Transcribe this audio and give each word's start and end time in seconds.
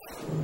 you 0.00 0.37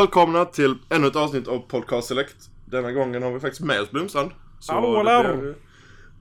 välkomna 0.00 0.44
till 0.44 0.74
ännu 0.88 1.06
ett 1.06 1.16
avsnitt 1.16 1.48
av 1.48 1.58
Podcast 1.58 2.08
Select. 2.08 2.36
Denna 2.64 2.92
gången 2.92 3.22
har 3.22 3.30
vi 3.32 3.40
faktiskt 3.40 3.60
med 3.62 3.80
oss 3.80 3.90
Blomstrand. 3.90 4.30
Så 4.60 4.72
Hallå, 4.72 5.02
blir- 5.02 5.54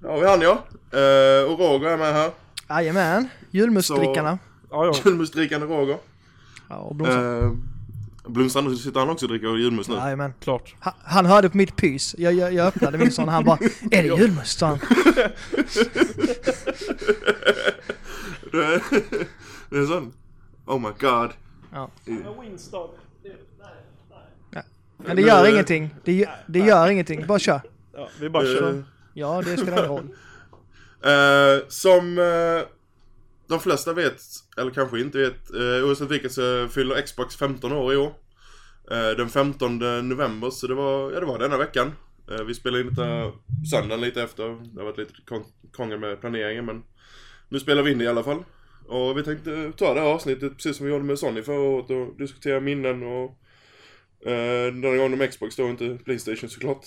Ja, 0.04 0.16
vi 0.20 0.28
han 0.28 0.42
ja. 0.42 0.52
Eh, 1.00 1.52
och 1.52 1.60
Roger 1.60 1.88
är 1.90 1.98
med 1.98 2.14
här. 2.14 2.32
Jajamän, 2.70 3.30
julmustdrickarna. 3.52 4.38
Ja. 4.70 4.94
Julmustdrickande 5.06 5.68
Roger. 5.68 5.98
Ja, 6.70 6.76
och. 6.76 7.08
Eh, 7.08 7.52
Blomstrand, 8.28 8.70
nu 8.70 8.76
sitter 8.76 9.00
han 9.00 9.10
också 9.10 9.26
och 9.26 9.30
dricker 9.30 9.56
julmust 9.58 9.90
nu. 9.90 9.96
Jajamän. 9.96 10.34
Klart. 10.40 10.76
Ha- 10.84 10.96
Han 11.04 11.26
hörde 11.26 11.50
på 11.50 11.58
mitt 11.58 11.76
pys. 11.76 12.16
Jag, 12.18 12.34
jag, 12.34 12.54
jag 12.54 12.68
öppnade 12.68 12.98
min 12.98 13.12
sån 13.12 13.26
och 13.28 13.32
han 13.34 13.44
bara 13.46 13.58
Är 13.92 14.04
det 14.04 14.08
julmust? 14.22 14.62
han. 14.62 14.80
det, 18.52 18.82
är, 19.78 19.86
sån. 19.88 20.14
Oh 20.66 20.80
my 20.80 20.90
god. 21.00 21.30
Ja. 21.74 21.90
Winston. 22.42 22.90
Men 25.06 25.16
det 25.16 25.22
gör 25.22 25.50
ingenting. 25.50 25.96
Det, 26.04 26.30
det 26.48 26.60
gör 26.60 26.90
ingenting. 26.90 27.28
Bara 27.28 27.40
kör. 27.40 27.62
Ja, 27.94 28.10
vi 28.20 28.30
bara 28.30 28.46
kör. 28.46 28.70
Eh, 28.70 28.84
Ja, 29.20 29.42
det 29.46 29.58
spelar 29.58 29.78
ingen 29.78 29.90
roll. 29.90 30.10
Eh, 31.04 31.68
som 31.68 32.18
eh, 32.18 32.68
de 33.48 33.60
flesta 33.60 33.94
vet, 33.94 34.22
eller 34.58 34.72
kanske 34.72 35.00
inte 35.00 35.18
vet, 35.18 35.54
uh, 35.56 35.86
oavsett 35.86 36.12
vilket 36.12 36.32
så 36.32 36.68
fyller 36.68 37.02
Xbox 37.02 37.36
15 37.36 37.72
år 37.74 37.94
i 37.94 37.98
år. 37.98 38.14
Eh, 38.92 39.10
den 39.18 39.30
15 39.30 39.78
november, 40.10 40.50
så 40.50 40.68
det 40.68 40.74
var, 40.74 41.12
ja, 41.12 41.20
det 41.20 41.26
var 41.26 41.40
denna 41.40 41.58
veckan. 41.58 41.92
Vi 42.48 42.54
spelade 42.54 42.82
in 42.82 42.90
detta 42.90 43.32
söndagen 43.72 44.02
lite 44.02 44.22
efter. 44.22 44.44
Det 44.44 44.80
har 44.80 44.86
varit 44.86 44.98
lite 44.98 45.14
krångel 45.76 46.00
med 46.00 46.22
planeringen 46.22 46.66
men 46.66 46.84
nu 47.50 47.60
spelar 47.60 47.84
vi 47.84 47.92
in 47.92 47.98
det 47.98 48.04
i 48.04 48.08
alla 48.08 48.24
fall. 48.24 48.44
Och 48.88 49.18
vi 49.18 49.24
tänkte 49.24 49.72
ta 49.78 49.94
det 49.94 50.00
här 50.00 50.08
avsnittet 50.08 50.56
precis 50.56 50.78
som 50.78 50.86
vi 50.86 50.92
gjorde 50.92 51.06
med 51.06 51.20
Sony 51.20 51.42
förra 51.42 51.60
året 51.60 51.90
och 51.90 52.18
diskutera 52.18 52.60
minnen 52.60 53.04
och 53.04 53.40
uh, 54.26 54.74
denna 54.82 54.98
gången 54.98 55.22
om 55.22 55.28
Xbox 55.28 55.56
då, 55.56 55.70
inte 55.70 55.98
Playstation 56.06 56.50
såklart. 56.50 56.86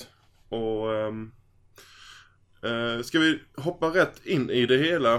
Och 0.49 0.97
ehm, 0.97 1.31
Eh, 2.63 3.03
ska 3.03 3.19
vi 3.19 3.41
hoppa 3.57 3.87
rätt 3.87 4.27
in 4.27 4.51
i 4.51 4.67
det 4.67 4.79
hela? 4.79 5.15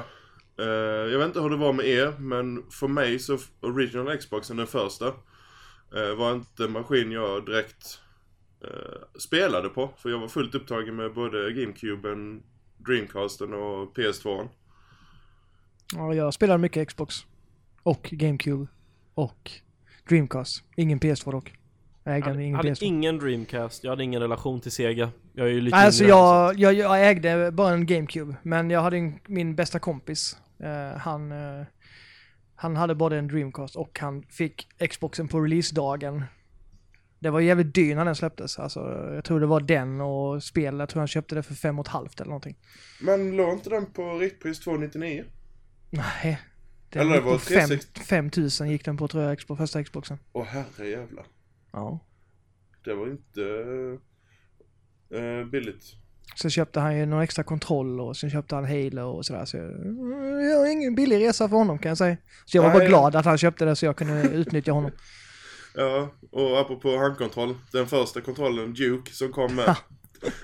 Eh, 0.59 0.65
jag 1.11 1.17
vet 1.17 1.27
inte 1.27 1.41
hur 1.41 1.49
det 1.49 1.57
var 1.57 1.73
med 1.73 1.85
er, 1.85 2.13
men 2.19 2.63
för 2.71 2.87
mig 2.87 3.19
så 3.19 3.37
original 3.59 4.17
Xboxen, 4.17 4.57
den 4.57 4.67
första, 4.67 5.07
eh, 5.95 6.15
var 6.17 6.31
inte 6.31 6.63
en 6.63 6.71
maskin 6.71 7.11
jag 7.11 7.45
direkt 7.45 7.99
eh, 8.63 9.19
spelade 9.19 9.69
på. 9.69 9.89
För 9.97 10.09
jag 10.09 10.19
var 10.19 10.27
fullt 10.27 10.55
upptagen 10.55 10.95
med 10.95 11.13
både 11.13 11.53
GameCuben, 11.53 12.43
Dreamcasten 12.77 13.53
och 13.53 13.97
PS2. 13.97 14.47
Ja, 15.95 16.13
jag 16.13 16.33
spelade 16.33 16.59
mycket 16.59 16.87
Xbox. 16.87 17.15
Och 17.83 18.09
GameCube. 18.11 18.67
Och 19.13 19.51
Dreamcast. 20.09 20.63
Ingen 20.75 20.99
PS2 20.99 21.31
dock. 21.31 21.62
Jag 22.03 22.15
ägde 22.15 22.27
Jag 22.27 22.33
hade, 22.33 22.43
ingen 22.43 22.55
hade 22.55 22.69
PS2. 22.73 22.83
ingen 22.83 23.17
Dreamcast, 23.17 23.83
jag 23.83 23.91
hade 23.91 24.03
ingen 24.03 24.21
relation 24.21 24.61
till 24.61 24.71
Sega. 24.71 25.11
Jag 25.33 25.47
är 25.47 25.51
ju 25.51 25.61
lite 25.61 25.77
alltså 25.77 26.03
jag, 26.03 26.59
jag, 26.59 26.73
jag 26.73 27.09
ägde 27.09 27.51
bara 27.51 27.73
en 27.73 27.85
GameCube. 27.85 28.35
Men 28.43 28.69
jag 28.69 28.81
hade 28.81 28.97
en, 28.97 29.19
min 29.27 29.55
bästa 29.55 29.79
kompis. 29.79 30.37
Eh, 30.59 30.97
han, 30.99 31.31
eh, 31.31 31.65
han 32.55 32.75
hade 32.75 32.95
både 32.95 33.17
en 33.17 33.27
Dreamcast 33.27 33.75
och 33.75 33.99
han 33.99 34.23
fick 34.23 34.67
Xboxen 34.89 35.27
på 35.27 35.39
releasedagen. 35.39 36.23
Det 37.19 37.29
var 37.29 37.39
jävligt 37.39 37.73
dyr 37.75 37.95
när 37.95 38.05
den 38.05 38.15
släpptes. 38.15 38.59
Alltså, 38.59 38.79
jag 39.15 39.23
tror 39.23 39.39
det 39.39 39.45
var 39.45 39.59
den 39.59 40.01
och 40.01 40.43
spel. 40.43 40.79
Jag 40.79 40.89
tror 40.89 40.99
han 41.01 41.07
köpte 41.07 41.35
det 41.35 41.43
för 41.43 41.53
fem 41.53 41.79
och 41.79 41.85
ett 41.85 41.91
halvt 41.91 42.19
eller 42.19 42.29
någonting. 42.29 42.55
Men 43.01 43.35
låg 43.37 43.53
inte 43.53 43.69
den 43.69 43.85
på 43.85 44.17
riktpris 44.17 44.59
299? 44.59 45.23
Nej. 45.89 46.39
Den 46.89 47.01
Eller 47.01 47.11
det 47.11 47.17
gick 47.17 47.25
var 47.25 47.33
på 47.33 47.39
fem- 47.39 47.55
360. 47.67 47.99
5000 48.01 48.69
gick 48.69 48.85
den 48.85 48.97
på 48.97 49.07
tror 49.07 49.23
jag, 49.23 49.47
på 49.47 49.55
första 49.55 49.83
Xboxen. 49.83 50.17
Åh 50.33 50.45
herre 50.45 50.87
jävlar. 50.87 51.25
Ja. 51.73 51.99
Det 52.85 52.93
var 52.93 53.07
inte 53.07 53.43
eh, 55.09 55.45
billigt. 55.45 55.83
Sen 56.35 56.51
köpte 56.51 56.79
han 56.79 56.97
ju 56.97 57.05
någon 57.05 57.21
extra 57.21 57.43
kontroll 57.43 57.99
och 57.99 58.17
sen 58.17 58.29
köpte 58.29 58.55
han 58.55 58.65
Halo 58.65 59.01
och 59.01 59.25
sådär. 59.25 59.45
Så 59.45 59.57
jag, 59.57 59.65
jag 60.51 60.59
har 60.59 60.71
ingen 60.71 60.95
billig 60.95 61.19
resa 61.19 61.49
för 61.49 61.57
honom 61.57 61.79
kan 61.79 61.89
jag 61.89 61.97
säga. 61.97 62.17
Så 62.45 62.57
jag 62.57 62.63
var 62.63 62.69
bara 62.69 62.79
Nej. 62.79 62.87
glad 62.87 63.15
att 63.15 63.25
han 63.25 63.37
köpte 63.37 63.65
det 63.65 63.75
så 63.75 63.85
jag 63.85 63.97
kunde 63.97 64.21
utnyttja 64.21 64.71
honom. 64.71 64.91
Ja, 65.75 66.13
och 66.31 66.59
apropå 66.59 66.97
handkontroll. 66.97 67.55
Den 67.71 67.87
första 67.87 68.21
kontrollen, 68.21 68.73
Duke, 68.73 69.11
som 69.11 69.31
kom 69.31 69.55
med. 69.55 69.75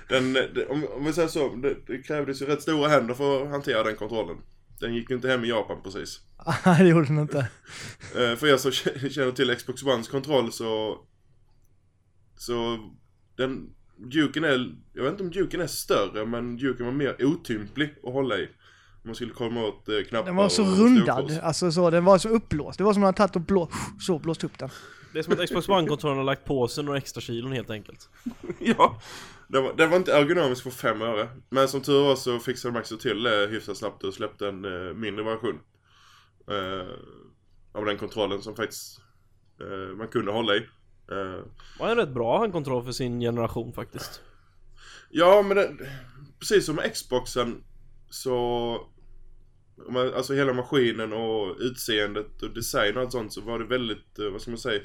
den, 0.09 0.37
om, 0.69 0.85
om 0.97 1.05
vi 1.05 1.13
säger 1.13 1.27
så, 1.27 1.55
det, 1.55 1.75
det 1.87 2.01
krävdes 2.01 2.41
ju 2.41 2.45
rätt 2.45 2.61
stora 2.61 2.89
händer 2.89 3.13
för 3.13 3.43
att 3.43 3.49
hantera 3.49 3.83
den 3.83 3.95
kontrollen. 3.95 4.37
Den 4.79 4.93
gick 4.93 5.09
ju 5.09 5.15
inte 5.15 5.27
hem 5.27 5.45
i 5.45 5.49
Japan 5.49 5.77
precis. 5.83 6.19
Nej, 6.65 6.83
det 6.83 6.89
gjorde 6.89 7.07
den 7.07 7.19
inte. 7.19 7.39
Eh, 8.15 8.35
för 8.35 8.47
er 8.47 8.57
som 8.57 8.71
känner 9.09 9.31
till 9.31 9.55
Xbox 9.55 9.83
Ones 9.83 10.07
kontroll 10.07 10.51
så... 10.51 10.97
Så... 12.39 12.79
Den... 13.35 13.69
Duken 13.97 14.43
är... 14.43 14.75
Jag 14.93 15.03
vet 15.03 15.11
inte 15.11 15.23
om 15.23 15.31
Duken 15.31 15.61
är 15.61 15.67
större, 15.67 16.25
men 16.25 16.57
Duken 16.57 16.85
var 16.85 16.93
mer 16.93 17.25
otymplig 17.25 17.95
att 18.03 18.13
hålla 18.13 18.37
i. 18.37 18.45
Om 18.45 19.01
man 19.03 19.15
skulle 19.15 19.31
komma 19.31 19.63
åt 19.63 19.89
eh, 19.89 19.95
knappar 20.09 20.25
Den 20.25 20.35
var 20.35 20.49
så 20.49 20.63
rundad, 20.63 21.39
alltså 21.43 21.71
så, 21.71 21.89
den 21.89 22.05
var 22.05 22.17
så 22.17 22.29
uppblåst. 22.29 22.77
Det 22.77 22.83
var 22.83 22.93
som 22.93 23.03
att 23.03 23.07
man 23.07 23.13
tagit 23.13 23.35
och 23.35 23.41
blå, 23.41 23.69
så 23.99 24.19
blåst 24.19 24.43
upp 24.43 24.57
den. 24.57 24.69
Det 25.13 25.19
är 25.19 25.23
som 25.23 25.33
att 25.33 25.45
Xbox 25.45 25.69
One-kontrollen 25.69 26.17
har 26.17 26.23
lagt 26.23 26.45
på 26.45 26.67
sig 26.67 26.83
några 26.83 26.97
extra 26.97 27.21
kilon 27.21 27.51
helt 27.51 27.69
enkelt. 27.69 28.09
Ja, 28.59 29.01
den 29.47 29.63
var, 29.63 29.73
den 29.73 29.89
var 29.89 29.97
inte 29.97 30.13
ergonomisk 30.13 30.63
för 30.63 30.69
fem 30.69 31.01
öre. 31.01 31.29
Men 31.49 31.67
som 31.67 31.81
tur 31.81 32.03
var 32.03 32.15
så 32.15 32.39
fixade 32.39 32.73
de 32.73 32.79
också 32.79 32.97
till 32.97 33.23
det 33.23 33.47
hyfsat 33.47 33.77
snabbt 33.77 34.03
och 34.03 34.13
släppte 34.13 34.47
en 34.47 34.65
eh, 34.65 34.93
mindre 34.93 35.23
version. 35.23 35.59
Eh, 36.51 36.87
av 37.71 37.85
den 37.85 37.97
kontrollen 37.97 38.41
som 38.41 38.55
faktiskt 38.55 39.01
eh, 39.61 39.97
man 39.97 40.07
kunde 40.07 40.31
hålla 40.31 40.55
i. 40.55 40.65
Eh, 41.11 41.43
Var 41.79 41.89
en 41.89 41.95
rätt 41.97 42.09
bra 42.13 42.39
handkontroll 42.39 42.83
för 42.83 42.91
sin 42.91 43.19
generation 43.19 43.73
faktiskt. 43.73 44.21
ja, 45.09 45.41
men 45.41 45.57
det, 45.57 45.77
precis 46.39 46.65
som 46.65 46.75
med 46.75 46.93
Xboxen 46.93 47.63
så... 48.09 48.75
Alltså 50.15 50.33
hela 50.33 50.53
maskinen 50.53 51.13
och 51.13 51.55
utseendet 51.59 52.41
och 52.43 52.53
design 52.53 52.95
och 52.97 53.01
allt 53.03 53.11
sånt 53.11 53.33
så 53.33 53.41
var 53.41 53.59
det 53.59 53.65
väldigt, 53.65 54.19
eh, 54.19 54.29
vad 54.29 54.41
ska 54.41 54.51
man 54.51 54.57
säga, 54.57 54.81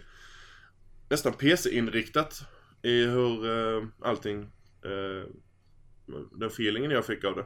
nästan 1.09 1.33
PC-inriktat 1.33 2.43
i 2.83 3.05
hur 3.05 3.51
eh, 3.51 3.85
allting, 4.01 4.43
eh, 4.85 5.29
den 6.33 6.49
feelingen 6.49 6.91
jag 6.91 7.07
fick 7.07 7.25
av 7.25 7.37
det. 7.37 7.45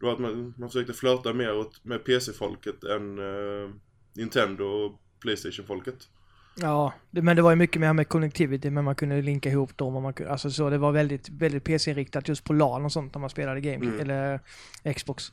Det 0.00 0.06
var 0.06 0.12
att 0.12 0.18
man, 0.20 0.54
man 0.58 0.68
försökte 0.68 0.92
flörta 0.92 1.32
mer 1.32 1.56
åt, 1.56 1.84
med 1.84 2.04
PC-folket 2.04 2.84
än 2.84 3.18
eh, 3.18 3.70
Nintendo 4.14 4.64
och 4.64 5.00
Playstation-folket. 5.20 6.08
Ja, 6.60 6.92
det, 7.10 7.22
men 7.22 7.36
det 7.36 7.42
var 7.42 7.50
ju 7.50 7.56
mycket 7.56 7.80
mer 7.80 7.92
med 7.92 8.08
connectivity, 8.08 8.70
men 8.70 8.84
man 8.84 8.94
kunde 8.94 9.22
linka 9.22 9.48
ihop 9.48 9.76
dem 9.78 9.96
och 9.96 10.02
man 10.02 10.12
kunde, 10.12 10.32
alltså 10.32 10.50
så 10.50 10.70
det 10.70 10.78
var 10.78 10.92
väldigt, 10.92 11.28
väldigt 11.28 11.64
PC-inriktat 11.64 12.28
just 12.28 12.44
på 12.44 12.52
LAN 12.52 12.84
och 12.84 12.92
sånt 12.92 13.14
när 13.14 13.20
man 13.20 13.30
spelade 13.30 13.60
game, 13.60 13.86
Mm. 13.86 14.00
eller 14.00 14.40
Xbox. 14.94 15.32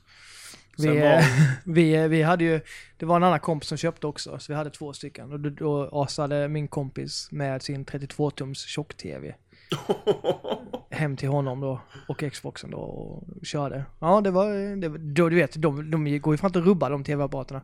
Vi, 0.77 0.88
var- 0.88 0.95
eh, 0.95 1.23
vi, 1.65 1.95
eh, 1.95 2.07
vi 2.07 2.21
hade 2.21 2.44
ju, 2.44 2.62
det 2.97 3.06
var 3.06 3.15
en 3.15 3.23
annan 3.23 3.39
kompis 3.39 3.69
som 3.69 3.77
köpte 3.77 4.07
också, 4.07 4.39
så 4.39 4.51
vi 4.51 4.57
hade 4.57 4.69
två 4.69 4.94
stycken. 4.94 5.31
Och 5.31 5.39
då, 5.39 5.50
då 5.50 5.89
asade 6.03 6.47
min 6.47 6.68
kompis 6.68 7.27
med 7.31 7.62
sin 7.62 7.85
32-tums 7.85 8.53
tjock-tv 8.68 9.35
hem 10.89 11.18
till 11.18 11.29
honom 11.29 11.59
då, 11.59 11.81
och 12.07 12.23
Xboxen 12.31 12.71
då, 12.71 12.77
och 12.77 13.45
körde. 13.45 13.85
Ja, 14.00 14.21
det 14.21 14.31
var, 14.31 14.75
det, 14.81 14.89
var- 14.89 14.97
då, 14.97 15.29
du 15.29 15.35
vet, 15.35 15.62
de, 15.62 15.91
de 15.91 16.19
går 16.19 16.33
ju 16.33 16.38
fan 16.38 16.47
inte 16.50 16.59
att 16.59 16.65
rubba 16.65 16.89
de 16.89 17.03
tv-apparaterna. 17.03 17.62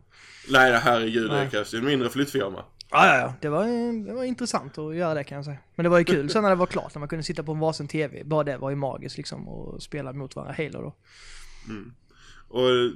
Nej, 0.50 0.72
herregud, 0.82 1.30
det 1.30 1.36
Nej. 1.36 1.50
krävs 1.50 1.74
ju 1.74 1.78
en 1.78 1.84
mindre 1.84 2.08
flyttfirma. 2.10 2.64
Ja, 2.90 3.06
ja, 3.06 3.16
ja. 3.16 3.34
Det 3.40 3.48
var, 3.48 3.66
det 4.06 4.14
var 4.14 4.24
intressant 4.24 4.78
att 4.78 4.96
göra 4.96 5.14
det 5.14 5.24
kan 5.24 5.36
jag 5.36 5.44
säga. 5.44 5.58
Men 5.74 5.84
det 5.84 5.90
var 5.90 5.98
ju 5.98 6.04
kul 6.04 6.30
sen 6.30 6.42
när 6.42 6.50
det 6.50 6.56
var 6.56 6.66
klart, 6.66 6.94
när 6.94 7.00
man 7.00 7.08
kunde 7.08 7.22
sitta 7.22 7.42
på 7.42 7.52
en 7.52 7.58
varsin 7.58 7.88
tv. 7.88 8.24
Bara 8.24 8.44
det 8.44 8.56
var 8.56 8.70
ju 8.70 8.76
magiskt 8.76 9.16
liksom, 9.16 9.48
och 9.48 9.82
spela 9.82 10.12
mot 10.12 10.36
varandra. 10.36 10.54
Halo 10.58 10.82
då. 10.82 10.94
Och 12.48 12.70
eh, 12.70 12.90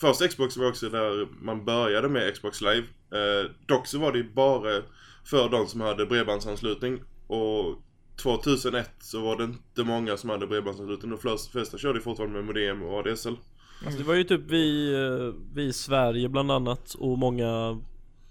första 0.00 0.28
Xbox 0.28 0.56
var 0.56 0.68
också 0.68 0.88
där 0.88 1.28
man 1.44 1.64
började 1.64 2.08
med 2.08 2.34
Xbox 2.34 2.60
Live. 2.60 2.86
Eh, 3.12 3.50
dock 3.66 3.86
så 3.86 3.98
var 3.98 4.12
det 4.12 4.18
ju 4.18 4.32
bara 4.32 4.82
för 5.24 5.48
de 5.48 5.66
som 5.66 5.80
hade 5.80 6.06
bredbandsanslutning. 6.06 7.02
Och 7.26 7.82
2001 8.22 8.90
så 8.98 9.20
var 9.20 9.36
det 9.36 9.44
inte 9.44 9.84
många 9.84 10.16
som 10.16 10.30
hade 10.30 10.46
bredbandsanslutning. 10.46 11.10
De 11.10 11.38
flesta, 11.52 11.78
körde 11.78 12.00
fortfarande 12.00 12.36
med 12.36 12.44
modem 12.44 12.82
och 12.82 12.98
ADSL. 12.98 13.36
Alltså 13.84 13.98
det 13.98 14.06
var 14.06 14.14
ju 14.14 14.24
typ 14.24 14.40
vi, 14.50 14.94
eh, 14.94 15.34
vi 15.54 15.64
i 15.64 15.72
Sverige 15.72 16.28
bland 16.28 16.50
annat 16.50 16.94
och 16.94 17.18
många 17.18 17.80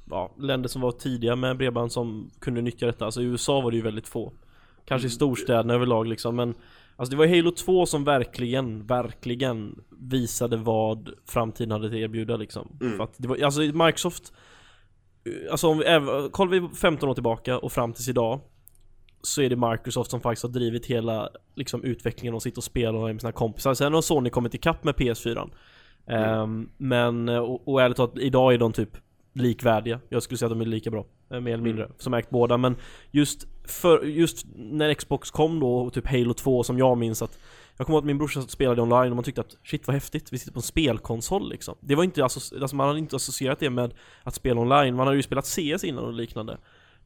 ja, 0.09 0.35
länder 0.39 0.69
som 0.69 0.81
var 0.81 0.91
tidiga 0.91 1.35
med 1.35 1.57
bredband 1.57 1.91
som 1.91 2.31
kunde 2.39 2.61
nyttja 2.61 2.85
detta. 2.85 3.05
Alltså 3.05 3.21
i 3.21 3.25
USA 3.25 3.61
var 3.61 3.71
det 3.71 3.77
ju 3.77 3.83
väldigt 3.83 4.07
få. 4.07 4.33
Kanske 4.85 5.07
i 5.07 5.11
storstäderna 5.11 5.73
överlag 5.73 6.07
liksom 6.07 6.35
men 6.35 6.55
Alltså 6.97 7.11
det 7.11 7.17
var 7.17 7.27
Halo 7.27 7.51
2 7.51 7.85
som 7.85 8.03
verkligen, 8.03 8.85
verkligen 8.85 9.83
visade 9.89 10.57
vad 10.57 11.09
framtiden 11.25 11.71
hade 11.71 11.87
att 11.87 11.93
erbjuda 11.93 12.37
liksom. 12.37 12.77
Mm. 12.81 12.97
För 12.97 13.03
att 13.03 13.13
det 13.17 13.27
var, 13.27 13.37
alltså 13.37 13.61
Microsoft 13.61 14.33
eh, 15.25 15.51
Alltså 15.51 15.67
om 15.67 15.77
vi, 15.77 16.29
kollar 16.31 16.51
vi 16.51 16.75
15 16.75 17.09
år 17.09 17.13
tillbaka 17.13 17.57
och 17.57 17.71
fram 17.71 17.93
tills 17.93 18.09
idag 18.09 18.39
Så 19.21 19.41
är 19.41 19.49
det 19.49 19.55
Microsoft 19.55 20.11
som 20.11 20.21
faktiskt 20.21 20.43
har 20.43 20.49
drivit 20.49 20.85
hela 20.85 21.29
liksom, 21.55 21.83
utvecklingen 21.83 22.33
och 22.33 22.43
sitter 22.43 22.57
och 22.57 22.63
spelar 22.63 23.13
med 23.13 23.21
sina 23.21 23.31
kompisar 23.31 23.73
Sen 23.73 23.93
har 23.93 24.01
Sony 24.01 24.29
kommit 24.29 24.53
ikapp 24.53 24.83
med 24.83 24.95
PS4 24.95 25.49
Ehm, 26.07 26.69
Men, 26.77 27.29
eh, 27.29 27.37
och, 27.37 27.67
och 27.67 27.81
ärligt 27.81 27.97
talat, 27.97 28.17
idag 28.17 28.53
är 28.53 28.57
de 28.57 28.73
typ 28.73 28.97
likvärdiga. 29.35 29.99
Jag 30.09 30.23
skulle 30.23 30.37
säga 30.37 30.47
att 30.47 30.59
de 30.59 30.61
är 30.61 30.65
lika 30.65 30.91
bra, 30.91 31.05
eh, 31.31 31.39
mer 31.39 31.53
eller 31.53 31.63
mindre, 31.63 31.89
som 31.97 32.13
ägt 32.13 32.29
båda. 32.29 32.57
Men 32.57 32.75
just, 33.11 33.47
för, 33.63 34.03
just 34.03 34.45
när 34.55 34.93
Xbox 34.93 35.31
kom 35.31 35.59
då, 35.59 35.77
och 35.77 35.93
typ 35.93 36.07
Halo 36.07 36.33
2 36.33 36.63
som 36.63 36.77
jag 36.77 36.97
minns 36.97 37.21
att 37.21 37.39
Jag 37.77 37.87
kommer 37.87 37.97
ihåg 37.97 38.03
att 38.03 38.07
min 38.07 38.17
brorsa 38.17 38.41
spelade 38.41 38.81
online 38.81 39.11
och 39.11 39.15
man 39.15 39.23
tyckte 39.23 39.41
att 39.41 39.57
shit 39.63 39.87
vad 39.87 39.93
häftigt, 39.93 40.33
vi 40.33 40.37
sitter 40.37 40.53
på 40.53 40.59
en 40.59 40.63
spelkonsol 40.63 41.49
liksom. 41.49 41.75
Det 41.79 41.95
var 41.95 42.03
inte, 42.03 42.23
alltså, 42.23 42.75
man 42.75 42.87
hade 42.87 42.99
inte 42.99 43.15
associerat 43.15 43.59
det 43.59 43.69
med 43.69 43.93
att 44.23 44.35
spela 44.35 44.61
online, 44.61 44.95
man 44.95 45.07
hade 45.07 45.17
ju 45.17 45.23
spelat 45.23 45.45
CS 45.45 45.83
innan 45.83 46.03
och 46.03 46.13
liknande. 46.13 46.57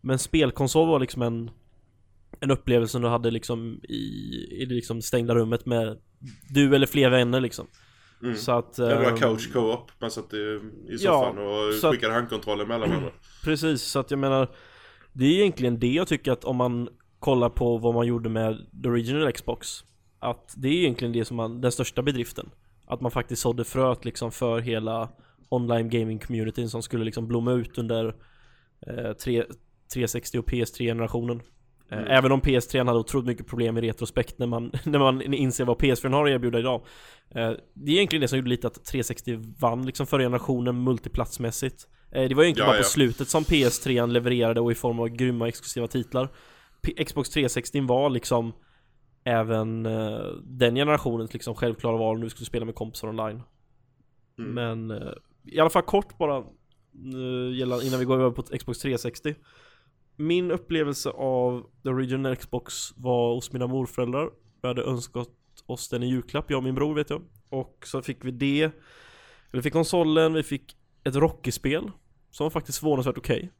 Men 0.01 0.19
spelkonsol 0.19 0.87
var 0.87 0.99
liksom 0.99 1.21
en 1.21 1.51
En 2.41 2.51
upplevelse 2.51 2.99
du 2.99 3.07
hade 3.07 3.31
liksom 3.31 3.81
i, 3.83 4.01
i 4.51 4.65
det 4.65 4.75
liksom 4.75 5.01
stängda 5.01 5.35
rummet 5.35 5.65
med 5.65 5.97
Du 6.49 6.75
eller 6.75 6.87
fler 6.87 7.09
vänner 7.09 7.39
liksom 7.39 7.67
Mm. 8.23 8.35
Så 8.35 8.51
att 8.51 8.73
Det 8.73 8.95
var 8.95 9.03
ehm, 9.11 9.17
couch 9.17 9.53
co-op. 9.53 9.91
Man 9.99 10.11
satt 10.11 10.33
i, 10.33 10.37
i 10.37 10.61
ja, 10.87 10.97
soffan 10.97 11.37
och 11.37 11.69
att- 11.69 11.93
skickade 11.93 12.13
handkontroller 12.13 12.65
mellan 12.65 12.89
varandra. 12.89 13.11
Precis, 13.43 13.81
så 13.81 13.99
att 13.99 14.11
jag 14.11 14.19
menar 14.19 14.47
Det 15.13 15.25
är 15.25 15.31
egentligen 15.39 15.79
det 15.79 15.87
jag 15.87 16.07
tycker 16.07 16.31
att 16.31 16.43
om 16.43 16.55
man 16.55 16.89
kollar 17.19 17.49
på 17.49 17.77
vad 17.77 17.93
man 17.93 18.07
gjorde 18.07 18.29
med 18.29 18.57
the 18.83 18.89
original 18.89 19.31
Xbox 19.31 19.83
Att 20.19 20.53
det 20.57 20.67
är 20.67 20.73
egentligen 20.73 21.13
det 21.13 21.25
som 21.25 21.37
man, 21.37 21.61
den 21.61 21.71
största 21.71 22.01
bedriften 22.01 22.49
Att 22.87 23.01
man 23.01 23.11
faktiskt 23.11 23.41
sådde 23.41 23.63
fröet 23.63 24.05
liksom 24.05 24.31
för 24.31 24.59
hela 24.59 25.09
online 25.49 25.89
gaming 25.89 26.19
communityn 26.19 26.69
som 26.69 26.81
skulle 26.81 27.05
liksom 27.05 27.27
blomma 27.27 27.51
ut 27.51 27.77
under 27.77 28.15
eh, 28.87 29.11
tre- 29.13 29.45
360 29.93 30.39
och 30.39 30.45
PS3-generationen 30.49 31.41
Mm. 31.91 32.03
Eh, 32.07 32.17
Även 32.17 32.31
om 32.31 32.41
PS3 32.41 32.85
hade 32.85 32.99
otroligt 32.99 33.27
mycket 33.27 33.47
problem 33.47 33.77
i 33.77 33.81
retrospekt 33.81 34.39
när 34.39 34.47
man, 34.47 34.71
när 34.83 34.99
man 34.99 35.21
inser 35.33 35.65
vad 35.65 35.77
PS4 35.77 36.11
har 36.11 36.25
att 36.27 36.31
erbjuda 36.31 36.59
idag 36.59 36.81
Eh, 37.35 37.51
Det 37.73 37.91
är 37.91 37.95
egentligen 37.95 38.21
det 38.21 38.27
som 38.27 38.37
gjorde 38.37 38.49
lite 38.49 38.67
att 38.67 38.85
360 38.85 39.37
vann 39.59 39.85
liksom 39.85 40.07
förra 40.07 40.21
generationen 40.23 40.83
multiplatsmässigt 40.83 41.87
Eh, 42.11 42.29
Det 42.29 42.35
var 42.35 42.43
egentligen 42.43 42.67
Ja, 42.67 42.71
bara 42.73 42.77
på 42.77 42.83
ja. 42.83 42.87
slutet 42.87 43.27
som 43.29 43.43
PS3 43.43 44.07
levererade 44.07 44.61
och 44.61 44.71
i 44.71 44.75
form 44.75 44.99
av 44.99 45.07
grymma 45.07 45.47
exklusiva 45.47 45.87
titlar 45.87 46.29
P- 46.81 47.03
Xbox 47.05 47.29
360 47.29 47.81
var 47.87 48.09
liksom 48.09 48.53
Även 49.23 49.83
den 50.43 50.75
generationens 50.75 51.33
liksom 51.33 51.55
självklara 51.55 51.97
val 51.97 52.15
om 52.15 52.21
du 52.21 52.29
skulle 52.29 52.45
spela 52.45 52.65
med 52.65 52.75
kompisar 52.75 53.07
online 53.07 53.41
Mm. 54.39 54.53
Men 54.87 55.03
i 55.45 55.59
alla 55.59 55.69
fall 55.69 55.81
kort 55.81 56.17
bara 56.17 56.43
innan 57.83 57.99
vi 57.99 58.05
går 58.05 58.15
över 58.19 58.31
på 58.31 58.41
Xbox 58.41 58.79
360 58.79 59.35
Min 60.21 60.51
upplevelse 60.51 61.09
av 61.09 61.63
the 61.83 61.89
original 61.89 62.35
Xbox 62.35 62.93
var 62.97 63.33
hos 63.35 63.51
mina 63.53 63.67
morföräldrar. 63.67 64.29
Vi 64.61 64.67
hade 64.67 64.83
önskat 64.83 65.29
oss 65.65 65.89
den 65.89 66.03
i 66.03 66.07
julklapp, 66.09 66.49
jag 66.51 66.57
och 66.57 66.63
min 66.63 66.75
bror 66.75 66.95
vet 66.95 67.09
jag. 67.09 67.21
Och 67.49 67.83
så 67.85 68.01
fick 68.01 68.25
vi 68.25 68.31
det. 68.31 68.71
Vi 69.51 69.61
fick 69.61 69.73
konsolen, 69.73 70.33
vi 70.33 70.43
fick 70.43 70.75
ett 71.03 71.15
Rocky-spel 71.15 71.91
Som 72.31 72.43
var 72.45 72.49
faktiskt 72.49 72.79
förvånansvärt 72.79 73.17
okej. 73.17 73.51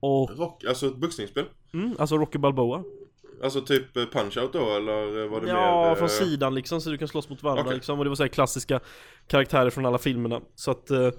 Och, 0.00 0.30
Rock, 0.38 0.64
alltså 0.64 0.86
ett 0.86 0.96
boxningsspel. 0.96 1.44
mm, 1.74 1.96
alltså 1.98 2.16
Rocky 2.18 2.38
Balboa. 2.38 2.84
Alltså 3.42 3.60
typ 3.60 3.96
eh, 3.96 4.02
punch-out 4.02 4.48
då 4.52 4.58
eller 4.76 5.26
var 5.28 5.40
det 5.40 5.48
Ja, 5.48 5.82
mer? 5.82 5.90
eh, 5.90 5.94
från 5.94 6.08
sidan 6.08 6.54
liksom 6.54 6.80
så 6.80 6.90
du 6.90 6.98
kan 6.98 7.08
slåss 7.08 7.28
mot 7.28 7.42
varandra 7.42 7.62
Okej. 7.64 7.74
liksom 7.74 7.98
Och 7.98 8.04
det 8.04 8.08
var 8.08 8.14
så 8.16 8.22
här 8.22 8.28
klassiska 8.28 8.80
karaktärer 9.26 9.70
från 9.70 9.86
alla 9.86 9.98
filmerna. 9.98 10.40
Så 10.54 10.70
att 10.70 10.90
eh, 10.90 11.10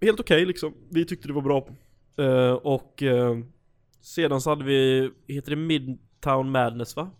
Helt 0.00 0.20
okej 0.20 0.46
liksom, 0.46 0.74
vi 0.90 1.04
tyckte 1.04 1.28
det 1.28 1.34
var 1.34 1.42
bra. 1.42 1.68
Eh, 2.18 2.52
Och 2.52 3.02
eh, 3.02 3.36
Sedan 4.00 4.40
så 4.40 4.50
hade 4.50 4.64
vi, 4.64 5.10
heter 5.28 5.50
det 5.50 5.56
Midtown 5.56 6.50
Madness 6.50 6.96
va? 6.96 7.10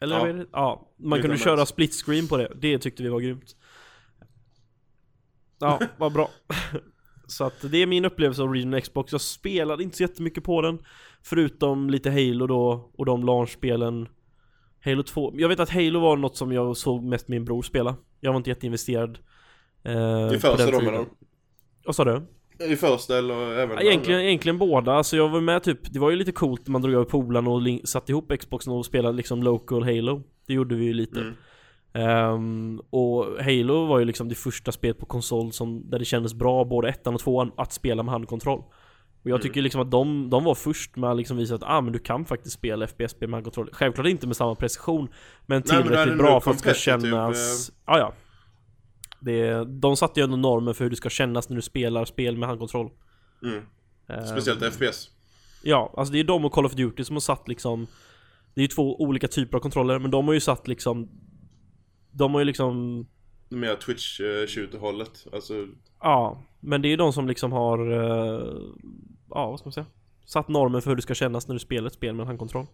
Eller 0.00 0.14
Ja. 0.16 0.20
vad 0.20 0.30
är 0.30 0.34
det? 0.34 0.46
Ja, 0.52 0.88
man 0.96 1.08
Midtown 1.08 1.22
kunde 1.22 1.38
köra 1.38 1.50
Madness. 1.52 1.68
split 1.68 1.92
screen 2.04 2.28
på 2.28 2.36
det, 2.36 2.52
det 2.60 2.78
tyckte 2.78 3.02
vi 3.02 3.08
var 3.08 3.20
grymt 3.20 3.56
Ja, 5.58 5.80
vad 5.98 6.12
bra 6.12 6.30
Så 7.26 7.44
att 7.44 7.70
det 7.72 7.78
är 7.78 7.86
min 7.86 8.04
upplevelse 8.04 8.42
av 8.42 8.52
Regional 8.52 8.80
Xbox, 8.80 9.12
jag 9.12 9.20
spelade 9.20 9.82
inte 9.82 9.96
så 9.96 10.02
jättemycket 10.02 10.44
på 10.44 10.62
den 10.62 10.78
Förutom 11.22 11.90
lite 11.90 12.10
Halo 12.10 12.46
då, 12.46 12.90
och 12.94 13.06
de 13.06 13.24
launchspelen 13.24 14.08
Halo 14.84 15.02
2, 15.02 15.32
jag 15.36 15.48
vet 15.48 15.60
att 15.60 15.70
Halo 15.70 16.00
var 16.00 16.16
något 16.16 16.36
som 16.36 16.52
jag 16.52 16.76
såg 16.76 17.04
mest 17.04 17.28
min 17.28 17.44
bror 17.44 17.62
spela 17.62 17.96
Jag 18.20 18.32
var 18.32 18.36
inte 18.36 18.50
jätteinvesterad 18.50 19.18
eh, 19.82 20.30
första 20.30 20.56
den 20.56 20.66
då 20.72 20.78
tiden. 20.78 20.84
menar 20.94 21.06
Vad 21.84 21.96
sa 21.96 22.04
du? 22.04 22.22
I 22.60 22.76
första 22.76 23.18
eller 23.18 23.52
även 23.58 23.76
Ja, 23.76 23.82
egentligen, 23.82 24.20
egentligen 24.20 24.58
båda, 24.58 24.92
alltså 24.92 25.16
jag 25.16 25.28
var 25.28 25.40
med 25.40 25.62
typ 25.62 25.92
Det 25.92 25.98
var 25.98 26.10
ju 26.10 26.16
lite 26.16 26.32
coolt 26.32 26.66
när 26.66 26.72
man 26.72 26.82
drog 26.82 26.94
över 26.94 27.04
polarna 27.04 27.50
och 27.50 27.88
satte 27.88 28.12
ihop 28.12 28.32
Xboxen 28.40 28.72
och 28.72 28.86
spelade 28.86 29.16
liksom 29.16 29.42
local 29.42 29.82
Halo. 29.82 30.22
Det 30.46 30.54
gjorde 30.54 30.74
vi 30.74 30.84
ju 30.84 30.92
lite. 30.92 31.20
Mm. 31.20 31.34
Ehm, 31.92 32.80
Och 32.90 33.26
Halo 33.44 33.86
var 33.86 33.98
ju 33.98 34.04
liksom 34.04 34.28
det 34.28 34.34
första 34.34 34.72
spelet 34.72 34.98
på 34.98 35.06
konsol 35.06 35.52
som 35.52 35.90
Där 35.90 35.98
det 35.98 36.04
kändes 36.04 36.34
bra, 36.34 36.64
både 36.64 36.88
ettan 36.88 37.14
och 37.14 37.20
tvåan, 37.20 37.52
att 37.56 37.72
spela 37.72 38.02
med 38.02 38.12
handkontroll. 38.12 38.58
Och 39.22 39.30
jag 39.30 39.34
Mm. 39.34 39.42
tycker 39.42 39.62
liksom 39.62 39.80
att 39.80 39.90
de, 39.90 40.30
de 40.30 40.44
var 40.44 40.54
först 40.54 40.96
med 40.96 41.10
att 41.10 41.16
liksom 41.16 41.36
visa 41.36 41.54
att 41.54 41.62
ah, 41.66 41.80
men 41.80 41.92
du 41.92 41.98
kan 41.98 42.24
faktiskt 42.24 42.54
spela 42.54 42.86
FPS-spel 42.86 43.28
med 43.28 43.36
handkontroll. 43.36 43.68
Självklart 43.72 44.06
inte 44.06 44.26
med 44.26 44.36
samma 44.36 44.54
precision 44.54 45.00
Men 45.00 45.08
men 45.46 45.62
tillräckligt 45.62 46.08
nog 46.08 46.26
bra 46.26 46.40
för 46.40 46.50
att 46.50 46.56
det 46.64 46.74
ska 46.74 46.92
competitive, 46.92 47.10
kännas 47.10 47.70
ah, 47.84 47.98
ja 47.98 48.12
det, 49.20 49.64
De 49.64 49.96
satte 49.96 50.20
ju 50.20 50.24
ändå 50.24 50.36
normer 50.36 50.72
för 50.72 50.84
hur 50.84 50.90
det 50.90 50.96
ska 50.96 51.10
kännas 51.10 51.48
när 51.48 51.56
du 51.56 51.62
spelar 51.62 52.04
spel 52.04 52.36
med 52.36 52.48
handkontroll 52.48 52.90
Mm. 53.42 53.62
Ehm, 54.06 54.26
Speciellt 54.26 54.74
FPS. 54.74 55.10
Ja, 55.62 55.94
alltså 55.96 56.12
det 56.12 56.20
är 56.20 56.24
de 56.24 56.44
och 56.44 56.52
Call 56.52 56.66
of 56.66 56.74
Duty 56.74 57.04
som 57.04 57.16
har 57.16 57.20
satt 57.20 57.48
liksom 57.48 57.86
Det 58.54 58.60
är 58.60 58.62
ju 58.62 58.68
två 58.68 59.02
olika 59.02 59.28
typer 59.28 59.56
av 59.56 59.60
kontroller, 59.60 59.98
men 59.98 60.10
de 60.10 60.26
har 60.26 60.34
ju 60.34 60.40
satt 60.40 60.68
liksom 60.68 61.08
De 62.10 62.32
har 62.34 62.40
ju 62.40 62.44
liksom 62.44 63.06
Mer 63.48 63.74
twitch 63.74 64.20
eh, 64.20 64.46
shooter 64.46 64.78
hållet 64.78 65.26
Alltså, 65.32 65.66
Ja, 66.00 66.42
men 66.60 66.82
det 66.82 66.88
är 66.88 66.90
ju 66.90 66.96
de 66.96 67.12
som 67.12 67.28
liksom 67.28 67.52
har 67.52 67.90
eh, 67.90 68.56
Ja, 69.30 69.50
vad 69.50 69.58
ska 69.58 69.66
man 69.66 69.72
säga? 69.72 69.86
Satt 70.24 70.48
normen 70.48 70.82
för 70.82 70.90
hur 70.90 70.96
det 70.96 71.02
ska 71.02 71.14
kännas 71.14 71.48
när 71.48 71.54
du 71.54 71.58
spelar 71.58 71.86
ett 71.86 71.94
spel 71.94 72.14
med 72.14 72.26
handkontroll 72.26 72.66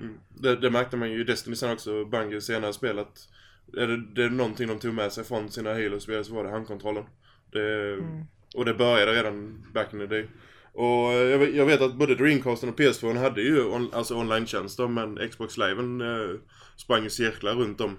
mm. 0.00 0.14
det, 0.28 0.56
det 0.56 0.70
märkte 0.70 0.96
man 0.96 1.10
ju 1.10 1.20
i 1.20 1.24
Destiny 1.24 1.56
sen 1.56 1.72
också, 1.72 2.04
Bungie 2.04 2.40
senare 2.40 2.72
spelat. 2.72 3.28
Är 3.76 3.86
det, 3.86 3.96
det 4.14 4.24
är 4.24 4.30
någonting 4.30 4.68
de 4.68 4.78
tog 4.78 4.94
med 4.94 5.12
sig 5.12 5.24
från 5.24 5.50
sina 5.50 5.72
Halo-spel 5.74 6.24
så 6.24 6.34
var 6.34 6.44
det 6.44 6.50
handkontrollen. 6.50 7.04
Det, 7.52 7.92
Mm. 7.92 8.24
Och 8.54 8.64
det 8.64 8.74
började 8.74 9.12
redan 9.12 9.64
back 9.74 9.92
in 9.92 9.98
the 9.98 10.06
day. 10.06 10.26
Och 10.72 11.12
jag, 11.12 11.38
vet- 11.38 11.54
jag 11.54 11.66
vet 11.66 11.80
att 11.80 11.94
både 11.94 12.14
Dreamcasten 12.14 12.68
och 12.68 12.78
PS4 12.78 13.16
hade 13.18 13.42
ju 13.42 13.64
on, 13.64 13.88
alltså 13.94 14.14
online-tjänster 14.14 14.88
men 14.88 15.28
Xbox 15.28 15.58
Liven 15.58 16.00
eh, 16.00 16.36
sprang 16.76 17.04
i 17.06 17.10
cirklar 17.10 17.54
runt 17.54 17.80
om. 17.80 17.96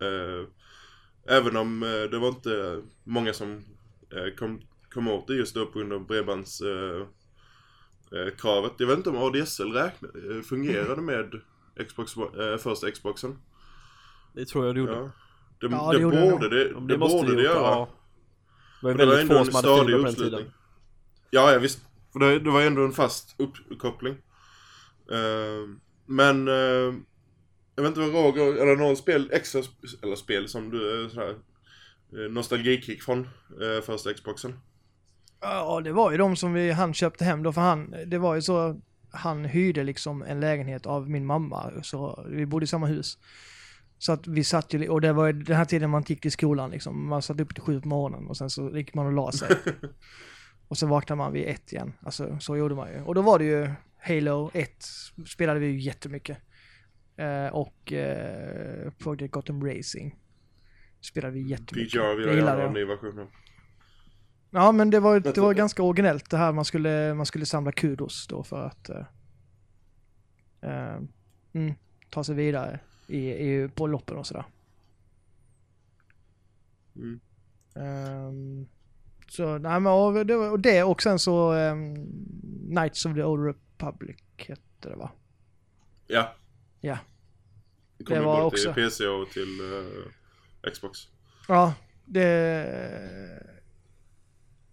Eh, 0.00 0.46
även 1.36 1.56
om 1.56 1.82
eh, 1.82 1.88
det 2.10 2.18
var 2.18 2.28
inte 2.28 2.82
många 3.04 3.32
som 3.32 3.64
eh, 4.12 4.34
kom, 4.38 4.60
kom 4.90 5.08
åt 5.08 5.26
det 5.26 5.34
just 5.34 5.54
då 5.54 5.66
på 5.66 5.78
grund 5.78 5.92
av 5.92 6.06
bredbands 6.06 6.60
eh, 6.60 7.00
eh, 8.20 8.34
kravet. 8.38 8.72
Jag 8.78 8.86
vet 8.86 8.96
inte 8.96 9.10
om 9.10 9.16
ADSL 9.16 9.72
räkna, 9.72 10.08
eh, 10.08 10.42
fungerade 10.42 11.02
med 11.02 11.40
Xbox, 11.88 12.16
eh, 12.16 12.56
första 12.58 12.90
Xboxen. 12.90 13.38
Det 14.38 14.46
tror 14.46 14.66
jag 14.66 14.74
det 14.74 14.78
gjorde 14.78 14.92
Ja. 14.92 15.10
Det, 15.60 15.66
Ja, 15.70 15.92
det, 15.92 15.98
det 15.98 16.02
gjorde 16.02 16.20
det 16.20 16.30
borde 16.30 16.48
det, 16.48 16.74
men 16.74 16.86
det, 16.86 16.98
måste 16.98 17.16
borde 17.16 17.36
det 17.36 17.42
göra. 17.42 17.60
ja. 17.60 17.88
Det 18.80 18.86
var 18.86 18.90
ju 18.90 18.96
det 18.96 19.06
väldigt 19.06 19.28
få 19.28 19.44
som 19.44 19.54
hade 19.54 19.84
fiber 19.86 19.98
på 19.98 20.04
den 20.04 20.14
tiden 20.14 20.52
Ja, 21.30 21.52
ja 21.52 21.58
visst. 21.58 21.80
För 22.12 22.18
det, 22.18 22.38
det 22.38 22.50
var 22.50 22.62
ändå 22.62 22.84
en 22.84 22.92
fast 22.92 23.34
uppkoppling. 23.38 24.14
Eh, 25.10 25.68
men... 26.06 26.48
eh, 26.48 26.94
jag 27.78 27.82
vet 27.82 27.96
inte 27.96 28.00
vad 28.00 28.24
Roger, 28.24 28.62
eller 28.62 28.76
någon 28.76 28.96
spel, 28.96 29.30
extra 29.32 29.60
sp- 29.60 30.02
eller 30.02 30.16
spel 30.16 30.48
som 30.48 30.70
du, 30.70 31.02
uh, 31.02 31.08
sådär, 31.10 31.34
uh, 32.16 32.30
nostalgikick 32.30 33.02
från 33.02 33.18
uh, 33.62 33.80
första 33.82 34.14
Xboxen? 34.14 34.58
Ja, 35.40 35.80
det 35.84 35.92
var 35.92 36.10
ju 36.10 36.16
de 36.16 36.36
som 36.36 36.52
vi, 36.52 36.70
han 36.72 36.94
köpte 36.94 37.24
hem 37.24 37.42
då, 37.42 37.52
för 37.52 37.60
han, 37.60 37.94
det 38.06 38.18
var 38.18 38.34
ju 38.34 38.42
så, 38.42 38.80
han 39.12 39.44
hyrde 39.44 39.84
liksom 39.84 40.22
en 40.22 40.40
lägenhet 40.40 40.86
av 40.86 41.10
min 41.10 41.26
mamma, 41.26 41.72
så 41.82 42.24
vi 42.28 42.46
bodde 42.46 42.64
i 42.64 42.66
samma 42.66 42.86
hus. 42.86 43.18
Så 43.98 44.12
att 44.12 44.26
vi 44.26 44.44
satt 44.44 44.74
ju, 44.74 44.88
och 44.88 45.00
det 45.00 45.12
var 45.12 45.32
den 45.32 45.56
här 45.56 45.64
tiden 45.64 45.90
man 45.90 46.04
gick 46.06 46.20
till 46.20 46.32
skolan 46.32 46.70
liksom, 46.70 47.08
man 47.08 47.22
satt 47.22 47.40
upp 47.40 47.54
till 47.54 47.62
sju 47.62 47.80
på 47.80 47.88
morgonen 47.88 48.28
och 48.28 48.36
sen 48.36 48.50
så 48.50 48.70
gick 48.70 48.94
man 48.94 49.06
och 49.06 49.12
la 49.12 49.32
sig. 49.32 49.48
och 50.68 50.78
så 50.78 50.86
vaknade 50.86 51.16
man 51.16 51.32
vid 51.32 51.48
ett 51.48 51.72
igen, 51.72 51.92
alltså 52.00 52.38
så 52.40 52.56
gjorde 52.56 52.74
man 52.74 52.92
ju. 52.92 53.02
Och 53.02 53.14
då 53.14 53.22
var 53.22 53.38
det 53.38 53.44
ju 53.44 53.70
Halo 53.98 54.50
1, 54.54 54.84
spelade 55.26 55.60
vi 55.60 55.66
ju 55.66 55.80
jättemycket. 55.80 56.38
Eh, 57.16 57.46
och 57.46 57.92
eh, 57.92 58.90
Project 58.98 59.32
Gotham 59.32 59.66
Racing. 59.66 60.18
Spelade 61.00 61.34
vi 61.34 61.40
jättemycket. 61.40 61.92
PGR 61.92 62.16
vill 62.16 62.26
jag 62.26 62.36
gärna 62.36 62.50
ha 62.50 62.58
jag. 62.58 62.66
en 62.66 62.72
ny 62.72 62.84
version 62.84 63.18
av. 63.18 63.28
Ja 64.50 64.72
men 64.72 64.90
det 64.90 65.00
var, 65.00 65.20
det 65.20 65.38
var 65.38 65.54
ganska 65.54 65.82
originellt 65.82 66.30
det 66.30 66.36
här 66.36 66.52
man 66.52 66.64
skulle, 66.64 67.14
man 67.14 67.26
skulle 67.26 67.46
samla 67.46 67.72
kudos 67.72 68.26
då 68.26 68.42
för 68.42 68.66
att 68.66 68.88
eh, 68.88 69.06
eh, 70.60 71.00
mm, 71.52 71.74
ta 72.10 72.24
sig 72.24 72.34
vidare 72.34 72.80
i, 73.08 73.18
i, 73.30 73.68
på 73.74 73.86
loppen 73.86 74.16
och 74.16 74.26
sådär. 74.26 74.44
Mm. 76.96 77.20
Ehm, 77.74 78.66
så 79.28 79.58
nej 79.58 79.80
men 79.80 79.92
och 79.92 80.26
det, 80.26 80.36
var- 80.36 80.50
och 80.50 80.60
det 80.60 80.82
och 80.82 81.02
sen 81.02 81.18
så 81.18 81.52
um, 81.54 81.94
Knights 82.68 83.06
of 83.06 83.14
the 83.14 83.22
Old 83.24 83.44
Republic 83.46 84.16
hette 84.36 84.88
det 84.88 84.96
va? 84.96 85.10
Ja. 86.06 86.34
Ja. 86.80 86.98
Det 87.98 88.04
kom 88.04 88.14
Det 88.14 88.20
ju 88.20 88.26
var 88.26 88.34
både 88.36 88.46
också- 88.46 88.74
till 88.74 88.82
PC 88.84 89.06
och 89.06 89.30
till 89.30 89.58
eh, 89.60 90.70
Xbox. 90.72 90.98
Ja, 91.48 91.74
det... 92.04 93.44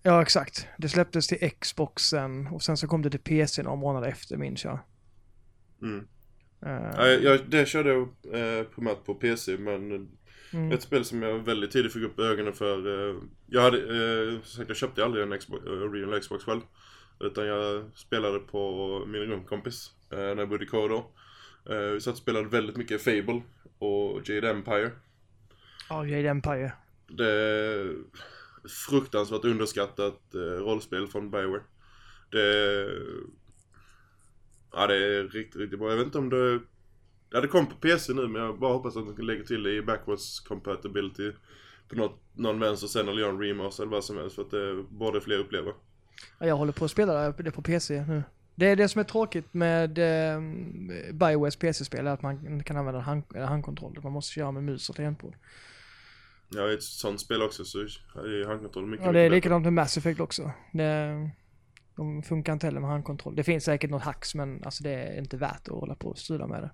Ja 0.04 0.22
exakt. 0.22 0.68
Det 0.78 0.90
släpptes 0.90 1.28
till 1.28 1.52
Xboxen 1.60 2.48
och 2.48 2.64
sen 2.64 2.78
så 2.78 2.88
kom 2.88 3.02
det 3.02 3.10
till 3.10 3.20
PC 3.20 3.64
några 3.64 3.76
månader 3.76 4.08
efter 4.08 4.38
minns 4.38 4.64
jag. 4.64 4.80
Mm. 5.82 6.08
Ehm, 6.62 6.92
Ja, 6.98 7.08
jag, 7.08 7.40
det 7.48 7.68
körde 7.68 7.90
jag 7.90 8.02
eh, 8.34 8.64
primärt 8.64 9.06
på 9.06 9.16
PC 9.16 9.58
men 9.58 10.08
mm. 10.54 10.72
ett 10.72 10.82
spel 10.82 11.06
som 11.06 11.22
jag 11.22 11.40
väldigt 11.40 11.72
tidigt 11.72 11.94
fick 11.94 12.04
upp 12.04 12.20
ögonen 12.20 12.54
för. 12.54 13.10
Eh, 13.10 13.16
jag 13.48 13.62
hade, 13.62 13.78
eh, 13.78 14.42
som 14.44 14.58
sagt 14.58 14.70
jag 14.70 14.78
köpte 14.78 15.06
aldrig 15.06 15.24
en 15.24 15.40
Xbox, 15.40 15.66
eh, 15.66 15.72
original 15.72 16.20
Xbox 16.20 16.44
själv. 16.44 16.62
Utan 17.20 17.48
jag 17.48 17.84
spelade 17.96 18.40
på 18.40 19.04
min 19.08 19.22
rumkompis 19.22 19.92
eh, 20.12 20.18
när 20.18 20.38
jag 20.38 20.50
bodde 20.50 20.64
i 20.64 20.68
Kodor. 20.68 21.04
Eh, 21.70 21.78
vi 21.78 22.02
satt 22.02 22.14
och 22.14 22.18
spelade 22.18 22.50
väldigt 22.50 22.78
mycket 22.78 23.02
Fable 23.02 23.42
och 23.80 24.30
Jade 24.30 24.50
Empire. 24.50 24.92
Ja, 25.90 26.06
Jade 26.06 26.30
Empire. 26.30 26.72
Det 27.08 27.32
är 27.32 27.96
fruktansvärt 28.90 29.46
underskattat 29.46 30.36
eh, 30.36 30.40
rollspel 30.40 31.08
från 31.08 31.32
Bioware. 31.32 31.62
Det... 32.32 32.90
Ja, 34.76 34.88
det 34.88 34.96
är 34.96 35.24
riktigt, 35.24 35.62
riktigt 35.62 35.80
bra. 35.80 35.90
Jag 35.90 35.98
vet 35.98 36.06
inte 36.06 36.18
om 36.18 36.30
det... 36.30 36.60
Ja, 37.30 37.42
det 37.42 37.48
kom 37.48 37.68
på 37.68 37.76
PC 37.76 38.14
nu 38.14 38.28
men 38.28 38.42
jag 38.42 38.60
bara 38.60 38.74
hoppas 38.74 38.98
att 38.98 39.18
de 39.18 39.24
lägger 39.24 39.44
till 39.44 39.64
det 39.64 39.72
i 39.72 39.82
backwards 39.82 40.40
compatibility 40.40 41.32
på 41.90 41.96
något, 41.96 42.20
någon 42.34 42.60
vänster 42.60 42.88
sen 42.88 43.08
eller 43.08 43.22
gör 43.22 43.30
en 43.30 43.42
remaster 43.42 43.84
eller 43.84 43.92
vad 43.92 44.04
som 44.04 44.18
helst 44.18 44.36
för 44.36 44.42
att 44.42 44.52
det 44.52 44.84
borde 44.90 45.22
fler 45.22 45.38
uppleva. 45.38 45.72
Ja, 46.40 46.48
jag 46.48 46.56
håller 46.56 46.74
på 46.74 46.86
att 46.86 46.92
spela 46.92 47.32
det 47.32 47.52
på 47.52 47.62
PC 47.62 48.06
nu. 48.08 48.24
Det 48.56 48.66
är 48.66 48.76
det 48.76 48.90
som 48.90 49.00
är 49.00 49.04
tråkigt 49.04 49.54
med 49.54 49.98
eh, 49.98 50.42
Biowares 51.14 51.56
PC-spel 51.56 52.08
är 52.08 52.12
att 52.12 52.22
man 52.22 52.48
inte 52.48 52.66
kan 52.66 52.78
använda 52.78 53.00
hand, 53.00 53.24
eller 53.36 53.46
handkontroll. 53.46 54.00
Man 54.04 54.12
måste 54.12 54.34
köra 54.34 54.52
med 54.52 54.64
mus 54.64 54.90
och 54.90 54.96
tangentbord. 54.96 55.36
Ja, 56.50 56.70
i 56.70 56.74
ett 56.74 56.84
sånt 56.84 57.22
spel 57.22 57.42
också 57.42 57.66
så 57.66 57.80
är 57.80 58.48
handkontroll 58.48 58.86
mycket, 58.86 59.06
Ja, 59.06 59.12
det 59.12 59.20
är 59.20 59.24
mycket 59.24 59.36
likadant 59.36 59.64
med 59.64 59.74
Mass 59.74 59.98
Effect 59.98 60.20
också. 60.20 60.52
Det, 60.74 61.30
de 61.96 62.24
funkar 62.24 62.54
inte 62.54 62.68
heller 62.68 62.80
med 62.80 62.90
handkontroll. 62.90 63.36
Det 63.36 63.44
finns 63.44 63.64
säkert 63.64 63.90
något 63.90 64.02
hacks 64.04 64.36
men 64.36 64.64
alltså 64.64 64.84
det 64.84 64.92
är 64.92 65.20
inte 65.20 65.38
värt 65.38 65.68
att 65.68 65.74
hålla 65.74 65.96
på 65.96 66.08
och 66.10 66.18
strula 66.18 66.48
med 66.48 66.62
det. 66.64 66.70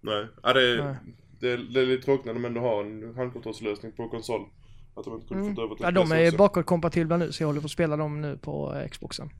Nej, 0.00 0.26
ja, 0.42 0.52
det, 0.52 0.70
är, 0.70 0.84
Nej. 0.84 0.94
det, 1.40 1.48
är, 1.52 1.56
det 1.58 1.80
är 1.80 1.86
lite 1.86 2.04
tråkigt 2.04 2.26
när 2.26 2.34
de 2.34 2.44
ändå 2.44 2.60
har 2.60 2.84
en 2.84 3.14
handkontrollslösning 3.16 3.92
på 3.92 4.08
konsol. 4.08 4.48
Att 4.96 5.04
de 5.04 5.14
inte 5.14 5.26
kunde 5.28 5.42
Mm. 5.42 5.54
fått 5.56 5.64
över 5.64 5.74
till 5.74 5.84
Ja, 5.84 5.90
de 5.90 6.12
är 6.12 6.26
också. 6.26 6.36
bakåtkompatibla 6.38 7.16
nu 7.16 7.32
så 7.32 7.42
jag 7.42 7.48
håller 7.48 7.60
på 7.60 7.64
att 7.64 7.70
spela 7.70 7.96
dem 7.96 8.20
nu 8.20 8.36
på 8.38 8.74
eh, 8.74 8.88
Xboxen. 8.88 9.30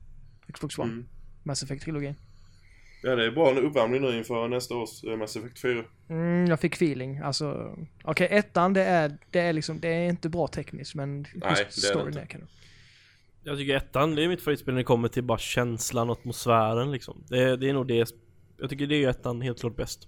Xbox 0.53 0.77
One. 0.77 0.91
Mm. 0.93 1.05
Mass 1.43 1.63
Effect-trilogin. 1.63 2.15
Ja, 3.03 3.15
det 3.15 3.25
är 3.25 3.31
bra 3.31 3.51
uppvärmning 3.59 4.01
nu 4.01 4.17
inför 4.17 4.47
nästa 4.47 4.75
års 4.75 5.03
eh, 5.03 5.17
Mass 5.17 5.35
Effect 5.35 5.59
4. 5.61 5.83
Mm, 6.09 6.45
jag 6.45 6.59
fick 6.59 6.73
feeling. 6.75 7.17
Alltså, 7.17 7.75
okej 8.03 8.27
ettan 8.31 8.73
det 8.73 8.83
är, 8.83 9.17
det 9.31 9.39
är 9.39 9.53
liksom, 9.53 9.79
det 9.79 9.87
är 9.87 10.09
inte 10.09 10.29
bra 10.29 10.47
tekniskt 10.47 10.95
men 10.95 11.23
det 11.23 11.29
är 11.45 11.55
det 11.93 12.07
inte. 12.07 12.21
är 12.21 12.25
kanon. 12.25 12.47
Jag 13.47 13.57
tycker 13.57 13.75
ettan, 13.75 14.15
det 14.15 14.23
är 14.23 14.27
mitt 14.27 14.41
favoritspel 14.41 14.73
när 14.73 14.79
det 14.79 14.83
kommer 14.83 15.07
till 15.07 15.23
bara 15.23 15.37
känslan 15.37 16.09
och 16.09 16.17
atmosfären 16.19 16.91
liksom. 16.91 17.23
Det, 17.29 17.39
är- 17.43 17.57
det 17.57 17.69
är 17.69 17.73
nog 17.73 17.87
det, 17.87 18.11
jag 18.57 18.69
tycker 18.69 18.87
det 18.87 19.03
är 19.03 19.09
ettan 19.09 19.41
helt 19.41 19.59
klart 19.59 19.75
bäst. 19.75 20.07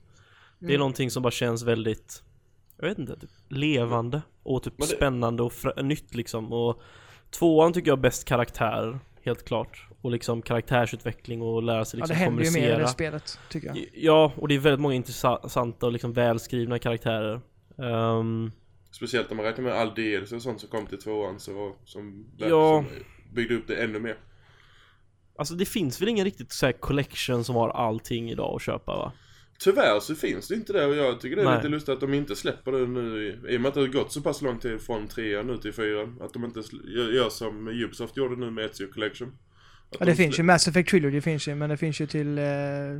Det 0.59 0.65
är 0.65 0.69
Mm. 0.69 0.79
någonting 0.79 1.11
som 1.11 1.23
bara 1.23 1.31
känns 1.31 1.63
väldigt, 1.63 2.23
jag 2.77 2.87
vet 2.89 2.97
inte, 2.97 3.19
typ 3.19 3.29
levande 3.49 4.21
och 4.43 4.63
typ 4.63 4.73
det- 4.77 4.83
spännande 4.85 5.43
och 5.43 5.53
nytt 5.83 6.15
liksom. 6.15 6.53
Och 6.53 6.81
tvåan 7.39 7.73
tycker 7.73 7.91
jag 7.91 7.99
bäst 8.01 8.25
karaktär, 8.25 8.99
helt 9.23 9.45
klart. 9.45 9.87
Och 10.01 10.11
liksom 10.11 10.41
karaktärsutveckling 10.41 11.41
och 11.41 11.63
lära 11.63 11.85
sig 11.85 11.99
Ja, 11.99 12.03
liksom 12.05 12.13
det 12.13 12.19
händer 12.23 12.43
ju 12.43 12.51
mer 12.51 12.57
i 12.57 12.61
kommunicera. 12.61 12.81
det 12.83 12.87
spelet, 12.87 13.39
tycker 13.49 13.67
jag. 13.67 13.77
Ja, 13.93 14.33
och 14.37 14.47
det 14.47 14.55
är 14.55 14.59
väldigt 14.59 14.79
många 14.81 14.95
intressanta 14.95 15.85
och 15.85 15.91
liksom 15.91 16.13
välskrivna 16.13 16.79
karaktärer. 16.79 17.41
Ehm, 17.77 18.51
Speciellt 18.91 19.31
om 19.31 19.37
man 19.37 19.45
räknar 19.45 19.63
med 19.63 19.73
all 19.73 19.93
DLC 19.95 20.31
och 20.31 20.41
sånt 20.41 20.59
som 20.61 20.69
kom 20.69 20.85
till 20.87 20.97
tvåan 21.01 21.39
så, 21.39 21.75
som, 21.85 22.25
Ja. 22.37 22.47
som 22.47 22.85
byggde 23.37 23.55
upp 23.55 23.67
det 23.67 23.75
ännu 23.75 23.99
mer. 23.99 24.15
alltså 25.37 25.53
det 25.53 25.65
finns 25.65 26.01
väl 26.01 26.09
ingen 26.09 26.25
riktigt 26.25 26.51
så 26.51 26.65
här 26.65 26.73
collection 26.73 27.43
som 27.43 27.55
har 27.55 27.69
allting 27.69 28.31
idag 28.31 28.55
att 28.55 28.61
köpa 28.61 28.95
va? 28.97 29.11
Tyvärr 29.59 29.99
så 29.99 30.15
finns 30.15 30.47
det 30.47 30.55
inte 30.55 30.73
det 30.73 30.85
och 30.85 30.95
jag 30.95 31.21
tycker 31.21 31.35
det 31.35 31.41
är 31.41 31.45
Nej. 31.45 31.55
lite 31.57 31.67
lustigt 31.69 31.89
att 31.93 31.99
de 31.99 32.13
inte 32.13 32.35
släpper 32.35 32.71
det 32.71 32.87
nu 32.87 33.23
i, 33.47 33.53
i 33.53 33.57
och 33.57 33.61
med 33.61 33.69
att 33.69 33.73
det 33.75 33.79
har 33.79 33.87
gått 33.87 34.11
så 34.11 34.21
pass 34.21 34.41
lång 34.41 34.59
tid 34.59 34.81
från 34.81 35.07
trean 35.07 35.47
nu 35.47 35.57
till 35.57 35.73
fyran. 35.73 36.17
Att 36.21 36.33
de 36.33 36.45
inte 36.45 36.61
gör, 36.87 37.29
som 37.29 37.67
Ubisoft 37.67 38.17
gjorde 38.17 38.35
nu 38.35 38.51
med 38.51 38.65
Ezio 38.65 38.87
Collection. 38.87 39.27
Att 39.27 39.97
Ja, 39.99 40.05
de 40.05 40.11
det 40.11 40.15
finns 40.15 40.35
slä- 40.35 40.37
ju, 40.37 40.43
Mass 40.43 40.67
Effect 40.67 40.89
Trilogy 40.89 41.21
finns 41.21 41.47
ju, 41.47 41.55
men 41.55 41.69
det 41.69 41.77
finns 41.77 41.99
ju 42.01 42.07
till 42.07 42.37
eh, 42.37 42.43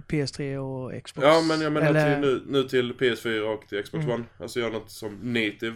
PS3 0.08 0.58
och 0.58 1.04
Xbox. 1.04 1.28
Ja 1.28 1.42
men 1.48 1.62
jag 1.62 1.72
menar 1.74 1.88
Eller- 1.88 2.22
till, 2.22 2.30
nu, 2.30 2.44
nu 2.48 2.64
till 2.64 2.94
PS4 2.94 3.40
och 3.42 3.68
till 3.70 3.84
Xbox 3.84 4.04
Mm. 4.06 4.16
One. 4.16 4.24
Alltså 4.40 4.60
gör 4.60 4.70
något 4.72 4.92
som 4.92 5.34
native 5.34 5.76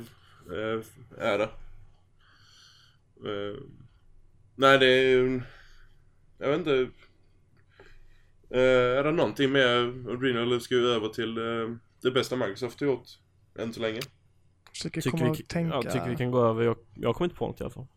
eh, 0.52 0.82
är 1.26 1.38
det. 1.38 1.50
Eh, 3.26 3.58
nej 4.62 4.80
det 4.80 4.86
är 4.86 5.10
ju... 5.10 5.42
Jag 6.38 6.50
vet 6.50 6.58
inte. 6.60 6.90
Eh, 8.50 8.98
är 9.00 9.04
det 9.04 9.12
någonting 9.12 9.52
mer 9.52 9.68
eller 10.38 10.60
ska 10.60 10.76
vi 10.76 10.94
över 10.94 11.08
till 11.10 11.38
eh, 11.38 11.76
det 12.02 12.12
bästa 12.12 12.36
Microsoft 12.36 12.80
har 12.80 12.88
gjort 12.88 13.08
än 13.60 13.74
så 13.74 13.82
länge? 13.82 14.00
Försöker 14.70 15.02
Tycker 15.02 15.18
komma 15.18 15.34
vi, 15.34 15.44
och 15.44 15.48
tänka. 15.48 15.76
ja, 15.76 15.82
tycker 15.92 16.10
vi 16.10 16.16
kan 16.16 16.32
gå 16.32 16.46
över, 16.46 16.64
jag, 16.64 16.78
jag 16.96 17.16
kommer 17.16 17.26
inte 17.26 17.38
på 17.38 17.48
något 17.48 17.60
i 17.62 17.64
alla 17.64 17.74
fall. 17.74 17.88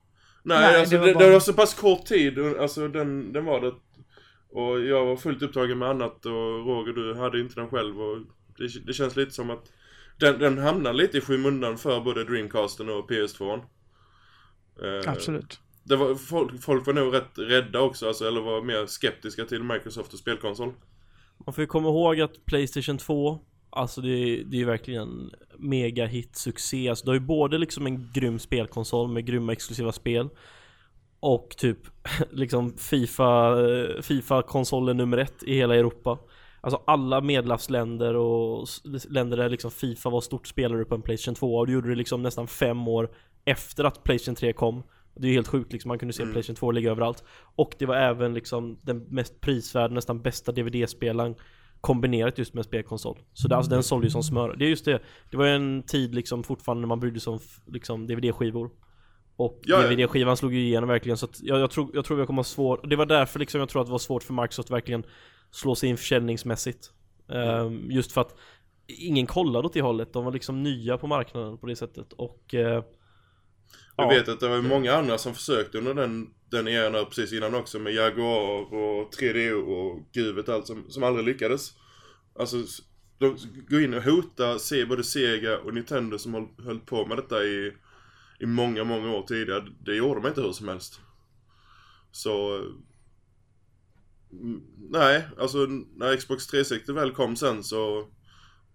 Nej, 0.42 0.59
Nej, 0.61 0.80
alltså 0.80 0.94
det 0.97 0.99
var 1.06 1.14
bara- 1.14 1.25
det, 1.25 1.33
var 1.33 1.40
så 1.40 1.52
pass 1.52 1.75
kort 1.75 2.06
tid, 2.06 2.38
alltså 2.38 2.88
den, 2.88 3.33
den 3.33 3.44
var 3.44 3.61
det. 3.61 3.73
Och 4.49 4.80
jag 4.80 5.06
var 5.06 5.16
fullt 5.16 5.42
upptagen 5.42 5.78
med 5.78 5.88
annat 5.88 6.26
och 6.26 6.66
Roger 6.66 6.92
du 6.92 7.14
hade 7.14 7.40
inte 7.40 7.61
den 7.61 7.68
själv 7.68 8.00
och 8.00 8.18
det, 8.59 8.87
det 8.87 8.92
känns 8.92 9.16
lite 9.16 9.30
som 9.30 9.50
att 9.50 9.73
den, 10.21 10.38
den 10.38 10.59
hamnar 10.59 10.92
lite 10.92 11.18
i 11.18 11.21
skymundan 11.21 11.78
för 11.78 12.00
både 12.00 12.25
Dreamcasten 12.25 12.88
och 12.88 13.11
PS2. 13.11 13.54
Eh, 14.83 15.11
Absolut. 15.12 15.61
Det 15.85 15.97
var, 15.97 16.14
folk, 16.14 16.62
folk 16.62 16.87
var 16.87 16.95
nog 16.95 17.14
rätt 17.14 17.38
rädda 17.38 17.81
också, 17.81 18.09
alltså, 18.09 18.29
eller 18.29 18.41
var 18.41 18.62
mer 18.62 18.87
skeptiska 18.87 19.45
till 19.45 19.62
Microsoft 19.62 20.12
och 20.12 20.19
spelkonsol. 20.19 20.73
Man 21.47 21.55
får 21.55 21.62
ju 21.62 21.67
komma 21.67 21.88
ihåg 21.88 22.21
att 22.21 22.47
Playstation 22.47 22.99
2 22.99 23.41
Alltså 23.76 24.00
det 24.00 24.09
är, 24.09 24.45
det 24.45 24.57
är 24.57 24.59
ju 24.59 24.64
verkligen 24.64 25.03
en 25.03 25.31
mega 25.59 26.07
hit 26.07 26.37
succé. 26.37 26.88
Alltså, 26.88 27.05
Du 27.05 27.11
har 27.11 27.14
ju 27.14 27.21
både 27.21 27.59
liksom 27.59 27.87
en 27.87 28.11
grym 28.12 28.38
spelkonsol 28.38 29.09
med 29.09 29.26
grymma 29.26 29.53
exklusiva 29.53 29.93
spel 29.93 30.29
Och 31.21 31.55
typ 31.57 31.79
liksom 32.31 32.76
Fifa, 32.79 33.57
Fifa-konsolen 34.03 34.97
nummer 34.97 35.19
ett 35.19 35.43
i 35.43 35.55
hela 35.55 35.75
Europa. 35.76 36.19
Alltså 36.61 36.83
alla 36.87 37.21
medlemsländer 37.21 38.14
och 38.14 38.69
länder 39.11 39.37
där 39.37 39.49
liksom 39.49 39.71
Fifa 39.71 40.11
var 40.11 40.21
stort 40.21 40.47
spelare 40.47 40.85
på 40.85 40.95
en 40.95 41.03
Playstation 41.03 41.35
2 41.35 41.57
och 41.57 41.67
det 41.67 41.73
gjorde 41.73 41.88
det 41.88 41.95
liksom 41.95 42.23
nästan 42.23 42.47
fem 42.47 42.88
år 42.88 43.11
efter 43.45 43.85
att 43.85 44.05
Playstation 44.05 44.35
3 44.35 44.53
kom. 44.53 44.83
Det 45.16 45.28
är 45.28 45.33
helt 45.33 45.49
sjukt 45.49 45.73
liksom, 45.73 45.88
man 45.88 45.99
kunde 45.99 46.14
se 46.14 46.23
Mm. 46.23 46.33
Playstation 46.33 46.56
2 46.56 46.71
ligga 46.71 46.90
överallt. 46.90 47.25
Och 47.56 47.75
det 47.78 47.87
var 47.87 47.97
även 47.97 48.35
liksom 48.35 48.78
den 48.83 48.99
mest 48.99 49.40
prisvärda, 49.40 49.94
nästan 49.94 50.23
bästa 50.23 50.52
DVD-spelaren 50.52 51.35
Kombinerat 51.80 52.38
just 52.38 52.54
med 52.54 52.61
en 52.61 52.64
spelkonsol. 52.64 53.18
Så 53.33 53.49
det, 53.49 53.56
alltså, 53.56 53.71
den 53.71 53.83
sålde 53.83 54.06
ju 54.06 54.11
som 54.11 54.23
smör. 54.23 54.56
Det 54.56 54.64
är 54.64 54.68
just 54.68 54.85
det 54.85 55.02
Det 55.30 55.37
var 55.37 55.47
ju 55.47 55.54
en 55.54 55.83
tid 55.83 56.14
liksom 56.14 56.44
fortfarande 56.44 56.80
när 56.80 56.88
man 56.88 57.00
brydde 57.00 57.21
sig 57.21 57.30
om 57.30 57.38
liksom 57.66 58.06
DVD-skivor 58.06 58.71
Och 59.37 59.61
Ja, 59.64 59.83
ja. 59.83 59.88
DVD-skivan 59.88 60.37
slog 60.37 60.54
ju 60.54 60.61
igenom 60.61 60.88
verkligen 60.88 61.16
så 61.16 61.26
att 61.26 61.42
jag, 61.42 61.61
jag, 61.61 61.71
tror, 61.71 61.90
jag 61.94 62.04
tror 62.04 62.16
vi 62.16 62.26
kommer 62.26 62.38
ha 62.38 62.44
svårt 62.44 62.90
Det 62.90 62.97
var 62.97 63.06
därför 63.06 63.38
liksom 63.38 63.61
jag 63.61 63.68
tror 63.68 63.83
att 63.83 63.88
det 63.88 63.92
var 63.92 63.99
svårt 63.99 64.23
för 64.23 64.35
Microsoft 64.35 64.66
att 64.66 64.75
verkligen 64.75 65.04
Slå 65.50 65.75
sig 65.75 65.88
in 65.88 65.97
försäljningsmässigt. 65.97 66.92
Ehm, 67.28 67.90
Just 67.90 68.12
för 68.12 68.21
att 68.21 68.37
Ingen 68.87 69.26
kollade 69.26 69.66
åt 69.66 69.73
det 69.73 69.80
hållet, 69.80 70.12
de 70.12 70.25
var 70.25 70.33
liksom 70.33 70.62
nya 70.62 70.99
på 70.99 71.06
marknaden 71.06 71.59
på 71.59 71.66
det 71.66 71.76
sättet. 71.76 72.12
Och 72.12 72.54
eh, 72.54 72.85
Jag 73.96 74.04
ja. 74.04 74.08
vet 74.18 74.28
att 74.28 74.40
det 74.40 74.48
var 74.48 74.62
många 74.62 74.92
andra 74.94 75.18
som 75.18 75.34
försökte 75.34 75.78
under 75.78 75.94
den, 75.94 76.30
den 76.50 76.68
eran 76.68 77.06
precis 77.06 77.32
innan 77.32 77.54
också 77.54 77.78
med 77.78 77.94
Jaguar 77.94 78.74
och 78.74 79.14
3DO 79.14 79.62
och 79.62 80.08
gud 80.12 80.34
vet 80.34 80.48
allt 80.48 80.66
som, 80.66 80.90
som 80.90 81.02
aldrig 81.02 81.26
lyckades. 81.26 81.72
Alltså, 82.38 82.56
de 83.18 83.36
går 83.68 83.82
in 83.82 83.94
och 83.94 84.02
hotar 84.02 84.58
se 84.58 84.84
både 84.84 85.04
Sega 85.04 85.58
och 85.58 85.74
Nintendo 85.74 86.18
som 86.18 86.34
höll, 86.34 86.48
höll 86.64 86.80
på 86.80 87.06
med 87.06 87.18
detta 87.18 87.44
i, 87.44 87.72
i 88.40 88.46
många, 88.46 88.84
många 88.84 89.10
år 89.12 89.22
tidigare. 89.22 89.66
Det 89.84 89.94
gjorde 89.94 90.20
de 90.20 90.28
inte 90.28 90.40
hur 90.42 90.52
som 90.52 90.68
helst. 90.68 91.00
Så... 92.12 92.56
mm, 94.32 94.62
Nej, 94.90 95.28
alltså 95.38 95.58
när 95.96 96.16
Xbox 96.16 96.46
360 96.46 96.92
väl 96.92 97.10
kom 97.10 97.36
sen 97.36 97.64
så 97.64 98.08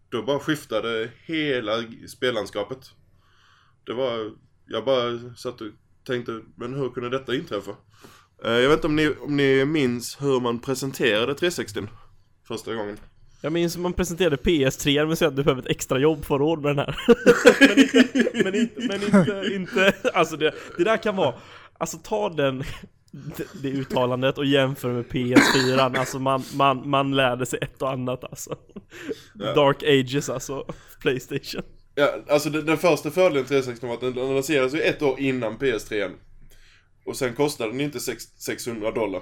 då 0.10 0.24
bara 0.24 0.40
skiftade 0.40 1.12
hela 1.26 1.84
spellandskapet. 2.08 2.92
Det 3.84 3.94
var, 3.94 4.32
jag 4.70 4.86
bara 4.86 5.36
satt 5.36 5.62
och 5.62 5.68
tänkte, 6.08 6.42
men 6.56 6.74
hur 6.74 6.90
kunde 6.90 7.10
detta 7.10 7.36
inträffa? 7.36 7.72
Eh, 8.46 8.52
Jag 8.52 8.70
vet 8.70 8.78
inte 8.78 8.88
om 8.88 8.96
ni, 8.96 9.16
om 9.22 9.38
ni 9.38 9.66
minns 9.66 10.22
hur 10.22 10.40
man 10.40 10.60
presenterade 10.60 11.36
360 11.36 11.82
första 12.48 12.74
gången. 12.76 12.98
Jag 13.42 13.54
minns 13.54 13.78
man 13.78 13.94
presenterade 13.94 14.36
PS3 14.36 15.06
men 15.06 15.18
sen 15.18 15.28
att 15.28 15.36
du 15.36 15.44
behöver 15.44 15.62
ett 15.62 15.68
extra 15.70 16.00
jobb 16.00 16.26
för 16.26 16.36
att 16.36 16.40
råd 16.42 16.62
med 16.62 16.76
den 16.76 16.78
här. 16.86 16.96
men 18.44 18.56
inte, 18.56 18.82
men 18.88 19.04
inte, 19.04 19.28
men 19.28 19.54
inte, 19.54 19.56
inte, 19.56 19.94
alltså 20.14 20.38
det, 20.38 20.54
det 20.78 20.84
där 20.84 20.98
kan 20.98 21.16
vara, 21.16 21.34
alltså 21.78 21.98
ta 21.98 22.30
den, 22.30 22.64
det, 23.12 23.48
det 23.62 23.70
uttalandet 23.70 24.38
och 24.38 24.46
jämför 24.46 24.94
med 24.94 25.06
PS4, 25.06 25.98
alltså 26.00 26.20
man, 26.20 26.44
man, 26.56 26.90
man 26.90 27.16
lärde 27.16 27.46
sig 27.46 27.60
ett 27.62 27.82
och 27.82 27.92
annat 27.92 28.24
alltså. 28.24 28.56
Ja. 29.34 29.54
Dark 29.54 29.84
ages 29.84 30.30
alltså, 30.30 30.66
Playstation. 31.02 31.64
Ja, 32.00 32.16
alltså 32.30 32.50
den, 32.50 32.66
den 32.66 32.78
första 32.78 33.12
fördelen 33.12 33.46
360 33.46 33.88
var 33.88 33.94
att 33.94 34.02
den, 34.02 34.14
lanserades 34.14 34.74
ju 34.74 34.82
ett 34.82 35.02
år 35.02 35.20
innan 35.20 35.58
PS3 35.58 36.12
Och 37.06 37.16
sen 37.16 37.36
kostade 37.36 37.72
den 37.72 37.82
inte 37.82 38.00
sex, 38.00 38.24
600 38.38 38.92
dollar 38.92 39.22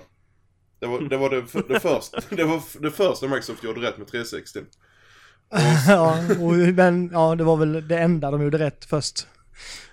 Det 0.79 0.87
var 0.87 1.01
det, 1.01 1.17
var 1.17 1.29
det, 1.29 1.45
för, 1.47 1.63
det, 1.67 1.79
första, 1.79 2.19
det 2.35 2.43
var 2.43 2.81
det 2.81 2.91
första 2.91 3.27
Microsoft 3.27 3.63
gjorde 3.63 3.81
rätt 3.81 3.97
med 3.97 4.07
360 4.07 4.59
ja, 5.87 6.19
och, 6.39 6.53
men 6.53 7.09
ja, 7.13 7.35
det 7.35 7.43
var 7.43 7.57
väl 7.57 7.87
det 7.87 7.97
enda 7.97 8.31
de 8.31 8.43
gjorde 8.43 8.59
rätt 8.59 8.85
först. 8.85 9.27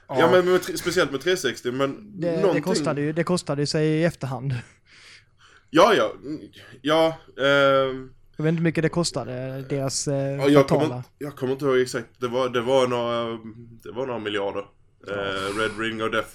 Ja, 0.08 0.30
men 0.30 0.52
med, 0.52 0.78
speciellt 0.78 1.10
med 1.10 1.20
360 1.20 1.72
men 1.72 2.20
Det, 2.20 2.30
det, 2.30 2.40
någonting... 2.40 2.62
kostade 2.62 3.00
ju, 3.00 3.12
det 3.12 3.24
kostade 3.24 3.66
sig 3.66 3.86
i 3.86 4.04
efterhand. 4.04 4.54
Ja, 5.70 5.94
ja, 5.94 6.12
ja, 6.82 7.16
ehm, 7.44 8.10
Jag 8.36 8.44
vet 8.44 8.50
inte 8.50 8.58
hur 8.60 8.64
mycket 8.64 8.82
det 8.82 8.88
kostade, 8.88 9.64
deras 9.68 10.08
eh, 10.08 10.14
ja 10.16 10.48
jag, 10.48 10.68
kommer, 10.68 11.02
jag 11.18 11.36
kommer 11.36 11.52
inte 11.52 11.64
ihåg 11.64 11.78
exakt 11.78 12.06
Det 12.18 12.28
var, 12.28 12.48
det 12.48 12.60
var 12.60 12.86
några, 12.86 13.38
det 13.82 13.92
var 13.92 14.06
några 14.06 14.18
miljarder 14.18 14.64
eh, 15.08 15.58
Red 15.58 15.78
Ring 15.78 16.02
och 16.02 16.10
Death 16.10 16.28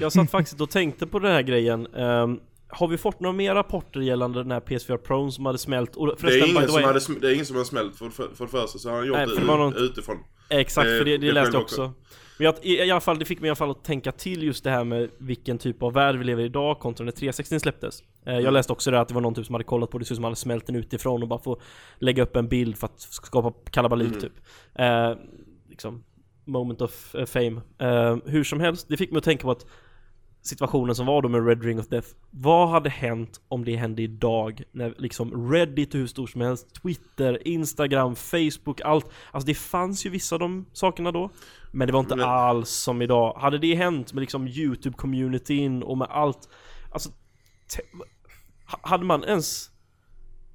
Jag 0.00 0.12
satt 0.12 0.30
faktiskt 0.30 0.60
och 0.60 0.70
tänkte 0.70 1.06
på 1.06 1.18
den 1.18 1.32
här 1.32 1.42
grejen. 1.42 1.86
Ehm, 1.86 2.40
har 2.68 2.88
vi 2.88 2.98
fått 2.98 3.20
några 3.20 3.36
mer 3.36 3.54
rapporter 3.54 4.00
gällande 4.00 4.42
den 4.42 4.50
här 4.50 4.60
PS4 4.60 4.96
Pro 4.96 5.30
som 5.30 5.46
hade 5.46 5.58
smält? 5.58 5.96
Och 5.96 6.06
det 6.06 6.26
är, 6.40 6.48
ingen 6.48 6.68
som 6.68 6.76
way- 6.80 6.84
hade, 6.84 7.20
det 7.20 7.28
är 7.28 7.32
ingen 7.34 7.46
som 7.46 7.56
har 7.56 7.64
smält 7.64 7.96
för, 7.96 8.10
för, 8.10 8.28
för 8.34 8.44
det 8.44 8.50
första 8.50 8.78
så 8.78 8.88
har 8.88 8.96
han 8.96 9.06
gjort 9.06 9.16
Nej, 9.16 9.26
det 9.26 9.80
utifrån 9.80 10.18
Exakt, 10.48 10.88
Eh, 10.88 10.98
för 10.98 11.04
det, 11.04 11.18
det 11.18 11.26
det 11.26 11.32
läste 11.32 11.56
jag 11.56 11.62
också. 11.62 11.82
också. 11.84 11.94
Men 12.42 12.44
jag, 12.46 12.54
i, 12.64 12.76
i 12.76 12.90
alla 12.90 13.00
fall, 13.00 13.18
det 13.18 13.24
fick 13.24 13.40
mig 13.40 13.48
i 13.48 13.50
alla 13.50 13.56
fall 13.56 13.70
att 13.70 13.84
tänka 13.84 14.12
till 14.12 14.42
just 14.42 14.64
det 14.64 14.70
här 14.70 14.84
med 14.84 15.10
vilken 15.18 15.58
typ 15.58 15.82
av 15.82 15.92
värld 15.92 16.16
vi 16.16 16.24
lever 16.24 16.42
i 16.42 16.46
idag 16.46 16.78
kontra 16.78 17.04
när 17.04 17.12
360 17.12 17.60
släpptes. 17.60 18.00
Eh, 18.26 18.32
jag 18.32 18.40
Mm. 18.40 18.54
läste 18.54 18.72
också 18.72 18.90
det 18.90 19.00
att 19.00 19.08
det 19.08 19.14
var 19.14 19.20
någon 19.20 19.34
typ 19.34 19.46
som 19.46 19.54
hade 19.54 19.64
kollat 19.64 19.90
på 19.90 19.98
det, 19.98 20.04
som 20.04 20.24
hade 20.24 20.36
smält 20.36 20.66
den 20.66 20.76
utifrån 20.76 21.22
och 21.22 21.28
bara 21.28 21.38
få 21.38 21.60
lägga 21.98 22.22
upp 22.22 22.36
en 22.36 22.48
bild 22.48 22.76
för 22.76 22.86
att 22.86 23.00
skapa 23.00 23.52
kalabalik 23.70 24.08
Mm. 24.08 24.20
typ. 24.20 24.32
Eh, 24.74 25.14
liksom, 25.70 26.04
moment 26.44 26.80
of 26.80 27.14
eh, 27.14 27.24
fame. 27.24 27.60
Eh, 27.78 28.16
hur 28.26 28.44
som 28.44 28.60
helst, 28.60 28.86
det 28.88 28.96
fick 28.96 29.10
mig 29.10 29.18
att 29.18 29.24
tänka 29.24 29.42
på 29.42 29.50
att 29.50 29.66
situationen 30.42 30.94
som 30.94 31.06
var 31.06 31.22
då 31.22 31.28
med 31.28 31.46
Red 31.46 31.64
Ring 31.64 31.80
of 31.80 31.88
Death. 31.88 32.08
Vad 32.30 32.68
hade 32.68 32.90
hänt 32.90 33.40
om 33.48 33.64
det 33.64 33.76
hände 33.76 34.02
idag? 34.02 34.62
När 34.72 34.94
liksom 34.98 35.52
Reddit 35.52 35.94
hur 35.94 36.06
stor 36.06 36.26
som 36.26 36.40
helst, 36.40 36.74
Twitter, 36.82 37.48
Instagram, 37.48 38.16
Facebook, 38.16 38.80
allt. 38.80 39.06
Alltså 39.30 39.46
det 39.46 39.54
fanns 39.54 40.06
ju 40.06 40.10
vissa 40.10 40.36
av 40.36 40.38
de 40.38 40.66
sakerna 40.72 41.12
då. 41.12 41.30
Men 41.72 41.86
det 41.86 41.92
var 41.92 42.00
inte 42.00 42.16
Men- 42.16 42.28
alls 42.28 42.70
som 42.70 43.02
idag. 43.02 43.36
Hade 43.40 43.58
det 43.58 43.74
hänt 43.74 44.12
med 44.12 44.20
liksom 44.20 44.48
YouTube-communityn 44.48 45.82
och 45.82 45.98
med 45.98 46.08
allt. 46.10 46.48
Alltså, 46.92 47.10
hade 48.66 49.04
man 49.04 49.24
ens... 49.24 49.71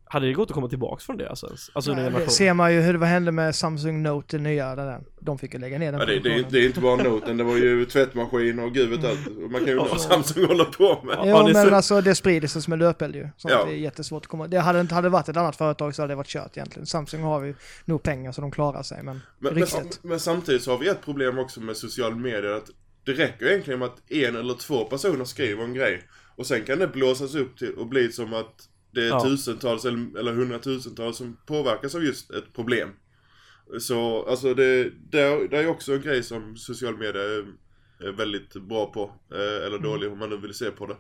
Hade 0.09 0.25
det 0.27 0.33
gått 0.33 0.49
att 0.49 0.53
komma 0.55 0.69
tillbaks 0.69 1.03
från 1.05 1.17
det 1.17 1.29
alltså? 1.29 1.55
Alltså 1.73 1.93
Nej, 1.93 2.11
det 2.11 2.29
ser 2.29 2.53
man 2.53 2.73
ju 2.73 2.81
hur 2.81 2.93
det 2.93 2.99
vad 2.99 3.09
hände 3.09 3.31
med 3.31 3.55
Samsung 3.55 4.03
Note, 4.03 4.37
den 4.37 4.43
nya. 4.43 4.75
Den 4.75 4.85
där. 4.85 5.01
De 5.19 5.37
fick 5.37 5.53
ju 5.53 5.59
lägga 5.59 5.77
ner 5.79 5.91
den 5.91 5.99
Ja, 5.99 6.05
det, 6.05 6.19
det, 6.19 6.45
det 6.49 6.59
är 6.59 6.65
inte 6.65 6.79
bara 6.81 7.03
noten, 7.03 7.37
det 7.37 7.43
var 7.43 7.55
ju 7.57 7.85
tvättmaskin 7.85 8.59
och 8.59 8.73
gud 8.73 8.89
vet 8.89 9.05
allt. 9.05 9.37
Man 9.51 9.51
kan 9.59 9.65
ju 9.67 9.71
undra 9.73 9.85
vad 9.91 10.01
Samsung 10.01 10.45
håller 10.45 10.65
på 10.65 11.01
med. 11.05 11.15
Ja, 11.17 11.23
Jo, 11.25 11.47
det 11.47 11.53
men 11.53 11.69
så- 11.69 11.75
alltså 11.75 12.01
det 12.01 12.15
sprider 12.15 12.47
sig 12.47 12.61
som 12.61 12.73
en 12.73 12.79
löpeld 12.79 13.15
ju. 13.15 13.27
Sånt 13.37 13.51
Ja. 13.53 13.67
är 13.67 13.71
jättesvårt 13.73 14.23
att 14.23 14.27
komma... 14.27 14.47
Det 14.47 14.59
hade 14.59 14.81
inte 14.81 14.95
hade 14.95 15.05
det 15.05 15.09
varit 15.11 15.29
ett 15.29 15.37
annat 15.37 15.55
företag 15.55 15.95
så 15.95 16.01
hade 16.01 16.11
det 16.11 16.15
varit 16.15 16.27
kört 16.27 16.57
egentligen. 16.57 16.85
Samsung 16.85 17.23
har 17.23 17.43
ju 17.43 17.55
nog 17.85 18.03
pengar 18.03 18.31
så 18.31 18.41
de 18.41 18.51
klarar 18.51 18.83
sig, 18.83 19.03
men, 19.03 19.05
Men, 19.39 19.53
men, 19.53 19.63
riktigt. 19.63 19.99
men 20.03 20.19
samtidigt 20.19 20.61
så 20.63 20.71
har 20.71 20.77
vi 20.77 20.87
ett 20.87 21.01
problem 21.05 21.39
också 21.39 21.61
med 21.61 21.77
social 21.77 22.15
media. 22.15 22.55
Att 22.55 22.69
det 23.05 23.11
räcker 23.11 23.45
egentligen 23.45 23.79
med 23.79 23.85
att 23.87 24.11
en 24.11 24.35
eller 24.35 24.53
två 24.53 24.83
personer 24.85 25.25
skriver 25.25 25.63
en 25.63 25.73
grej. 25.73 26.03
Och 26.35 26.45
sen 26.45 26.63
kan 26.63 26.79
det 26.79 26.87
blåsas 26.87 27.35
upp 27.35 27.57
till 27.57 27.73
och 27.73 27.87
bli 27.87 28.11
som 28.11 28.33
att 28.33 28.69
det 28.97 29.03
är 29.03 29.09
Ja. 29.09 29.23
tusentals 29.23 29.85
eller, 29.85 30.19
eller 30.19 30.33
hundratusentals 30.33 31.17
som 31.17 31.37
påverkas 31.45 31.95
av 31.95 32.03
just 32.03 32.31
ett 32.31 32.53
problem. 32.53 32.89
Så 33.79 34.25
alltså 34.25 34.53
det, 34.53 34.91
det, 35.11 35.21
är, 35.21 35.47
det 35.47 35.57
är 35.57 35.67
också 35.67 35.93
en 35.93 36.01
grej 36.01 36.23
som 36.23 36.57
social 36.57 36.97
media 36.97 37.21
är, 37.21 37.45
väldigt 38.17 38.53
bra 38.53 38.91
på. 38.91 39.11
Eh, 39.31 39.65
eller 39.65 39.79
dålig 39.79 40.11
om 40.11 40.19
man 40.19 40.29
nu 40.29 40.37
vill 40.37 40.53
se 40.53 40.71
på 40.71 40.85
det. 40.85 40.97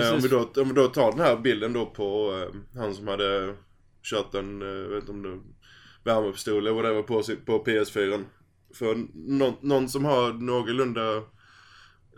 Eh, 0.00 0.14
om, 0.14 0.20
vi 0.20 0.28
då, 0.28 0.52
om 0.56 0.68
vi 0.68 0.74
då 0.74 0.88
tar 0.88 1.10
den 1.10 1.20
här 1.20 1.36
bilden 1.36 1.72
då 1.72 1.86
på 1.86 2.34
eh, 2.34 2.80
han 2.80 2.94
som 2.94 3.08
hade 3.08 3.54
kört 4.02 4.34
en, 4.34 4.62
eh, 4.62 4.88
vet 4.88 5.00
inte 5.00 5.12
om 5.12 5.22
det 5.22 5.40
värmepistol 6.10 6.58
eller 6.58 6.72
whatever 6.72 7.02
på, 7.02 7.22
på 7.46 7.64
PS4. 7.64 8.24
För 8.74 9.06
någon, 9.14 9.54
någon 9.60 9.88
som 9.88 10.04
har 10.04 10.32
någorlunda 10.32 11.16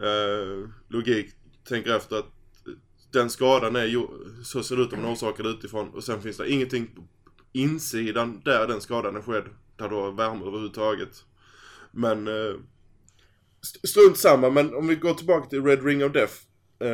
eh, 0.01 0.69
logik 0.89 1.35
tänker 1.69 1.97
efter 1.97 2.17
att 2.17 2.38
den 3.13 3.31
skadan 3.31 3.77
är 3.77 3.85
ju, 3.85 4.03
så 4.45 4.63
ser 4.63 4.77
det 4.77 4.83
ut 4.83 4.93
om 4.93 5.03
den 5.03 5.13
orsakad 5.13 5.47
utifrån 5.47 5.89
och 5.89 6.05
sen 6.05 6.23
finns 6.23 6.37
det 6.37 6.51
ingenting 6.51 6.87
på 6.87 7.03
insidan 7.53 8.41
där 8.45 8.67
den 8.67 8.81
skadan 8.81 9.17
är 9.17 9.23
skedd. 9.23 9.45
Där 9.77 9.89
du 9.89 9.95
har 9.95 10.13
värme 10.13 10.41
överhuvudtaget. 10.47 11.25
Men 11.91 12.27
eh, 12.29 12.55
st- 13.63 13.89
strunt 13.89 14.19
samma, 14.19 14.51
men 14.51 14.75
om 14.75 14.87
vi 14.89 14.95
går 14.97 15.15
tillbaka 15.15 15.49
till 15.49 15.65
Red 15.65 15.85
Ring 15.85 16.05
of 16.05 16.13
Death. 16.13 16.35
Eh, 16.81 16.89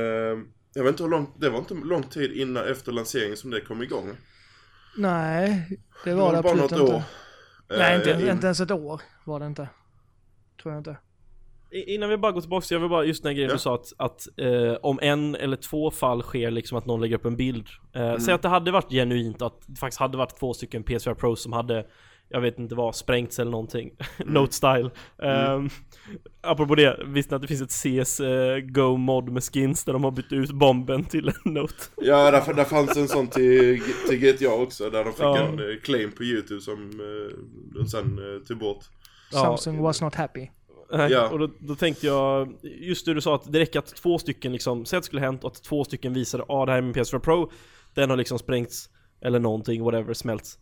jag 0.75 0.85
vet 0.85 0.93
inte 0.93 1.03
hur 1.03 1.11
långt, 1.11 1.41
det 1.41 1.51
var 1.51 1.59
inte 1.59 1.75
lång 1.75 2.03
tid 2.03 2.33
innan 2.33 2.65
efter 2.65 2.93
lanseringen 2.93 3.37
som 3.37 3.51
det 3.51 3.61
kom 3.61 3.83
igång. 3.83 4.17
Nej, 4.97 5.79
det 6.05 6.15
var 6.15 6.33
det, 6.37 6.43
bara 6.43 6.53
absolut 6.53 6.71
något 6.71 6.81
inte. 6.81 6.95
år. 6.95 7.03
Nej, 7.69 7.97
inte, 7.97 8.11
Eh, 8.13 8.21
in- 8.23 8.29
inte 8.31 8.47
ens 8.47 8.61
ett 8.61 8.71
år 8.71 9.03
var 9.25 9.41
det 9.41 9.47
inte. 9.47 9.69
Tror 10.63 10.75
jag 10.75 10.81
inte. 10.81 10.97
Innan 11.75 12.09
vi 12.09 12.17
bara 12.17 12.33
går 12.33 12.41
tillbaka, 12.41 12.67
jag 12.75 12.81
vill 12.81 12.89
bara 12.91 13.05
just 13.05 13.23
den 13.23 13.31
här 13.31 13.35
grejen 13.35 13.49
Ja. 13.51 13.55
du 13.55 13.59
sa 13.61 13.75
att, 13.75 13.93
att 13.99 14.29
eh, 14.37 14.75
om 14.83 14.99
en 15.03 15.35
eller 15.35 15.57
två 15.57 15.91
fall 15.91 16.23
sker 16.23 16.51
liksom 16.51 16.79
att 16.79 16.87
någon 16.87 17.01
lägger 17.01 17.17
upp 17.17 17.25
en 17.25 17.37
bild. 17.37 17.67
Eh, 17.95 18.03
Mm. 18.03 18.21
Säg 18.21 18.35
att 18.35 18.43
det 18.43 18.49
hade 18.49 18.71
varit 18.71 18.91
genuint, 18.91 19.43
att 19.43 19.61
det 19.67 19.77
faktiskt 19.81 20.01
hade 20.01 20.17
varit 20.19 20.39
två 20.39 20.55
stycken 20.55 20.85
PS4 20.85 21.15
Pro 21.15 21.37
som 21.37 21.53
hade 21.53 21.87
jag 22.29 22.41
vet 22.41 22.59
inte 22.59 22.75
vad, 22.75 22.95
sprängts 22.97 23.39
eller 23.39 23.51
någonting. 23.51 23.91
Mm. 24.19 24.35
Note 24.35 24.53
style. 24.53 24.91
Um, 25.17 25.71
apropå 26.43 26.75
det, 26.75 26.99
visste 27.07 27.33
ni 27.35 27.37
att 27.37 27.43
det 27.43 27.49
finns 27.49 27.63
ett 27.63 28.05
CS 28.07 28.21
eh, 28.21 28.59
Go 28.59 28.97
mod 28.97 29.29
med 29.29 29.43
skins 29.45 29.85
där 29.85 29.93
de 29.93 30.05
har 30.05 30.11
bytt 30.11 30.33
ut 30.33 30.51
bomben 30.51 31.05
till 31.05 31.29
en 31.29 31.55
Note? 31.55 31.75
Ja, 31.97 32.31
där, 32.31 32.55
där 32.55 32.65
fanns 32.65 32.97
en 32.97 33.09
sån 33.09 33.27
till, 33.27 33.81
till 34.09 34.19
GTA 34.19 34.55
också, 34.55 34.91
där 34.91 35.05
de 35.05 35.13
fick 35.13 35.23
Ja. 35.23 35.39
en 35.39 35.59
eh, 35.59 35.77
claim 35.83 36.13
på 36.13 36.23
YouTube 36.25 36.61
som 36.61 36.91
de 37.75 37.87
sen 37.87 38.19
eh, 38.19 38.47
tog 38.47 38.59
bort. 38.59 38.85
Ja. 39.33 39.39
Samsung 39.39 39.83
was 39.83 40.01
not 40.03 40.15
happy. 40.15 40.49
Nej, 40.95 41.13
Ja. 41.13 41.29
Och 41.29 41.39
då, 41.39 41.49
då 41.59 41.75
tänkte 41.75 42.07
jag, 42.07 42.55
just 42.63 43.07
det 43.07 43.15
du 43.15 43.21
sa 43.21 43.35
att 43.35 43.53
det 43.53 43.59
räcker 43.61 43.79
att 43.79 43.87
två 43.97 44.19
stycken 44.19 44.53
liksom, 44.53 44.85
säg 44.85 44.97
att 44.97 45.03
det 45.03 45.07
skulle 45.07 45.23
hänt 45.23 45.45
och 45.45 45.51
att 45.51 45.63
två 45.63 45.85
stycken 45.85 46.13
visade 46.15 46.45
ja 46.49 46.55
ah, 46.55 46.67
det 46.67 46.73
här 46.73 46.79
är 46.79 46.83
min 46.83 46.95
PS4 46.95 47.19
Pro, 47.19 47.51
den 47.95 48.11
har 48.11 48.17
liksom 48.17 48.39
sprängts, 48.39 48.89
eller 49.21 49.39
någonting, 49.39 49.85
whatever, 49.85 50.15
smälts. 50.15 50.59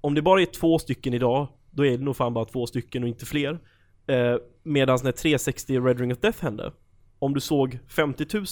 Om 0.00 0.14
det 0.14 0.22
bara 0.22 0.42
är 0.42 0.46
två 0.46 0.78
stycken 0.78 1.14
idag, 1.14 1.48
då 1.70 1.86
är 1.86 1.98
det 1.98 2.04
nog 2.04 2.16
fan 2.16 2.34
bara 2.34 2.44
två 2.44 2.66
stycken 2.66 3.02
och 3.02 3.08
inte 3.08 3.26
fler. 3.26 3.58
Eh, 4.06 4.36
Medan 4.62 4.98
när 5.04 5.12
360 5.12 5.80
Red 5.80 6.00
Ring 6.00 6.12
of 6.12 6.18
Death 6.18 6.42
hände, 6.42 6.72
om 7.18 7.34
du 7.34 7.40
såg 7.40 7.78
50 7.88 8.26
000, 8.32 8.44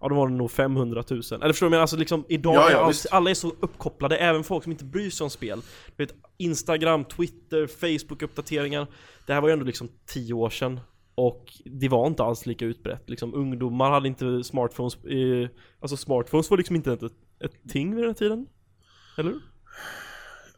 ja 0.00 0.08
då 0.08 0.14
var 0.14 0.28
det 0.28 0.34
nog 0.34 0.50
500 0.50 1.04
000. 1.10 1.20
Eller 1.32 1.52
förstår 1.52 1.66
du 1.66 1.70
menar? 1.70 1.80
Alltså 1.80 1.96
liksom 1.96 2.24
idag 2.28 2.54
Ja, 2.54 2.70
ja, 2.70 2.88
visst. 2.88 3.06
alla 3.10 3.30
är 3.30 3.34
så 3.34 3.48
uppkopplade, 3.60 4.16
även 4.16 4.44
folk 4.44 4.62
som 4.62 4.72
inte 4.72 4.84
bryr 4.84 5.10
sig 5.10 5.24
om 5.24 5.30
spel. 5.30 5.60
Du 5.96 6.04
vet, 6.04 6.14
Instagram, 6.36 7.04
Twitter, 7.04 7.66
Facebook-uppdateringar. 7.66 8.86
Det 9.26 9.34
här 9.34 9.40
var 9.40 9.48
ju 9.48 9.52
ändå 9.52 9.64
liksom 9.64 9.88
10 10.06 10.34
år 10.34 10.50
sedan. 10.50 10.80
Och 11.14 11.52
det 11.64 11.88
var 11.88 12.06
inte 12.06 12.22
alls 12.22 12.46
lika 12.46 12.64
utbrett. 12.64 13.10
Liksom, 13.10 13.34
ungdomar 13.34 13.90
hade 13.90 14.08
inte 14.08 14.44
smartphones. 14.44 15.04
Eh, 15.04 15.48
alltså 15.80 15.96
smartphones 15.96 16.50
var 16.50 16.56
liksom 16.56 16.76
inte 16.76 16.92
ett, 16.92 17.02
ett 17.44 17.68
ting 17.68 17.94
vid 17.94 18.04
den 18.04 18.08
här 18.08 18.14
tiden. 18.14 18.46
Eller? 19.18 19.34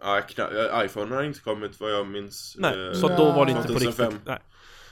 Ja, 0.01 0.85
iPhone 0.85 1.15
har 1.15 1.23
inte 1.23 1.41
kommit 1.41 1.81
vad 1.81 1.93
jag 1.93 2.07
minns. 2.07 2.57
Nej, 2.59 2.87
eh, 2.87 2.93
så 2.93 3.09
då 3.09 3.25
var 3.25 3.47
det 3.47 3.53
inte 3.53 3.63
på 3.63 3.69
2005. 3.69 4.07
riktigt. 4.07 4.27
Nej. 4.27 4.39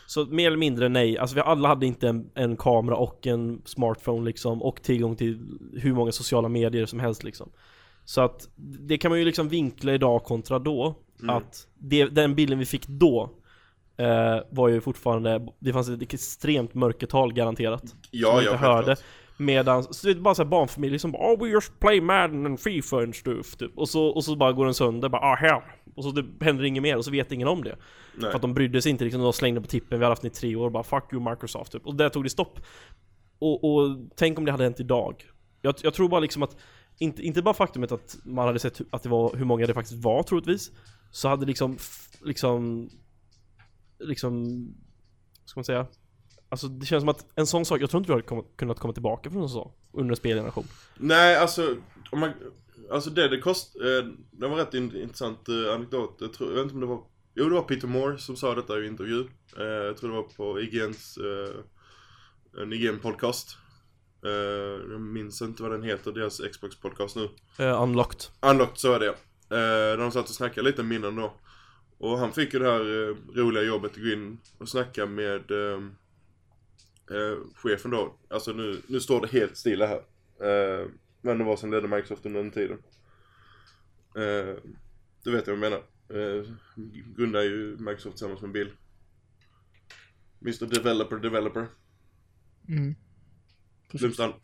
Så 0.06 0.26
mer 0.26 0.46
eller 0.46 0.56
mindre 0.56 0.88
nej. 0.88 1.18
Alltså 1.18 1.36
vi 1.36 1.40
alla 1.40 1.68
hade 1.68 1.86
inte 1.86 2.08
en, 2.08 2.30
en 2.34 2.56
kamera 2.56 2.96
och 2.96 3.26
en 3.26 3.62
smartphone 3.64 4.24
liksom. 4.24 4.62
Och 4.62 4.82
tillgång 4.82 5.16
till 5.16 5.58
hur 5.72 5.94
många 5.94 6.12
sociala 6.12 6.48
medier 6.48 6.86
som 6.86 7.00
helst 7.00 7.24
liksom. 7.24 7.50
Så 8.04 8.20
att 8.20 8.48
det 8.56 8.98
kan 8.98 9.10
man 9.10 9.18
ju 9.18 9.24
liksom 9.24 9.48
vinkla 9.48 9.94
idag 9.94 10.24
kontra 10.24 10.58
då. 10.58 10.94
Mm. 11.22 11.36
Att 11.36 11.66
det, 11.78 12.04
den 12.04 12.34
bilden 12.34 12.58
vi 12.58 12.66
fick 12.66 12.86
då 12.86 13.30
eh, 13.96 14.38
var 14.50 14.68
ju 14.68 14.80
fortfarande, 14.80 15.46
det 15.58 15.72
fanns 15.72 15.88
ett 15.88 16.02
extremt 16.02 16.74
mörkertal 16.74 17.32
garanterat. 17.32 17.82
Ja, 18.10 18.28
som 18.28 18.44
ja, 18.44 18.52
inte 18.52 18.56
hörde. 18.66 18.96
Medan, 19.36 19.84
så 19.84 20.06
det 20.06 20.12
är 20.12 20.16
bara 20.16 20.34
såhär 20.34 20.50
barnfamiljer 20.50 20.98
som 20.98 21.12
bara 21.12 21.34
oh, 21.34 21.42
we 21.42 21.48
just 21.48 21.80
play 21.80 22.00
Madden 22.00 22.46
and 22.46 22.60
Fifa 22.60 22.96
and 22.96 23.14
stuff 23.14 23.56
typ. 23.56 23.78
Och 23.78 23.88
så, 23.88 24.06
och 24.06 24.24
så 24.24 24.36
bara 24.36 24.52
går 24.52 24.64
den 24.64 24.74
sönder, 24.74 25.08
bara 25.08 25.22
ah 25.22 25.34
här. 25.34 25.62
Och 25.94 26.04
så 26.04 26.10
det 26.10 26.44
händer 26.44 26.64
inget 26.64 26.82
mer 26.82 26.96
och 26.96 27.04
så 27.04 27.10
vet 27.10 27.32
ingen 27.32 27.48
om 27.48 27.64
det. 27.64 27.76
Nej. 28.14 28.30
För 28.30 28.36
att 28.36 28.42
de 28.42 28.54
brydde 28.54 28.82
sig 28.82 28.90
inte 28.90 29.04
liksom, 29.04 29.22
de 29.22 29.32
slängde 29.32 29.60
på 29.60 29.66
tippen, 29.66 29.98
vi 29.98 30.04
hade 30.04 30.12
haft 30.12 30.22
den 30.22 30.30
i 30.30 30.34
tre 30.34 30.56
år, 30.56 30.70
bara 30.70 30.82
fuck 30.82 31.12
you 31.12 31.30
Microsoft 31.30 31.72
typ. 31.72 31.86
Och 31.86 31.94
där 31.94 32.08
tog 32.08 32.24
det 32.24 32.30
stopp. 32.30 32.60
Och, 33.38 33.64
och 33.64 33.96
tänk 34.16 34.38
om 34.38 34.44
det 34.44 34.50
hade 34.52 34.64
hänt 34.64 34.80
idag. 34.80 35.24
Jag, 35.62 35.74
jag 35.82 35.94
tror 35.94 36.08
bara 36.08 36.20
liksom 36.20 36.42
att, 36.42 36.56
inte, 36.98 37.22
inte 37.22 37.42
bara 37.42 37.54
faktumet 37.54 37.92
att 37.92 38.18
man 38.24 38.46
hade 38.46 38.58
sett 38.58 38.80
att 38.90 39.02
det 39.02 39.08
var, 39.08 39.36
hur 39.36 39.44
många 39.44 39.66
det 39.66 39.74
faktiskt 39.74 40.04
var 40.04 40.22
troligtvis. 40.22 40.70
Så 41.10 41.28
hade 41.28 41.46
liksom, 41.46 41.78
liksom, 42.20 42.90
liksom, 43.98 44.64
vad 45.40 45.48
ska 45.48 45.60
man 45.60 45.64
säga? 45.64 45.86
Alltså 46.48 46.68
det 46.68 46.86
känns 46.86 47.02
som 47.02 47.08
att 47.08 47.26
en 47.34 47.46
sån 47.46 47.64
sak, 47.64 47.80
jag 47.80 47.90
tror 47.90 47.98
inte 48.00 48.12
vi 48.12 48.14
hade 48.14 48.42
kunnat 48.56 48.78
komma 48.78 48.92
tillbaka 48.92 49.30
från 49.30 49.42
en 49.42 49.48
sån 49.48 49.72
under 49.92 50.10
en 50.12 50.16
spelgeneration. 50.16 50.64
Nej, 50.96 51.36
alltså, 51.36 51.76
om 52.10 52.20
man, 52.20 52.30
alltså 52.90 53.10
det 53.10 53.28
det 53.28 53.38
kost, 53.38 53.76
eh, 53.76 54.08
det 54.30 54.48
var 54.48 54.56
rätt 54.56 54.74
in, 54.74 54.96
intressant 54.96 55.48
eh, 55.48 55.74
anekdot. 55.74 56.16
Jag, 56.20 56.32
tror, 56.32 56.48
jag 56.48 56.54
vet 56.54 56.62
inte 56.62 56.74
om 56.74 56.80
det 56.80 56.86
var, 56.86 57.02
jo 57.34 57.48
det 57.48 57.54
var 57.54 57.62
Peter 57.62 57.88
Moore 57.88 58.18
som 58.18 58.36
sa 58.36 58.54
detta 58.54 58.80
i 58.80 58.86
intervju. 58.86 59.20
Eh, 59.58 59.64
jag 59.64 59.96
tror 59.96 60.10
det 60.10 60.16
var 60.16 60.22
på 60.22 60.60
IGNs, 60.60 61.16
eh, 61.16 62.62
en 62.62 62.72
IGN-podcast. 62.72 63.56
Eh, 64.24 64.90
jag 64.90 65.00
minns 65.00 65.42
inte 65.42 65.62
vad 65.62 65.72
den 65.72 65.82
heter, 65.82 66.12
deras 66.12 66.40
Xbox-podcast 66.40 67.16
nu. 67.16 67.28
Eh, 67.64 67.82
unlocked. 67.82 68.20
Unlocked, 68.40 68.78
så 68.78 68.92
är 68.92 69.00
det 69.00 69.08
eh, 69.56 69.98
De 69.98 70.12
satt 70.12 70.28
och 70.28 70.34
snackade 70.34 70.68
lite 70.68 70.82
minnen 70.82 71.16
då. 71.16 71.34
Och 71.98 72.18
han 72.18 72.32
fick 72.32 72.54
ju 72.54 72.58
det 72.58 72.70
här 72.70 72.80
eh, 72.80 73.16
roliga 73.34 73.62
jobbet 73.62 73.90
att 73.90 74.02
gå 74.02 74.08
in 74.08 74.38
och 74.58 74.68
snacka 74.68 75.06
med 75.06 75.42
chefen 77.54 77.90
då. 77.90 78.14
Alltså 78.30 78.52
nu, 78.52 78.82
nu 78.86 79.00
står 79.00 79.20
det 79.20 79.26
helt 79.28 79.56
stilla 79.56 79.86
här. 79.86 80.02
Men 81.20 81.38
det 81.38 81.44
var 81.44 81.56
som 81.56 81.70
ledde 81.70 81.88
Microsoft 81.88 82.26
under 82.26 82.42
den 82.42 82.50
tiden. 82.50 82.78
Du 85.22 85.30
vet 85.30 85.46
vad 85.46 85.56
jag 85.56 85.58
menar. 85.58 85.82
Eh, 86.08 86.44
grundar 87.16 87.42
ju 87.42 87.76
Microsoft 87.78 88.16
tillsammans 88.16 88.40
med 88.40 88.52
Bill. 88.52 88.70
Mr 90.42 90.66
Developer 90.66 91.16
Developer. 91.16 91.66
Mm. 92.68 92.94
Blomstrand. 93.98 94.34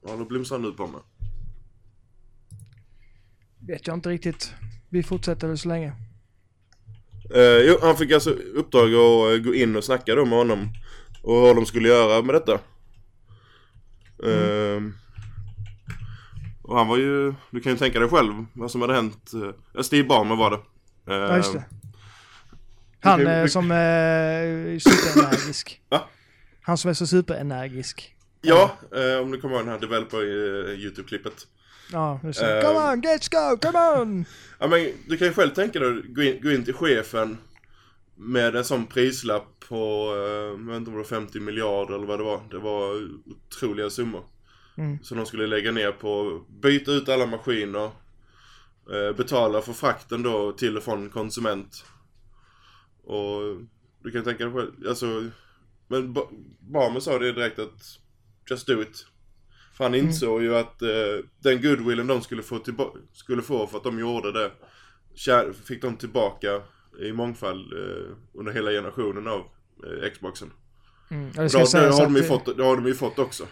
Vad 0.00 0.12
håller 0.12 0.24
Blomstrand 0.26 0.64
nu 0.64 0.72
på 0.72 0.86
med? 0.86 1.00
Vet 3.66 3.86
jag 3.86 3.94
inte 3.96 4.08
riktigt. 4.08 4.52
Vi 4.88 5.02
fortsätter 5.02 5.48
väl 5.48 5.58
så 5.58 5.68
länge. 5.68 5.92
Eh, 7.34 7.58
jo, 7.68 7.78
han 7.82 7.96
fick 7.96 8.12
alltså 8.12 8.30
uppdrag 8.30 8.94
att 8.94 9.32
eh, 9.38 9.44
gå 9.44 9.54
in 9.54 9.76
och 9.76 9.84
snacka 9.84 10.14
då 10.14 10.24
med 10.24 10.38
honom. 10.38 10.68
Och 11.22 11.40
vad 11.40 11.56
de 11.56 11.66
skulle 11.66 11.88
göra 11.88 12.22
med 12.22 12.34
detta. 12.34 12.52
Eh, 14.24 14.82
och 16.62 16.78
han 16.78 16.88
var 16.88 16.96
ju, 16.96 17.34
du 17.50 17.60
kan 17.60 17.72
ju 17.72 17.78
tänka 17.78 18.00
dig 18.00 18.08
själv 18.08 18.32
vad 18.52 18.70
som 18.70 18.80
hade 18.80 18.94
hänt. 18.94 19.30
Eh, 19.74 19.82
Steve 19.82 20.08
Ballmer 20.08 20.36
var 20.36 20.50
det. 20.50 20.56
Eh, 21.14 21.20
Ja, 21.20 21.36
just 21.36 21.52
det. 21.52 21.64
Han 23.04 23.26
eh, 23.26 23.46
som 23.46 23.70
är 23.70 24.78
superenergisk. 24.78 25.80
Va? 25.88 26.08
Han 26.62 26.78
som 26.78 26.90
är 26.90 26.94
så 26.94 27.06
superenergisk. 27.06 28.14
Ja, 28.40 28.76
eh, 28.96 29.22
om 29.22 29.30
du 29.30 29.40
kommer 29.40 29.54
ihåg 29.54 29.64
den 29.64 29.72
här 29.72 29.80
developer 29.80 30.18
eh. 30.18 30.78
Ja, 31.92 32.20
det 32.22 32.28
är 32.28 32.32
så. 32.32 32.44
Eh. 32.44 32.62
Come 32.62 32.92
on, 32.92 33.02
let's 33.02 33.30
go, 33.30 33.56
come 33.56 33.78
on! 33.78 34.24
Ja 34.58 34.66
men 34.66 34.92
du 35.08 35.16
kan 35.16 35.26
ju 35.26 35.34
själv 35.34 35.50
tänka 35.50 35.78
dig, 35.78 36.02
gå 36.02 36.22
in, 36.22 36.40
gå 36.42 36.50
in 36.50 36.64
till 36.64 36.74
chefen 36.74 37.38
med 38.16 38.56
en 38.56 38.64
sån 38.64 38.86
prislapp 38.86 39.46
på, 39.68 40.12
eh, 40.16 40.66
jag 40.66 40.66
vet 40.66 40.76
inte 40.76 40.90
om 40.90 40.96
det 40.96 41.02
var 41.02 41.04
50 41.04 41.40
miljarder 41.40 41.94
eller 41.94 42.06
vad 42.06 42.18
det 42.18 42.24
var. 42.24 42.40
Det 42.50 42.58
var 42.58 43.08
otroliga 43.26 43.90
summor. 43.90 44.24
Mm. 44.76 44.98
Som 45.02 45.16
de 45.16 45.26
skulle 45.26 45.46
lägga 45.46 45.72
ner 45.72 45.92
på 45.92 46.20
att 46.20 46.62
byta 46.62 46.90
ut 46.90 47.08
alla 47.08 47.26
maskiner. 47.26 47.90
Eh, 48.92 49.16
betala 49.16 49.62
för 49.62 49.72
frakten 49.72 50.22
då 50.22 50.52
till 50.52 50.76
och 50.76 50.82
från 50.82 51.10
konsument. 51.10 51.84
Och 53.04 53.60
du 54.02 54.10
kan 54.10 54.24
tänka 54.24 54.44
dig 54.44 54.52
själv, 54.52 54.88
alltså. 54.88 55.30
Men 55.88 56.12
Ba- 56.12 56.30
Barmer 56.60 57.00
sa 57.00 57.18
det 57.18 57.32
direkt 57.32 57.58
att 57.58 57.98
just 58.50 58.66
do 58.66 58.82
it. 58.82 59.06
För 59.76 59.84
han 59.84 59.94
insåg 59.94 60.42
ju 60.42 60.56
att 60.56 60.82
eh, 60.82 60.88
den 61.38 61.62
goodwillen 61.62 62.06
de 62.06 62.22
skulle 62.22 62.42
få, 62.42 62.60
skulle 63.12 63.42
få 63.42 63.66
för 63.66 63.78
att 63.78 63.84
de 63.84 63.98
gjorde 63.98 64.32
det 64.32 64.50
fick 65.64 65.82
de 65.82 65.96
tillbaka 65.96 66.62
i 67.00 67.12
mångfald 67.12 67.72
eh, 67.72 68.16
under 68.32 68.52
hela 68.52 68.70
generationen 68.70 69.26
av 69.26 69.40
eh, 69.84 70.10
Xboxen. 70.10 70.52
Mm. 71.10 71.32
Det, 71.32 71.44
Och 71.44 71.50
då, 71.50 71.58
det, 71.58 71.66
sägas 71.66 71.98
har 71.98 72.04
de 72.04 72.14
ju 72.16 72.20
att 72.20 72.28
fått, 72.28 72.56
det 72.56 72.64
har 72.64 72.76
de 72.76 72.86
ju 72.86 72.94
fått 72.94 73.18
också 73.18 73.46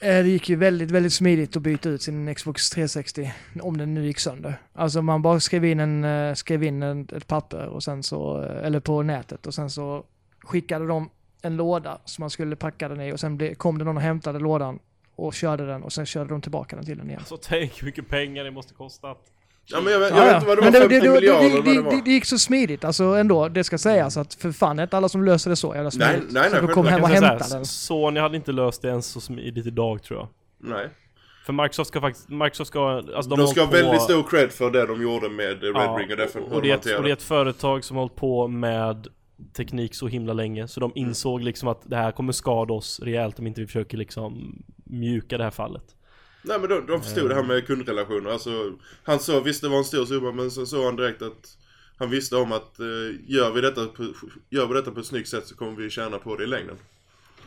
det, 0.00 0.22
det 0.22 0.28
gick 0.28 0.48
ju 0.48 0.56
väldigt, 0.56 0.90
väldigt 0.90 1.12
smidigt 1.12 1.56
att 1.56 1.62
byta 1.62 1.88
ut 1.88 2.02
sin 2.02 2.34
Xbox 2.34 2.70
360. 2.70 3.32
Om 3.60 3.76
den 3.76 3.94
nu 3.94 4.06
gick 4.06 4.18
sönder. 4.18 4.60
Alltså 4.72 5.02
man 5.02 5.22
bara 5.22 5.40
skrev 5.40 5.64
in, 5.64 5.80
en, 5.80 6.04
eh, 6.04 6.34
skrev 6.34 6.62
in 6.62 6.82
en, 6.82 7.08
ett 7.12 7.26
papper 7.26 7.66
och 7.66 7.82
sen 7.82 8.02
så, 8.02 8.42
eh, 8.42 8.66
eller 8.66 8.80
på 8.80 9.02
nätet 9.02 9.46
och 9.46 9.54
sen 9.54 9.70
så 9.70 10.04
skickade 10.40 10.86
de 10.86 11.10
en 11.42 11.56
låda 11.56 11.98
som 12.04 12.22
man 12.22 12.30
skulle 12.30 12.56
packa 12.56 12.88
den 12.88 13.00
i 13.00 13.12
och 13.12 13.20
sen 13.20 13.36
ble, 13.36 13.54
kom 13.54 13.78
det 13.78 13.84
någon 13.84 13.96
och 13.96 14.02
hämtade 14.02 14.38
lådan 14.38 14.78
och 15.16 15.34
körde 15.34 15.66
den 15.66 15.82
och 15.82 15.92
sen 15.92 16.06
körde 16.06 16.30
de 16.30 16.40
tillbaka 16.40 16.76
den 16.76 16.84
till 16.84 16.98
den 16.98 17.08
igen. 17.08 17.18
Alltså 17.18 17.38
tänk 17.42 17.82
hur 17.82 17.86
mycket 17.86 18.08
pengar 18.08 18.44
det 18.44 18.50
måste 18.50 18.74
kosta. 18.74 19.14
Ja 19.68 19.80
men 19.80 19.92
jag, 19.92 20.00
vet- 20.00 20.10
jag 20.10 20.18
Ja, 20.18 20.24
vet 20.24 20.34
inte 20.34 20.46
vad 20.46 20.56
det 20.58 20.62
Men 20.62 20.72
var, 20.72 20.80
50 20.80 20.94
det, 21.00 21.10
miljarder 21.12 21.20
det, 21.20 21.46
eller 21.46 21.56
vad 21.56 21.64
det 21.64 21.74
det, 21.74 21.80
var. 21.82 21.90
det, 21.92 22.02
det 22.04 22.10
gick 22.10 22.24
så 22.24 22.38
smidigt, 22.38 22.84
alltså 22.84 23.04
ändå. 23.04 23.48
Det 23.48 23.64
ska 23.64 23.78
sägas 23.78 24.16
att 24.16 24.34
för 24.34 24.52
fan 24.52 24.78
är 24.78 24.82
inte 24.82 24.96
alla 24.96 25.08
som 25.08 25.24
löser 25.24 25.50
det 25.50 25.56
så 25.56 25.74
jävla 25.74 25.90
smidigt. 25.90 26.16
Nej, 26.16 26.22
nej, 26.30 26.50
så 26.50 26.56
nej, 26.56 26.66
du 26.66 26.72
kom 26.74 26.86
hem 26.86 27.02
och 27.02 27.08
så 27.08 27.14
här, 27.24 27.38
den. 27.50 27.64
Sony 27.66 28.20
hade 28.20 28.36
inte 28.36 28.52
löst 28.52 28.82
det 28.82 28.88
ens 28.88 29.06
så 29.06 29.20
smidigt 29.20 29.66
idag 29.66 30.02
tror 30.02 30.18
jag. 30.20 30.28
Nej. 30.70 30.88
För 31.46 31.52
Microsoft 31.52 31.88
ska 31.88 32.00
faktiskt, 32.00 32.28
Microsoft 32.28 32.68
ska, 32.68 32.88
alltså 32.90 33.30
de, 33.30 33.38
De, 33.38 33.46
ska 33.48 33.60
ha 33.60 33.66
på- 33.66 33.72
väldigt 33.72 34.02
stor 34.02 34.22
cred 34.22 34.52
för 34.52 34.70
det 34.70 34.86
de 34.86 35.02
gjorde 35.02 35.28
med 35.28 35.62
Red 35.62 35.72
Ja, 35.74 35.96
Ring 36.00 36.10
och 36.10 36.16
Defen. 36.16 36.42
och, 36.42 36.52
och, 36.52 36.62
det 36.62 36.70
är 36.70 36.74
ett, 36.74 36.96
och 36.96 37.02
det 37.02 37.08
är 37.10 37.12
ett 37.12 37.22
företag 37.22 37.84
som 37.84 37.96
har 37.96 38.02
hållit 38.02 38.16
på 38.16 38.48
med 38.48 39.06
teknik 39.56 39.94
så 39.94 40.06
himla 40.08 40.32
länge 40.32 40.68
Så 40.68 40.80
de 40.80 40.90
Mm. 40.96 41.08
insåg 41.08 41.40
liksom 41.42 41.68
att 41.68 41.80
det 41.84 41.96
här 41.96 42.12
kommer 42.12 42.32
skada 42.32 42.74
oss 42.74 43.00
rejält 43.00 43.38
om 43.38 43.46
inte 43.46 43.60
vi 43.60 43.66
försöker 43.66 43.96
liksom 43.98 44.62
mjuka 44.84 45.38
det 45.38 45.44
här 45.44 45.50
fallet 45.50 45.82
Nej 46.46 46.58
men 46.60 46.68
de, 46.68 46.86
de 46.86 47.02
förstod 47.02 47.28
det 47.30 47.34
här 47.34 47.42
med 47.42 47.66
kundrelationer. 47.66 48.30
Alltså, 48.30 48.72
han 49.04 49.18
såg, 49.18 49.44
visst 49.44 49.62
det 49.62 49.68
var 49.68 49.78
en 49.78 49.84
stor 49.84 50.06
summa 50.06 50.32
men 50.32 50.50
så 50.50 50.66
såg 50.66 50.84
han 50.84 50.96
direkt 50.96 51.22
att 51.22 51.58
han 51.98 52.10
visste 52.10 52.36
om 52.36 52.52
att 52.52 52.80
eh, 52.80 52.86
gör, 53.26 53.52
vi 53.52 53.60
detta 53.60 53.86
på, 53.86 54.12
gör 54.50 54.66
vi 54.66 54.74
detta 54.74 54.90
på 54.90 55.00
ett 55.00 55.06
snyggt 55.06 55.28
sätt 55.28 55.46
så 55.46 55.56
kommer 55.56 55.72
vi 55.72 55.90
tjäna 55.90 56.18
på 56.18 56.36
det 56.36 56.44
i 56.44 56.46
längden. 56.46 56.76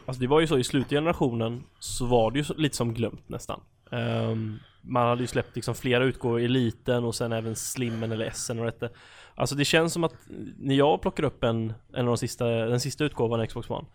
Alltså 0.05 0.21
det 0.21 0.27
var 0.27 0.39
ju 0.39 0.47
så 0.47 0.57
i 0.57 0.63
slutgenerationen 0.63 1.63
så 1.79 2.05
var 2.05 2.31
det 2.31 2.39
ju 2.39 2.45
lite 2.57 2.75
som 2.75 2.93
glömt 2.93 3.29
nästan 3.29 3.61
Ehm, 3.91 4.59
Man 4.81 5.07
hade 5.07 5.21
ju 5.21 5.27
släppt 5.27 5.55
liksom 5.55 5.75
flera 5.75 6.03
utgåvor, 6.03 6.39
Eliten 6.39 7.03
och 7.03 7.15
sen 7.15 7.31
även 7.31 7.55
Slimmen 7.55 8.11
eller 8.11 8.29
SN 8.29 8.59
och 8.59 8.65
detta 8.65 8.89
Alltså 9.35 9.55
det 9.55 9.65
känns 9.65 9.93
som 9.93 10.03
att 10.03 10.15
när 10.57 10.75
jag 10.75 11.01
plockar 11.01 11.23
upp 11.23 11.43
en, 11.43 11.73
en 11.93 11.99
av 11.99 12.05
de 12.05 12.17
sista, 12.17 12.45
den 12.45 12.79
sista 12.79 13.03
utgåvan 13.03 13.39
av 13.39 13.45
Xbox 13.45 13.69
One 13.69 13.87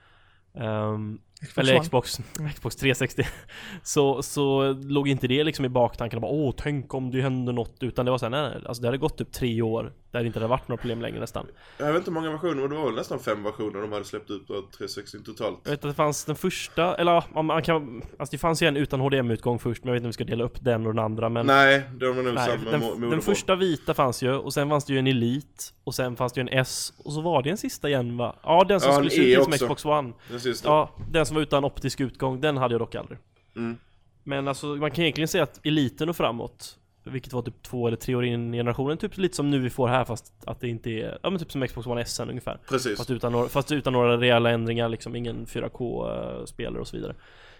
ehm, 0.54 1.18
Xbox 1.44 1.58
eller 1.58 1.74
One. 1.74 1.84
Xbox, 1.84 2.20
Xbox 2.54 2.76
360 2.76 3.22
så, 3.82 4.22
så 4.22 4.72
låg 4.72 5.08
inte 5.08 5.26
det 5.26 5.44
liksom 5.44 5.64
i 5.64 5.68
baktanken 5.68 6.20
bara 6.20 6.32
åh 6.32 6.54
tänk 6.56 6.94
om 6.94 7.10
det 7.10 7.20
händer 7.20 7.52
något 7.52 7.76
utan 7.80 8.04
det 8.04 8.10
var 8.10 8.18
såhär 8.18 8.30
nej, 8.30 8.42
nej 8.42 8.62
alltså 8.66 8.82
det 8.82 8.88
hade 8.88 8.98
gått 8.98 9.18
typ 9.18 9.32
tre 9.32 9.62
år 9.62 9.92
där 10.10 10.20
det 10.20 10.26
inte 10.26 10.38
hade 10.38 10.48
varit 10.48 10.68
några 10.68 10.80
problem 10.80 11.02
längre 11.02 11.20
nästan 11.20 11.46
Jag 11.78 11.86
vet 11.86 11.96
inte 11.96 12.10
hur 12.10 12.14
många 12.14 12.30
versioner, 12.30 12.54
men 12.54 12.70
det 12.70 12.76
var 12.76 12.84
väl 12.84 12.94
nästan 12.94 13.18
fem 13.18 13.42
versioner 13.42 13.80
de 13.80 13.92
hade 13.92 14.04
släppt 14.04 14.30
ut 14.30 14.46
på 14.46 14.62
360 14.78 15.18
totalt. 15.24 15.60
Jag 15.64 15.70
vet 15.70 15.84
att 15.84 15.90
det 15.90 15.94
fanns 15.94 16.24
den 16.24 16.36
första, 16.36 16.94
eller 16.94 17.42
man 17.42 17.62
kan, 17.62 18.02
alltså 18.18 18.32
det 18.32 18.38
fanns 18.38 18.62
ju 18.62 18.66
en 18.66 18.76
utan 18.76 19.00
HDMI-utgång 19.00 19.58
först 19.58 19.84
men 19.84 19.88
jag 19.88 19.92
vet 19.94 19.98
inte 20.00 20.06
om 20.06 20.08
vi 20.08 20.12
ska 20.12 20.24
dela 20.24 20.44
upp 20.44 20.64
den 20.64 20.86
och 20.86 20.94
den 20.94 21.04
andra 21.04 21.28
men 21.28 21.46
Nej, 21.46 21.82
de 21.96 22.06
var 22.16 22.22
nog 22.22 22.34
Nej, 22.34 22.58
samma 22.58 22.70
den, 22.70 23.10
den 23.10 23.20
första 23.20 23.56
vita 23.56 23.94
fanns 23.94 24.22
ju, 24.22 24.32
och 24.32 24.54
sen 24.54 24.68
fanns 24.68 24.84
det 24.84 24.92
ju 24.92 24.98
en 24.98 25.06
Elite, 25.06 25.64
och 25.84 25.94
sen 25.94 26.16
fanns 26.16 26.32
det 26.32 26.40
ju 26.40 26.48
en 26.48 26.58
S, 26.58 26.92
och 27.04 27.12
så 27.12 27.20
var 27.20 27.42
det 27.42 27.50
en 27.50 27.56
sista 27.56 27.88
igen 27.88 28.16
va? 28.16 28.36
Ja, 28.42 28.64
den 28.68 28.80
som 28.80 28.90
Ja, 28.90 28.94
skulle 28.94 29.10
se 29.10 29.32
ut 29.32 29.38
E 29.38 29.42
som. 29.42 29.52
Xbox 29.52 29.84
One. 29.84 30.12
Den 30.30 30.40
sista. 30.40 30.68
Ja, 30.68 30.90
den 31.10 31.26
som 31.26 31.33
var 31.34 31.42
utan 31.42 31.64
optisk 31.64 32.00
utgång, 32.00 32.40
den 32.40 32.56
hade 32.56 32.74
jag 32.74 32.80
dock 32.80 32.94
aldrig. 32.94 33.18
Mm. 33.56 33.76
Men 34.22 34.48
alltså, 34.48 34.66
man 34.66 34.90
kan 34.90 35.02
egentligen 35.04 35.28
säga 35.28 35.42
att 35.42 35.66
Eliten 35.66 36.08
och 36.08 36.16
framåt, 36.16 36.78
vilket 37.04 37.32
var 37.32 37.42
typ 37.42 37.62
två 37.62 37.86
eller 37.86 37.96
tre 37.96 38.14
år 38.14 38.24
in 38.24 38.54
i 38.54 38.56
generationen, 38.56 38.98
typ 38.98 39.16
lite 39.16 39.36
som 39.36 39.50
nu 39.50 39.58
vi 39.58 39.70
får 39.70 39.88
här 39.88 40.04
fast 40.04 40.32
att 40.44 40.60
det 40.60 40.68
inte 40.68 40.90
är, 40.90 41.18
ja 41.22 41.30
men 41.30 41.38
typ 41.38 41.52
som 41.52 41.66
Xbox 41.66 41.86
One 41.86 42.00
S 42.00 42.20
ungefär. 42.20 42.58
Precis. 42.68 42.98
Fast 42.98 43.10
utan, 43.10 43.32
några, 43.32 43.48
fast 43.48 43.72
utan 43.72 43.92
några 43.92 44.16
reella 44.16 44.50
ändringar, 44.50 44.88
liksom 44.88 45.16
ingen 45.16 45.46
4K-spelare 45.46 46.80
och 46.80 46.88
så 46.88 46.96
vidare. 46.96 47.14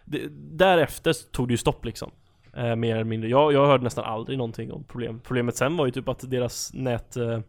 Det, 0.04 0.28
därefter 0.52 1.12
tog 1.32 1.48
det 1.48 1.52
ju 1.52 1.58
stopp 1.58 1.84
liksom. 1.84 2.10
Eh, 2.56 2.76
mer 2.76 2.94
eller 2.94 3.04
mindre. 3.04 3.30
Jag, 3.30 3.52
jag 3.52 3.66
hörde 3.66 3.84
nästan 3.84 4.04
aldrig 4.04 4.38
någonting 4.38 4.72
om 4.72 4.84
problem. 4.84 5.20
Problemet 5.24 5.56
sen 5.56 5.76
var 5.76 5.87
ju 5.87 5.92
typ 5.92 6.08
att 6.08 6.30
deras 6.30 6.74
nät, 6.74 7.16
eh, 7.16 7.40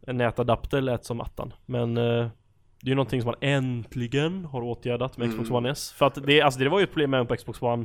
nätadapter 0.00 0.80
lät 0.80 1.04
som 1.04 1.20
attan. 1.20 1.52
Men 1.66 1.96
eh, 1.96 2.28
det 2.80 2.86
är 2.86 2.90
ju 2.90 2.94
någonting 2.94 3.22
som 3.22 3.26
man 3.26 3.36
äntligen 3.40 4.44
har 4.44 4.62
åtgärdat 4.62 5.16
med 5.16 5.28
Xbox 5.30 5.48
Mm. 5.50 5.56
One 5.56 5.70
S. 5.70 5.92
För 5.96 6.06
att 6.06 6.26
det, 6.26 6.40
alltså 6.40 6.60
det 6.60 6.68
var 6.68 6.78
ju 6.78 6.84
ett 6.84 6.90
problem 6.90 7.14
även 7.14 7.26
på 7.26 7.36
Xbox 7.36 7.62
One 7.62 7.84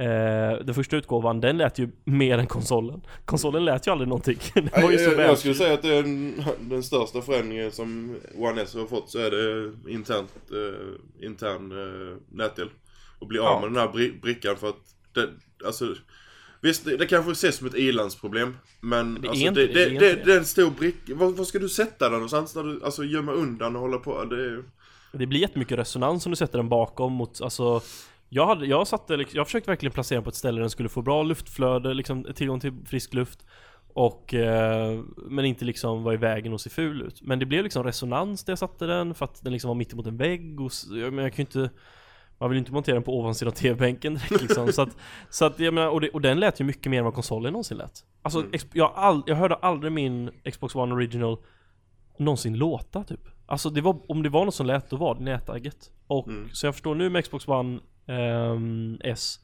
Eh, 0.00 0.58
den 0.64 0.74
första 0.74 0.96
utgåvan, 0.96 1.40
den 1.40 1.56
lät 1.58 1.78
ju 1.78 1.88
mer 2.04 2.38
än 2.38 2.46
konsolen. 2.46 3.00
Konsolen 3.24 3.64
lät 3.64 3.86
ju 3.86 3.90
aldrig 3.90 4.08
någonting. 4.08 4.38
Den 4.54 4.82
var 4.82 4.90
ju 4.90 4.98
så 4.98 5.10
jag, 5.10 5.20
jag 5.20 5.38
skulle 5.38 5.54
säga 5.54 5.74
att 5.74 5.82
det 5.82 6.02
den, 6.02 6.42
den 6.60 6.82
största 6.82 7.22
förändringen 7.22 7.72
som 7.72 8.16
One 8.36 8.62
S 8.62 8.74
har 8.74 8.86
fått 8.86 9.10
så 9.10 9.18
är 9.18 9.30
det 9.30 9.72
internt, 9.92 10.32
eh, 10.50 11.26
intern 11.26 11.72
eh, 11.72 12.16
nätdel. 12.30 12.68
Och 13.18 13.26
bli 13.26 13.38
av 13.38 13.44
Ja. 13.44 13.60
med 13.60 13.68
den 13.70 13.76
här 13.76 13.88
bri- 13.88 14.20
brickan 14.20 14.56
för 14.56 14.68
att 14.68 14.94
det, 15.14 15.28
alltså 15.66 15.84
Visst, 16.60 16.84
det, 16.84 16.96
det 16.96 17.06
kanske 17.06 17.32
ses 17.32 17.56
som 17.56 17.66
ett 17.66 17.74
ilandsproblem 17.74 18.56
Men 18.80 19.18
Det 19.20 19.28
alltså, 19.28 19.50
det, 19.50 19.66
det, 19.66 19.88
det, 19.88 20.24
det 20.24 20.32
är 20.32 20.38
en 20.38 20.44
stor 20.44 20.70
bricka. 20.70 21.14
Var, 21.14 21.44
ska 21.44 21.58
du 21.58 21.68
sätta 21.68 22.04
den 22.04 22.12
någonstans? 22.12 22.54
När 22.54 22.62
du, 22.62 22.84
alltså 22.84 23.04
gömma 23.04 23.32
undan 23.32 23.76
och 23.76 23.82
hålla 23.82 23.98
på? 23.98 24.24
Det 24.24 24.44
är, 24.44 24.62
Det 25.12 25.26
blir 25.26 25.40
jättemycket 25.40 25.78
resonans 25.78 26.26
om 26.26 26.32
du 26.32 26.36
sätter 26.36 26.58
den 26.58 26.68
bakom 26.68 27.12
mot, 27.12 27.40
alltså 27.40 27.80
jag, 28.28 28.46
hade, 28.46 28.66
jag 28.66 28.86
satte, 28.86 29.16
liksom- 29.16 29.36
jag 29.36 29.46
försökte 29.46 29.70
verkligen 29.70 29.92
placera 29.92 30.16
den 30.16 30.24
på 30.24 30.30
ett 30.30 30.36
ställe 30.36 30.56
där 30.56 30.60
den 30.60 30.70
skulle 30.70 30.88
få 30.88 31.02
bra 31.02 31.22
luftflöde, 31.22 31.94
liksom 31.94 32.26
tillgång 32.34 32.60
till 32.60 32.72
frisk 32.86 33.14
luft 33.14 33.46
och, 33.92 34.34
eh, 34.34 35.00
men 35.16 35.44
inte 35.44 35.64
liksom 35.64 36.02
vara 36.02 36.14
i 36.14 36.16
vägen 36.16 36.52
och 36.52 36.60
se 36.60 36.70
ful 36.70 37.02
ut. 37.02 37.22
Men 37.22 37.38
det 37.38 37.46
blev 37.46 37.64
liksom 37.64 37.84
resonans 37.84 38.44
där 38.44 38.50
jag 38.50 38.58
satte 38.58 38.86
den 38.86 39.14
för 39.14 39.24
att 39.24 39.44
den 39.44 39.52
liksom 39.52 39.68
var 39.68 39.74
mitt 39.74 39.92
emot 39.92 40.06
en 40.06 40.16
vägg 40.16 40.60
och, 40.60 40.72
jag, 40.90 41.12
men 41.12 41.24
jag 41.24 41.38
ju 41.38 41.42
inte 41.42 41.70
man 42.40 42.50
vill 42.50 42.56
ju 42.56 42.58
inte 42.58 42.72
montera 42.72 42.94
den 42.94 43.02
på 43.02 43.18
ovansidan 43.18 43.52
av 43.52 43.56
TV-bänken 43.56 44.14
direkt 44.14 44.42
liksom. 44.42 44.72
så 44.72 44.82
att, 44.82 44.96
så 45.30 45.44
att 45.44 45.58
jag 45.60 45.74
menar, 45.74 45.88
och, 45.88 46.00
det, 46.00 46.08
och 46.10 46.20
den 46.20 46.40
lät 46.40 46.60
ju 46.60 46.64
mycket 46.64 46.90
mer 46.90 46.98
än 46.98 47.04
vad 47.04 47.14
konsolen 47.14 47.52
någonsin 47.52 47.76
lät. 47.78 48.04
Alltså, 48.22 48.38
Mm. 48.40 48.52
jag, 48.72 48.92
all, 48.94 49.22
jag 49.26 49.36
hörde 49.36 49.54
aldrig 49.54 49.92
min 49.92 50.30
Xbox 50.52 50.74
One 50.74 50.94
Original 50.94 51.38
någonsin 52.18 52.58
låta 52.58 53.04
typ. 53.04 53.20
Alltså 53.46 53.70
det 53.70 53.80
var, 53.80 54.10
om 54.10 54.22
det 54.22 54.28
var 54.28 54.44
något 54.44 54.54
som 54.54 54.66
lät, 54.66 54.90
då 54.90 54.96
var 54.96 55.14
det 55.14 55.20
nätagget. 55.20 55.90
Och 56.06 56.28
Mm. 56.28 56.48
så 56.52 56.66
jag 56.66 56.74
förstår 56.74 56.94
nu 56.94 57.10
med 57.10 57.24
Xbox 57.24 57.48
One 57.48 57.80
ehm, 58.06 58.98
S 59.04 59.38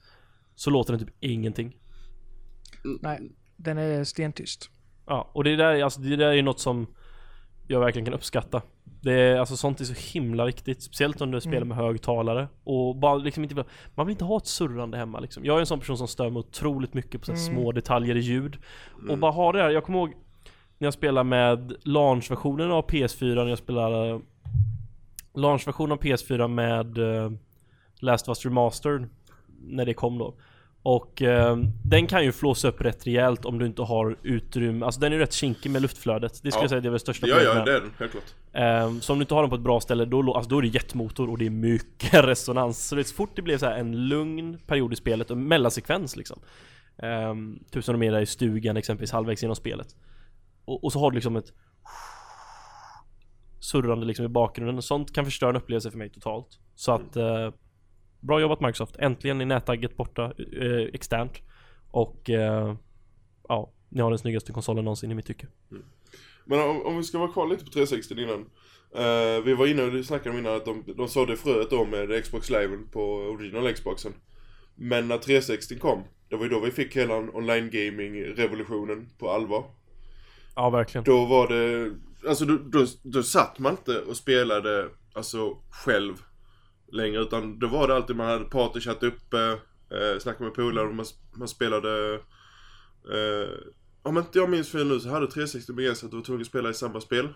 så 0.55 0.71
låter 0.71 0.93
den 0.93 1.07
typ 1.07 1.15
ingenting. 1.21 1.77
Nej, 3.01 3.21
den 3.57 3.79
är 3.79 4.05
stentyst. 4.05 4.71
Ja, 5.07 5.31
och 5.33 5.45
det 5.45 5.57
där, 5.57 5.75
är- 5.75 5.85
alltså, 5.85 6.01
det 6.01 6.17
där 6.17 6.33
är 6.33 6.43
något 6.43 6.61
som 6.61 6.87
jag 7.69 7.81
verkligen 7.81 8.05
kan 8.05 8.15
uppskatta. 8.15 8.63
Det 8.85 9.13
är, 9.13 9.37
alltså 9.37 9.57
sånt 9.57 9.81
är 9.81 9.85
så 9.85 10.19
himla 10.19 10.45
viktigt, 10.45 10.83
speciellt 10.83 11.21
om 11.21 11.31
du 11.31 11.41
spelar 11.41 11.57
Mm. 11.57 11.69
med 11.69 11.77
högtalare 11.77 12.49
och 12.65 12.97
bara 12.97 13.15
liksom 13.15 13.43
inte, 13.43 13.65
man 13.95 14.07
vill 14.07 14.13
inte 14.15 14.25
ha 14.25 14.37
ett 14.37 14.47
surrande 14.47 14.97
hemma 14.99 15.21
liksom. 15.21 15.45
Jag 15.45 15.57
är 15.57 15.61
en 15.61 15.67
sån 15.67 15.79
person 15.81 15.99
som 15.99 16.09
stör 16.09 16.31
mig 16.31 16.41
otroligt 16.41 16.95
mycket 16.95 17.21
på 17.21 17.25
så 17.27 17.33
Mm. 17.33 17.45
små 17.45 17.73
detaljer 17.73 18.17
i 18.17 18.21
ljud. 18.21 18.57
Och 18.95 19.03
Mm. 19.03 19.21
bara 19.21 19.33
ha 19.33 19.53
det 19.53 19.59
där, 19.59 19.71
jag 19.71 19.85
kommer 19.85 19.99
ihåg 19.99 20.11
när 20.79 20.87
jag 20.87 20.95
spelade 20.95 21.25
med 21.29 21.75
launchversionen 21.83 22.71
av 22.71 22.83
PS4, 22.91 23.35
när 23.35 23.49
jag 23.49 23.59
spelade 23.59 24.21
launchversionen 25.35 25.93
av 25.93 25.99
PS4 26.03 26.49
med 26.49 26.99
eh, 26.99 27.33
Last 27.99 28.29
of 28.29 28.39
Us 28.39 28.45
Remastered 28.45 29.09
när 29.61 29.87
det 29.87 29.95
kom 29.95 30.19
då. 30.19 30.35
Och 30.87 31.23
eh, 31.23 31.57
den 31.85 32.07
kan 32.07 32.25
ju 32.25 32.33
flåsa 32.33 32.69
upp 32.69 32.81
rätt 32.81 33.07
rejält 33.07 33.45
om 33.45 33.59
du 33.59 33.67
inte 33.67 33.83
har 33.83 34.17
utrymme, 34.23 34.85
alltså 34.85 35.01
den 35.01 35.13
är 35.13 35.17
ju 35.17 35.23
rätt 35.23 35.33
kinkig 35.33 35.71
med 35.71 35.83
luftflödet. 35.83 36.33
Det 36.43 36.51
skulle 36.51 36.53
Ja. 36.55 36.63
jag 36.63 36.71
säga 36.71 36.81
det 36.81 36.89
är 36.89 36.91
väl 36.91 37.01
största 37.01 37.27
ja, 37.27 37.35
problemet 37.35 37.57
ja, 37.57 37.65
med 37.65 37.67
det 37.67 37.77
är 37.77 37.81
den, 37.81 37.91
helt 37.99 38.13
klart. 38.13 38.25
Ehm, 38.53 39.01
så 39.01 39.13
om 39.13 39.19
du 39.19 39.23
inte 39.23 39.35
har 39.35 39.43
den 39.43 39.51
på 39.51 39.57
ett 39.57 39.63
bra 39.63 39.81
ställe, 39.81 40.05
då, 40.05 40.35
alltså, 40.35 40.51
då 40.51 40.59
är 40.59 40.63
det 40.63 40.69
jetmotor 40.69 41.31
och 41.31 41.39
det 41.39 41.47
är 41.47 41.51
mycket 41.51 42.15
resonans. 42.25 42.87
Så 42.89 42.95
det 42.95 43.01
är 43.01 43.05
så 43.05 43.15
fort 43.15 43.37
det 43.37 43.43
blev 43.43 43.59
så 43.59 43.67
en 43.67 44.09
lugn 44.09 44.59
period 44.67 44.93
i 44.93 44.97
spelet, 44.97 45.31
och 45.31 45.37
mellansekvens 45.37 46.17
liksom. 46.17 46.41
Som 47.81 48.01
de 48.01 48.03
är 48.03 48.13
där 48.13 48.21
i 48.21 48.27
stugan 48.27 48.77
exempelvis, 48.77 49.13
halvvägs 49.13 49.43
genom 49.43 49.57
spelet. 49.57 49.97
Och, 50.65 50.85
och 50.85 50.93
så 50.93 51.01
har 51.01 51.11
du 51.11 51.15
liksom 51.15 51.37
ett 51.37 51.53
surrande 53.61 54.07
liksom 54.07 54.25
i 54.25 54.29
bakgrunden. 54.29 54.83
Sånt 54.83 55.15
kan 55.15 55.25
förstöra 55.25 55.51
en 55.51 55.57
upplevelse 55.57 55.91
för 55.91 55.99
mig 55.99 56.11
totalt. 56.11 56.59
Så 56.75 56.93
att, 56.93 57.17
eh, 57.17 57.51
bra 58.27 58.41
jobbat 58.41 58.61
Microsoft. 58.61 58.97
Äntligen 58.99 59.41
är 59.41 59.47
nätagget 59.47 59.97
borta 59.97 60.33
eh, 60.61 60.83
externt. 60.93 61.43
Och, 61.91 62.31
eh, 62.31 62.75
ja, 63.49 63.73
ni 63.89 64.01
har 64.01 64.11
den 64.11 64.19
snyggaste 64.19 64.53
konsolen 64.53 64.85
någonsin 64.85 65.11
i 65.11 65.15
mitt 65.15 65.27
tycke. 65.27 65.47
Men 66.45 66.61
om, 66.61 66.87
om 66.87 66.97
vi 66.97 67.03
ska 67.03 67.19
vara 67.19 67.33
kvar 67.33 67.47
lite 67.47 67.65
på 67.65 67.71
360 67.71 68.15
innan. 68.23 68.47
Eh, 68.95 69.45
vi 69.45 69.55
var 69.55 69.67
inne 69.67 69.83
och 69.83 70.05
snackade 70.05 70.31
om 70.31 70.39
innan 70.39 70.57
att 70.57 70.65
de, 70.65 70.85
de 70.97 71.09
sådde 71.09 71.37
fröet 71.37 71.71
då 71.71 71.85
med 71.85 72.25
Xbox 72.25 72.51
Live 72.51 72.79
på 72.93 73.01
original 73.15 73.73
Xboxen. 73.73 74.13
Men 74.75 75.09
när 75.09 75.19
360 75.19 75.79
kom, 75.79 76.03
det 76.29 76.37
var 76.37 76.45
ju 76.45 76.49
då 76.49 76.61
vi 76.61 76.71
fick 76.71 76.97
hela 76.97 77.17
online 77.17 77.71
gaming 77.71 78.25
revolutionen 78.25 79.09
på 79.19 79.31
allvar. 79.31 79.65
Ja, 80.55 80.71
verkligen. 80.71 81.05
Då 81.05 81.25
var 81.25 81.49
det, 81.49 81.95
alltså 82.29 82.45
då, 82.45 82.57
då, 82.57 82.87
då 83.03 83.23
satt 83.23 83.59
man 83.59 83.73
inte 83.73 84.01
och 84.01 84.17
spelade 84.17 84.89
alltså 85.15 85.59
själv 85.71 86.15
längre 86.93 87.21
utan 87.23 87.59
då 87.59 87.67
var 87.67 87.89
det 87.89 87.95
alltid 87.95 88.17
man 88.17 88.27
hade 88.27 88.45
partychatt 88.45 89.03
uppe, 89.03 89.39
eh, 89.91 90.19
snackade 90.21 90.45
med 90.45 90.55
polare 90.55 90.87
och 90.89 90.95
man, 90.95 91.07
man 91.35 91.49
spelade 91.49 92.15
eh, 93.13 93.49
om 94.03 94.19
inte 94.19 94.39
jag 94.39 94.51
minns 94.51 94.71
fel 94.71 94.87
nu 94.87 95.01
så 95.01 95.09
hade 95.09 95.27
360 95.27 95.73
begränsat 95.73 96.05
att 96.05 96.11
du 96.11 96.17
var 96.17 96.25
tvungen 96.25 96.41
att 96.43 96.47
spela 96.49 96.71
i 96.71 96.75
samma 96.75 97.01
spel. 97.01 97.29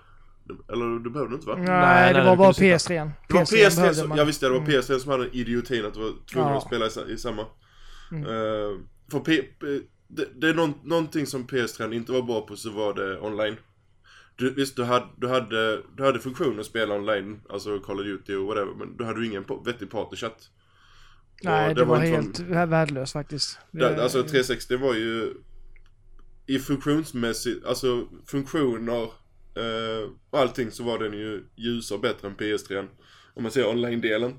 Eller 0.73 1.05
det 1.05 1.11
behövde 1.11 1.33
du 1.33 1.35
inte 1.37 1.47
va? 1.49 1.55
Nej, 1.57 1.67
nej, 1.67 2.15
det 2.15 2.21
du 2.21 2.27
var 2.27 2.37
bara 2.37 2.53
kunde 2.55 2.79
sitta. 2.79 2.95
PS3. 2.95 3.11
Det 3.29 3.35
var 3.35 3.41
PS3 3.45 3.77
behövde 3.77 3.95
som, 3.95 4.09
man. 4.09 4.19
jag 4.19 4.25
visste 4.25 4.47
det 4.47 4.51
var 4.51 4.59
Mm. 4.59 4.71
PS3 4.71 4.99
som 4.99 5.11
hade 5.11 5.29
idiotin 5.33 5.85
att 5.87 5.95
du 5.95 6.01
var 6.01 6.13
tvungen 6.33 6.51
Ja. 6.51 6.57
att 6.59 6.67
spela 6.67 6.87
i, 6.87 7.13
i 7.13 7.19
samma. 7.19 7.47
Mm. 8.13 8.23
Eh, 8.25 8.79
för 9.11 9.21
P, 9.21 9.43
P, 9.61 9.67
det, 10.09 10.29
det 10.41 10.49
är 10.49 10.55
någon, 10.55 10.75
någonting 10.85 11.27
som 11.27 11.47
PS3 11.47 11.93
inte 11.95 12.13
var 12.13 12.23
bra 12.23 12.41
på 12.41 12.57
så 12.57 12.71
var 12.71 12.95
det 12.95 13.21
online. 13.21 13.57
Du, 14.39 14.55
visst, 14.55 14.77
du 14.77 14.85
hade, 14.85 15.07
du, 15.17 15.29
hade, 15.29 15.83
du 15.97 16.05
hade 16.05 16.21
funktionen 16.21 16.61
att 16.61 16.67
spela 16.67 16.95
online, 16.95 17.41
alltså 17.49 17.79
Call 17.79 18.01
of 18.01 18.07
Duty 18.07 18.35
och 18.35 18.47
whatever, 18.47 18.75
men 18.75 18.97
du 18.97 19.05
hade 19.05 19.21
ju 19.21 19.27
ingen 19.27 19.45
vettig 19.65 19.91
partychatt. 19.91 20.51
Nej, 21.43 21.69
Och 21.69 21.75
det, 21.75 21.85
var, 21.85 22.05
inte 22.05 22.45
helt 22.45 22.71
värdelöst 22.71 23.13
faktiskt. 23.13 23.59
det, 23.71 24.03
alltså 24.03 24.23
360 24.23 24.77
var 24.77 24.95
ju 24.95 25.35
i 26.47 26.59
funktionsmässigt, 26.59 27.67
alltså 27.67 28.07
funktioner 28.27 29.03
eh, 29.55 30.11
och 30.31 30.39
allting 30.39 30.71
så 30.71 30.85
var 30.85 30.99
den 30.99 31.13
ju 31.13 31.45
ljusare 31.57 31.97
och 31.97 32.03
bättre 32.03 32.29
än 32.29 32.37
PS3. 32.37 32.89
Om 33.35 33.43
man 33.43 33.53
ser 33.53 33.69
online-delen. 33.69 34.35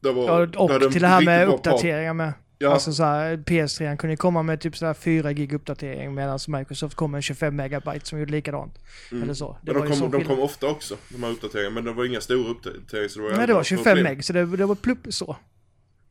Det 0.00 0.12
var, 0.12 0.48
Ja, 0.52 0.60
och 0.62 0.92
till 0.92 1.02
det 1.02 1.08
här 1.08 1.24
med 1.24 1.48
uppdateringar 1.48 2.14
med. 2.14 2.32
Ja, 2.62 2.72
Alltså 2.72 2.92
så 2.92 3.02
här, 3.04 3.36
PS3 3.36 3.96
kunde 3.96 4.16
komma 4.16 4.42
med 4.42 4.60
typ 4.60 4.76
så 4.76 4.86
här 4.86 4.94
4 4.94 5.32
gig 5.32 5.52
uppdatering 5.52 6.14
medan 6.14 6.38
Microsoft 6.48 6.94
kom 6.94 7.10
med 7.10 7.22
25 7.24 7.56
megabyte 7.56 8.06
som 8.06 8.18
gjorde 8.18 8.32
likadant. 8.32 8.78
Mm. 9.10 9.22
Eller 9.22 9.34
så. 9.34 9.56
Det 9.62 9.72
men 9.72 9.80
var 9.80 9.88
de 9.88 9.92
kom, 9.98 10.10
så 10.10 10.18
de 10.18 10.24
kom 10.24 10.40
ofta 10.40 10.66
också, 10.66 10.96
de 11.08 11.22
här 11.22 11.30
uppdateringarna, 11.30 11.74
men 11.74 11.84
det 11.84 11.92
var 11.92 12.04
inga 12.04 12.20
stora 12.20 12.48
uppdateringar. 12.50 13.08
Så 13.08 13.18
det 13.18 13.24
var 13.24 13.36
Nej, 13.36 13.46
det 13.46 13.52
var 13.52 13.58
alla 13.60 13.64
25 13.64 13.84
problem. 13.84 14.04
meg, 14.04 14.24
så 14.24 14.32
det, 14.32 14.56
det 14.56 14.66
var 14.66 14.74
plupp 14.74 14.98
så. 15.08 15.36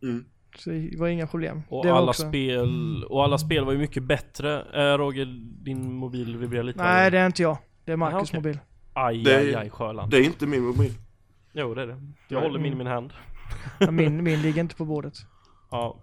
Mm. 0.03 0.25
Så 0.57 0.69
det 0.69 0.97
var 0.99 1.07
inga 1.07 1.27
problem. 1.27 1.61
Och 1.69 1.85
det 1.85 1.91
var 1.91 1.97
alla 1.97 2.09
också... 2.09 2.27
spel, 2.29 3.03
och 3.03 3.23
alla 3.23 3.37
spel 3.37 3.65
var 3.65 3.71
ju 3.71 3.77
mycket 3.79 4.03
bättre. 4.03 4.59
Eh, 4.73 4.97
Roger, 4.97 5.25
din 5.65 5.93
mobil 5.93 6.37
vibrerar 6.37 6.63
lite 6.63 6.83
Nej, 6.83 7.11
det 7.11 7.19
är 7.19 7.25
inte 7.25 7.41
jag. 7.41 7.57
Det 7.85 7.91
är 7.91 7.95
Marcus 7.97 8.13
Jaha, 8.13 8.21
okej. 8.23 8.37
mobil. 8.39 8.59
Aj, 8.93 9.23
Det- 9.23 9.37
aj, 9.37 9.55
aj, 9.55 9.69
Sjöland. 9.69 10.11
Det 10.11 10.17
är 10.17 10.23
inte 10.23 10.47
min 10.47 10.63
mobil. 10.63 10.93
Jo, 11.53 11.73
det 11.73 11.81
är 11.81 11.87
det. 11.87 11.93
Jag 12.27 12.39
Nej. 12.39 12.41
håller 12.41 12.59
min 12.59 12.73
i 12.73 12.75
min 12.75 12.87
hand. 12.87 13.13
Ja, 13.79 13.91
Min, 13.91 14.23
min 14.23 14.41
ligger 14.41 14.61
inte 14.61 14.75
på 14.75 14.85
bordet. 14.85 15.13
Ja. 15.71 15.99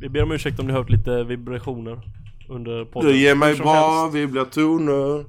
Vi 0.00 0.08
ber 0.08 0.22
om 0.22 0.32
ursäkt 0.32 0.60
om 0.60 0.66
ni 0.66 0.72
hört 0.72 0.90
lite 0.90 1.24
vibrationer 1.24 2.00
under 2.48 2.84
podden. 2.84 3.10
Du 3.10 3.18
ger 3.18 3.34
mig 3.34 3.56
bra 3.56 4.02
helst. 4.02 4.16
vibratoner. 4.16 5.24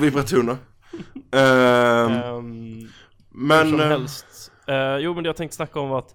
Vibratoner. 0.00 0.56
Ehm, 1.32 2.12
Ehm, 2.12 2.88
men... 3.30 3.70
som 3.70 3.80
eh, 3.80 3.86
helst. 3.86 4.52
Eh, 4.68 4.96
jo 4.96 5.14
men 5.14 5.24
det 5.24 5.28
jag 5.28 5.36
tänkte 5.36 5.56
snacka 5.56 5.80
om 5.80 5.88
var 5.88 5.98
att 5.98 6.14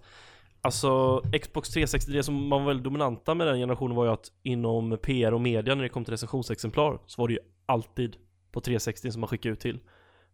Alltså 0.63 1.21
Xbox 1.41 1.69
360, 1.69 2.11
det 2.11 2.23
som 2.23 2.49
var 2.49 2.65
väldigt 2.65 2.83
dominanta 2.83 3.35
med 3.35 3.47
den 3.47 3.57
generationen 3.57 3.95
var 3.95 4.05
ju 4.05 4.11
att 4.11 4.31
inom 4.43 4.97
PR 5.01 5.33
och 5.33 5.41
media 5.41 5.75
när 5.75 5.83
det 5.83 5.89
kom 5.89 6.05
till 6.05 6.11
recensionsexemplar 6.11 6.99
så 7.05 7.21
var 7.21 7.27
det 7.27 7.33
ju 7.33 7.39
alltid 7.65 8.15
på 8.51 8.61
360 8.61 9.11
som 9.11 9.21
man 9.21 9.27
skickade 9.27 9.53
ut 9.53 9.59
till. 9.59 9.79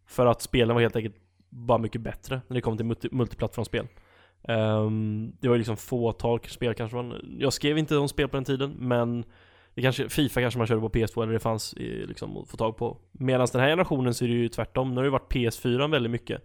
För 0.06 0.26
att 0.26 0.42
spelen 0.42 0.74
var 0.74 0.82
helt 0.82 0.96
enkelt 0.96 1.16
bara 1.48 1.78
mycket 1.78 2.00
bättre 2.00 2.40
när 2.48 2.54
det 2.54 2.60
kom 2.60 2.76
till 2.76 2.86
multi 2.86 3.08
multiplattformsspel. 3.12 3.86
Ehm, 4.42 5.32
det 5.40 5.48
var 5.48 5.54
ju 5.54 5.58
liksom 5.58 5.76
fåtal 5.76 6.40
spel 6.48 6.74
kanske 6.74 6.96
var, 6.96 7.20
Jag 7.38 7.52
skrev 7.52 7.78
inte 7.78 7.96
om 7.96 8.08
spel 8.08 8.28
på 8.28 8.36
den 8.36 8.44
tiden 8.44 8.74
men 8.78 9.24
det 9.74 9.82
kanske, 9.82 10.08
Fifa 10.08 10.40
kanske 10.40 10.58
man 10.58 10.66
körde 10.66 10.80
på 10.80 10.88
PS2 10.88 11.22
eller 11.22 11.32
det 11.32 11.40
fanns 11.40 11.74
liksom 11.78 12.36
att 12.36 12.48
få 12.48 12.56
tag 12.56 12.76
på. 12.76 12.96
Medan 13.12 13.48
den 13.52 13.60
här 13.60 13.68
generationen 13.68 14.14
så 14.14 14.24
är 14.24 14.28
det 14.28 14.34
ju 14.34 14.48
tvärtom, 14.48 14.90
nu 14.90 14.96
har 14.96 15.02
det 15.02 15.06
ju 15.06 15.10
varit 15.10 15.32
PS4 15.32 15.90
väldigt 15.90 16.12
mycket. 16.12 16.42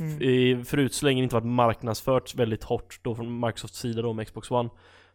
Mm. 0.00 0.22
I, 0.22 0.64
förut 0.64 0.94
så 0.94 1.06
länge 1.06 1.20
det 1.20 1.22
inte 1.22 1.34
varit 1.34 1.46
marknadsfört 1.46 2.34
väldigt 2.34 2.64
hårt 2.64 3.00
då 3.02 3.14
från 3.14 3.40
Microsofts 3.40 3.78
sida 3.78 4.02
då 4.02 4.12
med 4.12 4.26
Xbox 4.26 4.50
One. 4.50 4.70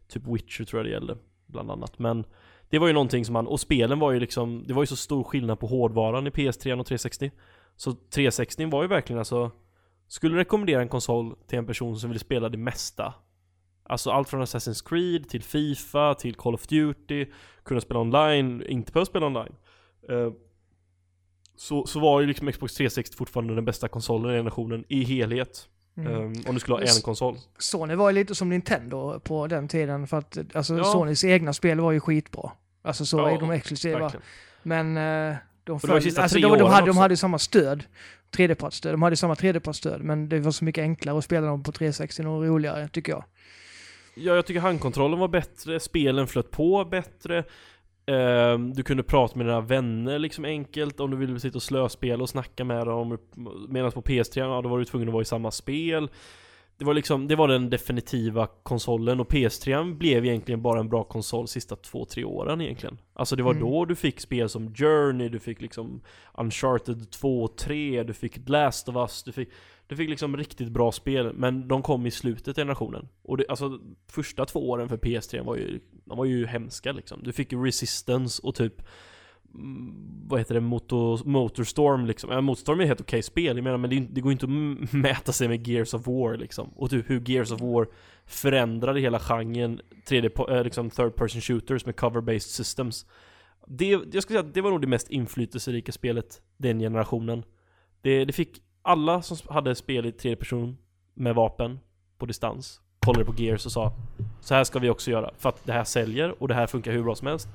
Typ 0.08 0.28
Witcher 0.28 0.64
tror 0.64 0.80
jag 0.80 0.86
det 0.86 0.92
gällde, 0.92 1.18
bland 1.48 1.72
annat. 1.72 2.00
Men 2.00 2.26
det 2.70 2.80
var 2.80 2.88
ju 2.88 2.94
någonting 2.94 3.26
som 3.26 3.34
man, 3.34 3.48
och 3.48 3.60
spelen 3.60 4.00
var 4.00 4.12
ju 4.12 4.20
liksom, 4.20 4.64
det 4.68 4.74
var 4.74 4.82
ju 4.82 4.88
så 4.88 4.96
stor 4.96 5.24
skillnad 5.24 5.60
på 5.60 5.68
hårdvaran 5.68 6.28
i 6.28 6.30
PS3 6.30 6.80
och 6.80 6.86
360. 6.86 7.32
Så 7.76 7.92
360 7.92 8.70
var 8.70 8.82
ju 8.82 8.88
verkligen 8.88 9.20
alltså, 9.20 9.52
skulle 10.12 10.38
rekommendera 10.38 10.82
en 10.82 10.90
konsol 10.90 11.36
till 11.48 11.58
en 11.58 11.66
person 11.66 12.00
som 12.00 12.10
vill 12.10 12.20
spela 12.20 12.50
det 12.50 12.58
mesta. 12.58 13.14
Alltså 13.84 14.12
allt 14.12 14.30
från 14.30 14.42
Assassin's 14.42 14.90
Creed 14.90 15.30
till 15.30 15.44
Fifa 15.44 16.14
till 16.14 16.36
Call 16.36 16.54
of 16.54 16.68
Duty, 16.68 17.26
kunna 17.64 17.82
spela 17.82 18.00
online, 18.00 18.64
inte 18.68 18.92
behöva 18.92 19.06
spela 19.06 19.26
online. 19.26 19.56
Eh, 20.10 20.32
så, 21.56 21.86
så 21.86 22.00
var 22.00 22.22
ju 22.22 22.28
liksom 22.28 22.52
Xbox 22.52 22.74
360 22.74 23.18
fortfarande 23.18 23.56
den 23.56 23.66
bästa 23.66 23.88
konsolen 23.88 24.34
i 24.34 24.38
generationen 24.38 24.86
i 24.88 25.04
helhet. 25.04 25.68
Mm. 25.98 26.14
Um, 26.14 26.34
om 26.48 26.54
du 26.54 26.60
skulle 26.60 26.76
ha 26.76 26.82
en 26.82 27.02
konsol. 27.02 27.38
Sony 27.58 27.96
var 27.96 28.10
ju 28.10 28.16
lite 28.16 28.36
som 28.36 28.50
Nintendo 28.50 29.20
på 29.20 29.48
den 29.48 29.68
tiden 29.68 30.08
för 30.08 30.18
att 30.18 30.38
alltså, 30.56 30.78
Ja. 30.78 30.84
Sonys 30.84 31.24
egna 31.24 31.54
spel 31.54 31.80
var 31.80 31.92
ju 31.92 32.00
skitbra. 32.00 32.52
Alltså 32.82 33.06
så 33.06 33.18
Ja, 33.18 33.32
är 33.32 33.40
de 33.40 33.52
exklusiva. 33.52 34.00
Verkligen. 34.00 34.24
Men 34.64 34.98
eh, 34.98 35.38
de, 35.72 35.88
föll, 35.88 36.02
sista 36.02 36.22
alltså, 36.22 36.40
de, 36.40 36.58
de, 36.58 36.70
hade, 36.70 36.88
de 36.88 36.98
hade 36.98 37.18
samma 37.18 37.40
stöd. 37.40 37.84
Tredjepartsstöd. 38.36 38.94
De 38.94 39.02
hade 39.02 39.16
samma 39.16 39.36
tredjepartsstöd. 39.36 40.02
Men 40.02 40.30
det 40.30 40.40
var 40.40 40.52
så 40.52 40.66
mycket 40.66 40.82
enklare 40.82 41.18
att 41.18 41.24
spela 41.24 41.48
dem 41.48 41.64
på 41.64 41.72
360 41.72 42.24
och 42.26 42.44
roligare 42.44 42.88
tycker 42.88 43.12
jag. 43.12 43.24
Ja, 44.16 44.36
jag 44.36 44.46
tycker 44.46 44.62
handkontrollen 44.62 45.20
var 45.20 45.28
bättre, 45.28 45.80
spelen 45.80 46.28
flöt 46.28 46.52
på 46.52 46.86
bättre. 46.86 47.44
Ehm, 48.06 48.74
du 48.74 48.84
kunde 48.84 49.04
prata 49.04 49.38
med 49.38 49.46
dina 49.46 49.62
vänner 49.62 50.20
liksom 50.20 50.46
enkelt 50.46 51.00
om 51.00 51.12
du 51.12 51.18
ville 51.18 51.40
sitta 51.40 51.58
och 51.58 51.64
slöspela 51.64 52.24
och 52.24 52.30
snacka 52.30 52.64
med 52.64 52.88
dem. 52.88 53.18
Medan 53.70 53.92
på 53.92 54.02
PS3, 54.02 54.40
ja, 54.40 54.62
då 54.62 54.70
var 54.70 54.80
du 54.80 54.86
tvungen 54.86 55.08
att 55.08 55.14
vara 55.14 55.22
i 55.22 55.26
samma 55.26 55.52
spel. 55.52 56.10
Det 56.82 56.86
var 56.86 56.94
liksom, 56.94 57.28
det 57.28 57.36
var 57.36 57.48
den 57.48 57.70
definitiva 57.70 58.48
konsolen 58.64 59.20
och 59.20 59.32
PS3 59.32 59.94
blev 59.98 60.26
egentligen 60.26 60.62
bara 60.62 60.80
en 60.80 60.90
bra 60.90 61.04
konsol 61.04 61.48
sista 61.48 61.76
två, 61.76 62.06
tre 62.06 62.24
åren 62.24 62.62
egentligen. 62.62 62.98
Alltså 63.14 63.36
det 63.36 63.44
var 63.44 63.52
Mm. 63.52 63.64
då 63.64 63.86
du 63.86 63.96
fick 63.96 64.20
spel 64.20 64.50
som 64.50 64.76
Journey, 64.76 65.30
du 65.30 65.40
fick 65.40 65.62
liksom 65.62 66.02
Uncharted 66.38 67.12
2 67.12 67.44
och 67.44 67.58
3, 67.58 68.04
du 68.04 68.14
fick 68.14 68.50
Last 68.50 68.90
of 68.90 68.96
Us, 68.96 69.24
du 69.24 69.32
fick 69.32 69.50
du 69.88 69.96
fick 69.96 70.10
liksom 70.10 70.38
riktigt 70.38 70.70
bra 70.70 70.92
spel, 70.92 71.34
men 71.34 71.68
de 71.68 71.82
kom 71.82 72.06
i 72.06 72.12
slutet 72.12 72.48
av 72.48 72.56
generationen. 72.56 73.08
Och 73.24 73.38
det, 73.38 73.46
alltså 73.50 73.80
första 74.12 74.46
två 74.46 74.70
åren 74.70 74.90
för 74.90 74.98
PS3 74.98 75.44
var 75.44 75.56
ju, 75.56 75.80
de 76.06 76.18
var 76.18 76.26
ju 76.26 76.46
hemska 76.46 76.92
liksom. 76.92 77.20
Du 77.24 77.32
fick 77.32 77.54
Resistance 77.54 78.42
och 78.44 78.56
typ 78.56 78.82
Mm, 79.56 79.94
vad 80.28 80.40
heter 80.40 80.54
det, 80.54 80.62
Motor, 80.62 81.22
Motorstorm 81.26 82.06
liksom. 82.06 82.32
Ja, 82.32 82.42
Motorstorm 82.42 82.80
är 82.80 82.84
ett 82.84 82.88
helt 82.88 83.02
okej 83.02 83.24
spel, 83.24 83.58
jag 83.58 83.64
menar, 83.64 83.78
men 83.78 83.90
det, 83.90 84.00
det 84.00 84.22
går 84.22 84.32
inte 84.32 84.46
att 84.46 84.94
mäta 84.94 85.32
sig 85.32 85.48
med 85.48 85.68
Gears 85.68 85.94
of 85.94 86.08
War 86.08 86.38
liksom. 86.38 86.70
Och 86.76 86.90
typ 86.90 87.10
hur 87.10 87.30
Gears 87.30 87.52
of 87.52 87.62
War 87.62 87.88
förändrade 88.26 89.00
hela 89.00 89.20
genren 89.20 89.82
3D, 90.08 90.56
eh, 90.58 90.64
liksom 90.64 90.90
third 90.90 91.16
person 91.16 91.42
shooters 91.42 91.86
med 91.86 91.96
cover-based 91.96 92.50
systems. 92.50 93.06
Det, 93.68 93.86
jag 93.90 94.24
skulle 94.24 94.40
säga 94.40 94.40
att 94.40 94.54
det 94.54 94.62
var 94.62 94.72
nog 94.72 94.82
det 94.82 94.88
mest 94.88 95.10
inflytelserika 95.10 95.92
spelet 95.92 96.42
den 96.58 96.80
generationen. 96.80 97.44
Det, 98.02 98.26
det 98.26 98.34
fick 98.34 98.62
alla 98.82 99.22
som 99.22 99.38
hade 99.54 99.76
spel 99.76 100.06
i 100.06 100.12
tredje 100.12 100.36
person 100.36 100.78
med 101.14 101.36
vapen 101.36 101.80
på 102.18 102.26
distans 102.26 102.82
kollade 103.06 103.26
på 103.26 103.34
Gears 103.38 103.66
och 103.66 103.72
sa 103.72 103.94
Så 104.42 104.56
här 104.56 104.64
ska 104.64 104.80
vi 104.80 104.90
också 104.90 105.12
göra 105.12 105.32
för 105.38 105.50
att 105.50 105.66
det 105.66 105.74
här 105.74 105.84
säljer 105.84 106.42
och 106.42 106.48
det 106.48 106.54
här 106.54 106.68
funkar 106.68 106.92
hur 106.92 107.04
bra 107.04 107.16
som 107.16 107.28
helst. 107.28 107.50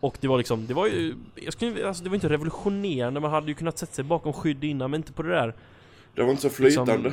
Och 0.00 0.16
det 0.20 0.28
var 0.28 0.38
liksom, 0.38 0.66
det 0.66 0.74
var 0.74 0.86
ju, 0.86 1.14
jag 1.34 1.52
skulle, 1.52 1.88
alltså 1.88 2.02
det 2.04 2.10
var 2.10 2.14
inte 2.14 2.28
revolutionerande, 2.28 3.20
man 3.20 3.30
hade 3.30 3.46
ju 3.46 3.54
kunnat 3.54 3.78
sätta 3.78 3.92
sig 3.92 4.04
bakom 4.04 4.32
skydd 4.32 4.64
innan 4.64 4.90
men 4.90 4.98
inte 5.00 5.12
på 5.12 5.22
det 5.22 5.28
där 5.30 5.54
Det 6.14 6.22
var 6.22 6.30
inte 6.30 6.42
så 6.50 6.62
liksom, 6.62 6.86
flytande. 6.86 7.12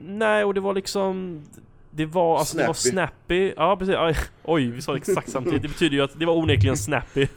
Nej, 0.00 0.44
och 0.44 0.54
det 0.54 0.60
var 0.60 0.74
liksom 0.74 1.42
Det 1.90 2.06
var, 2.06 2.38
alltså 2.38 2.56
det 2.58 2.66
var 2.66 2.74
Snappy. 2.74 2.90
snappy, 2.92 3.52
ja 3.56 3.76
precis, 3.76 3.94
Aj, 3.98 4.16
oj 4.44 4.66
vi 4.70 4.82
sa 4.82 4.92
det 4.92 4.98
exakt 4.98 5.30
samtidigt, 5.30 5.62
det 5.62 5.68
betyder 5.68 5.96
ju 5.96 6.02
att 6.02 6.18
det 6.18 6.26
var 6.26 6.36
onekligen 6.36 6.76
snappy 6.76 7.26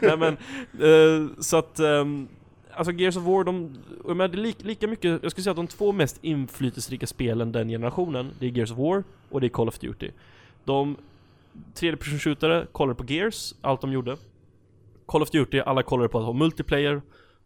Nej 0.00 0.16
men, 0.18 0.36
eh, 0.80 1.30
så 1.40 1.56
att 1.56 1.78
ehm, 1.78 2.28
Alltså 2.74 2.92
Gears 2.92 3.16
of 3.16 3.22
War, 3.24 3.44
de, 3.44 3.76
jag 4.06 4.16
menar, 4.16 4.28
det 4.28 4.38
är 4.38 4.42
lika, 4.42 4.66
lika 4.66 4.86
mycket, 4.86 5.22
jag 5.22 5.30
skulle 5.30 5.42
säga 5.42 5.50
att 5.50 5.56
de 5.56 5.66
två 5.66 5.92
mest 5.92 6.18
inflytelserika 6.22 7.06
spelen 7.06 7.52
den 7.52 7.68
generationen, 7.68 8.30
det 8.38 8.46
är 8.46 8.50
Gears 8.50 8.70
of 8.70 8.78
War 8.78 9.04
och 9.30 9.40
det 9.40 9.46
är 9.46 9.48
Call 9.48 9.68
of 9.68 9.78
Duty. 9.78 10.10
De 10.64 10.96
tredje 11.74 11.96
person 11.96 12.18
shootare 12.18 12.66
kollade 12.72 13.04
på 13.04 13.12
Gears, 13.12 13.54
allt 13.60 13.80
de 13.80 13.92
gjorde. 13.92 14.16
Call 15.06 15.22
of 15.22 15.30
Duty, 15.30 15.58
alla 15.60 15.82
kollade 15.82 16.08
på 16.08 16.18
att 16.18 16.24
ha 16.24 16.32
multiplayer 16.32 17.02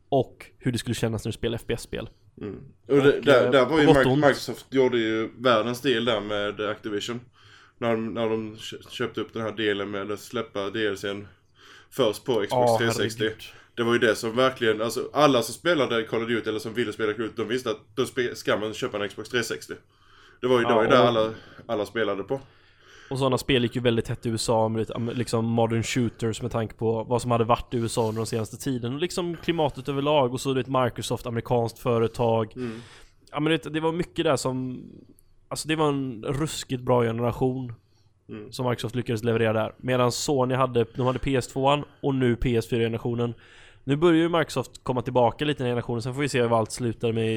och 0.08 0.46
hur 0.58 0.72
det 0.72 0.78
skulle 0.78 0.94
kännas 0.94 1.24
när 1.24 1.32
du 1.32 1.36
spelar 1.36 1.58
FPS-spel. 1.58 2.08
Mm. 2.40 2.54
Och 2.88 2.96
det, 2.96 3.18
Och, 3.18 3.24
där, 3.24 3.44
eh, 3.44 3.50
där 3.50 3.66
var 3.66 3.80
ju 3.80 3.86
på 3.86 3.92
gott 3.92 3.96
och 4.06 4.10
Mic- 4.10 4.12
ont. 4.14 4.24
Microsoft 4.24 4.66
gjorde 4.70 4.98
ju 4.98 5.30
världens 5.38 5.80
deal 5.80 6.04
där 6.04 6.20
med 6.20 6.60
Activision. 6.60 7.20
När 7.78 7.90
de, 7.90 8.14
när 8.14 8.28
de 8.28 8.56
kö- 8.56 8.76
köpte 8.90 9.20
upp 9.20 9.32
den 9.32 9.42
här 9.42 9.52
delen 9.52 9.90
med 9.90 10.10
att 10.10 10.20
släppa 10.20 10.70
DLCn 10.70 11.26
först 11.90 12.24
på 12.24 12.32
Xbox 12.32 12.50
Ja, 12.50 12.76
360. 12.78 13.18
herregud. 13.22 13.42
Det 13.74 13.82
var 13.82 13.92
ju 13.92 13.98
det 13.98 14.14
som 14.14 14.36
verkligen, 14.36 14.82
alltså 14.82 15.10
alla 15.12 15.42
som 15.42 15.54
spelade 15.54 16.02
Call 16.02 16.22
of 16.22 16.28
Duty 16.28 16.48
eller 16.50 16.58
som 16.58 16.74
ville 16.74 16.92
spela 16.92 17.12
Call 17.12 17.24
of 17.24 17.30
Duty, 17.30 17.42
de 17.42 17.48
visste 17.48 17.70
att 17.70 17.80
då 17.94 18.04
ska 18.34 18.56
man 18.56 18.74
köpa 18.74 19.02
en 19.02 19.08
Xbox 19.08 19.28
360. 19.28 19.74
Det 20.40 20.46
var 20.46 20.58
ju, 20.58 20.64
det 20.64 20.74
var 20.74 20.82
ju 20.84 20.88
Ja, 20.88 20.94
där 20.96 21.04
alla, 21.06 21.30
alla 21.66 21.86
spelade 21.86 22.22
på. 22.22 22.40
Och 23.10 23.18
sådana 23.18 23.38
spel 23.38 23.62
gick 23.62 23.76
ju 23.76 23.80
väldigt 23.82 24.08
hett 24.08 24.26
i 24.26 24.28
USA 24.28 24.68
med 24.68 24.78
lite, 24.78 24.98
liksom 25.14 25.44
modern 25.44 25.82
shooters 25.82 26.42
med 26.42 26.50
tanke 26.50 26.74
på 26.74 27.04
vad 27.04 27.22
som 27.22 27.30
hade 27.30 27.44
varit 27.44 27.74
i 27.74 27.76
USA 27.76 28.08
under 28.08 28.20
den 28.20 28.26
senaste 28.26 28.56
tiden. 28.56 28.94
Och 28.94 29.00
liksom 29.00 29.36
klimatet 29.36 29.88
överlag 29.88 30.32
och 30.32 30.40
så 30.40 30.52
det 30.52 30.66
Microsoft, 30.68 31.26
amerikanskt 31.26 31.78
företag. 31.78 32.52
Mm. 32.56 32.80
Ja 33.30 33.40
men 33.40 33.52
det, 33.52 33.70
det 33.70 33.80
var 33.80 33.92
mycket 33.92 34.24
där 34.24 34.36
som 34.36 34.82
Alltså 35.48 35.68
det 35.68 35.76
var 35.76 35.88
en 35.88 36.24
ruskigt 36.28 36.82
bra 36.82 37.02
generation 37.02 37.72
Mm. 38.28 38.52
Som 38.52 38.68
Microsoft 38.68 38.94
lyckades 38.94 39.24
leverera 39.24 39.52
där 39.52 39.74
Medan 39.76 40.12
Sony 40.12 40.54
hade, 40.54 40.86
de 40.94 41.06
hade 41.06 41.18
PS2 41.18 41.84
och 42.00 42.14
nu 42.14 42.34
PS4-generationen 42.34 43.34
Nu 43.84 43.96
börjar 43.96 44.16
ju 44.22 44.28
Microsoft 44.28 44.84
komma 44.84 45.02
tillbaka 45.02 45.44
lite 45.44 45.62
i 45.62 45.64
den 45.64 45.70
generationen 45.70 46.02
Sen 46.02 46.14
får 46.14 46.20
vi 46.20 46.28
se 46.28 46.42
vad 46.42 46.58
allt 46.58 46.72
slutar 46.72 47.12
med 47.12 47.28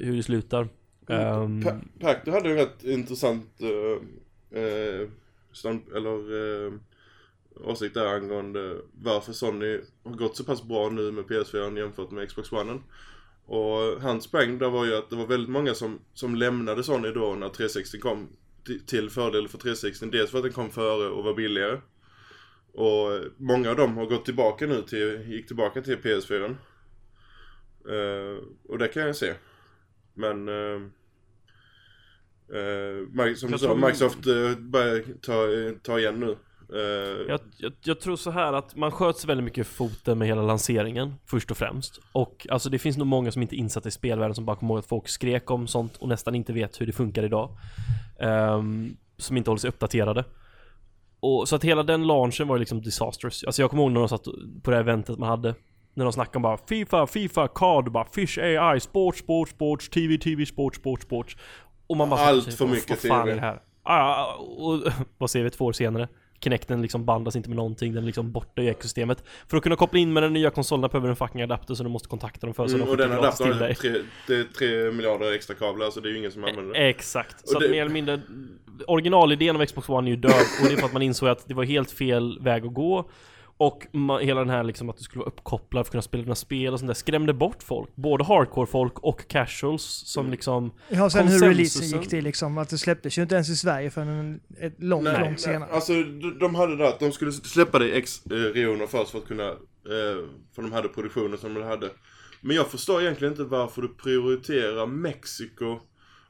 hur 0.00 0.16
det 0.16 0.22
slutar 0.22 0.68
Ehm, 1.08 1.62
Pa- 1.62 1.80
Pac, 2.00 2.16
du 2.24 2.30
hade 2.30 2.48
ju 2.48 2.54
en 2.54 2.60
rätt 2.60 2.84
intressant 2.84 3.60
uh, 3.62 3.68
eh, 4.54 5.08
stand, 5.52 5.82
eller 5.94 6.66
eh, 6.66 6.72
åsikt 7.60 7.94
där 7.94 8.06
angående 8.06 8.76
varför 8.92 9.32
Sony 9.32 9.80
har 10.04 10.12
gått 10.12 10.36
så 10.36 10.44
pass 10.44 10.62
bra 10.62 10.90
nu 10.90 11.10
med 11.10 11.24
PS4 11.24 11.78
jämfört 11.78 12.10
med 12.10 12.28
Xbox 12.28 12.52
One. 12.52 12.78
Och 13.46 14.02
hans 14.02 14.30
poäng 14.30 14.58
där 14.58 14.70
var 14.70 14.84
ju 14.84 14.94
att 14.94 15.10
det 15.10 15.16
var 15.16 15.26
väldigt 15.26 15.50
många 15.50 15.74
som, 15.74 16.00
som 16.14 16.34
lämnade 16.34 16.84
Sony 16.84 17.10
då 17.10 17.34
när 17.34 17.48
360 17.48 17.98
kom 17.98 18.28
till 18.86 19.10
fördel 19.10 19.48
för 19.48 19.58
360. 19.58 20.06
Dels 20.06 20.30
för 20.30 20.38
att 20.38 20.44
den 20.44 20.52
kom 20.52 20.70
före 20.70 21.08
och 21.08 21.24
var 21.24 21.34
billigare. 21.34 21.80
Och 22.72 23.20
många 23.36 23.70
av 23.70 23.76
dem 23.76 23.96
har 23.96 24.06
gått 24.06 24.24
tillbaka 24.24 24.66
nu 24.66 24.82
till, 24.82 25.24
gick 25.26 25.46
tillbaka 25.46 25.82
till 25.82 25.96
PS4. 25.96 26.56
Uh, 27.88 27.96
eh, 27.96 28.38
och 28.68 28.78
det 28.78 28.88
kan 28.88 29.02
jag 29.02 29.16
se. 29.16 29.34
Men 30.14 30.48
uh, 30.48 30.86
eh, 32.48 33.34
som 33.34 33.50
du 33.50 33.58
sa, 33.58 33.74
Microsoft 33.74 34.26
eh, 34.26 34.58
börjar 34.58 35.02
ta, 35.22 35.34
ta 35.82 35.98
igen 35.98 36.20
nu. 36.20 36.36
Eh, 36.74 37.28
Jag, 37.28 37.40
jag, 37.58 37.72
jag 37.84 38.00
tror 38.00 38.16
så 38.16 38.30
här 38.30 38.52
att 38.52 38.76
man 38.76 38.90
sköts 38.90 39.24
väldigt 39.24 39.44
mycket 39.44 39.66
foten 39.66 40.18
med 40.18 40.28
hela 40.28 40.42
lanseringen 40.42 41.14
Först 41.26 41.50
och 41.50 41.56
främst. 41.56 42.00
Och 42.12 42.46
alltså 42.50 42.70
det 42.70 42.78
finns 42.78 42.96
nog 42.96 43.06
många 43.06 43.32
som 43.32 43.42
inte 43.42 43.54
är 43.56 43.58
insatta 43.58 43.88
i 43.88 43.92
spelvärlden 43.92 44.34
som 44.34 44.44
bara 44.44 44.56
kommer 44.56 44.74
ihåg 44.74 44.78
att 44.78 44.86
folk 44.86 45.08
skrek 45.08 45.50
om 45.50 45.66
sånt 45.66 45.96
och 45.96 46.08
nästan 46.08 46.34
inte 46.34 46.52
vet 46.52 46.80
hur 46.80 46.86
det 46.86 46.92
funkar 46.92 47.22
idag. 47.22 47.50
Ehm, 48.20 48.96
Som 49.16 49.36
inte 49.36 49.50
håller 49.50 49.60
sig 49.60 49.68
uppdaterade. 49.68 50.24
Och, 51.20 51.48
Så 51.48 51.56
att 51.56 51.64
hela 51.64 51.82
den 51.82 52.06
launchen 52.06 52.48
var 52.48 52.56
ju 52.56 52.60
liksom 52.60 52.82
disastrous. 52.82 53.44
Alltså 53.44 53.62
jag 53.62 53.70
kommer 53.70 53.82
ihåg 53.82 53.92
när 53.92 54.00
de 54.00 54.08
satt 54.08 54.24
på 54.62 54.70
det 54.70 54.76
här 54.76 54.80
eventet 54.82 55.18
man 55.18 55.28
hade 55.28 55.54
När 55.94 56.04
de 56.04 56.12
snackade 56.12 56.36
om 56.36 56.42
bara 56.42 56.58
Fifa, 56.68 57.06
Fifa, 57.06 57.48
CAD, 57.48 57.92
bara 57.92 58.04
Fish 58.04 58.38
AI, 58.38 58.80
Sport, 58.80 59.16
Sport, 59.16 59.48
Sports, 59.48 59.88
TV, 59.88 60.18
TV, 60.18 60.46
Sport, 60.46 60.74
Sport, 60.76 61.02
Sport 61.02 61.36
Och 61.86 61.96
man 61.96 62.10
bara 62.10 62.20
Allt 62.20 62.54
för 62.54 62.66
mycket 62.66 62.90
Vad 62.90 62.98
fan 62.98 63.26
TV. 63.26 63.30
är 63.32 63.34
det 63.34 63.40
här? 63.40 63.60
Ah, 63.82 64.34
och 64.34 64.80
vad 65.18 65.30
ser 65.30 65.42
vi 65.44 65.50
två 65.50 65.64
år 65.64 65.72
senare? 65.72 66.08
Kinecten 66.40 66.82
liksom 66.82 67.04
bandas 67.04 67.36
inte 67.36 67.48
med 67.48 67.56
någonting, 67.56 67.94
den 67.94 68.02
är 68.02 68.06
liksom 68.06 68.32
borta 68.32 68.62
i 68.62 68.68
ekosystemet 68.68 69.24
För 69.48 69.56
att 69.56 69.62
kunna 69.62 69.76
koppla 69.76 69.98
in 69.98 70.12
med 70.12 70.22
den 70.22 70.32
nya 70.32 70.50
konsolen 70.50 70.90
behöver 70.90 71.06
du 71.08 71.10
en 71.10 71.16
fucking 71.16 71.42
adapter 71.42 71.74
så 71.74 71.82
du 71.82 71.88
måste 71.88 72.08
kontakta 72.08 72.46
dem 72.46 72.54
för 72.54 72.66
så 72.68 72.74
mm, 72.74 72.86
de 72.86 72.90
och 72.92 72.96
den 72.96 73.12
adaptern 73.12 73.52
har 73.52 73.60
dig 73.60 73.74
tre, 73.74 73.94
det 74.26 74.34
är 74.36 74.44
tre 74.44 74.90
miljarder 74.92 75.32
extra 75.32 75.54
kablar 75.56 75.90
så 75.90 76.00
det 76.00 76.08
är 76.08 76.10
ju 76.10 76.18
ingen 76.18 76.32
som 76.32 76.44
använder 76.44 76.74
det. 76.74 76.88
Exakt, 76.88 77.48
så 77.48 77.56
Och 77.56 77.62
att 77.62 77.68
det- 77.68 77.70
mer 77.74 77.80
eller 77.82 77.92
mindre 77.92 78.20
Originalidén 78.86 79.56
av 79.56 79.66
Xbox 79.66 79.88
One 79.88 80.08
är 80.08 80.10
ju 80.10 80.16
död 80.16 80.32
och 80.62 80.66
det 80.68 80.72
är 80.72 80.76
för 80.76 80.86
att 80.86 80.92
man 80.92 81.02
insåg 81.02 81.28
att 81.28 81.48
det 81.48 81.54
var 81.54 81.64
helt 81.64 81.90
fel 81.90 82.38
väg 82.40 82.66
att 82.66 82.74
gå 82.74 83.10
Och 83.56 83.86
man, 83.92 84.20
hela 84.20 84.40
den 84.40 84.50
här 84.50 84.62
liksom 84.64 84.90
att 84.90 84.96
du 84.96 85.02
skulle 85.04 85.20
vara 85.20 85.28
uppkopplad 85.30 85.84
för 85.84 85.88
att 85.88 85.90
kunna 85.90 86.02
spela 86.02 86.22
dina 86.22 86.34
spel 86.34 86.72
och 86.72 86.78
sånt 86.78 86.88
där 86.88 86.94
skrämde 86.94 87.32
bort 87.32 87.62
folk 87.62 87.88
Både 87.94 88.24
hardcore-folk 88.24 88.98
och 88.98 89.28
casuals 89.28 89.82
som 89.82 90.20
Mm. 90.24 90.30
liksom 90.30 90.70
Ja, 90.88 91.10
sen 91.10 91.28
hur 91.28 91.38
releasen 91.40 92.00
gick 92.00 92.08
till 92.08 92.24
liksom. 92.24 92.58
Att 92.58 92.68
det 92.68 92.78
släpptes 92.78 93.18
ju 93.18 93.22
inte 93.22 93.34
ens 93.34 93.50
i 93.50 93.56
Sverige 93.56 93.90
förrän 93.90 94.40
ett 94.60 94.74
långt, 94.82 95.04
Nej, 95.04 95.12
långt 95.20 95.30
nej, 95.30 95.38
senare. 95.38 95.70
alltså 95.72 95.92
de, 95.92 96.38
de 96.40 96.54
hade 96.54 96.76
det 96.76 96.88
att 96.88 97.00
de 97.00 97.12
skulle 97.12 97.32
släppa 97.32 97.78
det 97.78 97.88
i 97.88 97.98
X 97.98 98.22
eh, 98.26 98.34
regioner 98.34 98.86
först 98.86 99.10
för 99.10 99.18
att 99.18 99.26
kunna, 99.28 99.48
eh, 99.48 99.54
för 100.54 100.62
de 100.62 100.72
hade 100.72 100.88
produktionen 100.88 101.38
som 101.38 101.54
de 101.54 101.62
hade. 101.62 101.90
Men 102.40 102.56
jag 102.56 102.66
förstår 102.66 103.02
egentligen 103.02 103.32
inte 103.32 103.44
varför 103.44 103.82
du 103.82 103.88
prioriterar 103.88 104.86
Mexiko 104.86 105.78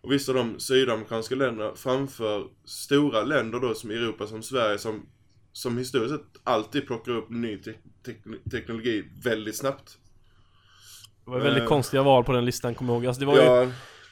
och 0.01 0.13
vissa 0.13 0.33
av 0.33 0.37
de 0.37 0.61
sydamerikanska 0.61 1.35
länderna 1.35 1.71
framför 1.77 2.45
stora 2.65 3.23
länder 3.23 3.61
då 3.61 3.75
som 3.75 3.91
Europa, 3.91 4.27
som 4.27 4.43
Sverige, 4.43 4.79
som, 4.79 5.07
som 5.55 5.79
historiskt 5.79 6.15
sett 6.15 6.41
alltid 6.45 6.87
plockar 6.87 7.13
upp 7.13 7.31
ny 7.31 7.59
te 7.59 7.73
tek- 8.07 8.51
teknologi 8.51 9.05
väldigt 9.25 9.57
snabbt. 9.57 9.99
Det 11.25 11.31
var 11.31 11.41
väldigt 11.41 11.63
Eh. 11.63 11.69
konstiga 11.69 12.03
val 12.03 12.25
på 12.25 12.33
den 12.33 12.45
listan 12.45 12.75
kommer 12.75 12.93
jag 12.93 12.99
ihåg 12.99 13.07
alltså, 13.07 13.21
det 13.21 13.27
var 13.27 13.35
ju, 13.35 13.41
Ja, 13.43 13.67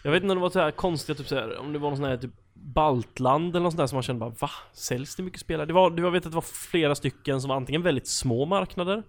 Jag 0.04 0.10
vet 0.12 0.22
inte 0.22 0.32
om 0.32 0.38
det 0.38 0.42
var 0.42 0.50
så 0.50 0.58
här 0.60 0.70
konstiga 0.70 1.16
typ 1.16 1.28
så 1.28 1.34
här, 1.34 1.58
om 1.58 1.72
det 1.72 1.78
var 1.78 1.88
någon 1.90 1.96
sån 1.96 2.06
här 2.06 2.16
typ 2.16 2.30
Baltland 2.54 3.56
eller 3.56 3.62
något 3.64 3.72
sånt 3.72 3.78
där 3.78 3.86
som 3.86 3.96
man 3.96 4.02
kände 4.02 4.20
bara 4.20 4.34
va? 4.40 4.50
Säljs 4.72 5.16
det 5.16 5.22
mycket 5.22 5.40
spelare? 5.40 5.66
Det 5.66 5.72
var, 5.72 5.90
det 5.90 6.02
var, 6.02 6.06
jag 6.06 6.12
vet 6.12 6.26
att 6.26 6.32
det 6.32 6.34
var 6.34 6.42
flera 6.70 6.94
stycken 6.94 7.40
som 7.40 7.48
var 7.48 7.56
antingen 7.56 7.82
väldigt 7.82 8.06
små 8.08 8.44
marknader 8.46 9.02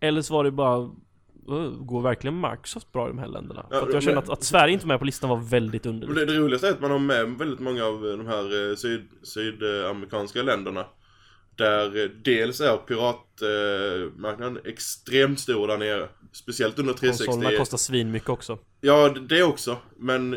Eller 0.00 0.22
så 0.22 0.34
var 0.34 0.44
det 0.44 0.50
bara 0.50 0.78
uh, 0.78 1.70
går 1.80 2.00
verkligen 2.02 2.40
Microsoft 2.40 2.92
bra 2.92 3.06
i 3.06 3.10
de 3.10 3.18
här 3.18 3.26
länderna? 3.28 3.66
Ja, 3.70 3.78
För 3.80 3.86
att 3.88 3.94
jag 3.94 4.02
känner 4.02 4.18
att, 4.18 4.30
att 4.30 4.44
Sverige 4.44 4.72
inte 4.74 4.86
var 4.86 4.88
med 4.94 4.98
på 4.98 5.04
listan 5.04 5.30
var 5.30 5.36
väldigt 5.36 5.86
underligt. 5.86 6.16
det, 6.16 6.24
det 6.26 6.32
roligaste 6.38 6.68
är 6.68 6.72
att 6.72 6.80
man 6.80 6.90
har 6.90 6.98
med 6.98 7.30
väldigt 7.38 7.60
många 7.60 7.84
av 7.84 8.02
de 8.02 8.26
här 8.26 8.70
eh, 8.70 8.76
syd, 8.76 9.08
sydamerikanska 9.22 10.42
länderna. 10.42 10.84
Där 11.56 12.04
eh, 12.04 12.10
dels 12.24 12.60
är 12.60 12.76
piratmarknaden 12.76 14.58
extremt 14.64 15.40
stor 15.40 15.68
där 15.68 15.78
nere. 15.78 16.08
Speciellt 16.32 16.78
under 16.78 16.92
360. 16.94 17.26
Konsolerna 17.26 17.58
kostar 17.58 17.78
svin 17.78 18.10
mycket 18.10 18.28
också. 18.28 18.58
Ja, 18.80 19.08
det- 19.28 19.42
också. 19.42 19.76
Men 19.96 20.30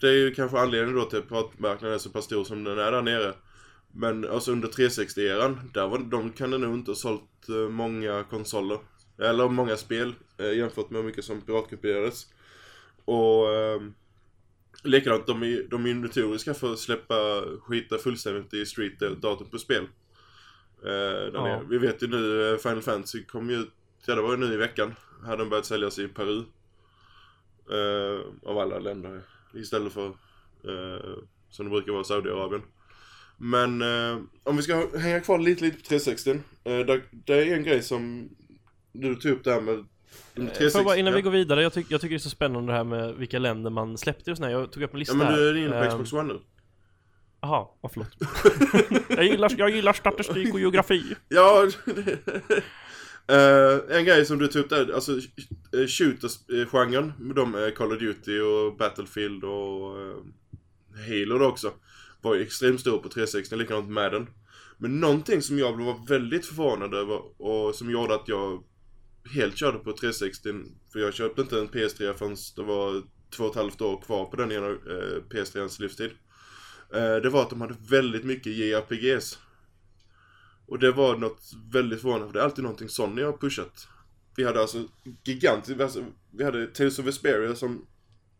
det 0.00 0.08
är 0.08 0.12
ju 0.12 0.34
kanske 0.34 0.58
anledningen 0.58 0.96
då 0.96 1.04
till 1.04 1.18
att 1.18 1.28
piratmarknaden 1.28 1.94
är 1.94 1.98
så 1.98 2.10
pass 2.10 2.24
stor 2.24 2.44
som 2.44 2.64
den 2.64 2.78
är 2.78 2.92
där 2.92 3.02
nere. 3.02 3.34
Men 3.92 4.28
alltså 4.28 4.52
under 4.52 4.68
360-eran, 4.68 5.56
där 5.74 5.86
var, 5.88 5.98
de 5.98 6.30
kan 6.32 6.50
nog 6.50 6.74
inte 6.74 6.90
ha 6.90 6.96
sålt 6.96 7.48
eh, 7.48 7.54
många 7.54 8.24
konsoler. 8.30 8.78
Eller 9.18 9.48
många 9.48 9.76
spel 9.76 10.14
eh, 10.38 10.52
jämfört 10.52 10.90
med 10.90 11.00
hur 11.00 11.06
mycket 11.08 11.24
som 11.24 11.40
piratkopierades. 11.40 12.26
Och 13.04 13.54
eh, 13.54 13.80
likadant, 14.82 15.26
de 15.26 15.42
är, 15.42 15.66
de 15.70 15.84
är 15.84 15.88
ju 15.88 15.94
notoriska 15.94 16.54
för 16.54 16.72
att 16.72 16.78
släppa 16.78 17.14
skita 17.60 17.98
fullständigt 17.98 18.54
i 18.54 18.66
street-datum 18.66 19.50
på 19.50 19.58
spel. 19.58 19.86
Eh, 20.84 20.90
där 20.90 21.30
Ja. 21.34 21.42
nere. 21.44 21.60
Vi 21.70 21.78
vet 21.78 22.02
ju 22.02 22.06
nu, 22.06 22.52
eh, 22.52 22.58
Final 22.58 22.82
Fantasy 22.82 23.24
kom 23.24 23.50
ju 23.50 23.56
ut, 23.56 23.70
ja 24.06 24.14
det 24.14 24.22
var 24.22 24.30
ju 24.30 24.36
nu 24.36 24.52
i 24.54 24.56
veckan, 24.56 24.94
hade 25.24 25.36
de 25.42 25.48
börjat 25.50 25.66
säljas 25.66 25.98
i 25.98 26.08
Peru. 26.08 26.42
Eh, 27.70 28.20
av 28.50 28.58
alla 28.58 28.78
länder. 28.78 29.20
Istället 29.54 29.92
för 29.92 30.12
som 31.50 31.64
det 31.66 31.70
brukar 31.70 31.92
vara 31.92 32.04
Saudiarabien. 32.04 32.62
Men 33.36 33.82
eh, 33.82 34.18
om 34.42 34.56
vi 34.56 34.62
ska 34.62 34.88
hänga 34.98 35.20
kvar 35.20 35.38
lite, 35.38 35.64
lite 35.64 35.76
på 35.76 35.82
360. 35.82 36.30
Eh, 36.30 36.38
där, 36.64 37.02
det 37.10 37.34
är 37.34 37.54
en 37.56 37.62
grej 37.64 37.82
som 37.82 38.28
du 38.92 39.14
tog 39.14 39.32
upp 39.32 39.44
där 39.44 39.60
med 39.60 39.74
under 39.74 40.52
Får 40.52 40.58
360. 40.58 40.78
jag 40.78 40.84
bara, 40.84 40.96
innan 40.96 41.14
vi 41.14 41.22
går 41.22 41.30
vidare, 41.30 41.62
jag, 41.62 41.72
tyck, 41.72 41.86
jag 41.90 42.00
tycker 42.00 42.14
det 42.14 42.16
är 42.16 42.18
så 42.18 42.30
spännande 42.30 42.72
det 42.72 42.76
här 42.76 42.84
med 42.84 43.14
vilka 43.14 43.38
länder 43.38 43.70
man 43.70 43.98
släppte 43.98 44.30
och 44.30 44.36
sådär. 44.36 44.50
Jag 44.50 44.72
tog 44.72 44.82
upp 44.82 44.92
en 44.92 44.98
lista 44.98 45.14
Ja 45.14 45.24
men 45.24 45.34
du 45.34 45.48
är 45.48 45.54
inne 45.56 45.70
på 45.70 45.76
Ehm, 45.76 45.88
Xbox 45.88 46.12
One 46.12 46.32
nu. 46.32 46.40
Jaha, 47.44 47.66
vad 47.80 47.92
förlåt. 47.92 48.08
jag, 49.08 49.24
gillar, 49.24 49.52
jag 49.58 49.70
gillar 49.70 49.92
statistik 49.92 50.54
och 50.54 50.60
geografi. 50.60 51.16
Ja, 51.28 51.68
Uh, 53.32 53.96
en 53.96 54.04
grej 54.04 54.26
som 54.26 54.38
du 54.38 54.46
tog 54.46 54.62
upp 54.62 54.70
där, 54.70 54.92
alltså 54.94 55.12
uh, 55.12 55.86
shooter-genren 55.86 57.12
med 57.18 57.36
de 57.36 57.54
eh, 57.54 57.70
Call 57.70 57.92
of 57.92 57.98
Duty 57.98 58.40
och 58.40 58.76
Battlefield 58.76 59.44
och 59.44 59.96
uh, 59.96 60.16
Halo 61.08 61.38
då 61.38 61.46
också. 61.46 61.72
Var 62.22 62.34
ju 62.34 62.42
extremt 62.42 62.80
stor 62.80 62.98
på 62.98 63.08
360, 63.08 63.56
likadant 63.56 63.88
med 63.88 64.12
den. 64.12 64.26
Men 64.78 65.00
någonting 65.00 65.42
som 65.42 65.58
jag 65.58 65.84
var 65.84 66.06
väldigt 66.08 66.46
förvånad 66.46 66.94
över 66.94 67.42
och 67.42 67.74
som 67.74 67.90
gjorde 67.90 68.14
att 68.14 68.28
jag 68.28 68.62
helt 69.34 69.56
körde 69.56 69.78
på 69.78 69.92
360, 69.92 70.50
för 70.92 70.98
jag 70.98 71.14
köpte 71.14 71.42
inte 71.42 71.58
en 71.58 71.68
PS3 71.68 72.14
förrän 72.14 72.36
det 72.56 72.62
var 72.62 73.02
två 73.36 73.44
och 73.44 73.50
ett 73.50 73.56
halvt 73.56 73.80
år 73.80 74.00
kvar 74.00 74.24
på 74.24 74.36
den 74.36 74.52
ena 74.52 74.68
uh, 74.68 75.22
PS3ans 75.30 75.80
livstid. 75.80 76.10
Eh, 76.94 77.16
det 77.16 77.30
var 77.30 77.42
att 77.42 77.50
de 77.50 77.60
hade 77.60 77.74
väldigt 77.90 78.24
mycket 78.24 78.52
JRPGs. 78.52 79.38
Och 80.66 80.78
det 80.78 80.92
var 80.92 81.16
något 81.16 81.42
väldigt 81.72 82.00
förvånande, 82.00 82.26
för 82.26 82.32
det 82.32 82.40
är 82.40 82.44
alltid 82.44 82.64
någonting 82.64 82.88
Sony 82.88 83.22
har 83.22 83.32
pushat. 83.32 83.88
Vi 84.36 84.44
hade 84.44 84.60
alltså 84.60 84.88
gigantiskt, 85.24 85.80
alltså, 85.80 86.04
vi 86.30 86.44
hade 86.44 86.66
Tales 86.66 86.98
of 86.98 87.06
Vesperia 87.06 87.54
som, 87.54 87.86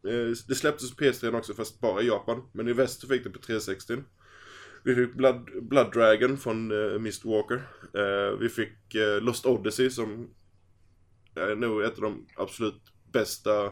eh, 0.07 0.37
det 0.49 0.55
släpptes 0.55 0.97
på 0.97 1.05
PS3 1.05 1.39
också 1.39 1.55
fast 1.55 1.81
bara 1.81 2.03
i 2.03 2.07
Japan. 2.07 2.43
Men 2.53 2.69
i 2.69 2.73
väst 2.73 3.01
så 3.01 3.09
fick 3.09 3.25
det 3.25 3.31
på 3.31 3.39
360. 3.39 3.97
Vi 4.85 4.95
fick 4.95 5.15
Blood, 5.15 5.51
Blood 5.63 5.93
Dragon 5.93 6.39
från 6.39 6.71
eh, 6.93 6.99
Mistwalker. 6.99 7.63
Eh, 7.95 8.39
vi 8.39 8.49
fick 8.49 8.95
eh, 8.95 9.21
Lost 9.21 9.47
Odyssey 9.47 9.91
som 9.91 10.31
är 11.35 11.55
nog 11.55 11.83
ett 11.83 11.95
av 11.95 12.03
de 12.03 12.27
absolut 12.37 12.83
bästa 13.13 13.65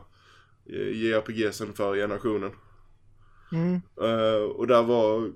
eh, 0.66 0.89
JRPGsen 0.93 1.72
för 1.74 1.97
generationen. 1.97 2.51
Mm. 3.53 3.82
Eh, 4.00 4.42
och 4.42 4.66
där 4.66 4.82
var 4.82 5.32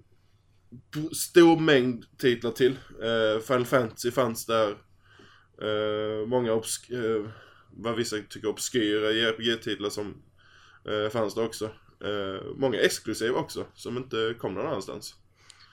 stor 1.12 1.60
mängd 1.60 2.04
titlar 2.18 2.50
till. 2.50 2.78
Uh, 3.02 3.40
Final 3.40 3.64
Fantasy 3.64 4.10
fanns 4.10 4.46
där. 4.46 4.70
Eh, 5.62 6.26
många 6.26 6.52
obsk 6.52 6.90
uh, 6.90 7.28
vad 7.70 7.96
vissa 7.96 8.16
tycker 8.28 8.48
obskyra 8.48 9.10
JRPG-titlar 9.10 9.90
som 9.90 10.22
fanns 11.12 11.34
det 11.34 11.42
också. 11.42 11.70
Många 12.56 12.78
exklusiva 12.78 13.38
också, 13.38 13.66
som 13.74 13.96
inte 13.96 14.34
kom 14.38 14.54
någon 14.54 14.66
annanstans. 14.66 15.14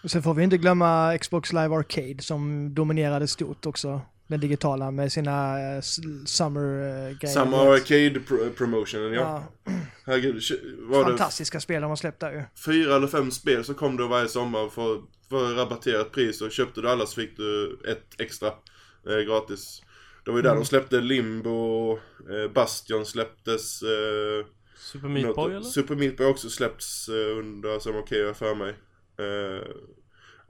Och 0.03 0.11
sen 0.11 0.23
får 0.23 0.33
vi 0.33 0.43
inte 0.43 0.57
glömma 0.57 1.17
Xbox 1.17 1.53
Live 1.53 1.75
Arcade 1.75 2.21
som 2.21 2.73
dominerade 2.75 3.27
stort 3.27 3.65
också. 3.65 4.01
Den 4.33 4.39
digitala 4.39 4.91
med 4.91 5.11
sina 5.11 5.59
eh, 5.75 5.81
summer-grejer. 6.25 7.33
Samma 7.33 7.57
Arcade 7.73 8.19
pro 8.19 8.49
promotionen, 8.57 9.13
ja. 9.13 9.47
Ja, 9.65 9.71
Herregud, 10.05 10.41
var 10.79 10.97
det 10.99 11.03
fantastiska 11.05 11.59
spel 11.59 11.81
de 11.81 11.89
har 11.89 11.95
släppt 11.95 12.19
där 12.19 12.31
ju. 12.31 12.43
fyra 12.65 12.95
eller 12.95 13.07
fem 13.07 13.31
spel 13.31 13.63
så 13.63 13.73
kom 13.73 13.97
det 13.97 14.07
varje 14.07 14.27
sommar 14.27 14.69
för, 14.69 15.01
för 15.29 15.55
rabatterat 15.55 16.11
pris 16.11 16.41
och 16.41 16.51
köpte 16.51 16.81
du 16.81 16.89
alla 16.89 17.05
så 17.05 17.15
fick 17.21 17.37
du 17.37 17.79
ett 17.87 18.21
extra 18.21 18.47
eh, 19.07 19.17
gratis. 19.27 19.81
Det 20.25 20.31
var 20.31 20.37
ju 20.37 20.41
där 20.43 20.49
Mm. 20.49 20.61
de 20.61 20.65
släppte 20.65 21.01
Limbo, 21.01 21.91
eh, 21.93 22.51
Bastion 22.53 23.05
släpptes. 23.05 23.81
Eh, 23.81 24.45
Super 24.77 25.07
Meat 25.07 25.35
Boy 25.35 25.51
eller? 25.51 25.61
Super 25.65 25.95
Meat 25.95 26.17
Boy 26.17 26.27
också 26.27 26.49
släppts 26.49 27.09
eh, 27.09 27.37
under 27.37 27.79
samma 27.79 27.99
okej 27.99 28.33
för 28.33 28.55
mig. 28.55 28.69
Eh, 29.19 29.67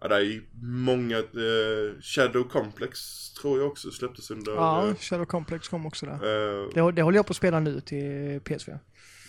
ja, 0.03 0.07
det 0.09 0.15
är 0.15 0.41
många, 0.61 1.17
eh, 1.17 2.01
Shadow 2.01 2.43
Complex 2.43 2.99
tror 3.33 3.59
jag 3.59 3.67
också 3.67 3.91
släpptes 3.91 4.31
under. 4.31 4.51
Ja, 4.51 4.87
eh, 4.89 4.95
Shadow 4.95 5.25
Complex 5.25 5.67
kom 5.67 5.85
också 5.85 6.05
där. 6.05 6.13
eh, 6.13 6.69
Det, 6.73 6.91
det 6.91 7.01
håller 7.01 7.17
jag 7.17 7.25
på 7.25 7.31
att 7.31 7.37
spela 7.37 7.59
nu 7.59 7.81
till 7.81 8.39
PS4. 8.39 8.79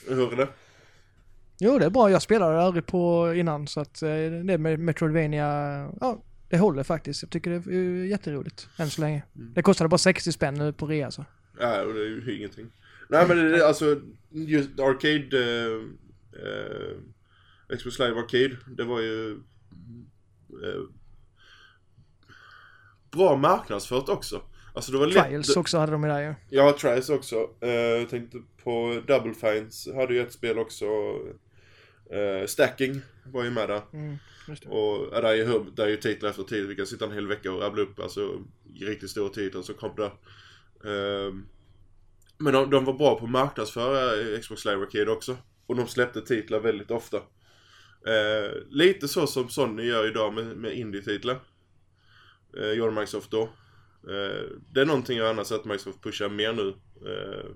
hur 0.08 0.32
är 0.32 0.36
det? 0.36 0.48
Jo, 1.58 1.78
det 1.78 1.84
är 1.86 1.90
bra. 1.90 2.10
Jag 2.10 2.22
spelade 2.22 2.60
aldrig 2.62 2.86
på 2.86 3.32
innan 3.36 3.66
så 3.66 3.80
att 3.80 4.02
eh, 4.02 4.08
det 4.44 4.58
med 4.58 4.78
Metroidvania, 4.80 5.46
ja, 6.00 6.22
det 6.48 6.58
håller 6.58 6.82
faktiskt. 6.82 7.22
Jag 7.22 7.30
tycker 7.30 7.50
det 7.50 7.74
är 7.74 8.04
jätteroligt 8.04 8.68
än 8.76 8.90
så 8.90 9.00
länge. 9.00 9.22
Mm. 9.36 9.52
Det 9.54 9.62
kostade 9.62 9.88
bara 9.88 9.98
60 9.98 10.32
spänn 10.32 10.54
nu 10.54 10.72
på 10.72 10.86
rea 10.86 11.10
så. 11.10 11.24
Nej, 11.60 11.80
och 11.84 11.94
det 11.94 12.00
är 12.00 12.04
ju 12.04 12.36
ingenting. 12.36 12.66
Nej 13.08 13.28
men 13.28 13.36
det 13.36 13.56
är 13.58 13.66
alltså, 13.66 14.00
just 14.30 14.80
Arcade, 14.80 15.38
eh, 15.38 15.72
eh, 16.42 17.76
Xbox 17.76 17.98
Live 17.98 18.20
Arcade, 18.20 18.56
det 18.76 18.84
var 18.84 19.00
ju 19.00 19.32
eh, 19.32 19.38
bra 23.10 23.36
marknadsfört 23.36 24.08
också. 24.08 24.42
Alltså 24.74 24.92
det 24.92 24.98
var 24.98 25.06
lätt... 25.06 25.24
Trials 25.24 25.56
också 25.56 25.78
hade 25.78 25.92
de 25.92 26.02
ju 26.02 26.08
där 26.08 26.20
ju. 26.20 26.34
Ja, 26.50 26.76
Trials 26.80 27.08
också. 27.08 27.50
Eh, 27.60 27.70
jag 27.70 28.08
tänkte 28.08 28.38
på 28.64 29.00
Double 29.06 29.34
Fines, 29.34 29.88
hade 29.94 30.14
ju 30.14 30.20
ett 30.20 30.32
spel 30.32 30.58
också. 30.58 30.84
Eh, 32.10 32.46
Stacking 32.46 33.00
var 33.24 33.44
ju 33.44 33.50
med 33.50 33.68
där. 33.68 33.82
Mm. 33.92 34.16
Och 34.48 35.08
ja, 35.12 35.20
det 35.20 35.28
är 35.28 35.34
ju, 35.34 35.64
det 35.76 35.82
är 35.82 35.88
ju 35.88 35.96
titlar 35.96 36.30
efter 36.30 36.42
tid, 36.42 36.66
vi 36.66 36.76
kan 36.76 36.86
sitta 36.86 37.04
en 37.04 37.12
hel 37.12 37.26
vecka 37.26 37.52
och 37.52 37.60
rabbla 37.60 37.82
upp 37.82 38.00
alltså 38.00 38.42
riktigt 38.80 39.10
stora 39.10 39.28
titlar 39.28 39.62
som 39.62 39.74
kom 39.74 39.90
där. 39.96 40.12
Ehm, 40.90 41.46
men 42.38 42.52
de, 42.52 42.70
de 42.70 42.84
var 42.84 42.92
bra 42.92 43.18
på 43.18 43.24
att 43.24 43.30
marknadsföra 43.30 44.38
Xbox 44.40 44.64
Live 44.64 44.82
Arcade 44.82 45.10
också. 45.10 45.36
Och 45.66 45.76
de 45.76 45.88
släppte 45.88 46.20
titlar 46.20 46.60
väldigt 46.60 46.90
ofta. 46.90 47.22
Eh, 48.06 48.52
lite 48.70 49.08
så 49.08 49.26
som 49.26 49.48
Sony 49.48 49.82
gör 49.82 50.08
idag 50.08 50.34
med, 50.34 50.46
med 50.46 50.78
indie-titlar. 50.78 51.38
Eh, 52.58 52.70
gjorde 52.70 52.92
Microsoft 52.92 53.30
då. 53.30 53.42
Eh, 54.08 54.42
det 54.72 54.80
är 54.80 54.86
någonting 54.86 55.18
jag 55.18 55.30
annars 55.30 55.46
sett 55.46 55.64
Microsoft 55.64 56.02
pusha 56.02 56.28
mer 56.28 56.52
nu. 56.52 56.68
Eh, 57.10 57.50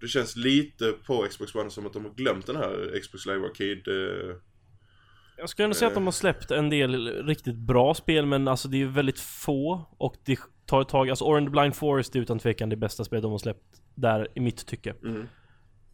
det 0.00 0.08
känns 0.08 0.36
lite 0.36 0.92
på 1.06 1.26
Xbox 1.30 1.54
One 1.54 1.70
som 1.70 1.86
att 1.86 1.92
de 1.92 2.04
har 2.04 2.12
glömt 2.12 2.46
den 2.46 2.56
här 2.56 3.00
Xbox 3.02 3.26
Live 3.26 3.46
Arcade 3.46 3.82
eh, 3.86 4.36
Jag 5.36 5.48
skulle 5.48 5.64
ändå 5.64 5.74
säga 5.74 5.88
att 5.88 5.94
de 5.94 6.04
har 6.04 6.12
släppt 6.12 6.50
en 6.50 6.70
del 6.70 7.24
riktigt 7.26 7.56
bra 7.56 7.94
spel 7.94 8.26
men 8.26 8.48
alltså 8.48 8.68
det 8.68 8.82
är 8.82 8.86
väldigt 8.86 9.20
få 9.20 9.86
och 9.98 10.16
det 10.24 10.38
tar 10.66 10.82
ett 10.82 10.88
tag, 10.88 11.10
alltså 11.10 11.24
Orange 11.24 11.50
Blind 11.50 11.76
Forest 11.76 12.16
är 12.16 12.20
utan 12.20 12.38
tvekan 12.38 12.68
det 12.68 12.76
bästa 12.76 13.04
spelet 13.04 13.22
de 13.22 13.30
har 13.30 13.38
släppt 13.38 13.82
där 13.94 14.28
i 14.34 14.40
mitt 14.40 14.66
tycke. 14.66 14.94
Mm. 15.02 15.28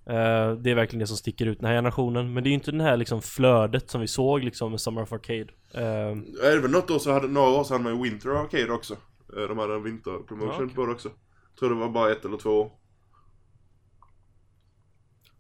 Eh, 0.07 0.53
det 0.53 0.71
är 0.71 0.75
verkligen 0.75 1.01
det 1.01 1.07
som 1.07 1.17
sticker 1.17 1.47
ut 1.47 1.59
den 1.59 1.67
här 1.69 1.75
generationen 1.75 2.33
men 2.33 2.43
det 2.45 2.49
är 2.49 2.51
ju 2.51 2.55
inte 2.55 2.71
den 2.71 2.81
här 2.81 2.97
liksom 2.97 3.23
flödet 3.23 3.91
som 3.91 4.01
vi 4.01 4.09
såg 4.09 4.45
liksom 4.45 4.71
med 4.71 4.81
Summer 4.81 5.03
of 5.03 5.13
Arcade. 5.13 5.47
Eh, 5.75 6.11
Är 6.49 6.55
det 6.55 6.61
väl 6.61 6.71
något 6.71 6.91
år 6.91 6.99
så 6.99 7.13
hade, 7.13 7.29
några 7.29 7.51
år 7.51 7.65
så 7.65 7.75
hade 7.75 7.85
man 7.85 7.97
ju 7.97 8.03
Winter 8.03 8.31
Arcade 8.31 8.73
också. 8.73 8.95
Eh, 9.37 9.43
De 9.49 9.59
hade 9.59 9.75
en 9.75 9.83
vinterpromotion 9.83 10.49
Ja, 10.59 10.65
okej. 10.65 10.75
på 10.75 10.87
det 10.87 10.93
också. 10.93 11.11
Tror 11.59 11.69
det 11.69 11.75
var 11.75 11.89
bara 11.91 12.13
ett 12.13 12.25
eller 12.25 12.37
två 12.37 12.51
år. 12.51 12.73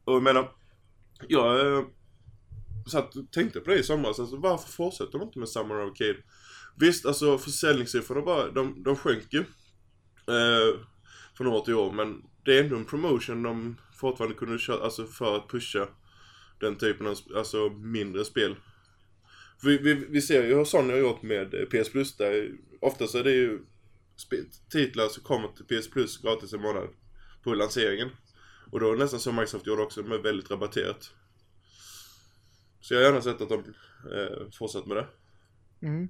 Och 0.05 0.15
jag 0.15 0.23
menar, 0.23 0.49
jag 1.29 1.77
eh, 1.77 1.85
satt 2.87 3.17
och 3.17 3.31
tänkte 3.33 3.61
på 3.61 3.71
det 3.71 3.79
i 3.79 3.83
somras, 3.83 4.21
alltså 4.21 4.37
varför 4.37 4.69
fortsätter 4.73 5.13
de 5.19 5.23
inte 5.23 5.39
med 5.39 5.49
Summer 5.49 5.75
Arcade? 5.75 6.17
Visst, 6.77 7.07
alltså 7.07 7.39
försäljningssiffrorna 7.39 8.23
bara, 8.23 8.51
de, 8.51 8.83
de 8.83 8.97
sjönk 8.97 9.33
ju. 9.33 9.39
Eh, 10.29 10.81
från 11.37 11.47
år 11.47 11.61
till 11.61 11.75
år, 11.75 11.93
men 11.93 12.23
det 12.45 12.59
är 12.59 12.65
ändå 12.65 12.77
en 12.77 12.85
promotion 12.85 13.43
de 13.43 13.77
fortfarande 14.01 14.37
kunde 14.37 14.59
köra, 14.59 14.85
alltså 14.85 15.07
för 15.07 15.37
att 15.37 15.49
pusha 15.49 15.89
den 16.61 16.77
typen 16.77 17.07
av, 17.07 17.17
alltså 17.37 17.69
mindre 17.69 18.25
spel. 18.25 18.57
Vi, 19.63 19.79
vi, 19.79 19.95
vi 19.95 20.23
ser 20.23 20.45
ju 20.45 20.55
hur 20.55 20.65
Sony 20.65 20.93
har 20.93 21.01
gjort 21.01 21.23
med 21.23 21.55
eh, 21.55 21.65
PS 21.65 21.91
Plus 21.91 22.17
där 22.17 22.51
oftast 22.81 23.15
är 23.15 23.25
det 23.25 23.33
ju 23.33 23.61
titlar 24.71 25.09
som 25.09 25.23
kommer 25.23 25.49
till 25.49 25.81
PS 25.81 25.91
Plus 25.91 26.23
gratis 26.23 26.53
en 26.53 26.63
månad. 26.63 26.89
på 27.43 27.55
lanseringen. 27.55 28.11
Och 28.71 28.81
då 28.81 28.87
var 28.87 28.97
det 28.97 29.03
nästan 29.03 29.21
som 29.21 29.37
Microsoft 29.37 29.67
gjorde 29.67 29.83
också, 29.83 30.03
med 30.03 30.21
väldigt 30.21 30.51
rabatterat. 30.51 31.11
Så 32.81 32.95
jag 32.95 33.01
har 33.01 33.05
gärna 33.05 33.23
sett 33.23 33.41
att 33.41 33.49
de 33.49 33.59
eh, 34.15 34.51
fortsatt 34.59 34.87
med 34.87 34.97
det. 34.97 35.07
Mm. 35.87 36.09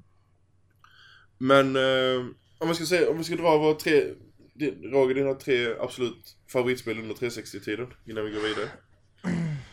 Men 1.39 1.77
eh, 1.77 2.27
om 2.59 2.69
vi 2.69 2.75
ska 2.75 2.87
säga, 2.87 3.11
om 3.11 3.19
vi 3.19 3.25
ska 3.25 3.37
dra 3.37 3.59
våra 3.59 3.75
tre, 3.75 4.15
din- 4.61 4.91
Roger 4.93 5.15
dina 5.15 5.35
tre 5.35 5.67
absolut 5.81 6.37
favoritspel 6.53 6.99
under 6.99 7.15
360-tiden 7.15 7.87
innan 8.07 8.25
vi 8.25 8.31
går 8.31 8.41
vidare. 8.49 8.69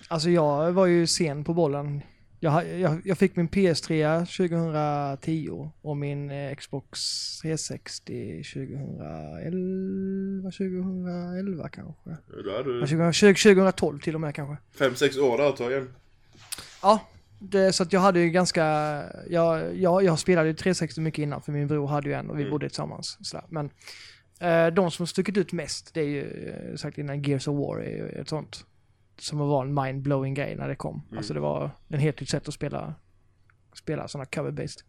Alltså 0.07 0.29
jag 0.29 0.71
var 0.71 0.85
ju 0.85 1.07
sen 1.07 1.43
på 1.43 1.53
bollen. 1.53 2.01
Jag, 2.39 2.79
jag, 2.79 3.01
jag 3.05 3.17
fick 3.17 3.35
min 3.35 3.49
PS3 3.49 4.19
2010 4.37 5.71
och 5.81 5.97
min 5.97 6.31
eh, 6.31 6.55
Xbox 6.55 6.99
360 7.41 8.43
2011, 8.53 10.51
2011 10.51 11.69
kanske. 11.69 12.09
Ja, 12.45 12.63
du 12.63 12.79
2020, 12.79 13.33
2012 13.33 13.99
till 13.99 14.15
och 14.15 14.21
med 14.21 14.35
kanske. 14.35 14.57
fem 14.79 14.95
sex 14.95 15.17
år 15.17 15.37
där 15.37 15.49
ett 15.49 15.55
tag 15.57 15.71
igen. 15.71 15.93
Ja, 16.81 16.99
det, 17.39 17.73
så 17.73 17.83
att 17.83 17.93
jag 17.93 17.99
hade 17.99 18.19
ju 18.19 18.29
ganska, 18.29 18.63
jag, 19.29 19.75
jag, 19.77 20.03
jag 20.03 20.19
spelade 20.19 20.47
ju 20.47 20.53
360 20.53 21.01
mycket 21.01 21.19
innan 21.23 21.41
för 21.41 21.51
min 21.51 21.67
bror 21.67 21.87
hade 21.87 22.09
ju 22.09 22.13
en 22.15 22.29
och 22.29 22.37
vi 22.37 22.41
Mm. 22.41 22.51
bodde 22.51 22.69
tillsammans. 22.69 23.17
Sådär. 23.21 23.45
Men 23.49 23.69
de 24.73 24.91
som 24.91 25.07
stuckit 25.07 25.37
ut 25.37 25.53
mest, 25.53 25.93
det 25.93 26.01
är 26.01 26.05
ju 26.05 26.49
eh, 26.49 26.75
sagt 26.75 26.97
innan 26.97 27.21
Gears 27.21 27.47
of 27.47 27.55
War 27.55 27.79
är 27.79 27.89
ju 27.89 28.09
ett 28.09 28.29
sånt 28.29 28.65
som 29.19 29.37
var 29.37 29.61
en 29.65 29.79
mind-blowing 29.79 30.33
grej 30.33 30.55
när 30.55 30.67
det 30.67 30.75
kom. 30.75 31.01
Mm. 31.05 31.17
Alltså 31.17 31.33
det 31.33 31.39
var 31.39 31.71
en 31.87 31.99
helt 31.99 32.19
nytt 32.19 32.29
sätt 32.29 32.47
att 32.47 32.53
spela, 32.53 32.95
spela 33.73 34.07
sådana 34.07 34.25
cover-based. 34.25 34.83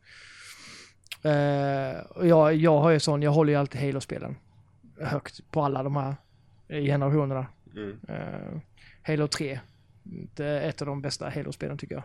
Eh, 1.23 2.01
och 2.01 2.27
jag, 2.27 2.55
jag 2.55 2.81
har 2.81 2.91
ju 2.91 3.01
sån, 3.01 3.23
jag 3.23 3.31
håller 3.31 3.53
ju 3.53 3.59
alltid 3.59 3.81
Halo-spelen 3.81 4.37
högt 5.01 5.51
på 5.51 5.63
alla 5.63 5.83
de 5.83 5.97
här 5.97 6.17
generationerna. 6.69 7.47
Mm. 7.77 7.99
Eh, 8.09 8.61
Halo 9.03 9.29
3. 9.29 9.61
Det 10.35 10.45
är 10.45 10.69
ett 10.69 10.83
av 10.83 10.87
de 10.87 11.03
bästa 11.03 11.31
Halo-spelen 11.31 11.79
tycker 11.79 11.95
jag. 11.95 12.05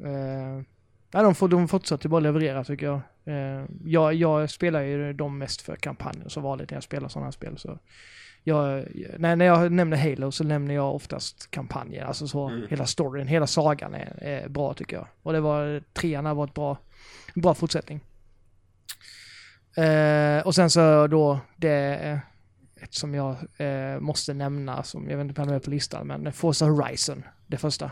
Uh, 0.00 0.62
de, 1.10 1.34
får, 1.34 1.48
de 1.48 1.68
fortsätter 1.68 2.08
bara 2.08 2.20
leverera 2.20 2.64
tycker 2.64 2.86
jag. 2.86 3.00
Eh, 3.26 3.64
jag. 3.84 4.14
Jag 4.14 4.50
spelar 4.50 4.80
ju 4.80 5.12
dem 5.12 5.38
mest 5.38 5.62
för 5.62 5.76
kampanjen 5.76 6.30
så 6.30 6.40
vanligt 6.40 6.70
när 6.70 6.76
jag 6.76 6.82
spelar 6.82 7.08
sådana 7.08 7.26
här 7.26 7.32
spel. 7.32 7.58
Så 7.58 7.78
jag, 8.44 8.84
när, 9.18 9.36
när 9.36 9.44
jag 9.44 9.72
nämner 9.72 9.96
Halo 9.96 10.32
så 10.32 10.44
nämner 10.44 10.74
jag 10.74 10.94
oftast 10.94 11.50
kampanjen. 11.50 12.06
Alltså 12.06 12.28
så 12.28 12.48
Mm. 12.48 12.66
hela 12.70 12.86
storyn, 12.86 13.26
hela 13.26 13.46
sagan 13.46 13.94
är, 13.94 14.22
är 14.22 14.48
bra 14.48 14.74
tycker 14.74 14.96
jag. 14.96 15.06
Och 15.22 15.32
det 15.32 15.40
var, 15.40 15.82
trean 15.92 16.26
har 16.26 16.34
varit 16.34 16.54
bra, 16.54 16.78
bra 17.34 17.54
fortsättning. 17.54 18.00
Eh, 19.76 20.46
och 20.46 20.54
sen 20.54 20.70
så 20.70 21.06
då 21.06 21.40
det 21.56 22.20
ett 22.80 22.94
som 22.94 23.14
jag 23.14 23.36
eh, 23.56 24.00
måste 24.00 24.34
nämna, 24.34 24.82
som 24.82 25.10
jag 25.10 25.16
vet 25.16 25.26
inte 25.28 25.42
om 25.42 25.48
jag 25.48 25.56
är 25.56 25.60
på 25.60 25.70
listan, 25.70 26.06
men 26.06 26.32
Forza 26.32 26.64
Horizon, 26.66 27.22
det 27.46 27.56
första. 27.56 27.90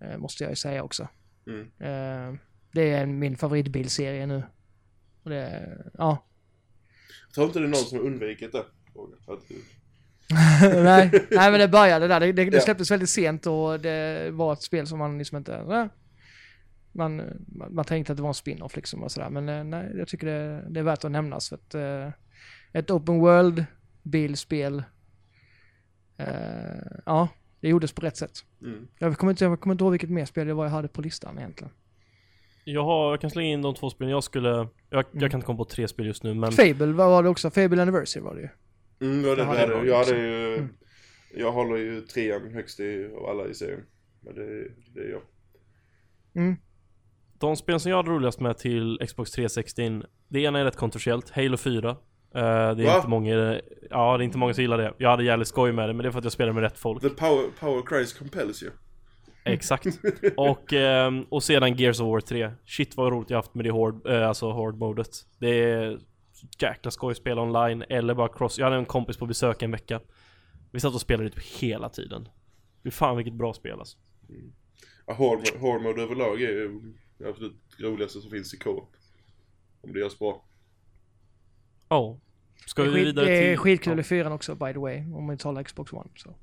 Eh, 0.00 0.18
måste 0.18 0.44
jag 0.44 0.50
ju 0.50 0.56
säga 0.56 0.82
också. 0.82 1.08
Mm. 1.46 2.38
Det 2.72 2.90
är 2.92 3.06
min 3.06 3.36
favoritbilserie 3.36 4.26
nu. 4.26 4.42
Och 5.22 5.30
det, 5.30 5.68
ja. 5.98 6.24
Jag 7.26 7.34
tror 7.34 7.46
inte 7.46 7.58
det 7.58 7.64
är 7.64 7.68
någon 7.68 7.76
som 7.80 7.98
har 7.98 8.04
undvikit 8.04 8.52
det. 8.52 8.64
Nej, 10.84 11.10
nej, 11.30 11.50
men 11.50 11.60
det 11.60 11.68
började 11.68 12.08
där. 12.08 12.20
Det, 12.20 12.32
det, 12.32 12.44
det 12.44 12.56
Ja. 12.56 12.62
släpptes 12.62 12.90
väldigt 12.90 13.10
sent 13.10 13.46
och 13.46 13.80
det 13.80 14.30
var 14.32 14.52
ett 14.52 14.62
spel 14.62 14.86
som 14.86 14.98
man 14.98 15.18
liksom 15.18 15.38
inte... 15.38 15.64
Man, 15.64 15.90
man, 17.46 17.74
man 17.74 17.84
tänkte 17.84 18.12
att 18.12 18.16
det 18.16 18.22
var 18.22 18.30
en 18.30 18.34
spin-off 18.34 18.76
liksom 18.76 19.02
och 19.02 19.12
sådär. 19.12 19.30
Men 19.30 19.48
eh, 19.48 19.64
nej, 19.64 19.92
jag 19.96 20.08
tycker 20.08 20.26
det, 20.26 20.64
det 20.70 20.80
är 20.80 20.84
värt 20.84 21.04
att 21.04 21.10
nämnas 21.10 21.48
för 21.48 21.56
att 21.56 21.74
eh, 21.74 22.10
ett 22.72 22.90
open 22.90 23.18
world 23.20 23.64
bilspel. 24.02 24.82
Eh, 26.16 26.82
ja, 27.06 27.28
det 27.60 27.68
gjordes 27.68 27.92
på 27.92 28.00
rätt 28.00 28.16
sätt. 28.16 28.32
mm. 28.62 28.86
Jag 28.98 29.18
kommer, 29.18 29.30
inte, 29.32 29.44
jag 29.44 29.60
kommer 29.60 29.74
inte 29.74 29.84
ihåg 29.84 29.90
vilket 29.92 30.10
mer 30.10 30.24
spel 30.24 30.46
det 30.46 30.54
var 30.54 30.64
jag 30.64 30.70
hade 30.70 30.88
på 30.88 31.02
listan 31.02 31.38
egentligen. 31.38 31.72
Jag, 32.64 32.84
har, 32.84 33.10
jag 33.10 33.20
kan 33.20 33.30
slänga 33.30 33.48
in 33.48 33.62
de 33.62 33.74
två 33.74 33.90
spelen 33.90 34.10
jag 34.10 34.24
skulle... 34.24 34.48
Jag, 34.48 34.68
jag 34.90 35.04
Mm. 35.14 35.30
kan 35.30 35.38
inte 35.38 35.46
komma 35.46 35.56
på 35.56 35.64
tre 35.64 35.88
spel 35.88 36.06
just 36.06 36.22
nu 36.22 36.34
men... 36.34 36.52
Fable 36.52 36.86
var 36.92 37.08
var 37.08 37.22
det 37.22 37.28
också. 37.28 37.50
Fable 37.50 37.82
Anniversary 37.82 38.22
var 38.24 38.34
det 38.34 38.40
ju. 38.40 38.48
Mm, 39.08 39.24
ja, 39.28 39.34
det, 39.34 39.42
Jag 39.42 39.68
det, 39.68 39.80
det 39.80 39.86
jag 39.86 39.98
hade 39.98 40.16
ju... 40.18 40.54
Mm. 40.54 40.68
Jag 41.34 41.52
håller 41.52 41.76
ju 41.76 42.00
trean 42.00 42.52
högst 42.54 42.80
i, 42.80 43.10
av 43.16 43.26
alla 43.26 43.46
i 43.48 43.54
serien. 43.54 43.80
Men 44.20 44.34
det, 44.34 44.44
det 44.94 45.00
är 45.00 45.10
jag. 45.10 45.22
Mm. 46.42 46.56
De 47.38 47.56
spel 47.56 47.80
som 47.80 47.90
jag 47.90 47.96
hade 47.96 48.10
roligast 48.10 48.40
med 48.40 48.58
till 48.58 48.98
Xbox 49.06 49.30
360 49.30 50.02
Det 50.28 50.40
ena 50.40 50.58
är 50.60 50.64
rätt 50.64 50.76
kontroversiellt, 50.76 51.30
Halo 51.30 51.56
4 51.56 51.96
Eh, 52.34 52.40
Det 52.40 52.40
är 52.48 52.74
Va? 52.86 52.96
inte 52.96 53.08
många, 53.08 53.60
ja 53.90 54.16
det 54.16 54.22
är 54.22 54.24
inte 54.24 54.38
många 54.38 54.54
som 54.54 54.62
gillar 54.62 54.78
det 54.78 54.94
Jag 54.98 55.10
hade 55.10 55.24
jävligt 55.24 55.48
skoj 55.48 55.72
med 55.72 55.88
det 55.88 55.92
men 55.92 56.02
det 56.02 56.08
är 56.08 56.10
för 56.10 56.18
att 56.18 56.24
jag 56.24 56.32
spelar 56.32 56.52
med 56.52 56.62
rätt 56.62 56.78
folk 56.78 57.02
The 57.02 57.08
power, 57.08 57.44
power 57.60 57.82
Christ 57.88 58.18
compels 58.18 58.62
you. 58.62 58.72
Exakt 59.44 59.86
och, 60.36 60.72
ehm, 60.72 61.22
och 61.22 61.42
sedan 61.42 61.76
Gears 61.76 62.00
of 62.00 62.06
War 62.06 62.20
3 62.20 62.50
Shit 62.64 62.96
vad 62.96 63.12
roligt 63.12 63.30
jag 63.30 63.38
haft 63.38 63.54
med 63.54 63.64
det 63.64 63.70
hård, 63.70 64.06
eh, 64.06 64.28
alltså 64.28 64.50
hård-modet 64.50 65.26
Det 65.38 65.48
är 65.48 65.98
jäkla 66.58 66.90
skoj 66.90 67.10
att 67.10 67.16
spela 67.16 67.42
online 67.42 67.84
eller 67.88 68.14
bara 68.14 68.28
cross 68.28 68.58
Jag 68.58 68.66
hade 68.66 68.76
en 68.76 68.84
kompis 68.84 69.16
på 69.16 69.26
besök 69.26 69.62
en 69.62 69.70
vecka 69.70 70.00
Vi 70.70 70.80
satt 70.80 70.94
och 70.94 71.00
spelade 71.00 71.30
typ 71.30 71.44
hela 71.44 71.88
tiden 71.88 72.28
Fy 72.84 72.90
fan 72.90 73.16
vilket 73.16 73.34
bra 73.34 73.52
spel 73.52 73.78
alltså 73.78 73.98
Ja, 75.06 75.14
Hard, 75.14 75.60
hard 75.60 75.82
mode 75.82 76.02
överlag 76.02 76.42
är 76.42 76.48
ju 76.50 76.94
det 77.18 77.28
absolut 77.28 77.56
roligaste 77.78 78.20
som 78.20 78.30
finns 78.30 78.54
i 78.54 78.56
co-op. 78.58 78.96
Om 79.80 79.92
det 79.92 79.98
görs 79.98 80.18
bra. 80.18 80.44
Ja 81.88 82.18
Ska 82.66 82.82
Det 82.82 82.88
är, 82.88 82.92
vi 82.92 83.04
vidare 83.04 83.26
det 83.26 83.32
är 83.32 83.50
till... 83.50 83.58
skitkul 83.58 84.00
i 84.00 84.02
fyran 84.02 84.32
också 84.32 84.54
by 84.54 84.72
the 84.72 84.78
way. 84.78 84.98
Om 84.98 85.24
man 85.24 85.38
talar 85.38 85.62
Xbox 85.62 85.92
One. 85.92 86.10
Så. 86.16 86.34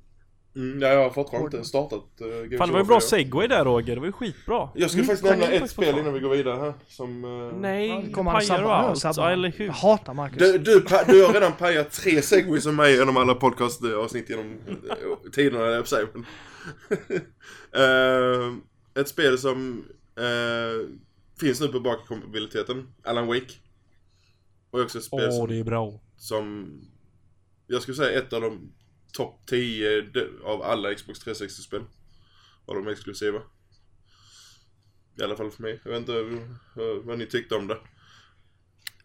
Mm, 0.56 0.82
ja, 0.82 0.88
jag 0.88 1.02
har 1.02 1.10
fortfarande 1.10 1.56
inte 1.56 1.68
startat 1.68 2.04
uh, 2.22 2.58
Fan 2.58 2.68
det 2.68 2.72
var 2.72 2.80
ju 2.80 2.86
bra 2.86 3.00
segway 3.00 3.46
där 3.48 3.64
Roger, 3.64 3.94
det 3.94 4.00
var 4.00 4.06
ju 4.06 4.12
skitbra 4.12 4.68
Jag 4.74 4.90
skulle 4.90 5.04
Mm, 5.04 5.16
faktiskt 5.16 5.38
nämna 5.38 5.46
ett 5.46 5.70
spel 5.70 5.98
innan 5.98 6.14
vi 6.14 6.20
går 6.20 6.30
vidare 6.30 6.60
här. 6.60 6.74
Som... 6.88 7.24
Ja, 7.24 7.58
Nej, 7.58 8.12
kommer 8.12 8.30
han 8.30 8.42
sabba- 8.42 8.70
allt, 8.74 8.98
sabba. 8.98 9.32
eller 9.32 9.48
hur? 9.56 9.66
Jag 9.66 9.72
hatar 9.72 10.14
Marcus. 10.14 10.38
Du, 10.38 10.58
du, 10.58 10.80
du 11.06 11.24
har 11.26 11.32
redan 11.32 11.52
pajat 11.52 11.90
tre 11.92 12.22
segways 12.22 12.62
som 12.62 12.76
mig 12.76 12.94
genom 12.96 13.16
alla 13.16 13.34
podcastavsnitt 13.34 14.30
genom 14.30 14.58
eh, 14.66 15.30
tiderna, 15.32 15.64
jag 15.64 15.88
säga. 15.88 16.06
Men, 16.12 16.24
Eh, 17.72 18.54
ett 19.00 19.08
spel 19.08 19.38
som 19.38 19.84
eh, 20.16 20.88
finns 21.40 21.60
nu 21.60 21.68
på 21.68 21.80
bakkompatibiliteten, 21.80 22.88
Alan 23.04 23.26
Wake. 23.26 23.52
Och 24.70 24.80
också 24.80 24.98
ett 24.98 25.04
spel 25.04 25.28
Åh 25.28 25.36
som, 25.38 25.48
det 25.48 25.58
är 25.58 25.64
bra 25.64 26.00
som, 26.16 26.68
jag 27.66 27.82
skulle 27.82 27.96
säga 27.96 28.18
ett 28.18 28.32
av 28.32 28.40
de 28.40 28.72
topp 29.12 29.40
10 29.46 30.00
de- 30.02 30.28
av 30.44 30.62
alla 30.62 30.94
Xbox 30.94 31.26
360-spel. 31.26 31.82
Av 32.66 32.74
de 32.74 32.88
exklusiva. 32.88 33.38
I 35.20 35.22
alla 35.22 35.36
fall 35.36 35.50
för 35.50 35.62
mig. 35.62 35.80
Jag 35.84 35.90
vet 35.90 36.00
inte 36.00 36.24
vad 37.04 37.18
ni 37.18 37.26
tyckte 37.26 37.54
om 37.54 37.66
det. 37.66 37.76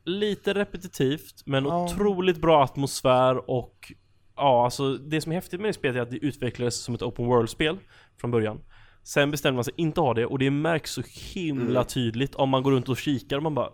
Lite 0.04 0.54
repetitivt 0.54 1.44
men 1.46 1.66
Ja. 1.66 1.86
otroligt 1.86 2.38
bra 2.42 2.64
atmosfär 2.64 3.50
och 3.50 3.92
Ja 4.38 4.64
alltså 4.66 4.94
det 4.98 5.22
som 5.22 5.32
är 5.32 5.36
häftigt 5.36 5.60
med 5.62 5.70
det 5.70 5.74
spelet 5.74 5.96
är 5.98 6.02
att 6.02 6.12
det 6.12 6.18
utvecklades 6.18 6.76
som 6.84 6.96
ett 6.96 7.02
open 7.02 7.26
world-spel 7.26 7.78
från 8.22 8.32
början 8.32 8.62
Sen 9.04 9.32
bestämde 9.32 9.56
man 9.56 9.64
sig 9.64 9.74
inte 9.78 10.02
ha 10.02 10.14
det 10.14 10.26
och 10.26 10.40
det 10.40 10.52
märks 10.52 10.92
så 10.92 11.02
himla 11.34 11.80
Mm. 11.80 11.86
tydligt 11.88 12.36
om 12.36 12.50
man 12.50 12.64
går 12.64 12.72
runt 12.72 12.90
och 12.90 12.98
kikar 12.98 13.38
och 13.38 13.44
man 13.44 13.56
bara 13.56 13.70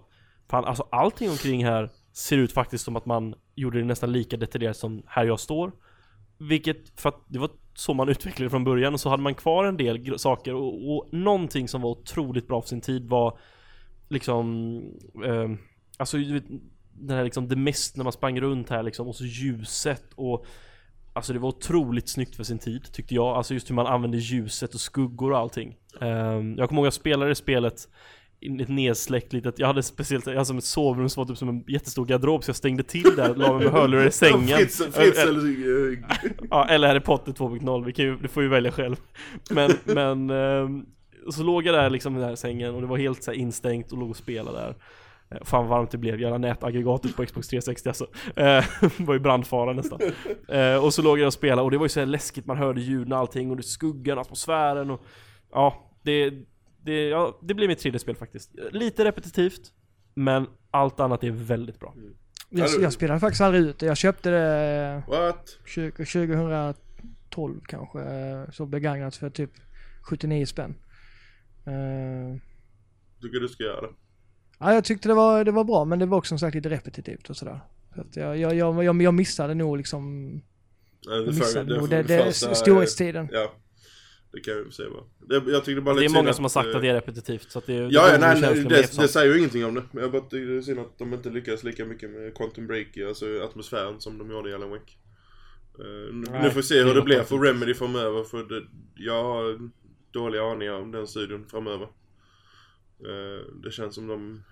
Fan 0.49 0.65
alltså 0.65 0.87
allting 0.91 1.29
omkring 1.29 1.65
här 1.65 1.89
ser 2.13 2.37
ut 2.37 2.51
faktiskt 2.53 2.85
som 2.85 2.95
att 2.95 3.05
man 3.05 3.35
gjorde 3.55 3.79
det 3.79 3.85
nästan 3.85 4.11
lika 4.11 4.37
detaljerat 4.37 4.77
som 4.77 5.03
här 5.07 5.25
jag 5.25 5.39
står 5.39 5.71
vilket, 6.49 6.99
för 6.99 7.09
att 7.09 7.25
det 7.27 7.39
var 7.39 7.49
så 7.73 7.93
man 7.93 8.09
utvecklade 8.09 8.45
det 8.45 8.49
från 8.49 8.63
början 8.63 8.93
och 8.93 8.99
så 8.99 9.09
hade 9.09 9.23
man 9.23 9.35
kvar 9.35 9.65
en 9.65 9.77
del 9.77 10.19
saker 10.19 10.53
och, 10.53 10.95
och 10.95 11.13
någonting 11.13 11.67
som 11.67 11.81
var 11.81 11.89
otroligt 11.89 12.47
bra 12.47 12.61
för 12.61 12.69
sin 12.69 12.81
tid 12.81 13.09
var 13.09 13.37
Liksom 14.09 14.77
eh, 15.25 15.49
Alltså 15.97 16.17
du 16.17 16.33
vet, 16.33 16.43
den 16.93 17.17
här 17.17 17.23
liksom, 17.23 17.47
det 17.47 17.55
mest 17.55 17.97
när 17.97 18.03
man 18.03 18.13
sprang 18.13 18.41
runt 18.41 18.69
här 18.69 18.83
liksom 18.83 19.07
och 19.07 19.15
så 19.15 19.25
ljuset 19.25 20.03
och 20.15 20.45
Alltså 21.13 21.33
det 21.33 21.39
var 21.39 21.49
otroligt 21.49 22.09
snyggt 22.09 22.35
för 22.35 22.43
sin 22.43 22.59
tid 22.59 22.93
tyckte 22.93 23.15
jag, 23.15 23.27
alltså 23.27 23.53
just 23.53 23.69
hur 23.69 23.75
man 23.75 23.87
använde 23.87 24.17
ljuset 24.17 24.73
och 24.73 24.79
skuggor 24.81 25.31
och 25.31 25.37
allting. 25.37 25.77
Ehm, 26.01 26.55
Jag 26.57 26.69
kommer 26.69 26.81
ihåg 26.81 26.85
jag 26.85 26.93
spelade 26.93 27.31
det 27.31 27.35
spelet 27.35 27.89
nedsläckt 28.49 29.33
litet, 29.33 29.59
jag 29.59 29.67
hade 29.67 29.83
speciellt, 29.83 30.25
jag 30.25 30.33
hade 30.33 30.45
som 30.45 30.57
ett 30.57 30.63
sovrum 30.63 31.09
som 31.09 31.21
var 31.21 31.27
typ 31.27 31.37
som 31.37 31.49
en 31.49 31.63
jättestor 31.67 32.05
garderob 32.05 32.43
så 32.43 32.49
jag 32.49 32.55
stängde 32.55 32.83
till 32.83 33.15
där 33.15 33.35
la 33.35 33.53
mig 33.53 33.63
med 33.63 33.73
hörlurar 33.73 34.07
i 34.07 34.11
sängen. 34.11 34.57
Fritz, 34.57 34.81
Fritz 34.91 35.19
eller... 35.19 36.03
Ja, 36.49 36.67
eller 36.69 36.87
Harry 36.87 36.99
Potter 36.99 37.31
2.0, 37.31 37.85
vi 37.85 37.93
kan 37.93 38.05
ju, 38.05 38.15
du 38.17 38.27
får 38.27 38.43
ju 38.43 38.49
välja 38.49 38.71
själv. 38.71 38.95
Men, 39.51 39.71
men 39.83 40.29
ehm, 40.29 40.85
Så 41.29 41.43
låg 41.43 41.65
jag 41.65 41.75
där 41.75 41.89
liksom 41.89 42.15
i 42.15 42.19
den 42.19 42.29
här 42.29 42.35
sängen 42.35 42.75
och 42.75 42.81
det 42.81 42.87
var 42.87 42.97
helt 42.97 43.23
så 43.23 43.31
instängt 43.31 43.91
och 43.91 43.97
låg 43.97 44.09
och 44.09 44.17
spelade 44.17 44.57
där. 44.57 44.75
Eh, 45.31 45.37
Fan 45.43 45.67
vad 45.67 45.77
varmt 45.77 45.91
det 45.91 45.97
blev, 45.97 46.21
jävla 46.21 46.37
nätaggregatet 46.37 47.15
på 47.15 47.25
Xbox 47.25 47.47
360 47.47 47.89
alltså. 47.89 48.07
Eh, 48.35 48.63
var 49.05 49.13
ju 49.13 49.19
brandfara 49.19 49.73
nästan. 49.73 49.99
Eh, 50.47 50.75
Och 50.85 50.93
så 50.93 51.01
låg 51.01 51.19
jag 51.19 51.27
och 51.27 51.33
spelade 51.33 51.61
och 51.61 51.71
det 51.71 51.77
var 51.77 51.85
ju 51.85 51.89
så 51.89 52.05
läskigt, 52.05 52.45
man 52.45 52.57
hörde 52.57 52.81
ljuden 52.81 53.13
och 53.13 53.19
allting 53.19 53.51
och 53.51 53.57
det 53.57 53.63
skuggan, 53.63 54.19
atmosfären 54.19 54.89
och 54.91 55.01
Ja, 55.53 55.91
det, 56.03 56.33
det, 56.83 57.09
ja, 57.09 57.39
det 57.41 57.53
blir 57.53 57.67
mitt 57.67 57.79
tredje 57.79 57.99
spel 57.99 58.15
faktiskt 58.15 58.51
Lite 58.71 59.05
repetitivt 59.05 59.61
Men 60.15 60.47
allt 60.71 60.99
annat 60.99 61.23
är 61.23 61.31
väldigt 61.31 61.79
bra 61.79 61.93
Jag, 62.49 62.67
Ja, 62.69 62.71
du- 62.77 62.83
jag 62.83 62.93
spelade 62.93 63.19
faktiskt 63.19 63.41
aldrig 63.41 63.63
ut 63.63 63.79
det. 63.79 63.85
Jag 63.85 63.97
köpte 63.97 64.29
det 64.29 65.03
What? 65.07 65.57
20, 65.65 66.05
2012 66.05 67.61
kanske. 67.67 67.99
eh, 68.01 68.49
Så 68.51 68.65
begagnat 68.65 69.15
för 69.15 69.29
typ 69.29 69.51
79 70.01 70.45
spänn. 70.45 70.75
Eh, 71.65 72.37
Tycker 73.21 73.39
du 73.39 73.47
ska 73.47 73.63
göra 73.63 73.81
det? 73.81 73.89
Ja, 74.59 74.73
jag 74.73 74.83
tyckte 74.85 75.07
det 75.07 75.13
var, 75.13 75.43
det 75.43 75.51
var 75.51 75.63
bra, 75.63 75.85
men 75.85 75.99
det 75.99 76.05
var 76.05 76.17
också 76.17 76.29
som 76.29 76.39
sagt 76.39 76.55
lite 76.55 76.69
repetitivt 76.69 77.29
och 77.29 77.37
sådär. 77.37 77.59
Så 77.95 78.01
att 78.01 78.15
jag, 78.15 78.37
jag, 78.37 78.55
jag, 78.55 78.83
jag, 78.83 79.01
jag 79.01 79.13
missade 79.13 79.53
nog 79.53 79.77
liksom, 79.77 80.31
jag 81.01 81.19
det 81.25 81.31
missade 81.31 81.65
för- 81.67 81.77
nog 81.79 81.89
det, 81.89 82.03
det, 82.03 82.23
första- 82.23 82.55
storhetstiden. 82.55 83.29
Ja. 83.31 83.51
Det 84.33 84.39
kan 84.39 84.53
jag 84.53 84.73
säga 84.73 84.89
bara. 84.89 85.03
Det, 85.39 85.51
jag 85.51 85.65
tyckte 85.65 85.81
bara 85.81 85.95
Det 85.95 86.01
lite 86.01 86.11
är 86.13 86.15
många 86.15 86.33
som 86.33 86.43
har 86.43 86.49
sagt 86.49 86.69
eh, 86.69 86.75
att 86.75 86.81
det 86.81 86.87
är 86.87 86.93
repetitivt 86.93 87.51
så 87.51 87.59
att 87.59 87.65
det, 87.65 87.73
det 87.73 87.79
Ja, 87.79 87.87
ja 87.89 88.05
borde 88.17 88.17
nej, 88.19 88.41
nej 88.41 88.63
det, 88.63 88.97
det 89.01 89.07
säger 89.07 89.31
ju 89.33 89.37
ingenting 89.39 89.65
om 89.65 89.73
det. 89.75 89.83
Men 89.91 90.03
jag 90.03 90.11
bara 90.11 90.21
tycker 90.21 90.45
det 90.51 90.57
är 90.57 90.61
synd 90.61 90.79
att 90.79 90.97
de 90.97 91.13
inte 91.13 91.29
lyckas 91.29 91.63
lika 91.63 91.85
mycket 91.85 92.09
med 92.09 92.35
Quantum 92.37 92.67
Break, 92.67 92.97
alltså 92.97 93.41
atmosfären 93.43 94.01
som 94.01 94.17
de 94.17 94.31
gjorde 94.31 94.49
i 94.49 94.53
Alan 94.53 94.69
Wake. 94.69 94.91
Eh, 95.79 96.13
nu- 96.13 96.39
nu 96.43 96.49
får 96.49 96.55
vi 96.55 96.63
se 96.63 96.75
det 96.75 96.79
hur 96.79 96.87
det 96.87 96.93
låter 96.95 97.05
blir 97.05 97.23
för 97.23 97.37
Remedy 97.39 97.73
framöver 97.73 98.23
för 98.23 98.43
det, 98.43 98.63
jag 98.95 99.23
har 99.23 99.69
dåliga 100.11 100.43
aningar 100.43 100.73
om 100.73 100.91
den 100.91 101.07
studion 101.07 101.45
framöver. 101.49 101.87
Eh, 102.99 103.45
det 103.63 103.71
känns 103.71 103.95
som 103.95 104.07
de 104.07 104.43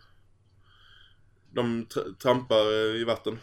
de 1.53 1.85
tr- 1.85 2.15
trampar 2.15 2.95
i 2.95 3.03
vatten. 3.03 3.39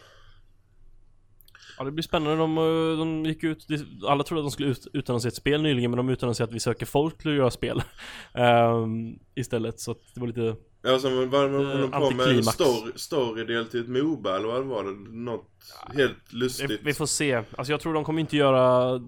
Ja 1.77 1.83
det 1.83 1.91
blir 1.91 2.03
spännande, 2.03 2.37
de, 2.37 2.57
eh, 2.57 2.97
de 2.99 3.25
gick 3.25 3.43
ut, 3.43 3.67
alla 4.07 4.23
trodde 4.23 4.41
att 4.41 4.45
de 4.45 4.51
skulle 4.51 4.69
ut, 4.69 4.87
utannonsera 4.93 5.27
ett 5.29 5.35
spel 5.35 5.61
nyligen 5.61 5.91
men 5.91 5.97
de 5.97 6.09
utannonserade 6.09 6.49
att 6.49 6.55
vi 6.55 6.59
söker 6.59 6.85
folk 6.85 7.17
till 7.17 7.31
att 7.31 7.37
göra 7.37 7.51
spel 7.51 7.81
Ehm, 8.33 9.19
Istället 9.35 9.79
så 9.79 9.91
att 9.91 10.01
det 10.13 10.19
var 10.19 10.27
lite 10.27 10.55
Ja, 10.81 10.99
sen 10.99 11.17
var 11.17 11.25
var- 11.25 11.49
de 11.49 11.91
på 11.91 11.99
med 11.99 12.19
antiklimax. 12.21 12.47
story, 12.47 12.91
storydel 12.95 13.65
till 13.65 13.79
ett 13.81 13.87
Moba 13.89 14.35
eller 14.35 14.47
vad 14.47 14.63
var 14.65 14.83
det? 14.83 14.91
Något 15.17 15.49
helt 15.95 16.33
lustigt. 16.33 16.71
vi, 16.71 16.77
vi 16.83 16.93
får 16.93 17.05
se, 17.05 17.33
alltså 17.57 17.73
jag 17.73 17.79
tror 17.79 17.93
de 17.93 18.03
kommer 18.03 18.19
inte 18.19 18.37
göra 18.37 18.99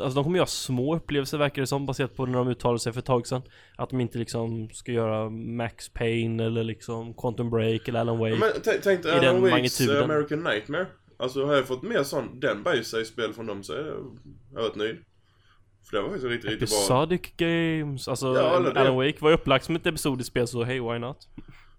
Alltså 0.00 0.14
de 0.14 0.24
kommer 0.24 0.36
göra 0.36 0.46
små 0.46 0.96
upplevelser 0.96 1.38
verkar 1.38 1.62
det 1.62 1.66
som 1.66 1.86
baserat 1.86 2.16
på 2.16 2.26
när 2.26 2.38
de 2.38 2.48
uttalade 2.48 2.78
sig 2.78 2.92
för 2.92 2.98
ett 2.98 3.04
tag 3.06 3.26
sedan 3.26 3.42
Att 3.76 3.90
de 3.90 4.00
inte 4.00 4.18
liksom 4.18 4.70
ska 4.72 4.92
göra 4.92 5.30
Max 5.30 5.88
Payne 5.88 6.44
eller 6.44 6.64
liksom 6.64 7.14
Quantum 7.14 7.50
Break 7.50 7.88
eller 7.88 8.00
Alan 8.00 8.18
Wake 8.18 8.36
Men 8.36 8.50
tänk 8.82 9.02
dig 9.02 9.12
Alan 9.12 9.40
Wakes 9.42 9.50
magnituden. 9.50 9.96
eh, 9.96 10.04
American 10.16 10.42
Nightmare. 10.44 10.86
Alltså 11.20 11.46
har 11.46 11.54
jag 11.54 11.66
fått 11.66 11.82
mer 11.82 12.02
sån, 12.02 12.40
den 12.40 12.62
bajsa 12.62 13.00
i 13.00 13.04
spel 13.04 13.32
från 13.32 13.46
dem 13.46 13.62
så 13.62 13.72
är 13.72 13.86
jag, 14.54 14.64
rätt 14.64 14.76
nöjd. 14.76 14.96
För 15.90 15.96
det 15.96 16.02
var 16.02 16.08
faktiskt 16.08 16.30
riktigt, 16.30 16.50
riktigt 16.50 16.68
bra. 16.70 16.78
Episodic 16.78 17.32
games, 17.36 18.08
alltså 18.08 18.26
Ja. 18.34 18.72
Alan 18.76 18.96
Wake 18.96 19.16
var 19.20 19.30
ju 19.30 19.34
upplagt 19.36 19.64
som 19.64 19.76
ett 19.76 19.86
episodiskt 19.86 20.30
spel 20.30 20.46
så 20.46 20.64
hey 20.64 20.80
why 20.80 20.98
not? 20.98 21.28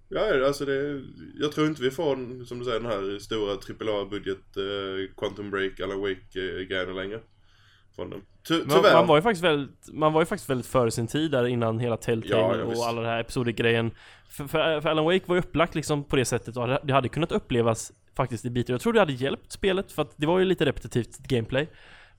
Ja, 0.10 0.46
alltså 0.48 0.66
det, 0.66 1.02
jag 1.40 1.52
tror 1.52 1.68
inte 1.68 1.82
vi 1.82 1.92
får, 1.92 2.46
som 2.46 2.60
du 2.60 2.66
säger, 2.66 2.80
den 2.80 2.92
här 2.92 3.20
stora 3.20 3.54
AAA-budget 3.54 4.58
eh, 4.58 5.16
Quantum 5.18 5.52
Break, 5.52 5.80
Alan 5.80 6.02
Wake-grejerna 6.02 6.94
längre. 6.94 7.20
Från 7.96 8.10
dem. 8.10 8.22
Ty, 8.48 8.64
Man, 8.66 8.82
man, 8.82 9.08
var 9.08 9.16
ju 9.16 9.22
faktiskt 9.22 9.44
väldigt, 9.44 9.94
man 9.94 10.14
var 10.14 10.22
ju 10.22 10.26
faktiskt 10.26 10.50
väldigt 10.50 10.68
före 10.68 10.92
sin 10.92 11.08
tid 11.08 11.32
där 11.32 11.48
innan 11.48 11.80
hela 11.80 11.98
Telltale 11.98 12.42
Ja, 12.42 12.58
ja, 12.58 12.66
visst. 12.66 12.82
och 12.82 12.88
alla 12.88 13.02
det 13.02 13.08
här 13.08 13.20
episodik-grejen 13.20 13.92
för, 14.30 14.48
för, 14.48 14.82
för 14.82 14.90
Alan 14.90 15.06
Wake 15.06 15.24
var 15.26 15.36
ju 15.36 15.40
upplagt 15.42 15.76
liksom 15.76 16.04
på 16.04 16.16
det 16.16 16.26
sättet 16.26 16.58
och 16.58 16.68
det 16.84 16.94
hade 16.94 17.10
kunnat 17.10 17.32
upplevas 17.32 17.92
faktiskt 18.16 18.46
i 18.46 18.50
bitar. 18.50 18.74
Jag 18.74 18.82
tror 18.82 18.94
det 18.94 19.00
hade 19.00 19.14
hjälpt 19.14 19.52
spelet 19.52 19.92
för 19.92 20.02
att 20.02 20.14
det 20.18 20.26
var 20.26 20.40
ju 20.40 20.46
lite 20.46 20.66
repetitivt 20.66 21.18
gameplay. 21.18 21.68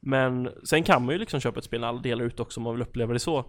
Men 0.01 0.51
sen 0.65 0.83
kan 0.83 1.05
man 1.05 1.13
ju 1.13 1.19
liksom 1.19 1.41
köpa 1.41 1.59
ett 1.59 1.65
spel 1.65 1.81
när 1.81 1.89
alla 1.89 2.01
delar 2.01 2.25
ut 2.25 2.41
också 2.41 2.61
om 2.61 2.65
man 2.65 2.75
vill 2.75 2.83
uppleva 2.83 3.13
det 3.13 3.19
så. 3.19 3.45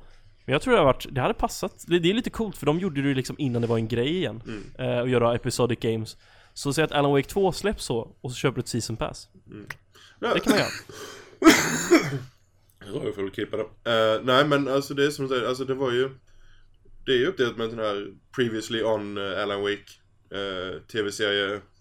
Men 0.45 0.53
jag 0.53 0.61
tror 0.61 0.73
det 0.73 0.79
hade 0.79 0.93
varit, 0.93 1.05
det 1.11 1.21
hade 1.21 1.33
passat. 1.33 1.85
Det, 1.87 1.95
är 1.95 2.13
lite 2.13 2.29
coolt 2.29 2.57
för 2.57 2.65
de 2.65 2.79
gjorde 2.79 3.01
det 3.01 3.07
ju 3.07 3.15
liksom 3.15 3.35
innan 3.39 3.61
det 3.61 3.67
var 3.67 3.77
en 3.77 3.87
grej 3.87 4.17
igen. 4.17 4.41
Mm. 4.45 4.91
Eh, 4.91 4.99
och 4.99 5.09
göra 5.09 5.35
episodic 5.35 5.79
games. 5.79 6.17
Så 6.53 6.73
säg 6.73 6.83
att 6.83 6.91
Alan 6.91 7.11
Wake 7.11 7.29
2 7.29 7.51
släpps 7.51 7.85
så 7.85 8.15
och 8.21 8.31
så 8.31 8.35
köper 8.35 8.55
du 8.55 8.59
ett 8.59 8.67
season 8.67 8.97
pass. 8.97 9.29
Ja. 10.19 10.33
Det 10.33 10.39
kan 10.39 10.51
man 10.51 10.59
göra. 10.59 10.69
Ja, 12.85 13.01
jag 13.03 13.15
får 13.15 13.21
väl 13.21 13.31
klippa 13.31 13.57
det. 13.57 13.63
Eh, 13.63 14.21
nej 14.23 14.45
men 14.45 14.67
alltså 14.67 14.93
det 14.93 15.05
är 15.05 15.09
som 15.09 15.27
du 15.27 15.29
säger, 15.29 15.47
alltså 15.47 15.65
det 15.65 15.73
var 15.73 15.91
ju 15.91 16.09
Det 17.05 17.11
är 17.11 17.17
ju 17.17 17.25
uppdelat 17.25 17.57
med 17.57 17.65
en 17.65 17.69
sån 17.69 17.79
här 17.79 18.07
Previously 18.35 18.83
on 18.83 19.17
eh, 19.17 19.43
Alan 19.43 19.61
Wake 19.61 19.91
eh, 20.31 20.81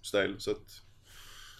TV-serie-style 0.02 0.38
så 0.38 0.50
att 0.50 0.82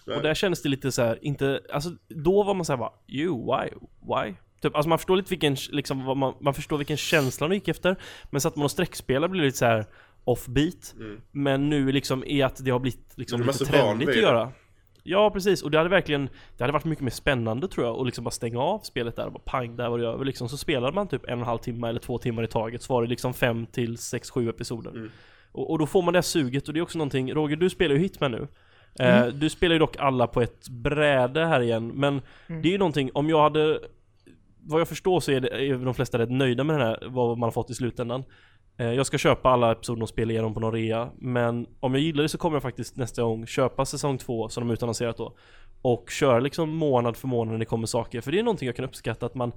nej. 0.06 0.16
Och 0.16 0.22
där 0.22 0.34
kändes 0.34 0.62
det 0.62 0.68
lite 0.68 0.92
så 0.92 1.02
här, 1.02 1.18
inte, 1.22 1.60
alltså 1.72 1.90
då 2.08 2.42
var 2.42 2.54
man 2.54 2.64
såhär 2.64 2.78
bara 2.78 2.92
You, 3.08 3.36
why, 3.36 3.70
why? 4.00 4.34
Typ, 4.60 4.74
alltså 4.74 4.88
man 4.88 4.98
förstår 4.98 5.16
lite 5.16 5.30
vilken, 5.30 5.56
liksom, 5.70 6.04
vad 6.04 6.16
man, 6.16 6.34
man 6.40 6.54
förstår 6.54 6.78
vilken 6.78 6.96
känsla 6.96 7.48
de 7.48 7.54
gick 7.54 7.68
efter 7.68 7.96
Men 8.30 8.40
satt 8.40 8.56
man 8.56 8.64
och 8.64 8.70
streckspelar 8.70 9.28
blir 9.28 9.40
det 9.40 9.46
lite 9.46 9.58
så 9.58 9.64
här 9.64 9.86
offbeat 10.24 10.94
Mm. 10.96 11.20
Men 11.30 11.70
nu 11.70 11.92
liksom 11.92 12.24
är 12.26 12.44
att 12.44 12.64
det 12.64 12.70
har 12.70 12.78
blivit 12.78 13.12
liksom 13.14 13.40
du 13.40 13.46
lite 13.46 13.64
trendigt 13.64 14.08
att 14.08 14.14
det. 14.14 14.20
göra 14.20 14.52
Ja 15.04 15.30
precis, 15.30 15.62
och 15.62 15.70
det 15.70 15.78
hade 15.78 15.90
verkligen 15.90 16.28
Det 16.56 16.64
hade 16.64 16.72
varit 16.72 16.84
mycket 16.84 17.04
mer 17.04 17.10
spännande 17.10 17.68
tror 17.68 17.86
jag, 17.86 18.00
att 18.00 18.06
liksom 18.06 18.24
bara 18.24 18.30
stänga 18.30 18.58
av 18.60 18.78
spelet 18.78 19.16
där 19.16 19.26
och 19.26 19.32
bara 19.32 19.42
pang, 19.44 19.76
där 19.76 19.88
var 19.88 19.98
det 19.98 20.06
över 20.06 20.24
liksom 20.24 20.48
Så 20.48 20.56
spelade 20.56 20.92
man 20.92 21.08
typ 21.08 21.24
en 21.24 21.32
och 21.32 21.38
en 21.38 21.46
halv 21.46 21.58
timme 21.58 21.88
eller 21.88 22.00
två 22.00 22.18
timmar 22.18 22.42
i 22.42 22.46
taget 22.46 22.82
Så 22.82 22.94
var 22.94 23.02
det 23.02 23.08
liksom 23.08 23.34
fem 23.34 23.66
till 23.66 23.98
sex, 23.98 24.30
sju 24.30 24.48
episoder 24.48 24.90
Mm. 24.90 25.10
Och, 25.52 25.70
och 25.70 25.78
då 25.78 25.86
får 25.86 26.02
man 26.02 26.12
det 26.12 26.16
här 26.16 26.22
suget 26.22 26.68
och 26.68 26.74
det 26.74 26.80
är 26.80 26.82
också 26.82 26.98
någonting 26.98 27.34
Roger, 27.34 27.56
du 27.56 27.70
spelar 27.70 27.94
ju 27.94 28.00
Hitman 28.00 28.30
nu. 28.32 28.48
Eh, 28.98 29.26
du 29.26 29.50
spelar 29.50 29.72
ju 29.72 29.78
dock 29.78 29.96
alla 29.96 30.26
på 30.26 30.42
ett 30.42 30.68
bräde 30.68 31.46
här 31.46 31.60
igen, 31.60 31.88
men 31.88 32.20
det 32.46 32.68
är 32.68 32.72
ju 32.72 32.78
någonting, 32.78 33.10
om 33.14 33.28
jag 33.28 33.42
hade 33.42 33.80
Vad 34.64 34.80
jag 34.80 34.88
förstår 34.88 35.20
så 35.20 35.32
är, 35.32 35.40
det, 35.40 35.48
är 35.48 35.74
de 35.84 35.94
flesta 35.94 36.18
rätt 36.18 36.30
nöjda 36.30 36.64
med 36.64 36.78
den 36.78 36.86
här, 36.86 36.98
vad 37.06 37.38
man 37.38 37.46
har 37.46 37.50
fått 37.52 37.70
i 37.70 37.74
slutändan. 37.74 38.24
Eh, 38.76 38.92
Jag 38.92 39.06
ska 39.06 39.18
köpa 39.18 39.50
alla 39.50 39.72
episoder 39.72 40.02
och 40.02 40.08
spela 40.08 40.32
igenom 40.32 40.54
på 40.54 40.60
någon 40.60 40.72
rea 40.72 41.10
Men 41.18 41.66
om 41.80 41.94
jag 41.94 42.02
gillar 42.02 42.22
det 42.22 42.28
så 42.28 42.38
kommer 42.38 42.54
jag 42.54 42.62
faktiskt 42.62 42.96
nästa 42.96 43.22
gång 43.22 43.46
köpa 43.46 43.84
säsong 43.84 44.18
två 44.18 44.48
som 44.48 44.66
de 44.68 44.72
utannonserat 44.72 45.16
då 45.16 45.36
Och 45.82 46.10
köra 46.10 46.40
liksom 46.40 46.70
månad 46.76 47.16
för 47.16 47.28
månad 47.28 47.52
när 47.52 47.58
det 47.58 47.64
kommer 47.64 47.86
saker, 47.86 48.20
för 48.20 48.32
det 48.32 48.38
är 48.38 48.42
någonting 48.42 48.66
jag 48.66 48.76
kan 48.76 48.84
uppskatta 48.84 49.26
att 49.26 49.34
man 49.34 49.52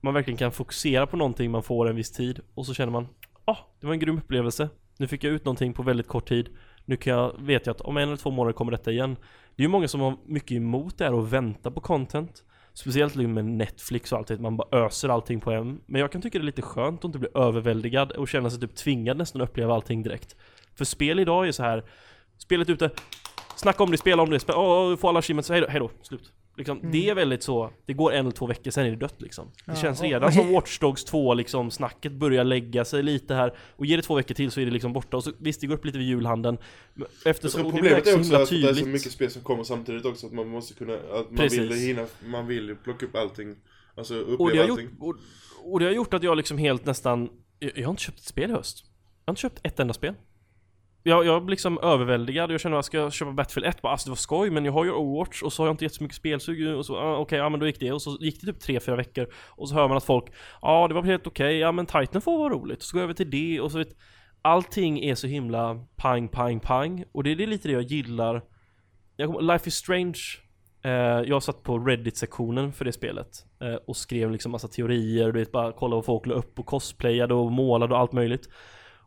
Man 0.00 0.14
verkligen 0.14 0.38
kan 0.38 0.52
fokusera 0.52 1.06
på 1.06 1.16
någonting 1.16 1.50
man 1.50 1.62
får 1.62 1.88
en 1.88 1.96
viss 1.96 2.12
tid 2.12 2.40
och 2.54 2.66
så 2.66 2.74
känner 2.74 2.92
man 2.92 3.08
Ah, 3.44 3.56
det 3.80 3.86
var 3.86 3.94
en 3.94 4.00
grym 4.00 4.18
upplevelse 4.18 4.68
nu 5.00 5.06
fick 5.06 5.24
jag 5.24 5.32
ut 5.32 5.44
någonting 5.44 5.72
på 5.72 5.82
väldigt 5.82 6.08
kort 6.08 6.28
tid. 6.28 6.48
Nu 6.84 6.96
kan 6.96 7.12
jag, 7.12 7.34
vet 7.38 7.66
jag 7.66 7.74
att 7.74 7.80
om 7.80 7.96
en 7.96 8.02
eller 8.02 8.16
två 8.16 8.30
månader 8.30 8.52
kommer 8.52 8.72
detta 8.72 8.90
igen. 8.90 9.16
Det 9.56 9.62
är 9.62 9.64
ju 9.64 9.68
många 9.68 9.88
som 9.88 10.00
har 10.00 10.16
mycket 10.26 10.56
emot 10.56 10.98
det 10.98 11.04
här 11.04 11.12
och 11.12 11.32
väntar 11.32 11.70
på 11.70 11.80
content. 11.80 12.44
Speciellt 12.72 13.16
liksom 13.16 13.34
med 13.34 13.44
Netflix 13.44 14.12
och 14.12 14.18
allt 14.18 14.28
det, 14.28 14.38
man 14.38 14.56
bara 14.56 14.84
öser 14.84 15.08
allting 15.08 15.40
på 15.40 15.50
en. 15.50 15.80
Men 15.86 16.00
jag 16.00 16.12
kan 16.12 16.22
tycka 16.22 16.38
det 16.38 16.42
är 16.42 16.46
lite 16.46 16.62
skönt 16.62 17.00
att 17.00 17.04
inte 17.04 17.18
bli 17.18 17.28
överväldigad 17.34 18.12
och 18.12 18.28
känna 18.28 18.50
sig 18.50 18.60
typ 18.60 18.74
tvingad 18.74 19.16
nästan 19.16 19.42
att 19.42 19.48
uppleva 19.48 19.74
allting 19.74 20.02
direkt. 20.02 20.36
För 20.74 20.84
spel 20.84 21.18
idag 21.18 21.48
är 21.48 21.52
så 21.52 21.62
här 21.62 21.84
Spelet 22.38 22.70
ute. 22.70 22.90
Snacka 23.56 23.82
om 23.82 23.90
det, 23.90 23.98
spela 23.98 24.22
om 24.22 24.30
det, 24.30 24.40
spela, 24.40 24.58
oh, 24.58 24.96
få 24.96 25.08
alla 25.08 25.18
achievements, 25.18 25.50
hejdå, 25.50 25.66
hejdå, 25.68 25.90
slut 26.02 26.32
liksom, 26.60 26.90
Det 26.92 27.08
är 27.08 27.14
väldigt 27.14 27.42
så, 27.42 27.70
det 27.86 27.92
går 27.92 28.12
en 28.12 28.18
eller 28.18 28.30
två 28.30 28.46
veckor, 28.46 28.70
sen 28.70 28.86
är 28.86 28.90
det 28.90 28.96
dött 28.96 29.22
liksom. 29.22 29.46
Det 29.46 29.72
Ja, 29.72 29.74
känns 29.74 30.02
redan 30.02 30.28
och 30.28 30.32
som 30.34 30.52
Watch 30.52 30.78
Dogs 30.78 31.04
2 31.04 31.34
liksom, 31.34 31.70
snacket 31.70 32.12
börjar 32.12 32.44
lägga 32.44 32.84
sig 32.84 33.02
lite 33.02 33.34
här. 33.34 33.54
Och 33.76 33.86
ger 33.86 33.96
det 33.96 34.02
två 34.02 34.14
veckor 34.14 34.34
till 34.34 34.50
så 34.50 34.60
är 34.60 34.64
det 34.64 34.70
liksom 34.70 34.92
borta. 34.92 35.16
Och 35.16 35.24
så 35.24 35.32
visst 35.38 35.60
det 35.60 35.66
går 35.66 35.74
upp 35.74 35.84
lite 35.84 35.98
vid 35.98 36.06
julhandeln 36.06 36.58
Eftersom, 37.24 37.64
det 37.64 37.70
problemet 37.70 38.06
är 38.06 38.12
så 38.12 38.18
också 38.18 38.34
att 38.34 38.50
det 38.50 38.68
är 38.68 38.74
så 38.74 38.86
mycket 38.86 39.12
spel 39.12 39.30
som 39.30 39.42
kommer 39.42 39.64
samtidigt 39.64 40.04
också 40.04 40.26
att 40.26 40.32
man 40.32 40.48
måste 40.48 40.74
kunna, 40.74 40.94
att 40.94 41.30
man 41.30 41.36
Precis. 41.36 41.58
vill 41.58 41.72
hinna, 41.72 42.06
man 42.26 42.46
vill 42.46 42.76
plocka 42.84 43.06
upp 43.06 43.16
allting. 43.16 43.56
Alltså 43.94 44.14
och 44.14 44.26
det, 44.26 44.32
uppleva 44.34 44.62
har 44.62 44.68
gjort, 44.68 44.78
allting. 44.78 44.96
och, 45.00 45.16
och 45.64 45.80
det 45.80 45.86
har 45.86 45.92
gjort 45.92 46.14
att 46.14 46.22
jag 46.22 46.36
liksom 46.36 46.58
helt 46.58 46.84
nästan 46.86 47.28
jag, 47.58 47.72
jag 47.74 47.84
har 47.84 47.90
inte 47.90 48.02
köpt 48.02 48.18
ett 48.18 48.24
spel 48.24 48.50
i 48.50 48.52
höst. 48.52 48.84
Jag 49.24 49.30
har 49.30 49.32
inte 49.32 49.40
köpt 49.40 49.60
ett 49.62 49.80
enda 49.80 49.94
spel 49.94 50.14
jag, 51.02 51.26
jag 51.26 51.44
blir 51.44 51.50
liksom 51.50 51.78
överväldigad, 51.78 52.50
jag 52.50 52.60
känner 52.60 52.76
att 52.76 52.84
ska 52.84 52.98
jag 52.98 53.12
köpa 53.12 53.32
Battlefield 53.32 53.66
1? 53.66 53.82
Bara, 53.82 53.92
alltså 53.92 54.06
det 54.06 54.10
var 54.10 54.16
skoj 54.16 54.50
men 54.50 54.64
jag 54.64 54.72
har 54.72 54.84
ju 54.84 54.92
Overwatch 54.92 55.42
och 55.42 55.52
så 55.52 55.62
har 55.62 55.68
jag 55.68 55.74
inte 55.74 55.84
jättemycket 55.84 56.16
spelsug. 56.16 56.76
Och 56.76 56.86
så, 56.86 56.96
ah, 56.96 57.16
okej, 57.16 57.38
ja 57.38 57.48
men 57.48 57.60
då 57.60 57.66
gick 57.66 57.80
det. 57.80 57.92
Och 57.92 58.02
så 58.02 58.16
gick 58.20 58.40
det 58.40 58.52
typ 58.52 58.82
3-4 58.82 58.96
veckor. 58.96 59.26
Och 59.48 59.68
så 59.68 59.74
hör 59.74 59.88
man 59.88 59.96
att 59.96 60.04
folk, 60.04 60.24
ja 60.62 60.68
ah, 60.68 60.88
det 60.88 60.94
var 60.94 61.02
helt 61.02 61.26
okej, 61.26 61.58
ja 61.58 61.72
men 61.72 61.86
Titanfall 61.86 62.38
var 62.38 62.50
roligt, 62.50 62.82
så 62.82 62.92
går 62.92 63.00
jag 63.00 63.04
över 63.04 63.14
till 63.14 63.30
det. 63.30 63.60
Och 63.60 63.72
så 63.72 63.78
vet 63.78 63.96
Allting 64.42 65.04
är 65.04 65.14
så 65.14 65.26
himla 65.26 65.86
pang, 65.96 66.28
pang, 66.28 66.60
pang. 66.60 67.04
Och 67.12 67.24
det 67.24 67.32
är 67.32 67.36
lite 67.36 67.68
det 67.68 67.72
jag 67.72 67.82
gillar. 67.82 68.42
Jag 69.16 69.32
kom, 69.32 69.46
Life 69.46 69.68
is 69.68 69.74
Strange 69.74 70.18
eh, 70.84 70.90
Jag 71.28 71.42
satt 71.42 71.62
på 71.62 71.78
Reddit-sektionen 71.78 72.72
för 72.72 72.84
det 72.84 72.92
spelet 72.92 73.46
eh, 73.60 73.74
Och 73.74 73.96
skrev 73.96 74.30
liksom 74.30 74.52
massa 74.52 74.68
teorier, 74.68 75.32
du 75.32 75.38
vet 75.38 75.52
bara 75.52 75.72
kolla 75.72 75.96
vad 75.96 76.04
folk 76.04 76.26
la 76.26 76.34
upp 76.34 76.58
och 76.58 76.66
cosplayade 76.66 77.34
och 77.34 77.52
målade 77.52 77.94
och 77.94 78.00
allt 78.00 78.12
möjligt. 78.12 78.48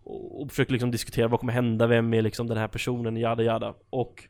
Och, 0.03 0.41
och 0.41 0.49
försökte 0.49 0.73
liksom 0.73 0.91
diskutera 0.91 1.27
vad 1.27 1.39
kommer 1.39 1.53
hända, 1.53 1.87
vem 1.87 2.13
är 2.13 2.21
liksom 2.21 2.47
den 2.47 2.57
här 2.57 2.67
personen, 2.67 3.17
jada 3.17 3.43
jada. 3.43 3.73
Och 3.89 4.23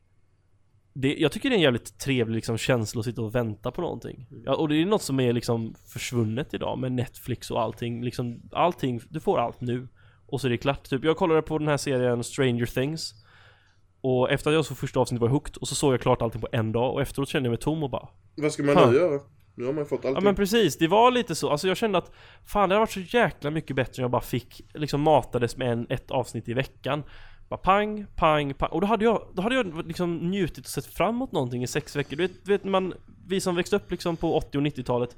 det, 0.94 1.16
jag 1.16 1.32
tycker 1.32 1.50
det 1.50 1.54
är 1.56 1.58
en 1.58 1.64
jävligt 1.64 2.00
trevlig 2.00 2.36
liksom 2.36 2.58
känsla 2.58 3.00
att 3.00 3.06
sitta 3.06 3.22
och 3.22 3.36
vänta 3.36 3.72
på 3.72 3.82
någonting. 3.82 4.28
Ja, 4.46 4.56
Och 4.56 4.70
det 4.70 4.76
är 4.76 4.86
något 4.86 5.02
som 5.02 5.20
är 5.20 5.34
liksom 5.34 5.76
försvunnet 5.88 6.54
idag 6.54 6.80
med 6.80 6.92
Netflix 6.92 7.52
och 7.52 7.62
allting. 7.62 8.04
Liksom 8.04 8.42
Allting, 8.52 9.02
du 9.10 9.20
får 9.20 9.40
allt 9.40 9.62
nu. 9.62 9.88
Och 10.26 10.42
så 10.42 10.48
är 10.48 10.52
det 10.52 10.58
klart, 10.58 10.90
typ 10.90 11.04
jag 11.04 11.18
kollade 11.18 11.42
på 11.42 11.58
den 11.58 11.68
här 11.68 11.78
serien 11.78 12.24
Stranger 12.24 12.66
Things. 12.66 13.14
Och 14.02 14.32
efter 14.32 14.50
att 14.50 14.56
jag 14.56 14.66
såg 14.66 14.78
första 14.78 15.00
avsnittet 15.00 15.22
var 15.22 15.28
jag 15.28 15.34
hooked. 15.34 15.58
Och 15.58 15.68
så 15.68 15.76
såg 15.76 15.94
jag 15.94 16.02
klart 16.02 16.22
allting 16.22 16.42
på 16.42 16.48
en 16.52 16.72
dag. 16.72 16.94
Och 16.94 17.02
efteråt 17.02 17.30
kände 17.30 17.48
jag 17.48 17.52
mig 17.52 17.60
tom 17.60 17.84
och 17.84 17.90
bara 17.90 18.08
Vad 18.36 18.52
ska 18.52 18.64
man 18.64 18.90
nu 18.92 18.98
göra? 18.98 19.20
Nu 19.56 19.66
har 19.66 19.74
man 19.74 19.86
fått 19.86 20.00
allting 20.00 20.14
Ja 20.16 20.22
men 20.22 20.36
precis, 20.36 20.78
det 20.78 20.88
var 20.88 21.12
lite 21.12 21.36
så. 21.36 21.50
Alltså 21.50 21.68
jag 21.68 21.78
kände 21.78 21.98
att 21.98 22.12
Fan 22.46 22.70
det 22.70 22.76
hade 22.76 22.80
varit 22.80 22.92
så 22.92 23.18
jäkla 23.18 23.50
mycket 23.52 23.76
bättre 23.76 24.02
om 24.02 24.04
jag 24.04 24.12
bara 24.12 24.22
fick 24.22 24.62
Liksom 24.74 25.02
matades 25.02 25.58
med 25.58 25.72
en, 25.72 25.88
ett 25.90 26.12
avsnitt 26.12 26.50
i 26.50 26.54
veckan 26.54 27.04
Bara 27.50 27.58
pang, 27.58 28.06
pang, 28.16 28.54
pang. 28.54 28.70
Och 28.72 28.82
då 28.82 28.88
hade 28.88 29.06
jag, 29.06 29.28
då 29.34 29.42
hade 29.42 29.56
jag 29.56 29.88
liksom 29.88 30.18
njutit 30.18 30.66
och 30.66 30.72
sett 30.72 30.86
fram 30.86 31.16
emot 31.16 31.32
någonting 31.32 31.64
i 31.64 31.68
sex 31.68 31.96
veckor. 31.96 32.16
Du 32.18 32.28
vet, 32.28 32.46
du 32.46 32.52
vet 32.52 32.64
man, 32.64 32.94
vi 33.28 33.42
som 33.42 33.56
växte 33.56 33.76
upp 33.76 33.92
liksom 33.92 34.18
på 34.18 34.38
80 34.38 34.58
och 34.58 34.64
90-talet. 34.64 35.18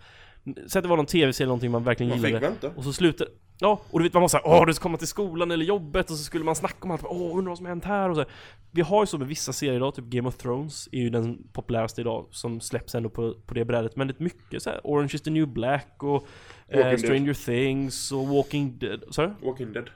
Säg 0.68 0.80
att 0.80 0.84
det 0.84 0.90
var 0.90 0.98
någon 0.98 1.06
tv-serie 1.06 1.46
eller 1.46 1.50
någonting 1.50 1.72
man 1.72 1.84
verkligen 1.84 2.10
Man 2.10 2.20
fick 2.20 2.28
gillade. 2.28 2.48
vänta. 2.48 2.72
Och 2.76 2.84
så 2.84 2.94
slutar 2.94 3.28
Ja, 3.60 3.82
och 3.92 4.00
du 4.00 4.04
vet 4.04 4.14
man 4.14 4.22
var 4.22 4.28
såhär 4.28 4.48
åh 4.48 4.66
du 4.66 4.74
ska 4.74 4.84
komma 4.84 4.98
till 4.98 5.08
skolan 5.08 5.52
eller 5.52 5.66
jobbet 5.66 6.12
och 6.12 6.18
så 6.18 6.24
skulle 6.24 6.46
man 6.46 6.56
snacka 6.56 6.78
om 6.82 6.92
allt, 6.92 7.04
åh 7.06 7.38
undrar 7.38 7.50
vad 7.50 7.58
som 7.58 7.66
har 7.66 7.72
hänt 7.72 7.86
här 7.86 8.10
och 8.10 8.16
så. 8.16 8.26
Vi 8.72 8.82
har 8.82 9.04
ju 9.04 9.08
så 9.08 9.18
med 9.18 9.28
vissa 9.28 9.54
serier 9.54 9.76
idag, 9.76 9.96
typ 9.96 10.06
Game 10.06 10.28
of 10.30 10.38
Thrones 10.38 10.90
är 10.92 11.00
ju 11.00 11.10
den 11.10 11.48
populäraste 11.54 12.02
idag 12.02 12.28
som 12.32 12.62
släpps 12.62 12.96
ändå 12.96 13.10
på, 13.10 13.34
på 13.46 13.54
det 13.54 13.66
brädet. 13.66 13.96
Men 13.96 14.08
det 14.08 14.20
är 14.20 14.24
mycket 14.24 14.64
så 14.64 14.70
här, 14.70 14.82
Orange 14.84 15.12
is 15.14 15.22
the 15.22 15.30
new 15.30 15.48
black 15.48 16.04
och 16.04 16.28
eh, 16.68 16.98
Stranger 16.98 17.34
Things 17.46 18.12
och 18.12 18.28
Walking 18.28 18.78
Dead. 18.80 19.04
Sorry? 19.10 19.32
Walking 19.44 19.74
Dead. 19.74 19.90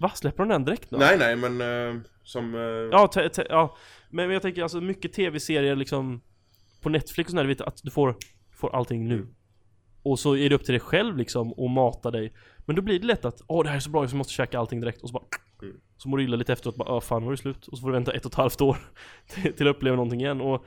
Va? 0.00 0.10
Släpper 0.14 0.38
de 0.42 0.48
den 0.48 0.64
direkt 0.64 0.90
då? 0.90 0.96
Nej, 0.96 1.18
nej, 1.18 1.36
men 1.36 1.60
eh, 1.60 2.00
som... 2.24 2.54
eh, 2.54 2.60
Ja, 2.60 3.10
ja. 3.48 3.76
Men 4.10 4.30
jag 4.30 4.42
tänker 4.42 4.62
alltså 4.62 4.80
mycket 4.80 5.12
tv-serier 5.12 5.76
liksom 5.76 6.20
På 6.82 6.88
Netflix 6.88 7.26
och 7.28 7.30
sådär, 7.30 7.42
du 7.42 7.48
vet 7.48 7.60
att 7.60 7.80
du 7.82 7.90
får, 7.90 8.16
får 8.56 8.76
allting 8.76 9.08
nu 9.08 9.26
Och 10.02 10.18
så 10.18 10.36
är 10.36 10.48
det 10.48 10.54
upp 10.54 10.64
till 10.64 10.72
dig 10.72 10.80
själv 10.80 11.16
liksom 11.16 11.52
att 11.52 11.70
mata 11.70 12.10
dig. 12.10 12.32
Men 12.66 12.76
då 12.76 12.82
blir 12.82 12.98
det 12.98 13.06
lätt 13.06 13.24
att 13.24 13.42
åh 13.46 13.62
det 13.62 13.68
här 13.68 13.76
är 13.76 13.80
så 13.80 13.90
bra, 13.90 14.04
jag 14.04 14.14
måste 14.14 14.32
käka 14.32 14.58
allting 14.58 14.80
direkt. 14.80 15.02
Och 15.02 15.08
så 15.08 15.12
bara 15.12 15.24
Mm. 15.62 15.80
Så 15.96 16.08
mår 16.08 16.18
du 16.18 16.24
illa 16.24 16.36
lite 16.36 16.52
efteråt, 16.52 16.76
bara 16.76 16.92
åh 16.92 17.00
fan 17.00 17.24
var 17.24 17.30
det 17.30 17.36
slut. 17.36 17.68
Och 17.68 17.78
så 17.78 17.80
får 17.80 17.88
du 17.88 17.92
vänta 17.92 18.12
ett 18.12 18.24
och 18.24 18.32
ett 18.32 18.36
halvt 18.36 18.60
år 18.60 18.76
till, 19.28 19.52
till 19.52 19.68
att 19.68 19.76
uppleva 19.76 19.96
någonting 19.96 20.20
igen. 20.20 20.40
Och 20.40 20.64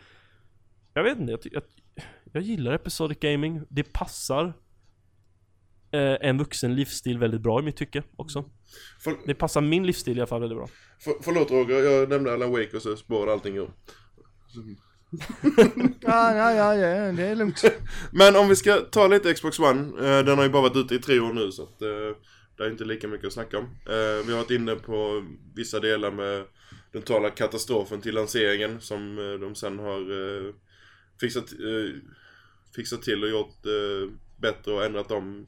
Jag 0.94 1.04
vet 1.04 1.20
inte, 1.20 1.32
jag, 1.32 1.40
jag, 1.52 1.64
jag 2.32 2.44
gillar 2.44 2.74
episodic 2.74 3.20
gaming. 3.20 3.62
Det 3.70 3.94
passar 3.94 4.46
eh, 5.92 6.18
en 6.22 6.38
vuxen 6.38 6.76
livsstil 6.76 7.18
väldigt 7.18 7.42
bra 7.42 7.60
i 7.60 7.64
mitt 7.64 7.76
tycke 7.78 8.04
också. 8.16 8.46
För, 9.04 9.16
Det 9.26 9.36
passar 9.36 9.62
min 9.62 9.86
livsstil 9.86 10.18
i 10.18 10.22
alla 10.22 10.28
fall 10.28 10.42
väldigt 10.42 10.58
bra. 10.58 10.68
För, 11.00 11.14
förlåt 11.22 11.52
Roger, 11.52 11.84
jag 11.84 12.10
nämnde 12.10 12.34
Alan 12.34 12.52
Wake 12.52 12.76
och 12.76 12.82
så 12.82 12.96
spårade 12.96 13.34
allting 13.34 13.58
ur. 13.58 13.70
Ja, 16.01 16.36
ja, 16.36 16.53
ja, 16.53 16.76
ja, 16.76 17.12
det 17.12 17.24
är 17.24 17.36
lugnt. 17.36 17.64
Men 18.12 18.36
om 18.36 18.49
vi 18.49 18.55
ska 18.55 18.76
ta 18.80 19.07
lite 19.07 19.34
Xbox 19.34 19.59
One, 19.59 19.80
eh, 19.80 20.26
den 20.26 20.38
har 20.38 20.43
ju 20.43 20.49
bara 20.49 20.62
varit 20.62 20.78
ute 20.78 20.95
i 20.95 20.99
tre 20.99 21.20
år 21.20 21.34
nu 21.34 21.51
så 21.51 21.64
att 21.64 21.82
eh, 21.82 22.18
det 22.57 22.64
är 22.64 22.72
inte 22.72 22.84
lika 22.84 23.07
mycket 23.07 23.28
att 23.28 23.34
snacka 23.34 23.57
om. 23.57 23.64
Eh, 23.66 24.26
vi 24.26 24.32
har 24.32 24.38
varit 24.38 24.51
inne 24.51 24.76
på 24.76 25.26
vissa 25.55 25.80
delar 25.80 26.12
med 26.12 26.45
den 26.91 27.01
totala 27.01 27.30
katastrofen 27.30 28.01
till 28.01 28.16
lanseringen 28.16 28.82
som 28.82 29.18
eh, 29.18 29.39
de 29.39 29.55
sen 29.55 29.80
har 29.80 29.99
eh, 29.99 30.53
fixat, 31.20 31.51
eh, 31.51 32.01
fixat 32.76 33.01
till 33.01 33.24
och 33.24 33.30
gjort 33.30 33.57
bättre 34.38 34.72
och 34.72 34.86
ändrat 34.86 35.12
om. 35.12 35.47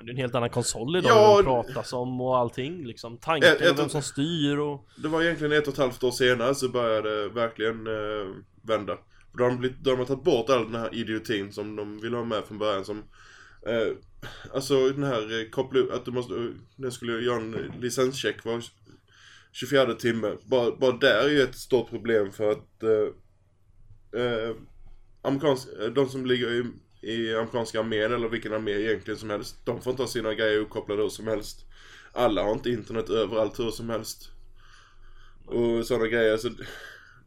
Eh, 0.00 0.04
Det 0.04 0.10
är 0.10 0.12
en 0.12 0.16
helt 0.20 0.34
annan 0.34 0.50
konsol 0.50 0.96
idag, 0.96 1.10
Ja, 1.12 1.36
det 1.38 1.42
pratas 1.44 1.92
om 1.92 2.20
och 2.20 2.38
allting 2.38 2.86
liksom. 2.86 3.18
Tanken 3.18 3.52
Ett- 3.52 3.60
ett- 3.60 3.70
och 3.72 3.78
vem 3.78 3.88
som 3.88 4.02
styr 4.02 4.56
och... 4.58 4.88
Det 5.02 5.08
var 5.08 5.22
egentligen 5.22 5.52
ett 5.52 5.66
och 5.66 5.72
ett 5.72 5.78
halvt 5.78 6.02
år 6.04 6.10
senare 6.10 6.54
så 6.54 6.68
började 6.68 7.22
det 7.22 7.28
verkligen 7.28 7.86
eh, 7.86 8.34
vända. 8.62 8.96
För 9.30 9.38
då 9.38 9.44
har 9.44 9.50
de, 9.50 9.58
blivit, 9.58 9.78
då 9.80 9.90
har 9.90 9.96
de 9.96 10.06
tagit 10.06 10.24
bort 10.24 10.50
all 10.50 10.72
den 10.72 10.80
här 10.80 10.94
idiotin 10.94 11.52
som 11.52 11.76
de 11.76 12.00
ville 12.00 12.16
ha 12.16 12.24
med 12.24 12.44
från 12.44 12.58
början 12.58 12.84
som 12.84 12.98
eh, 13.66 13.96
Alltså 14.54 14.88
den 14.88 15.02
här 15.04 15.40
eh, 15.40 15.48
koppla 15.50 15.94
att 15.94 16.04
du 16.04 16.10
måste, 16.10 16.34
den 16.76 16.92
skulle 16.92 17.12
göra 17.24 17.36
en 17.36 17.72
licenscheck 17.80 18.44
var 18.44 18.62
24 19.52 19.94
timme. 19.94 20.36
Bara, 20.44 20.76
bara 20.76 20.92
där 20.92 21.24
är 21.24 21.28
ju 21.28 21.40
ett 21.42 21.54
stort 21.54 21.90
problem 21.90 22.32
för 22.32 22.50
att 22.50 22.82
eh, 22.82 24.22
eh, 24.22 24.56
amerikansk, 25.22 25.68
eh, 25.80 25.86
de 25.88 26.08
som 26.08 26.26
ligger 26.26 26.50
i, 26.52 26.64
i 27.02 27.34
amerikanska 27.34 27.80
armén 27.80 28.12
eller 28.12 28.28
vilken 28.28 28.54
armé 28.54 28.70
egentligen 28.70 29.18
som 29.18 29.30
helst, 29.30 29.56
de 29.64 29.80
får 29.80 29.90
inte 29.90 30.02
ha 30.02 30.08
sina 30.08 30.34
grejer 30.34 30.58
uppkopplade 30.58 31.02
hur 31.02 31.08
som 31.08 31.26
helst. 31.26 31.66
Alla 32.12 32.42
har 32.42 32.52
inte 32.52 32.70
internet 32.70 33.10
överallt 33.10 33.58
hur 33.58 33.70
som 33.70 33.90
helst. 33.90 34.30
Och 35.46 35.86
sådana 35.86 36.06
grejer. 36.06 36.36
Så 36.36 36.48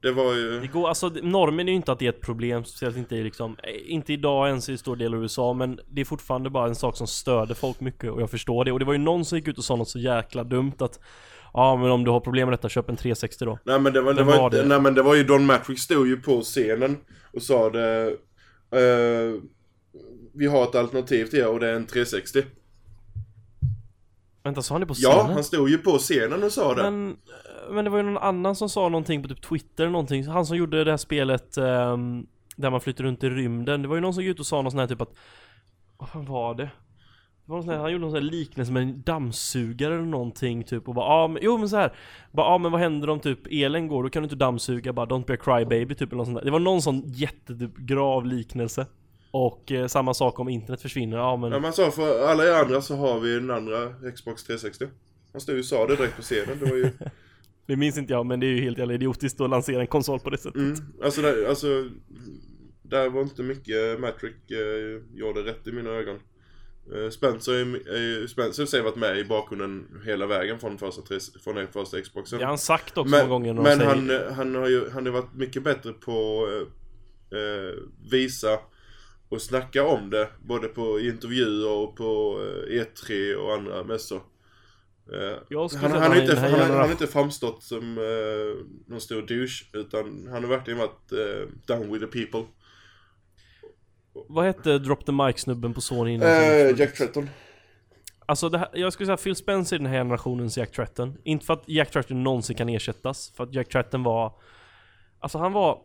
det 0.02 0.12
var 0.12 0.34
ju... 0.34 0.60
Det 0.60 0.68
går, 0.68 0.88
alltså 0.88 1.10
normen 1.10 1.68
är 1.68 1.72
ju 1.72 1.76
inte 1.76 1.92
att 1.92 2.00
det 2.00 2.06
är 2.06 2.10
ett 2.10 2.22
problem, 2.22 2.66
speciellt 2.66 2.98
inte 2.98 3.16
i 3.16 3.24
liksom, 3.24 3.58
eh, 3.64 3.92
inte 3.94 4.14
idag 4.14 4.48
ens 4.48 4.70
i 4.70 4.78
stor 4.78 4.96
del 4.96 5.14
av 5.14 5.22
USA, 5.22 5.54
men 5.54 5.80
det 5.90 6.02
är 6.02 6.06
fortfarande 6.06 6.50
bara 6.50 6.68
en 6.68 6.76
sak 6.76 6.98
som 6.98 7.08
störde 7.08 7.56
folk 7.56 7.80
mycket 7.80 8.12
och 8.12 8.22
jag 8.22 8.30
förstår 8.30 8.66
det. 8.66 8.72
Och 8.72 8.80
det 8.80 8.86
var 8.86 8.94
ju 8.94 9.00
någon 9.00 9.26
som 9.26 9.38
gick 9.38 9.48
ut 9.48 9.58
och 9.58 9.64
sa 9.64 9.76
något 9.76 9.90
så 9.90 10.00
jäkla 10.00 10.44
dumt 10.44 10.74
att 10.80 11.00
Ja 11.54 11.76
men 11.76 11.92
om 11.92 12.04
du 12.04 12.12
har 12.12 12.20
problem 12.20 12.50
med 12.50 12.54
detta, 12.54 12.70
köp 12.70 12.90
en 12.90 12.96
360 12.96 13.46
då. 13.46 13.60
Nej 13.64 13.80
men 13.80 13.94
det 13.94 14.02
var, 14.02 14.14
det 14.14 14.24
var, 14.24 14.38
var 14.38 14.46
inte, 14.46 14.62
det? 14.62 14.68
nej 14.68 14.82
men 14.82 14.94
det 14.94 15.04
var 15.04 15.16
ju 15.16 15.24
Don 15.24 15.46
Matrix 15.46 15.82
stod 15.82 16.08
ju 16.08 16.18
på 16.18 16.42
scenen 16.42 16.98
och 17.34 17.42
sa 17.42 17.70
det 17.70 18.18
eh, 18.72 19.42
Vi 20.34 20.48
har 20.48 20.64
ett 20.64 20.76
alternativ 20.76 21.26
till 21.26 21.40
er 21.40 21.48
och 21.48 21.60
det 21.60 21.70
är 21.70 21.74
en 21.74 21.86
360 21.86 22.44
Vänta, 24.44 24.62
sa 24.62 24.74
han 24.74 24.82
det 24.82 24.88
på 24.88 24.94
scenen? 24.94 25.18
Ja, 25.18 25.34
han 25.34 25.44
stod 25.44 25.70
ju 25.70 25.78
på 25.78 25.98
scenen 25.98 26.44
och 26.44 26.52
sa 26.52 26.76
det 26.76 26.84
Men, 26.84 27.18
men 27.72 27.86
det 27.86 27.92
var 27.92 27.98
ju 27.98 28.04
någon 28.04 28.18
annan 28.18 28.56
som 28.56 28.70
sa 28.70 28.90
någonting 28.90 29.22
på 29.22 29.30
typ 29.30 29.42
Twitter 29.42 29.84
eller 29.84 29.92
någonting. 29.92 30.28
Han 30.28 30.46
som 30.46 30.58
gjorde 30.58 30.84
det 30.84 30.92
här 30.92 30.98
spelet 30.98 31.58
ehm, 31.58 32.28
där 32.56 32.70
man 32.70 32.82
flyttar 32.82 33.04
runt 33.04 33.24
i 33.24 33.30
rymden. 33.30 33.82
Det 33.82 33.88
var 33.88 33.96
ju 33.96 34.02
någon 34.02 34.14
som 34.14 34.24
gick 34.24 34.32
ut 34.32 34.40
och 34.40 34.46
sa 34.46 34.62
något 34.62 34.74
sånt 34.74 34.80
här 34.80 34.88
typ 34.88 35.02
att 35.02 35.16
Vad 35.98 36.10
fan 36.10 36.26
var 36.26 36.56
det? 36.56 36.64
det 37.46 37.52
var 37.52 37.56
någon 37.56 37.64
sån 37.64 37.74
här, 37.74 37.80
han 37.80 37.92
gjorde 37.92 38.02
någon 38.02 38.12
sån 38.12 38.24
här 38.24 38.32
liknelse 38.32 38.72
med 38.72 38.84
en 38.84 39.02
dammsugare 39.02 39.94
eller 39.94 40.06
någonting 40.06 40.64
typ 40.64 40.88
och 40.88 40.96
bara 40.96 41.06
ah, 41.06 41.28
men, 41.28 41.44
Jo 41.44 41.58
men 41.58 41.70
så 41.70 41.78
här. 41.78 41.94
Bara 42.32 42.48
ah, 42.48 42.58
men 42.58 42.72
vad 42.72 42.82
händer 42.82 43.10
om 43.10 43.20
typ 43.20 43.40
elen 43.52 43.88
går? 43.88 44.04
Då 44.04 44.10
kan 44.10 44.22
du 44.22 44.26
inte 44.26 44.36
dammsuga 44.36 44.94
bara 44.94 45.06
Don't 45.06 45.26
be 45.26 45.34
a 45.34 45.38
crybaby 45.38 45.96
typ 45.96 46.10
eller 46.12 46.18
något 46.18 46.28
sånt 46.28 46.38
där. 46.38 46.46
Det 46.46 46.52
var 46.52 46.60
någon 46.60 46.82
sån 46.82 47.04
jättetyp 47.06 47.78
grav 47.78 48.26
liknelse 48.26 48.86
Och 49.36 49.72
eh, 49.72 49.88
samma 49.88 50.14
sak 50.14 50.40
om 50.40 50.50
internet 50.50 50.82
försvinner, 50.82 51.18
ja 51.18 51.38
men 51.38 51.52
Ja 51.52 51.58
men 51.58 51.64
han 51.64 51.74
sa 51.74 51.92
för 51.92 52.28
alla 52.28 52.46
er 52.46 52.52
andra 52.52 52.82
så 52.82 52.96
har 52.96 53.20
vi 53.20 53.34
den 53.34 53.52
andra 53.52 53.94
Xbox 54.16 54.44
360 54.44 54.86
Han 55.32 55.42
stod 55.42 55.56
ju 55.56 55.60
och 55.62 55.66
sa 55.66 55.88
det 55.88 55.96
direkt 55.96 56.16
på 56.16 56.22
scenen, 56.22 56.60
det 56.60 56.66
var 56.66 56.76
ju 56.76 56.90
Det 57.66 57.76
minns 57.76 57.98
inte 57.98 58.14
jag 58.14 58.26
men 58.26 58.40
det 58.40 58.46
är 58.46 58.50
ju 58.50 58.62
helt 58.62 58.78
jävla 58.78 58.94
idiotiskt 58.94 59.42
att 59.42 59.50
lansera 59.50 59.82
en 59.82 59.88
konsol 59.88 60.20
på 60.20 60.30
det 60.30 60.38
sättet. 60.38 60.56
Mm, 60.56 60.76
Alltså, 61.04 61.22
där, 61.22 61.50
alltså 61.50 61.68
Där 62.84 63.10
var 63.10 63.22
inte 63.22 63.44
mycket 63.44 64.00
Matrix 64.00 64.36
eh, 64.52 65.18
gjorde 65.20 65.42
rätt 65.42 65.68
i 65.68 65.72
mina 65.72 65.90
ögon. 65.90 66.20
Eh, 66.96 67.10
Spencer, 67.10 67.54
är, 67.54 67.94
är, 68.24 68.28
Spencer 68.28 68.66
säger 68.66 68.84
varit 68.84 68.96
med 68.96 69.18
i 69.18 69.26
bakgrunden 69.26 70.02
hela 70.06 70.26
vägen 70.26 70.60
från 70.60 70.78
första, 70.78 71.02
från 71.44 71.56
den 71.56 71.68
första 71.68 72.02
Xboxen. 72.02 72.40
Det 72.40 72.46
har 72.46 72.50
han 72.50 72.58
sagt 72.58 72.98
också 72.98 73.12
Men, 73.12 73.20
många 73.20 73.30
gånger 73.30 73.54
men 73.54 73.78
säger, 73.78 73.90
han, 73.90 74.10
eh, 74.10 74.34
han 74.34 74.56
har 74.56 74.70
ju 74.70 74.90
han 74.90 75.06
har 75.06 75.14
varit 75.14 75.34
mycket 75.34 75.64
bättre 75.64 75.94
på 75.94 76.48
eh, 77.32 77.40
eh, 77.40 77.74
visa 78.12 78.60
och 79.34 79.42
snacka 79.42 79.88
om 79.88 80.10
det. 80.10 80.28
Både 80.46 80.68
på 80.68 81.00
intervjuer 81.00 81.70
och 81.72 81.96
på 81.96 82.40
eh, 82.70 82.72
E3 82.84 83.34
och 83.36 83.54
andra 83.54 83.84
mässor. 83.84 84.22
Eh, 85.14 85.38
Jag 85.50 85.72
skulle 85.72 85.88
han, 85.88 85.92
han, 86.02 86.12
att 86.12 86.18
har 86.18 86.22
inte, 86.22 86.40
han, 86.40 86.52
har- 86.52 86.60
han 86.60 86.72
har 86.78 86.92
inte 86.92 87.08
framstått 87.08 87.64
som 87.64 87.98
eh, 87.98 88.66
någon 88.92 89.02
stor 89.02 89.22
douche. 89.22 89.66
Utan 89.74 90.28
han 90.32 90.44
har 90.44 90.50
verkligen 90.50 90.80
varit 90.80 91.12
eh, 91.12 91.50
down 91.68 91.94
with 91.94 92.06
the 92.06 92.26
people. 92.26 92.44
Vad 94.28 94.46
hette 94.46 94.78
Drop 94.80 95.06
the 95.06 95.12
Mic-snubben 95.12 95.74
på 95.74 95.82
Sony 95.82 96.12
innan? 96.14 96.28
Eh, 96.28 96.80
Jack 96.80 96.94
Tretton. 96.98 97.30
Alltså 98.26 98.50
det 98.50 98.58
här, 98.58 98.68
jag 98.74 98.94
skulle 98.94 99.08
säga 99.08 99.18
Phil 99.18 99.36
Spencer 99.36 99.76
är 99.76 99.80
den 99.80 99.88
här 99.88 99.98
generationens 99.98 100.58
Jack 100.58 100.72
Tretton. 100.72 101.18
Inte 101.24 101.46
för 101.46 101.54
att 101.54 101.64
Jack 101.68 101.92
Tretton 101.92 102.24
någonsin 102.24 102.56
kan 102.56 102.70
ersättas, 102.70 103.32
för 103.36 103.44
att 103.44 103.54
Jack 103.54 103.70
Tretton 103.70 104.04
var... 104.04 104.34
Alltså 105.20 105.38
han 105.38 105.54
var... 105.54 105.80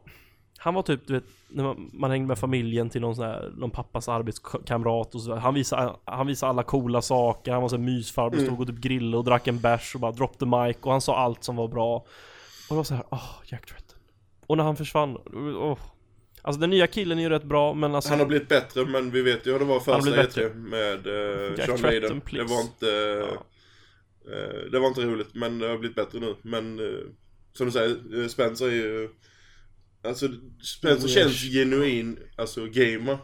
Han 0.60 0.74
var 0.74 0.82
typ, 0.82 1.06
du 1.06 1.12
vet, 1.12 1.24
när 1.48 1.64
man, 1.64 1.90
man 1.92 2.10
hängde 2.10 2.28
med 2.28 2.38
familjen 2.38 2.90
till 2.90 3.00
någon 3.00 3.14
sån 3.16 3.24
här, 3.24 3.52
någon 3.56 3.70
pappas 3.70 4.08
arbetskamrat 4.08 5.14
och 5.14 5.20
så 5.20 5.34
Han 5.34 5.54
visade, 5.54 5.92
han 6.04 6.26
visade 6.26 6.50
alla 6.50 6.62
coola 6.62 7.02
saker, 7.02 7.52
han 7.52 7.62
var 7.62 7.68
så 7.68 7.76
här 7.76 7.82
mysfarbror, 7.84 8.40
stod 8.44 8.60
och 8.60 8.66
typ 8.66 8.78
grillade 8.78 9.16
och 9.16 9.24
drack 9.24 9.46
en 9.46 9.60
bärs 9.60 9.94
och 9.94 10.00
bara 10.00 10.12
drop 10.12 10.38
the 10.38 10.46
mic 10.46 10.76
och 10.80 10.92
han 10.92 11.00
sa 11.00 11.16
allt 11.16 11.44
som 11.44 11.56
var 11.56 11.68
bra. 11.68 11.96
Och 11.96 12.04
det 12.68 12.74
var 12.74 12.84
så 12.84 12.94
här, 12.94 13.04
åh, 13.10 13.30
Jack 13.44 13.66
Tretton. 13.66 13.98
Och 14.46 14.56
när 14.56 14.64
han 14.64 14.76
försvann, 14.76 15.16
åh. 15.56 15.78
Alltså 16.42 16.60
den 16.60 16.70
nya 16.70 16.86
killen 16.86 17.18
är 17.18 17.22
ju 17.22 17.28
rätt 17.28 17.44
bra 17.44 17.74
men 17.74 17.94
alltså... 17.94 18.10
Han 18.10 18.18
har 18.18 18.26
blivit 18.26 18.48
bättre 18.48 18.84
men 18.84 19.10
vi 19.10 19.22
vet 19.22 19.46
ju 19.46 19.52
hur 19.52 19.58
det 19.58 19.64
var 19.64 19.80
första 19.80 20.02
blivit 20.02 20.36
E3 20.36 20.54
med 20.54 21.06
eh, 21.06 21.58
Jack 21.58 21.66
Sean 21.66 21.80
Maiden. 21.80 22.22
Det 22.30 22.42
var 22.44 22.60
inte... 22.60 22.90
eh, 24.32 24.70
det 24.72 24.78
var 24.78 24.88
inte 24.88 25.00
roligt 25.00 25.34
men 25.34 25.58
det 25.58 25.68
har 25.68 25.78
blivit 25.78 25.96
bättre 25.96 26.20
nu. 26.20 26.36
Men 26.42 26.78
eh, 26.78 27.00
som 27.52 27.66
du 27.66 27.72
säger, 27.72 28.22
eh, 28.22 28.28
Spencer 28.28 28.66
är 28.66 28.70
ju... 28.70 29.08
Alltså 30.04 30.28
Spencer 30.62 31.08
känns 31.08 31.42
genuin, 31.42 32.18
alltså 32.36 32.66
gamer. 32.66 33.18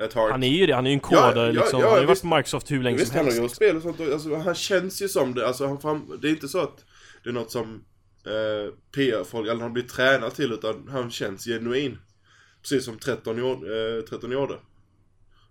Ett 0.00 0.12
heart. 0.12 0.30
Han 0.30 0.42
är 0.42 0.48
ju 0.48 0.66
det, 0.66 0.74
han 0.74 0.86
är 0.86 0.90
ju 0.90 0.94
en 0.94 1.00
kodare 1.00 1.38
Ja, 1.38 1.46
ja, 1.46 1.52
liksom. 1.52 1.80
ja, 1.80 1.86
han 1.86 1.92
har 1.94 2.00
ju 2.00 2.06
varit 2.06 2.14
visst. 2.16 2.22
på 2.22 2.36
Microsoft 2.36 2.70
hur 2.70 2.82
länge 2.82 2.96
Visst, 2.96 3.08
som 3.08 3.16
han 3.16 3.24
har 3.26 3.32
helst. 3.32 3.42
gjort 3.42 3.56
spel 3.56 3.76
och 3.76 3.82
sånt. 3.82 4.00
och- 4.00 4.12
Alltså, 4.12 4.34
han 4.36 4.54
känns 4.54 5.02
ju 5.02 5.08
som 5.08 5.34
det. 5.34 5.46
Alltså, 5.46 5.66
han 5.66 5.80
fram, 5.80 6.18
det 6.22 6.28
är 6.28 6.30
inte 6.30 6.48
så 6.48 6.60
att 6.60 6.84
det 7.24 7.28
är 7.30 7.32
något 7.34 7.50
som 7.50 7.84
eh, 8.26 8.72
PR-folk, 8.94 9.48
eller 9.48 9.60
han 9.62 9.72
blir 9.72 9.82
tränad 9.82 10.34
till, 10.34 10.52
utan 10.52 10.88
han 10.88 11.10
känns 11.10 11.44
genuin. 11.44 11.98
Precis 12.62 12.84
som 12.84 12.98
13 12.98 13.38
gjorde. 13.38 13.96
Eh, 13.98 14.02
13 14.04 14.30
gjorde. 14.32 14.54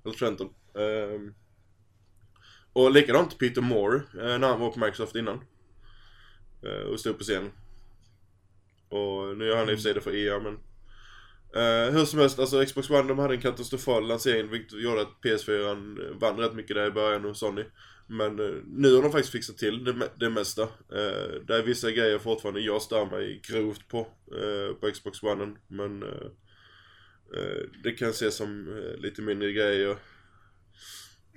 Eller 0.06 0.14
Trenton. 0.16 0.50
Ehm, 0.80 1.34
och 2.74 2.92
likadant 2.92 3.38
Peter 3.40 3.62
Moore, 3.62 3.96
eh, 3.98 4.40
när 4.40 4.48
han 4.48 4.60
var 4.60 4.72
på 4.72 4.80
Microsoft 4.80 5.16
innan. 5.16 5.40
Eh, 6.66 6.88
och 6.92 7.00
stod 7.00 7.18
på 7.18 7.24
scenen. 7.24 7.52
Och 8.90 9.38
nu 9.38 9.46
gör 9.46 9.58
han 9.58 9.70
i 9.70 9.74
och 9.74 9.78
för 9.78 9.84
sig 9.84 9.94
det 9.94 10.02
för 10.02 10.16
EA, 10.16 10.40
men... 10.40 10.58
Eh, 11.56 11.92
hur 11.94 12.06
som 12.06 12.20
helst, 12.20 12.40
alltså 12.40 12.66
Xbox 12.66 12.90
One 12.90 13.08
de 13.08 13.20
hade 13.20 13.34
en 13.34 13.42
katastrofal 13.42 14.08
lansering 14.08 14.50
vilket 14.50 14.82
gjorde 14.82 15.02
att 15.02 15.22
PS4 15.24 16.20
vann 16.20 16.38
rätt 16.38 16.54
mycket 16.54 16.76
där 16.76 16.88
i 16.88 16.92
början 16.92 17.24
hos 17.24 17.40
Sony. 17.40 17.64
Men 18.08 18.40
eh, 18.40 18.56
nu 18.66 18.96
har 18.96 19.02
de 19.02 19.12
faktiskt 19.12 19.32
fixat 19.32 19.58
till 19.58 19.84
det, 19.84 20.10
det 20.20 20.30
mesta. 20.30 20.62
Eh, 20.64 21.42
det 21.48 21.56
är 21.56 21.64
vissa 21.64 21.92
grejer 21.92 22.20
fortfarande 22.20 22.62
jag 22.62 22.82
stör 22.82 23.06
mig 23.06 23.42
grovt 23.44 23.88
på, 23.88 24.00
eh, 24.32 24.76
på 24.80 24.92
Xbox 24.92 25.24
One. 25.24 25.56
Men 25.68 26.04
eh, 26.04 26.28
eh, 27.36 27.62
det 27.84 27.92
kan 27.92 28.10
ses 28.10 28.36
som 28.36 28.78
eh, 28.78 29.02
lite 29.02 29.22
mindre 29.22 29.52
grejer. 29.52 29.98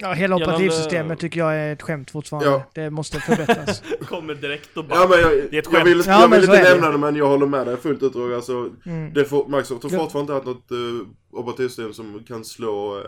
Ja, 0.01 0.13
hela 0.13 0.21
Gällande- 0.21 0.45
operativsystemet 0.45 1.19
tycker 1.19 1.41
jag 1.41 1.57
är 1.57 1.73
ett 1.73 1.83
skämt 1.83 2.11
fortfarande. 2.11 2.51
Ja. 2.51 2.65
Det 2.75 2.91
måste 2.91 3.21
förbättras. 3.21 3.83
Kommer 4.09 4.35
direkt 4.35 4.77
och 4.77 4.85
bara... 4.85 5.01
Ja 5.01 5.09
men 5.09 5.19
jag, 5.21 5.31
Det 5.31 5.37
är 5.37 5.45
ett 5.47 5.53
jag 5.53 5.65
skämt. 5.67 5.87
vill, 5.87 6.03
Ja, 6.07 6.21
jag 6.21 6.31
men 6.31 6.41
vill 6.41 6.51
inte 6.51 6.63
nämna 6.71 6.91
det 6.91 6.99
men 6.99 7.17
jag 7.17 7.27
håller 7.29 7.47
med 7.47 7.67
dig 7.67 7.77
fullt 7.77 8.03
ut 8.03 8.15
Roger. 8.17 8.37
Alltså, 8.37 8.71
Mm. 8.87 9.13
det 9.15 9.25
får, 9.25 9.47
Microsoft 9.49 9.83
har 9.83 9.91
Ja. 9.91 9.99
fortfarande 9.99 10.33
inte 10.37 10.51
haft 10.51 10.59
något 10.71 10.73
uh, 10.79 11.07
operativsystem 11.33 11.93
som 11.93 12.25
kan 12.29 12.45
slå 12.45 12.95
uh, 12.97 13.03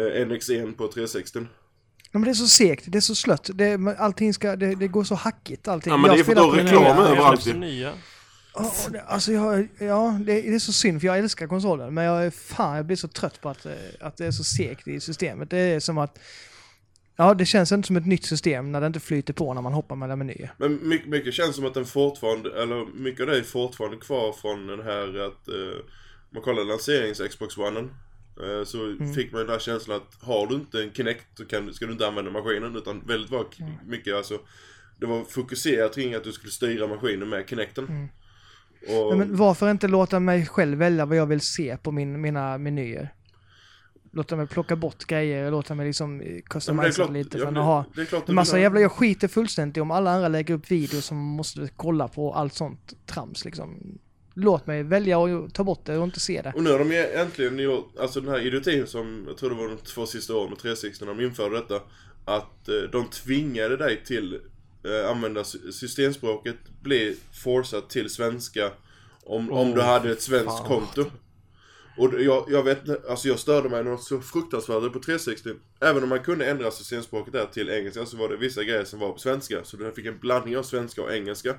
uh, 0.00 0.26
NX1 0.26 0.76
på 0.76 0.88
360. 0.88 1.38
Ja, 2.12 2.18
men 2.18 2.22
det 2.24 2.30
är 2.30 2.34
så 2.34 2.46
segt, 2.46 2.84
det 2.88 2.98
är 2.98 3.00
så 3.00 3.14
slött. 3.14 3.50
Det, 3.54 3.78
allting 3.98 4.34
ska, 4.34 4.56
det, 4.56 4.74
det 4.74 4.88
går 4.88 5.04
så 5.04 5.14
hackigt 5.14 5.68
allting. 5.68 5.90
Ja, 5.90 5.96
men 5.96 6.10
det 6.10 6.20
är 6.20 6.24
för 6.24 6.34
den 6.34 6.50
reklam 6.50 6.98
överallt. 6.98 7.46
Det- 8.92 9.02
Alltså 9.02 9.32
jag, 9.32 9.68
ja, 9.78 10.18
det, 10.26 10.32
det 10.42 10.54
är 10.54 10.58
så 10.58 10.72
synd 10.72 11.00
för 11.00 11.06
jag 11.06 11.18
älskar 11.18 11.46
konsolen. 11.46 11.94
Men 11.94 12.04
jag 12.04 12.34
fan, 12.34 12.76
jag 12.76 12.86
blir 12.86 12.96
så 12.96 13.08
trött 13.08 13.40
på 13.40 13.48
att, 13.48 13.66
eh, 13.66 13.72
att 14.00 14.16
det 14.16 14.26
är 14.26 14.30
så 14.30 14.44
segt 14.44 14.88
i 14.88 15.00
systemet. 15.00 15.50
Det 15.50 15.58
är 15.58 15.80
som 15.80 15.98
att, 15.98 16.18
ja 17.16 17.34
det 17.34 17.46
känns 17.46 17.72
inte 17.72 17.86
som 17.86 17.96
ett 17.96 18.06
nytt 18.06 18.24
system 18.24 18.72
när 18.72 18.80
det 18.80 18.86
inte 18.86 19.00
flyter 19.00 19.32
på 19.32 19.54
när 19.54 19.62
man 19.62 19.72
hoppar 19.72 19.96
mellan 19.96 20.18
menyer. 20.18 20.52
Men 20.58 20.88
mycket, 20.88 21.08
mycket 21.08 21.34
känns 21.34 21.56
som 21.56 21.66
att 21.66 21.74
den 21.74 21.84
fortfarande, 21.86 22.62
eller 22.62 22.86
mycket 22.94 23.20
av 23.20 23.26
det 23.26 23.38
är 23.38 23.42
fortfarande 23.42 23.96
kvar 23.96 24.32
från 24.32 24.66
den 24.66 24.82
här 24.82 25.18
att 25.26 25.48
uh, 25.48 25.74
man 26.30 26.42
kollar 26.42 26.64
lanserings 26.64 27.20
Xbox 27.30 27.58
One 27.58 27.80
uh, 27.80 28.64
så 28.64 28.84
Mm. 28.84 29.14
fick 29.14 29.32
man 29.32 29.38
den 29.38 29.50
där 29.50 29.58
känslan 29.58 29.96
att 29.96 30.22
har 30.22 30.46
du 30.46 30.54
inte 30.54 30.82
en 30.82 30.92
Kinect 30.92 31.24
så 31.34 31.44
kan, 31.44 31.74
ska 31.74 31.86
du 31.86 31.92
inte 31.92 32.06
använda 32.06 32.30
maskinen 32.30 32.76
utan 32.76 33.02
väldigt 33.06 33.30
var 33.30 33.46
Mm. 33.60 33.72
mycket 33.86 34.14
alltså 34.14 34.40
det 35.00 35.06
var 35.06 35.24
fokuserat 35.24 35.94
kring 35.94 36.14
att 36.14 36.24
du 36.24 36.32
skulle 36.32 36.52
styra 36.52 36.86
maskinen 36.86 37.28
med 37.28 37.48
Kinecten. 37.48 37.84
Mm. 37.88 38.08
Och, 38.88 39.18
men 39.18 39.36
varför 39.36 39.70
inte 39.70 39.88
låta 39.88 40.20
mig 40.20 40.46
själv 40.46 40.78
välja 40.78 41.06
vad 41.06 41.16
jag 41.16 41.26
vill 41.26 41.40
se 41.40 41.76
på 41.76 41.92
min, 41.92 42.20
mina 42.20 42.58
menyer? 42.58 43.12
Låta 44.12 44.36
mig 44.36 44.46
plocka 44.46 44.76
bort 44.76 45.04
grejer, 45.04 45.50
låta 45.50 45.74
mig 45.74 45.86
liksom 45.86 46.20
eh, 46.20 46.40
customisa 46.42 47.06
lite. 47.08 47.38
ja, 47.38 47.44
För 47.44 47.52
men 47.52 47.60
att 47.62 47.66
ha 47.66 47.84
det 47.96 48.12
är 48.28 48.32
massa 48.32 48.56
vill 48.56 48.60
ha- 48.60 48.62
jävla, 48.62 48.80
jag 48.80 48.92
skiter 48.92 49.28
fullständigt 49.28 49.82
om 49.82 49.90
alla 49.90 50.10
andra 50.10 50.28
lägger 50.28 50.54
upp 50.54 50.70
videos 50.70 51.04
som 51.04 51.16
måste 51.16 51.68
kolla 51.76 52.08
på 52.08 52.32
allt 52.34 52.54
sånt 52.54 52.92
trams 53.06 53.44
liksom. 53.44 53.98
Låt 54.34 54.66
mig 54.66 54.82
välja 54.82 55.18
och 55.18 55.54
ta 55.54 55.64
bort 55.64 55.84
det 55.84 55.98
och 55.98 56.04
inte 56.04 56.20
se 56.20 56.42
det. 56.42 56.52
Och 56.56 56.62
nu 56.62 56.70
har 56.70 56.78
de 56.78 56.92
ju 56.92 57.04
äntligen 57.06 57.58
gjort, 57.58 57.92
alltså 58.00 58.20
den 58.20 58.30
här 58.30 58.46
idiotin 58.46 58.86
som, 58.86 59.24
jag 59.28 59.36
tror 59.36 59.50
det 59.50 59.56
var 59.56 59.68
de 59.68 59.76
två 59.76 60.06
sista 60.06 60.34
åren 60.34 60.50
med 60.50 60.58
360 60.58 61.04
när 61.04 61.14
de 61.14 61.24
införde 61.24 61.56
detta. 61.56 61.74
Att 62.24 62.68
eh, 62.68 62.74
de 62.92 63.08
tvingade 63.08 63.76
dig 63.76 64.02
till 64.04 64.40
eh, 64.86 65.10
använda 65.10 65.44
sy- 65.44 65.72
systemspråket, 65.72 66.56
bli 66.82 67.16
forceat 67.44 67.90
till 67.90 68.10
svenska 68.10 68.72
om, 69.24 69.52
om 69.52 69.70
du 69.70 69.80
Oh, 69.80 69.84
hade 69.84 70.10
ett 70.12 70.22
svenskt 70.22 70.58
fan. 70.58 70.66
konto. 70.66 71.04
Och 71.98 72.20
jag, 72.22 72.44
jag 72.48 72.62
vet 72.62 73.06
alltså 73.08 73.28
jag 73.28 73.38
störde 73.38 73.68
mig 73.68 73.84
något 73.84 74.02
så 74.04 74.20
fruktansvärt 74.20 74.92
på 74.92 74.98
360. 75.00 75.50
Även 75.80 76.02
om 76.02 76.08
man 76.08 76.22
kunde 76.22 76.46
ändra 76.46 76.70
systemspråket 76.70 77.32
där 77.32 77.46
till 77.46 77.70
engelska 77.70 78.06
så 78.06 78.16
var 78.16 78.28
det 78.28 78.36
vissa 78.36 78.64
grejer 78.64 78.84
som 78.84 78.98
var 79.00 79.12
på 79.12 79.18
svenska. 79.18 79.64
Så 79.64 79.76
du 79.76 79.92
fick 79.92 80.06
en 80.06 80.18
blandning 80.18 80.56
av 80.56 80.62
svenska 80.62 81.02
och 81.02 81.14
engelska. 81.14 81.54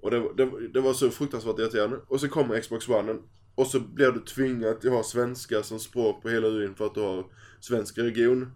Och 0.00 0.10
det, 0.10 0.18
det, 0.36 0.68
det 0.68 0.80
var 0.80 0.92
så 0.92 1.10
fruktansvärt 1.10 1.58
irriterande. 1.58 1.96
Och 2.06 2.20
så 2.20 2.28
kommer 2.28 2.60
Xbox 2.60 2.88
One 2.88 3.16
och 3.54 3.66
så 3.66 3.80
blir 3.80 4.12
du 4.12 4.20
tvingad 4.20 4.76
att 4.76 4.84
ha 4.84 5.02
svenska 5.02 5.62
som 5.62 5.78
språk 5.80 6.22
på 6.22 6.28
hela 6.28 6.48
UIn 6.48 6.74
för 6.74 6.86
att 6.86 6.94
du 6.94 7.00
har 7.00 7.26
svensk 7.60 7.98
region. 7.98 8.52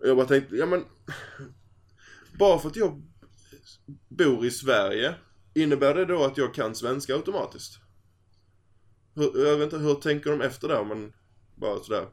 Och 0.00 0.08
jag 0.08 0.16
bara 0.16 0.26
tänkte, 0.26 0.56
ja 0.56 0.66
men... 0.66 0.84
Bara 2.38 2.58
för 2.58 2.68
att 2.68 2.76
jag 2.76 3.02
bor 4.08 4.46
i 4.46 4.50
Sverige, 4.50 5.14
innebär 5.54 5.94
det 5.94 6.04
då 6.04 6.24
att 6.24 6.38
jag 6.38 6.54
kan 6.54 6.74
svenska 6.74 7.14
automatiskt? 7.14 7.78
Hur, 9.14 9.46
jag 9.48 9.56
vet 9.56 9.64
inte, 9.72 9.78
hur 9.86 9.94
tänker 9.94 10.30
de 10.30 10.40
efter 10.40 10.68
där 10.68 10.84
men 10.84 11.12
bara 11.56 11.78
sådär. 11.80 12.06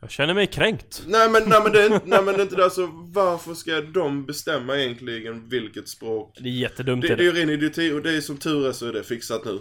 Jag 0.00 0.10
känner 0.10 0.34
mig 0.34 0.46
kränkt. 0.46 1.02
Nej 1.06 1.30
men, 1.30 1.42
nej, 1.48 1.60
men, 1.62 1.72
det, 1.72 1.88
nej, 2.04 2.22
men 2.24 2.34
det 2.34 2.40
är 2.40 2.42
inte 2.42 2.56
det, 2.56 2.64
alltså 2.64 2.86
varför 2.92 3.54
ska 3.54 3.80
de 3.80 4.26
bestämma 4.26 4.76
egentligen 4.76 5.48
vilket 5.48 5.88
språk? 5.88 6.36
Det 6.40 6.48
är 6.48 6.52
jättedumt. 6.52 7.02
Det, 7.02 7.14
det 7.16 7.22
är 7.22 7.24
ju 7.24 7.32
ren 7.32 7.50
idioti 7.50 7.92
och 7.92 8.02
det 8.02 8.16
är 8.16 8.20
som 8.20 8.36
tur 8.36 8.66
är 8.66 8.72
så 8.72 8.86
är 8.86 8.92
det 8.92 9.02
fixat 9.02 9.42
nu. 9.44 9.54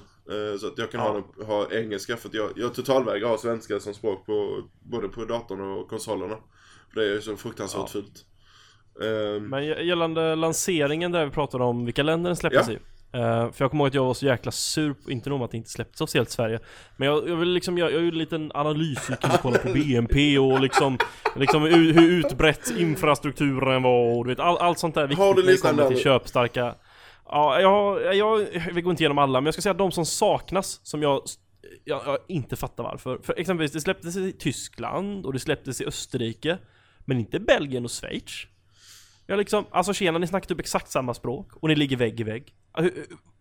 Eh, 0.53 0.57
Så 0.59 0.68
att 0.68 0.78
jag 0.78 0.91
kan 0.91 1.01
Ja. 1.01 1.24
ha, 1.38 1.45
ha 1.45 1.72
engelska 1.72 2.18
för 2.18 2.30
att 2.30 2.34
jag, 2.36 2.51
jag 2.55 2.74
totalvägrar 2.74 3.28
ha 3.30 3.38
svenska 3.38 3.80
som 3.80 3.93
språk 3.93 4.26
på 4.26 4.63
både 4.82 5.07
på 5.07 5.26
datorn 5.26 5.61
och 5.61 5.89
konsolerna. 5.89 6.36
För 6.93 6.99
det 6.99 7.07
är 7.07 7.13
ju 7.13 7.22
så 7.22 7.38
fruktansvärt 7.38 7.82
Ja. 7.82 7.88
fult. 7.88 8.26
Ehm, 9.03 9.49
Men 9.49 9.63
gä- 9.63 9.81
gällande 9.81 10.35
lanseringen 10.35 11.11
där 11.11 11.25
vi 11.25 11.31
pratade 11.31 11.63
om 11.63 11.85
vilka 11.85 12.03
länder 12.03 12.29
den 12.29 12.35
släpptes 12.37 12.67
Ja. 12.67 12.73
i. 12.73 12.77
Eh, 13.13 13.51
för 13.51 13.63
jag 13.63 13.71
kommer 13.71 13.83
ihåg 13.83 13.87
att 13.87 13.93
jag 13.93 14.05
var 14.05 14.13
så 14.13 14.25
jäkla 14.25 14.51
sur, 14.51 14.95
inte 15.09 15.29
nog 15.29 15.41
att 15.43 15.51
det 15.51 15.57
inte 15.57 15.69
släpptes 15.69 16.01
officiellt 16.01 16.29
i 16.29 16.31
Sverige 16.31 16.59
Men 16.97 17.07
jag, 17.07 17.29
jag 17.29 17.35
vill 17.35 17.49
liksom, 17.49 17.77
jag, 17.77 17.91
jag 17.91 18.01
gjorde 18.03 18.15
en 18.15 18.19
liten 18.19 18.51
analys, 18.53 19.09
gick 19.09 19.23
och 19.23 19.39
kollade 19.41 19.63
på 19.63 19.73
BNP 19.73 20.37
och 20.39 20.59
liksom 20.61 20.97
Liksom 21.35 21.61
hur, 21.63 22.01
utbrett 22.11 22.73
infrastrukturen 22.77 23.83
var 23.83 24.17
och 24.17 24.25
du 24.25 24.29
vet, 24.31 24.39
all, 24.39 24.57
allt 24.57 24.79
sånt 24.79 24.95
där 24.95 25.01
Har 25.01 25.07
viktigt 25.07 25.35
du 25.35 25.43
när 25.43 25.51
det 25.51 25.57
kommer 25.77 25.87
till 25.95 26.03
köpstarka 26.03 26.75
Ja, 27.25 27.61
jag, 27.61 28.15
jag, 28.15 28.15
jag 28.17 28.73
vill 28.73 28.83
gå 28.83 28.91
inte 28.91 29.03
igenom 29.03 29.17
alla 29.17 29.41
men 29.41 29.45
jag 29.45 29.53
ska 29.53 29.61
säga 29.61 29.73
de 29.73 29.91
som 29.91 30.05
saknas 30.05 30.79
som 30.83 31.01
jag 31.01 31.21
jag, 31.85 32.01
jag 32.05 32.17
inte 32.27 32.55
fattar 32.55 32.83
varför. 32.83 33.19
För 33.23 33.39
exempelvis, 33.39 33.71
det 33.71 33.81
släpptes 33.81 34.17
i 34.17 34.31
Tyskland 34.31 35.25
och 35.25 35.33
det 35.33 35.39
släpptes 35.39 35.81
i 35.81 35.85
Österrike 35.85 36.57
Men 37.05 37.19
inte 37.19 37.39
Belgien 37.39 37.85
och 37.85 37.91
Schweiz 37.91 38.45
Ja 39.28 39.36
liksom, 39.36 39.65
alltså 39.71 39.93
tjena 39.93 40.19
ni 40.19 40.28
snackar 40.28 40.47
typ 40.47 40.59
exakt 40.59 40.91
samma 40.91 41.13
språk 41.13 41.51
och 41.55 41.69
ni 41.69 41.75
ligger 41.75 41.97
vägg 41.97 42.19
i 42.19 42.23
vägg. 42.23 42.53
Uh, 42.80 42.88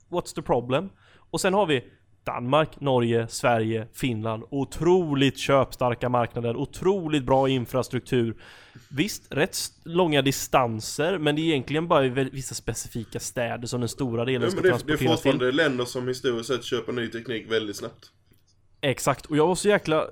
What's 0.09 0.35
the 0.35 0.43
problem? 0.43 0.91
Och 1.31 1.41
sen 1.41 1.55
har 1.55 1.67
vi 1.67 1.85
Danmark, 2.27 2.81
Norge, 2.81 3.29
Sverige, 3.29 3.89
Finland. 3.95 4.43
Otroligt 4.51 5.39
köpstarka 5.39 6.09
marknader, 6.09 6.57
otroligt 6.57 7.25
bra 7.25 7.49
infrastruktur. 7.49 8.37
Visst, 8.89 9.27
rätt 9.31 9.57
långa 9.85 10.23
distanser, 10.23 11.19
men 11.19 11.37
det 11.37 11.43
är 11.43 11.45
egentligen 11.45 11.89
bara 11.89 12.07
i 12.07 12.09
vissa 12.09 12.55
specifika 12.55 13.21
städer 13.21 13.67
som 13.67 13.81
den 13.81 13.89
stora 13.89 14.25
delen 14.25 14.43
ja, 14.43 14.51
ska 14.51 14.61
det, 14.61 14.63
det 14.63 14.69
är 14.69 14.71
transporteras 14.71 15.23
till. 15.23 15.33
fortfarande 15.33 15.53
länder 15.53 15.85
som 15.85 16.09
historiskt 16.09 16.49
sett 16.49 16.65
köper 16.65 16.93
ny 16.93 17.09
teknik 17.09 17.51
väldigt 17.51 17.77
snabbt. 17.77 18.13
Exakt, 18.91 19.27
och 19.27 19.37
jag 19.37 19.47
var 19.47 19.55
så 19.55 19.69
jäkla... 19.69 20.07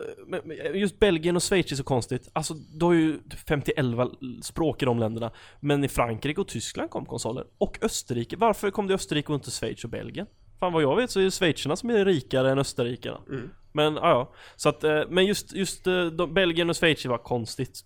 Just 0.75 0.99
Belgien 0.99 1.37
och 1.37 1.43
Schweiz 1.43 1.73
är 1.73 1.77
så 1.77 1.85
konstigt. 1.85 2.29
Alltså, 2.33 2.55
du 2.55 2.85
har 2.85 2.93
ju 2.93 3.19
50-11 3.47 4.43
språk 4.43 4.83
i 4.83 4.85
de 4.85 4.99
länderna. 4.99 5.31
Men 5.61 5.85
i 5.85 5.89
Frankrike 5.89 6.41
och 6.41 6.49
Tyskland 6.49 6.91
kom 6.91 7.07
konsoler. 7.07 7.45
Och 7.59 7.79
Österrike. 7.83 8.37
Varför 8.37 8.71
kom 8.71 8.87
det 8.87 8.95
Österrike 8.95 9.33
och 9.33 9.35
inte 9.35 9.51
Schweiz 9.51 9.85
och 9.85 9.91
Belgien? 9.91 10.27
Fan 10.61 10.73
vad 10.73 10.83
jag 10.83 10.97
vet 10.97 11.11
så 11.11 11.21
är 11.21 11.25
det 11.25 11.31
schweizarna 11.31 11.77
som 11.77 11.91
är 11.91 12.05
rikare 12.05 12.51
än 12.51 12.59
österrikarna. 12.59 13.21
Mm. 13.29 13.51
Men 13.73 13.95
ja, 13.95 14.09
ja. 14.11 14.33
Så 14.57 14.69
att, 14.69 14.85
eh, 14.85 15.03
men 15.09 15.27
just, 15.27 15.53
just 15.53 15.87
eh, 15.87 16.07
de, 16.07 16.35
Belgien 16.35 16.71
och 16.71 16.77
Schweiz 16.77 17.07
var 17.07 17.19
konstigt. 17.19 17.81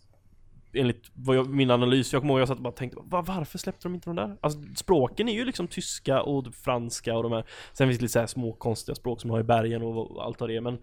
Enligt 0.72 1.10
vad 1.14 1.36
jag, 1.36 1.48
min 1.48 1.70
analys, 1.70 2.12
jag 2.12 2.22
kommer 2.22 2.34
ihåg 2.34 2.40
jag 2.40 2.48
satt 2.48 2.56
och 2.56 2.62
bara 2.62 2.72
tänkte 2.72 2.98
Va, 3.04 3.22
Varför 3.26 3.58
släppte 3.58 3.88
de 3.88 3.94
inte 3.94 4.10
de 4.10 4.16
där? 4.16 4.36
Alltså 4.40 4.60
språken 4.76 5.28
är 5.28 5.32
ju 5.32 5.44
liksom 5.44 5.68
tyska 5.68 6.22
och 6.22 6.54
franska 6.54 7.16
och 7.16 7.22
de 7.22 7.32
här 7.32 7.44
Sen 7.72 7.88
finns 7.88 7.98
det 7.98 8.02
lite 8.02 8.12
så 8.12 8.18
här 8.18 8.26
små 8.26 8.52
konstiga 8.52 8.94
språk 8.94 9.20
som 9.20 9.28
de 9.28 9.32
har 9.32 9.40
i 9.40 9.44
bergen 9.44 9.82
och 9.82 10.24
allt 10.24 10.40
vad 10.40 10.50
det 10.50 10.56
är 10.56 10.60
men 10.60 10.78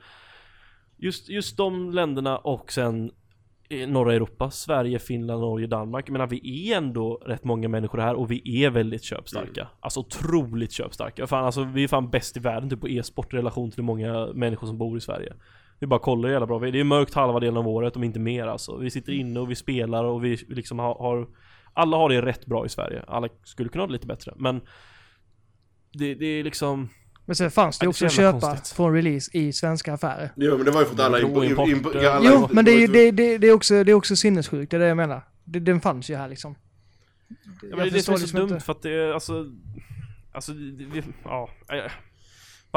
Just, 0.98 1.30
just 1.30 1.58
de 1.58 1.92
länderna 1.92 2.38
och 2.38 2.72
sen 2.72 3.12
i 3.70 3.86
norra 3.86 4.14
Europa, 4.14 4.52
Sverige, 4.52 5.00
Finland, 5.00 5.42
Norge, 5.42 5.68
Danmark. 5.68 6.08
Jag 6.08 6.14
menar 6.14 6.28
vi 6.28 6.72
är 6.72 6.78
ändå 6.78 7.14
rätt 7.26 7.44
många 7.44 7.68
människor 7.68 7.98
här 7.98 8.16
och 8.16 8.32
vi 8.32 8.64
är 8.64 8.70
väldigt 8.70 9.04
köpstarka. 9.04 9.68
Alltså 9.80 10.00
otroligt 10.00 10.72
köpstarka. 10.72 11.28
Fan, 11.28 11.46
alltså, 11.46 11.64
vi 11.64 11.84
är 11.84 11.88
fan 11.88 12.10
bäst 12.10 12.38
i 12.38 12.40
världen 12.40 12.70
typ 12.70 12.82
på 12.82 12.90
e-sport 12.90 13.34
i 13.34 13.38
relation 13.38 13.72
till 13.72 13.78
hur 13.78 13.86
många 13.86 14.28
människor 14.34 14.68
som 14.68 14.78
bor 14.78 14.98
i 14.98 15.02
Sverige. 15.02 15.34
Vi 15.80 15.88
bara 15.88 16.00
kollar 16.00 16.30
jävla 16.30 16.46
bra 16.48 16.58
vi 16.60 16.68
är. 16.68 16.72
Det 16.72 16.80
är 16.80 16.84
mörkt 16.84 17.14
halva 17.14 17.40
delen 17.40 17.58
av 17.58 17.68
året 17.68 17.96
om 17.96 18.04
inte 18.04 18.20
mer 18.20 18.48
alltså. 18.48 18.78
Vi 18.78 18.90
sitter 18.92 19.14
inne 19.14 19.40
och 19.40 19.52
vi 19.52 19.56
spelar 19.56 20.04
och 20.04 20.26
vi 20.26 20.36
liksom 20.50 20.80
har, 20.80 20.96
har 20.96 21.28
Alla 21.74 21.98
har 21.98 22.10
det 22.10 22.22
rätt 22.22 22.46
bra 22.46 22.66
i 22.66 22.70
Sverige. 22.70 23.04
Alla 23.08 23.28
skulle 23.44 23.70
kunna 23.70 23.82
ha 23.82 23.88
det 23.88 23.94
lite 23.94 24.08
bättre 24.08 24.34
men 24.38 24.62
Det, 25.94 26.16
det 26.16 26.26
är 26.26 26.44
liksom 26.44 26.90
Men 27.26 27.36
sen 27.36 27.52
fanns 27.52 27.80
det 27.80 27.86
är 27.86 27.88
också 27.88 28.06
att 28.06 28.12
köpa 28.12 28.40
konstigt. 28.42 28.76
från 28.76 28.94
release 28.94 29.38
i 29.38 29.54
svenska 29.54 29.94
affärer. 29.94 30.32
Jo 30.36 30.56
men 30.58 30.66
det 30.66 30.72
var 30.72 30.80
ju 30.82 30.86
för 30.86 30.94
att 30.94 31.00
alla 31.00 31.20
import, 31.20 31.96
Jo, 32.24 32.48
men 32.52 32.66
det 32.66 32.72
är, 32.72 32.80
ju- 32.80 32.88
det, 32.88 33.12
det, 33.12 33.38
det, 33.38 33.48
är 33.48 33.54
också, 33.54 33.84
det 33.84 33.92
är 33.92 33.96
också 33.96 34.16
sinnessjukt, 34.16 34.72
det 34.72 34.78
är 34.78 34.80
det 34.82 34.88
jag 34.88 34.98
menar. 34.98 35.22
Det, 35.44 35.60
den 35.60 35.82
fanns 35.82 36.10
ju 36.10 36.16
här 36.16 36.30
liksom. 36.30 36.56
Ja, 37.62 37.68
men 37.70 37.80
det 37.80 37.86
är 37.86 37.92
det 37.92 38.02
som 38.04 38.14
är 38.14 38.18
så 38.18 38.24
liksom 38.24 38.40
dumt 38.40 38.50
inte- 38.50 38.66
för 38.66 38.72
att 38.72 38.82
det 38.82 39.14
alltså 39.14 39.46
Alltså, 40.34 40.52
det, 40.54 40.86
vi, 40.86 41.04
ja 41.24 41.50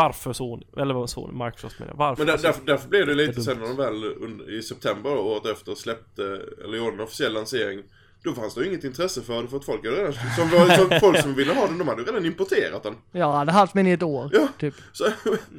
Varför 0.03 0.33
Sony? 0.33 0.67
Eller 0.77 0.95
vad 0.95 1.11
Sony? 1.11 1.45
Microsoft 1.45 1.79
menar. 1.79 1.95
Varför? 1.95 2.25
Men 2.25 2.37
där, 2.37 2.43
därför, 2.43 2.67
därför 2.67 2.89
blev 2.89 3.07
det 3.07 3.15
lite 3.15 3.41
Jättedumt. 3.41 3.45
sen 3.47 3.77
när 3.77 3.87
de 3.89 4.03
väl 4.03 4.05
under, 4.25 4.51
i 4.59 4.63
september 4.63 5.17
året 5.19 5.47
efter 5.47 5.75
släppte, 5.75 6.23
eller 6.65 6.79
gjorde 6.79 6.93
en 6.93 7.01
officiell 7.01 7.33
lansering. 7.33 7.83
Då 8.25 8.33
fanns 8.33 8.55
det 8.55 8.61
ju 8.61 8.69
inget 8.69 8.85
intresse 8.85 9.23
för 9.23 9.43
det 9.43 9.49
för 9.49 9.57
att 9.57 9.65
folk 9.65 9.85
hade 9.85 9.97
redan, 9.97 10.13
som, 10.13 10.49
var, 10.51 10.77
som 10.77 11.01
folk 11.01 11.19
som 11.23 11.35
ville 11.35 11.53
ha 11.55 11.67
den, 11.67 11.79
de 11.79 11.89
hade 11.89 12.03
ju 12.03 12.07
redan 12.09 12.27
importerat 12.27 12.83
den. 12.83 12.95
Jag 13.13 13.33
hade 13.33 13.53
haft 13.53 13.75
min 13.75 13.87
i 13.87 13.91
ett 13.93 14.03
år, 14.03 14.31
Ja. 14.33 14.49
typ. 14.59 14.75
Så, 14.93 15.05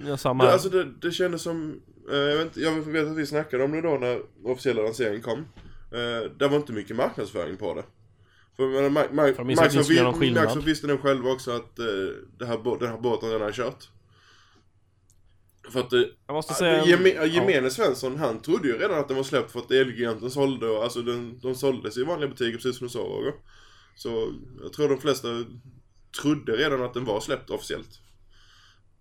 ja, 0.07 0.17
samma 0.17 0.43
det, 0.45 0.53
alltså 0.53 0.69
det, 0.69 0.87
det 1.01 1.11
kändes 1.11 1.41
som, 1.41 1.81
Eh, 2.11 2.17
jag, 2.17 2.37
vet, 2.37 2.45
inte- 2.45 2.61
jag 2.61 2.71
vet 2.71 3.07
att 3.07 3.17
vi 3.17 3.25
snackade 3.25 3.63
om 3.63 3.71
det 3.71 3.81
då 3.81 3.89
när 3.97 4.21
officiella 4.45 4.81
lanseringen 4.81 5.21
kom. 5.21 5.39
Eh, 5.91 6.31
det 6.39 6.47
var 6.47 6.55
inte 6.57 6.73
mycket 6.73 6.95
marknadsföring 6.95 7.57
på 7.57 7.73
det. 7.73 7.83
För 8.57 8.63
jag 8.63 8.71
menar, 8.91 9.07
det 9.37 9.43
Microsoft, 9.43 10.67
visste 10.67 10.87
nog 10.87 11.01
själva 11.01 11.29
också 11.31 11.51
att 11.51 11.79
eh, 11.79 11.85
det 12.39 12.45
här, 12.45 12.79
den 12.79 12.89
här 12.89 12.97
båten 12.97 13.29
redan 13.31 13.47
är 13.47 13.51
kört. 13.51 13.89
För 15.70 15.80
att 15.80 15.91
Jag 16.28 16.34
måste 16.34 16.53
säga... 16.53 16.86
Geme, 16.86 17.09
ja. 17.09 17.26
gemene 17.26 17.70
Svensson, 17.70 18.17
han 18.17 18.41
trodde 18.41 18.67
ju 18.67 18.78
redan 18.78 18.99
att 18.99 19.07
den 19.07 19.17
var 19.17 19.24
släppt 19.24 19.51
för 19.51 19.59
att 19.59 19.72
Elgiganten 19.72 20.32
sålde 20.32 20.70
och 20.70 20.84
alltså 20.84 21.01
den, 21.01 21.39
de 21.39 21.55
såldes 21.55 21.97
i 21.97 22.03
vanliga 22.03 22.30
butiker 22.30 22.57
precis 22.57 22.78
som 22.78 22.88
du 22.88 22.91
sa 22.91 22.99
Roger. 22.99 23.34
Så 23.95 24.34
jag 24.61 24.74
tror 24.74 24.89
de 24.89 24.97
flesta 24.97 25.28
trodde 26.22 26.51
redan 26.51 26.84
att 26.84 26.93
den 26.93 27.05
var 27.05 27.20
släppt 27.20 27.49
officiellt. 27.49 27.99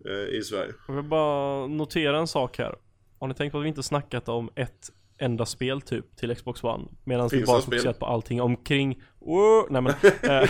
Eh, 0.05 0.39
I 0.39 0.43
Sverige. 0.43 0.75
Jag 0.89 0.95
vill 0.95 1.05
bara 1.05 1.66
notera 1.66 2.19
en 2.19 2.27
sak 2.27 2.59
här. 2.59 2.75
Har 3.19 3.29
ni 3.29 3.35
tänkt 3.35 3.53
på 3.53 3.59
att 3.59 3.64
vi 3.64 3.69
inte 3.69 3.83
snackat 3.83 4.29
om 4.29 4.51
ett 4.55 4.91
enda 5.19 5.47
spel 5.47 5.81
typ 5.81 6.16
till 6.16 6.37
Xbox 6.37 6.64
One? 6.64 6.85
Medan 7.05 7.29
vi 7.33 7.45
bara 7.45 7.61
fokuserat 7.61 7.99
på 7.99 8.07
allting 8.07 8.43
omkring... 8.43 9.03
Oh, 9.31 9.66
nej 9.70 9.83
men... 9.83 9.93
eh, 10.43 10.49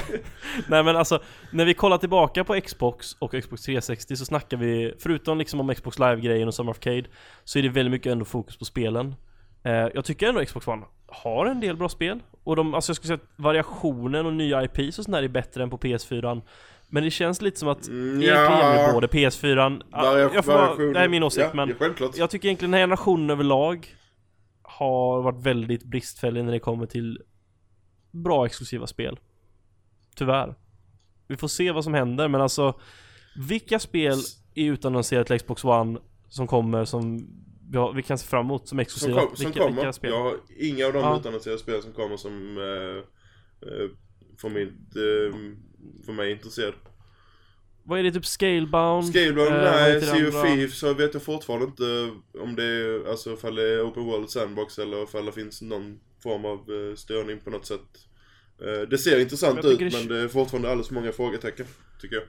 nej 0.68 0.82
men 0.84 0.96
alltså, 0.96 1.22
när 1.52 1.64
vi 1.64 1.74
kollar 1.74 1.98
tillbaka 1.98 2.44
på 2.44 2.60
Xbox 2.60 3.16
och 3.18 3.30
Xbox 3.42 3.62
360 3.62 4.16
så 4.16 4.24
snackar 4.24 4.56
vi, 4.56 4.94
förutom 4.98 5.38
liksom 5.38 5.60
om 5.60 5.74
Xbox 5.74 5.98
Live-grejen 5.98 6.48
och 6.48 6.54
Summer 6.54 6.70
Arcade, 6.72 7.04
så 7.44 7.58
är 7.58 7.62
det 7.62 7.68
väldigt 7.68 7.90
mycket 7.92 8.12
ändå 8.12 8.24
fokus 8.24 8.56
på 8.56 8.64
spelen. 8.64 9.14
Eh, 9.64 9.72
jag 9.72 10.04
tycker 10.04 10.28
ändå 10.28 10.44
Xbox 10.44 10.68
One 10.68 10.82
har 11.06 11.46
en 11.46 11.60
del 11.60 11.76
bra 11.76 11.88
spel. 11.88 12.20
Och 12.44 12.56
de, 12.56 12.74
alltså 12.74 12.90
jag 12.90 12.96
skulle 12.96 13.16
säga 13.16 13.24
att 13.34 13.42
variationen 13.44 14.26
och 14.26 14.32
nya 14.32 14.64
IPs 14.64 14.98
och 14.98 15.04
sånt 15.04 15.12
där 15.14 15.22
är 15.22 15.28
bättre 15.28 15.62
än 15.62 15.70
på 15.70 15.78
PS4. 15.78 16.42
Men 16.88 17.02
det 17.02 17.10
känns 17.10 17.42
lite 17.42 17.58
som 17.58 17.68
att 17.68 17.88
Mm, 17.88 18.22
ja. 18.22 18.90
både 18.94 19.06
PS4, 19.06 19.82
ja, 19.92 19.98
Varia- 20.02 20.30
jag 20.34 20.44
får 20.44 20.52
variation- 20.52 20.92
det 20.92 20.98
här 20.98 21.04
är 21.04 21.08
min 21.08 21.22
åsikt 21.22 21.46
ja, 21.50 21.54
men 21.54 21.74
självklart. 21.78 22.16
jag 22.16 22.30
tycker 22.30 22.48
egentligen 22.48 22.70
den 22.70 22.78
här 22.78 22.82
generationen 22.82 23.30
överlag 23.30 23.86
har 24.62 25.22
varit 25.22 25.42
väldigt 25.46 25.84
bristfällig 25.84 26.44
när 26.44 26.52
det 26.52 26.58
kommer 26.58 26.86
till 26.86 27.18
bra 28.10 28.46
exklusiva 28.46 28.86
spel. 28.86 29.18
Tyvärr. 30.16 30.54
Vi 31.26 31.36
får 31.36 31.48
se 31.48 31.70
vad 31.72 31.84
som 31.84 31.94
händer 31.94 32.28
men 32.28 32.40
alltså 32.40 32.80
vilka 33.48 33.78
spel 33.78 34.18
är 34.54 34.64
utannonserat 34.64 35.26
till 35.26 35.38
Xbox 35.38 35.64
One 35.64 35.98
som 36.28 36.46
kommer 36.46 36.84
som 36.84 37.28
vi, 37.70 37.78
har, 37.78 37.92
vi 37.92 38.02
kan 38.02 38.18
se 38.18 38.26
fram 38.26 38.44
emot 38.46 38.60
som 38.60 38.68
Som, 38.68 38.78
exklusiva? 38.78 39.20
kom, 39.20 39.36
som 39.36 39.44
vilka, 39.46 39.60
kommer. 39.60 39.76
vilka 39.76 39.92
spel? 39.92 40.10
Jag 40.10 40.22
har 40.22 40.36
inga 40.58 40.86
av 40.86 40.92
de 40.92 40.98
Ja. 40.98 41.18
utannonserade 41.20 41.58
spel 41.60 41.82
som 41.82 41.92
kommer 41.92 42.16
som 42.16 42.58
eh, 42.58 43.68
eh, 43.68 43.88
får, 44.38 44.48
mig, 44.50 44.62
eh, 44.62 45.34
får 46.06 46.12
mig 46.12 46.32
intresserad. 46.32 46.74
Vad 47.82 47.98
är 47.98 48.02
det? 48.02 48.12
Typ 48.12 48.26
Scalebound? 48.26 49.06
Scalebound, 49.06 49.48
Eh, 49.54 49.62
nej, 49.62 50.00
Sea 50.02 50.28
of? 50.28 50.44
Thieves 50.44 50.78
så 50.78 50.94
vet 50.94 51.14
jag 51.14 51.22
fortfarande 51.22 51.66
inte 51.66 52.10
om 52.40 52.56
det 52.56 52.64
är, 52.64 53.10
alltså 53.10 53.32
ifall 53.32 53.54
det 53.54 53.62
är 53.68 53.82
Open 53.82 54.04
World 54.04 54.30
Sandbox 54.30 54.78
eller 54.78 55.02
ifall 55.02 55.26
det 55.26 55.32
finns 55.32 55.62
någon 55.62 56.00
form 56.22 56.44
av 56.44 56.58
eh, 56.58 56.94
störning 56.96 57.40
på 57.44 57.50
något 57.50 57.66
sätt. 57.66 57.80
Eh, 58.62 58.88
det 58.88 58.98
ser 58.98 59.20
intressant 59.20 59.64
ut 59.64 59.78
det- 59.78 59.92
men 59.92 60.08
det 60.08 60.18
är 60.24 60.28
fortfarande 60.28 60.68
alldeles 60.70 60.88
för 60.88 60.94
många 60.94 61.12
frågetecken, 61.12 61.66
tycker 62.00 62.16
jag. 62.16 62.24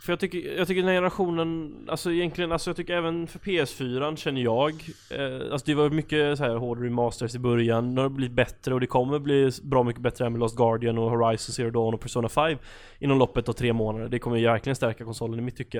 För 0.00 0.12
jag 0.12 0.20
tycker, 0.20 0.56
jag 0.56 0.66
tycker 0.66 0.80
den 0.80 0.88
här 0.88 0.96
generationen, 0.96 1.74
alltså 1.88 2.12
egentligen, 2.12 2.52
alltså 2.52 2.70
jag 2.70 2.76
tycker 2.76 2.94
även 2.96 3.26
för 3.26 3.38
PS4 3.38 4.16
känner 4.16 4.40
jag 4.40 4.72
eh, 5.10 5.52
Alltså 5.52 5.66
det 5.66 5.74
var 5.74 5.90
mycket 5.90 6.38
så 6.38 6.44
här 6.44 6.56
hård 6.56 6.82
remasters 6.82 7.34
i 7.34 7.38
början, 7.38 7.94
nu 7.94 8.00
har 8.00 8.08
det 8.08 8.14
blivit 8.14 8.36
bättre 8.36 8.74
och 8.74 8.80
det 8.80 8.86
kommer 8.86 9.18
bli 9.18 9.50
bra 9.62 9.82
mycket 9.82 10.02
bättre 10.02 10.26
än 10.26 10.32
med 10.32 10.38
Lost 10.40 10.56
Guardian 10.56 10.98
och 10.98 11.10
Horizon 11.10 11.52
Zero 11.54 11.70
Dawn 11.70 11.94
och 11.94 12.00
Persona 12.00 12.28
5 12.28 12.58
Inom 12.98 13.18
loppet 13.18 13.48
av 13.48 13.52
tre 13.52 13.72
månader, 13.72 14.08
det 14.08 14.18
kommer 14.18 14.36
ju 14.36 14.46
verkligen 14.46 14.76
stärka 14.76 15.04
konsolen 15.04 15.38
i 15.38 15.42
mitt 15.42 15.56
tycke 15.56 15.78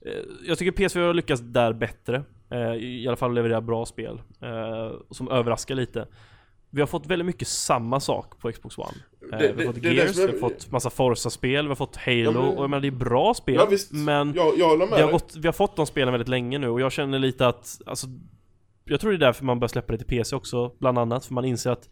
eh, 0.00 0.12
Jag 0.46 0.58
tycker 0.58 0.72
PS4 0.82 1.06
har 1.06 1.14
lyckats 1.14 1.42
där 1.44 1.72
bättre 1.72 2.22
eh, 2.50 2.74
I 2.74 3.04
alla 3.08 3.16
fall 3.16 3.34
leverera 3.34 3.60
bra 3.60 3.86
spel, 3.86 4.20
eh, 4.42 4.92
som 5.10 5.30
överraskar 5.30 5.74
lite 5.74 6.06
vi 6.74 6.80
har 6.80 6.86
fått 6.86 7.06
väldigt 7.06 7.26
mycket 7.26 7.48
samma 7.48 8.00
sak 8.00 8.38
på 8.40 8.52
Xbox 8.52 8.78
One. 8.78 8.88
Eh, 9.32 9.38
Det- 9.38 9.38
vi 9.38 9.46
har 9.46 9.54
det- 9.54 9.64
fått 9.66 9.82
det 9.82 9.94
Gears, 9.94 10.16
vi 10.18 10.22
har 10.22 10.38
fått 10.38 10.70
massa 10.70 10.90
Forza-spel, 10.90 11.64
vi 11.64 11.68
har 11.68 11.74
fått 11.76 11.96
Halo, 11.96 12.22
Ja, 12.24 12.30
men- 12.32 12.42
och 12.56 12.62
jag 12.64 12.70
menar 12.70 12.80
det 12.80 12.88
är 12.88 12.90
bra 12.92 13.34
spel. 13.34 13.54
Ja 13.54 13.66
visst, 13.66 13.92
men 13.92 14.32
jag, 14.34 14.58
jag 14.58 14.76
vi 14.96 15.02
har, 15.02 15.12
gått, 15.12 15.36
vi 15.36 15.48
har 15.48 15.52
fått 15.52 15.76
de 15.76 15.86
spelen 15.86 16.12
väldigt 16.12 16.28
länge 16.28 16.58
nu 16.58 16.68
och 16.68 16.80
jag 16.80 16.92
känner 16.92 17.18
lite 17.18 17.46
att, 17.48 17.80
alltså 17.86 18.06
Jag 18.86 19.00
tror 19.00 19.10
det 19.10 19.16
är 19.16 19.18
därför 19.18 19.44
man 19.44 19.60
bör 19.60 19.68
släppa 19.68 19.92
det 19.92 19.98
till 19.98 20.06
PC 20.06 20.36
också, 20.36 20.72
bland 20.80 20.98
annat, 20.98 21.26
för 21.26 21.34
man 21.34 21.44
inser 21.44 21.70
att 21.70 21.88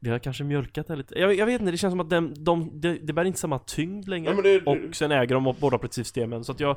Vi 0.00 0.10
har 0.10 0.18
kanske 0.18 0.44
mjölkat 0.44 0.86
det 0.86 0.96
lite, 0.96 1.18
jag, 1.18 1.34
jag 1.34 1.46
vet 1.46 1.60
inte, 1.60 1.70
det 1.72 1.78
känns 1.78 1.92
som 1.92 2.00
att 2.00 2.10
de, 2.10 2.34
de, 2.44 2.80
det, 2.80 2.98
det 3.02 3.12
bär 3.12 3.24
inte 3.24 3.38
samma 3.38 3.58
tyngd 3.58 4.08
längre 4.08 4.34
Ja, 4.36 4.42
det, 4.42 4.60
Och 4.88 4.94
sen 4.96 5.12
äger 5.12 5.34
de 5.34 5.54
båda 5.60 5.76
operativsystemen, 5.76 6.44
så 6.44 6.52
att 6.52 6.60
jag 6.60 6.76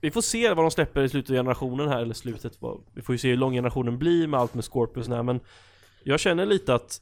Vi 0.00 0.10
får 0.10 0.20
se 0.20 0.48
vad 0.54 0.64
de 0.64 0.70
släpper 0.70 1.02
i 1.02 1.08
slutet 1.08 1.30
av 1.30 1.36
generationen 1.36 1.88
här, 1.88 2.02
eller 2.02 2.14
slutet, 2.14 2.58
vi 2.94 3.02
får 3.02 3.14
ju 3.14 3.18
se 3.18 3.28
hur 3.30 3.36
lång 3.36 3.52
generationen 3.52 3.98
blir 3.98 4.26
med 4.26 4.40
allt 4.40 4.54
med 4.54 4.64
Scorpio 4.64 4.98
och 5.00 5.04
sådär, 5.04 5.22
men 5.22 5.40
Jag 6.08 6.20
känner 6.20 6.46
lite 6.46 6.74
att 6.74 7.00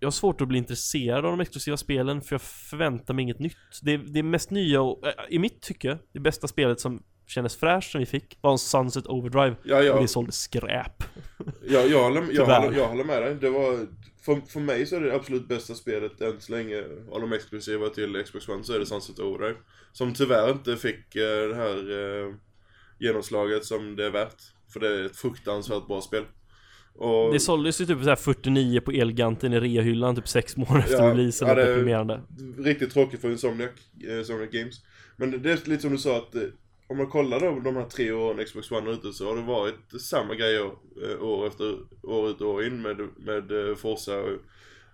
jag 0.00 0.06
har 0.06 0.12
svårt 0.12 0.40
att 0.40 0.48
bli 0.48 0.58
intresserad 0.58 1.24
av 1.24 1.30
de 1.30 1.40
exklusiva 1.40 1.76
spelen 1.76 2.20
för 2.22 2.34
jag 2.34 2.42
förväntar 2.42 3.14
mig 3.14 3.22
inget 3.22 3.38
nytt. 3.38 3.56
Det, 3.82 3.96
det 3.96 4.22
mest 4.22 4.50
nya 4.50 4.80
och, 4.80 5.06
äh, 5.06 5.12
i 5.28 5.38
mitt 5.38 5.62
tycke, 5.62 5.98
det 6.12 6.20
bästa 6.20 6.48
spelet 6.48 6.80
som 6.80 7.02
kändes 7.26 7.56
fräscht 7.56 7.90
som 7.90 7.98
vi 7.98 8.06
fick 8.06 8.38
var 8.40 8.52
en 8.52 8.58
Sunset 8.58 9.06
Overdrive. 9.06 9.56
ja, 9.64 9.78
Och 9.78 9.84
ja, 9.84 10.00
det 10.00 10.08
sålde 10.08 10.32
skräp. 10.32 11.04
jag, 11.66 11.88
jag, 11.88 12.02
håller, 12.02 12.26
jag, 12.32 12.46
håller, 12.46 12.78
jag 12.78 12.88
håller 12.88 13.04
med 13.04 13.22
dig. 13.22 13.34
Det 13.34 13.50
var, 13.50 13.86
för, 14.24 14.40
för 14.48 14.60
mig 14.60 14.86
så 14.86 14.96
är 14.96 15.00
det 15.00 15.06
det 15.06 15.16
absolut 15.16 15.48
bästa 15.48 15.74
spelet 15.74 16.20
än 16.20 16.40
så 16.40 16.52
länge 16.52 16.84
av 17.12 17.20
de 17.20 17.32
exklusiva 17.32 17.88
till 17.88 18.24
Xbox 18.24 18.48
One 18.48 18.64
så 18.64 18.72
är 18.72 18.78
det 18.78 18.86
Sunset 18.86 19.18
Overdrive. 19.18 19.58
Som 19.92 20.14
tyvärr 20.14 20.50
inte 20.50 20.76
fick 20.76 21.16
eh, 21.16 21.48
det 21.48 21.54
här 21.54 21.76
eh, 21.76 22.34
genomslaget 22.98 23.64
som 23.64 23.96
det 23.96 24.06
är 24.06 24.10
värt. 24.10 24.42
För 24.72 24.80
det 24.80 24.88
är 24.88 25.04
ett 25.04 25.16
fruktansvärt 25.16 25.86
bra 25.86 26.00
spel. 26.00 26.24
Och, 26.98 27.32
Det 27.32 27.40
såldes 27.40 27.80
ju 27.80 27.86
typ 27.86 27.98
så 28.02 28.08
här 28.08 28.16
49 28.16 28.80
på 28.80 28.90
Elganten 28.90 29.52
i 29.52 29.60
reahyllan 29.60 30.16
typ 30.16 30.28
6 30.28 30.56
månader 30.56 30.78
efter 30.80 30.94
Ja, 31.04 31.10
releasen. 31.10 31.48
ja, 31.48 31.54
det- 31.54 31.64
deprimerande. 31.66 32.20
Riktigt 32.58 32.92
tråkigt 32.92 33.20
för 33.20 33.30
Insomniac, 33.30 33.70
eh, 34.08 34.18
Insomniac 34.18 34.50
Games. 34.50 34.74
Men 35.16 35.30
det- 35.30 35.38
det 35.38 35.52
är 35.52 35.68
lite 35.68 35.82
som 35.82 35.90
du 35.92 35.98
sa 35.98 36.16
att 36.16 36.34
eh, 36.34 36.42
om 36.86 36.96
man 36.98 37.06
kollar 37.06 37.40
då 37.40 37.60
de 37.60 37.76
här 37.76 37.84
tre 37.84 38.12
åren 38.12 38.44
Xbox 38.44 38.70
One 38.70 38.90
ute 38.90 39.12
så 39.12 39.28
har 39.28 39.36
det 39.36 39.42
varit 39.42 40.00
samma 40.02 40.34
grejer 40.34 40.70
eh, 41.10 41.22
år 41.22 41.46
efter 41.46 41.74
år 42.02 42.30
ut 42.30 42.40
och 42.40 42.48
år 42.50 42.64
in 42.64 42.82
med, 42.82 42.96
med 43.16 43.68
eh, 43.70 43.74
Forza 43.76 44.18
och, 44.20 44.28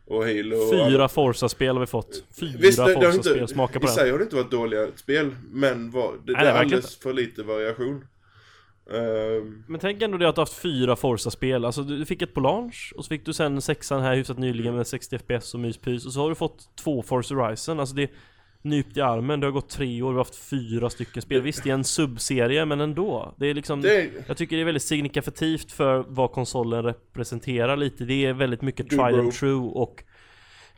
och 0.06 0.24
Halo 0.24 0.56
och 0.56 0.70
Fyra 0.70 1.08
Forza-spel 1.08 1.74
har 1.76 1.80
vi 1.80 1.86
fått. 1.86 2.24
Fyra 2.40 2.50
det, 2.60 2.70
det 2.76 2.82
har 2.82 2.94
Forza-spel, 3.12 3.40
inte, 3.40 3.52
smaka 3.54 3.80
på 3.80 3.84
i 3.84 3.86
den. 3.86 3.94
sig 3.94 4.10
har 4.10 4.18
det 4.18 4.24
inte 4.24 4.36
varit 4.36 4.50
dåliga 4.50 4.86
spel, 4.96 5.30
men 5.50 5.90
var, 5.90 6.12
det, 6.26 6.32
Nej, 6.32 6.44
det 6.44 6.50
är 6.50 6.54
alldeles 6.54 6.96
för 6.96 7.12
lite 7.12 7.42
variation. 7.42 8.04
Ehm, 8.94 9.64
Men 9.68 9.80
tänk 9.80 10.02
ändå 10.02 10.18
det 10.18 10.28
att 10.28 10.34
du 10.34 10.40
har 10.40 10.46
haft 10.46 10.58
fyra 10.58 10.96
Forza-spel, 10.96 11.64
alltså 11.64 11.82
du 11.82 12.04
fick 12.06 12.22
ett 12.22 12.34
på 12.34 12.40
launch 12.40 12.92
och 12.96 13.04
så 13.04 13.08
fick 13.08 13.26
du 13.26 13.32
sen 13.32 13.60
sexan 13.62 14.02
här 14.02 14.16
hyfsat 14.16 14.38
nyligen 14.38 14.76
med 14.76 14.86
60 14.86 15.18
FPS 15.18 15.54
och 15.54 15.60
myspys 15.60 16.06
och 16.06 16.12
så 16.12 16.20
har 16.22 16.28
du 16.28 16.34
fått 16.34 16.76
två 16.76 17.02
Forza 17.02 17.34
Horizon, 17.34 17.80
alltså 17.80 17.94
det 17.94 18.10
nypt 18.62 18.96
i 18.96 19.00
armen, 19.00 19.40
det 19.40 19.46
har 19.46 19.52
gått 19.52 19.68
tre 19.68 20.02
år, 20.02 20.08
vi 20.08 20.16
har 20.16 20.24
haft 20.24 20.36
fyra 20.50 20.90
stycken 20.90 21.22
spel, 21.22 21.42
visst 21.42 21.64
det 21.64 21.70
är 21.70 21.74
en 21.74 21.84
subserie 21.84 22.64
men 22.64 22.80
ändå. 22.80 23.34
Det 23.38 23.46
är 23.46 23.54
liksom 23.54 23.80
det 23.82 24.10
Jag 24.26 24.36
tycker 24.36 24.56
det 24.56 24.62
är 24.62 24.64
väldigt 24.64 24.82
signifikativt 24.82 25.72
för 25.72 26.04
vad 26.08 26.32
konsolen 26.32 26.82
representerar 26.82 27.76
lite, 27.76 28.04
det 28.04 28.26
är 28.26 28.32
väldigt 28.32 28.62
mycket 28.62 28.88
tried 28.90 29.14
bro. 29.14 29.20
and 29.22 29.32
true 29.32 29.70
och 29.74 30.04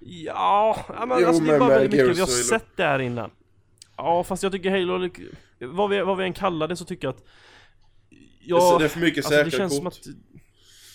Ja, 0.01 0.77
men 1.07 1.19
Jo, 1.21 1.27
alltså 1.27 1.45
det 1.45 1.55
är 1.55 1.59
bara 1.59 1.69
väldigt 1.69 1.91
mycket 2.01 2.17
vi 2.17 2.21
har 2.21 2.27
sett 2.27 2.77
där 2.77 2.99
innan. 2.99 3.31
Ja 3.97 4.25
fast 4.25 4.43
jag 4.43 4.53
tycker 4.53 4.71
Halo, 4.71 5.09
vad 5.61 5.91
vi, 5.91 6.01
vad 6.03 6.17
vi 6.17 6.25
än 6.25 6.33
kallar 6.33 6.69
det 6.69 6.77
så 6.77 6.85
tycker 6.85 7.07
jag 7.09 7.15
att 7.15 7.25
Ja, 8.45 8.77
det 8.79 8.85
är 8.85 8.89
för 8.89 9.01
mycket 9.01 9.25
Alltså 9.27 9.45
det 9.45 9.51
säkra 9.51 9.69
kort. 9.69 9.87
att 9.87 10.07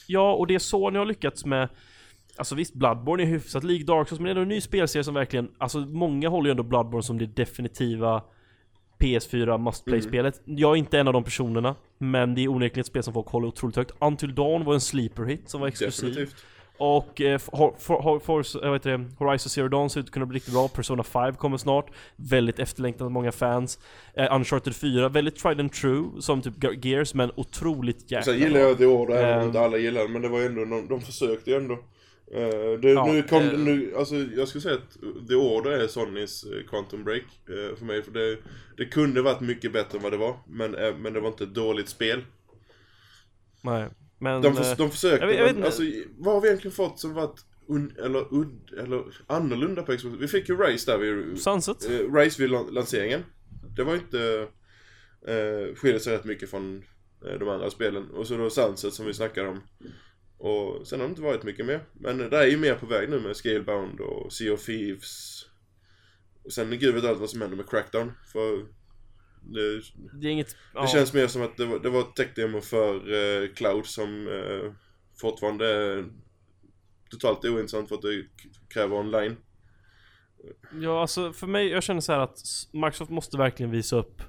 Ja, 0.08 0.34
och 0.34 0.48
det 0.48 0.56
är 0.56 0.60
så 0.60 0.90
ni 0.90 0.98
har 0.98 1.06
lyckats 1.06 1.46
med 1.46 1.70
Alltså 2.38 2.56
visst, 2.56 2.74
Bloodborne 2.74 3.24
är 3.24 3.28
hyfsat 3.28 3.64
lik 3.64 3.86
Dark 3.88 4.10
Souls 4.10 4.20
men 4.20 4.26
det 4.26 4.30
är 4.30 4.32
ändå 4.32 4.42
en 4.42 4.48
ny 4.50 4.62
spelserie 4.62 5.04
som 5.04 5.14
verkligen 5.14 5.52
Alltså 5.58 5.80
många 5.80 6.30
håller 6.30 6.48
ju 6.48 6.52
ändå 6.52 6.64
Bloodborne 6.64 7.04
som 7.04 7.18
det 7.18 7.26
definitiva 7.26 8.24
PS4 9.00 9.58
must 9.58 9.86
play-spelet 9.86 10.42
Jag 10.46 10.72
är 10.72 10.76
inte 10.76 11.00
en 11.00 11.08
av 11.08 11.14
de 11.14 11.24
personerna 11.24 11.76
Men 11.98 12.36
det 12.36 12.42
är 12.42 12.48
onekligen 12.48 12.80
ett 12.82 12.88
spel 12.88 13.04
som 13.04 13.14
folk 13.14 13.28
håller 13.28 13.48
otroligt 13.48 13.76
högt 13.76 13.92
Until 14.00 14.36
Dawn 14.36 14.66
var 14.66 14.74
en 14.74 14.82
sleeper 14.82 15.24
hit 15.24 15.50
som 15.50 15.62
var 15.62 15.68
exklusiv 15.68 16.10
Definitivt. 16.10 16.46
Och 16.78 17.22
eh, 17.22 17.38
for, 17.38 17.76
for, 17.80 18.02
for, 18.20 18.20
for, 18.44 18.64
jag 18.66 18.72
vet 18.72 18.84
det, 18.84 19.06
Horizon 19.20 19.50
Zero 19.50 19.68
Dawn 19.68 19.90
ser 19.90 20.00
ut 20.00 20.06
att 20.06 20.12
kunna 20.12 20.26
bli 20.26 20.36
riktigt 20.36 20.54
bra, 20.54 20.68
Persona 20.68 21.04
5 21.04 21.36
kommer 21.36 21.58
snart 21.58 21.90
Väldigt 22.16 22.60
efterlängtat 22.60 23.02
av 23.02 23.12
många 23.12 23.32
fans 23.32 23.80
eh, 24.14 24.36
Uncharted 24.36 24.76
4, 24.76 25.10
väldigt 25.10 25.36
tried 25.36 25.60
and 25.60 25.72
true 25.74 26.10
som 26.22 26.42
typ 26.42 26.64
Ge- 26.64 26.80
Gears 26.90 27.14
men 27.14 27.32
otroligt 27.36 28.12
jäkla 28.12 28.24
Sen 28.34 28.40
gillar 28.40 28.60
jag 28.60 28.78
The 28.78 28.86
Order, 28.86 29.16
även 29.16 29.34
om 29.34 29.40
Ehm. 29.42 29.48
inte 29.48 29.60
alla 29.60 29.78
gillar 29.78 30.02
det, 30.02 30.08
men 30.08 30.22
det 30.22 30.28
var 30.30 30.42
ändå, 30.42 30.66
de, 30.66 30.88
de 30.88 31.02
försökte 31.02 31.52
ju 31.52 31.58
ändå. 31.58 31.74
Eh, 32.34 32.80
det, 32.82 32.90
Ja, 32.92 33.06
nu 33.06 33.24
kom 33.24 33.44
det, 33.44 33.58
nu, 33.58 33.94
alltså 33.98 34.16
jag 34.16 34.48
skulle 34.48 34.62
säga 34.62 34.76
att 34.76 35.28
The 35.28 35.36
Order 35.36 35.72
är 35.72 35.88
Sonys 35.88 36.44
eh, 36.44 36.70
Quantum 36.70 37.04
Break 37.04 37.24
eh, 37.50 37.78
för 37.78 37.86
mig, 37.86 38.04
för 38.04 38.12
det, 38.12 38.38
det 38.78 38.86
kunde 38.86 39.22
varit 39.22 39.42
mycket 39.42 39.74
bättre 39.74 39.98
än 39.98 40.04
vad 40.04 40.12
det 40.14 40.18
var, 40.18 40.36
men, 40.48 40.72
men 41.02 41.14
det 41.14 41.20
var 41.20 41.28
inte 41.28 41.44
ett 41.44 41.54
dåligt 41.56 41.90
spel. 41.90 42.24
Nej, 43.62 43.88
men... 44.20 44.42
De, 44.42 44.48
eh, 44.48 44.54
förs- 44.54 44.78
de 44.78 44.92
försökte, 44.92 45.26
jag 45.26 45.28
vet- 45.28 45.38
jag 45.38 45.46
vet 45.46 45.56
men 45.56 45.66
alltså 45.66 45.84
vad 46.18 46.34
har 46.34 46.42
vi 46.42 46.48
egentligen 46.48 46.76
fått 46.76 47.00
som 47.00 47.14
varit 47.14 47.46
un, 47.68 47.96
eller 47.98 48.34
udd, 48.36 48.74
eller 48.80 49.04
annorlunda 49.28 49.84
på 49.84 49.98
Xbox? 49.98 50.16
Vi 50.20 50.28
fick 50.28 50.50
ju 50.50 50.58
Race 50.58 50.92
där 50.92 50.98
vid, 50.98 51.42
Sunset? 51.42 51.90
eh, 51.90 52.14
Race 52.14 52.42
vid 52.42 52.50
lan- 52.52 52.74
lanseringen. 52.74 53.24
Det 53.76 53.84
var 53.84 53.96
inte, 53.96 54.48
eh, 55.28 55.76
skiljer 55.76 56.00
sig 56.00 56.14
rätt 56.16 56.26
mycket 56.26 56.50
från 56.50 56.84
eh, 57.26 57.40
de 57.40 57.50
andra 57.50 57.70
spelen. 57.70 58.12
Och 58.12 58.28
så 58.28 58.38
då 58.38 58.50
Sunset 58.50 58.94
som 58.94 59.06
vi 59.06 59.14
snackade 59.14 59.50
om. 59.50 59.62
Och 60.38 60.88
sen 60.88 61.00
har 61.00 61.08
det 61.08 61.10
inte 61.10 61.22
varit 61.22 61.44
mycket 61.44 61.66
mer. 61.66 61.84
Men 61.94 62.18
det 62.18 62.38
är 62.38 62.48
ju 62.48 62.58
mer 62.58 62.76
på 62.76 62.86
väg 62.86 63.10
nu 63.10 63.20
med 63.20 63.36
Scalebound 63.36 64.00
och 64.00 64.34
Sea 64.34 64.54
of 64.54 64.66
Thieves. 64.66 65.46
Och 66.44 66.54
sen 66.54 66.80
gud 66.80 66.96
vet 66.96 67.04
allt 67.04 67.20
vad 67.20 67.30
som 67.30 67.42
händer 67.42 67.58
med 67.58 67.70
Crackdown. 67.70 68.12
För 68.34 68.66
det, 69.54 69.82
Det 70.14 70.28
är 70.28 70.32
inget... 70.32 70.50
det 70.50 70.56
ja. 70.74 70.88
känns 70.88 71.14
mer 71.14 71.28
som 71.28 71.42
att 71.42 71.58
det 71.58 71.66
var, 71.66 71.80
det 71.80 71.90
var 71.90 72.02
ett 72.02 72.16
tech-demo 72.16 72.62
för 72.62 72.96
eh, 72.96 73.50
Cloud 73.54 73.86
som 73.86 74.28
eh, 74.28 74.72
fortfarande 75.22 75.68
är 75.68 76.06
totalt 77.10 77.46
ointressant 77.46 77.90
för 77.90 77.96
att 77.96 78.02
det 78.02 78.26
kräver 78.70 78.96
online. 78.96 79.38
Ja, 80.82 81.02
alltså 81.02 81.34
för 81.34 81.48
mig, 81.48 81.68
jag 81.68 81.84
känner 81.84 82.02
så 82.02 82.12
här 82.12 82.20
att 82.20 82.40
Microsoft 82.72 83.12
måste 83.12 83.38
verkligen 83.38 83.72
visa 83.72 83.96
upp 83.96 84.22